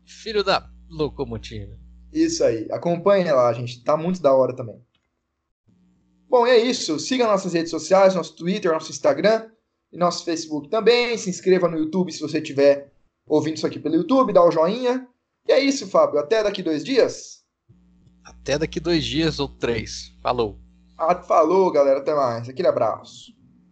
Filho 0.05 0.43
da 0.43 0.68
locomotiva. 0.90 1.76
Isso 2.12 2.43
aí, 2.44 2.66
acompanha 2.70 3.34
lá, 3.34 3.52
gente, 3.52 3.82
tá 3.84 3.97
muito 3.97 4.20
da 4.20 4.34
hora 4.34 4.55
também. 4.55 4.80
Bom, 6.28 6.47
é 6.47 6.57
isso. 6.57 6.98
Siga 6.98 7.27
nossas 7.27 7.53
redes 7.53 7.70
sociais, 7.70 8.15
nosso 8.15 8.35
Twitter, 8.35 8.73
nosso 8.73 8.90
Instagram 8.90 9.48
e 9.93 9.97
nosso 9.97 10.24
Facebook 10.24 10.69
também. 10.69 11.16
Se 11.16 11.31
inscreva 11.31 11.69
no 11.69 11.78
YouTube 11.78 12.12
se 12.12 12.20
você 12.20 12.39
estiver 12.39 12.93
ouvindo 13.27 13.57
isso 13.57 13.66
aqui 13.66 13.78
pelo 13.78 13.94
YouTube, 13.94 14.32
dá 14.32 14.44
o 14.44 14.51
joinha. 14.51 15.07
E 15.47 15.53
é 15.53 15.61
isso, 15.61 15.86
Fábio. 15.86 16.19
Até 16.19 16.43
daqui 16.43 16.62
dois 16.62 16.85
dias. 16.85 17.44
Até 18.24 18.59
daqui 18.59 18.81
dois 18.81 19.05
dias 19.05 19.39
ou 19.39 19.48
três. 19.48 20.12
Falou. 20.23 20.59
Ah, 20.98 21.15
falou, 21.23 21.70
galera. 21.70 22.01
Até 22.01 22.15
mais. 22.15 22.48
Aquele 22.48 22.69
abraço. 22.69 23.35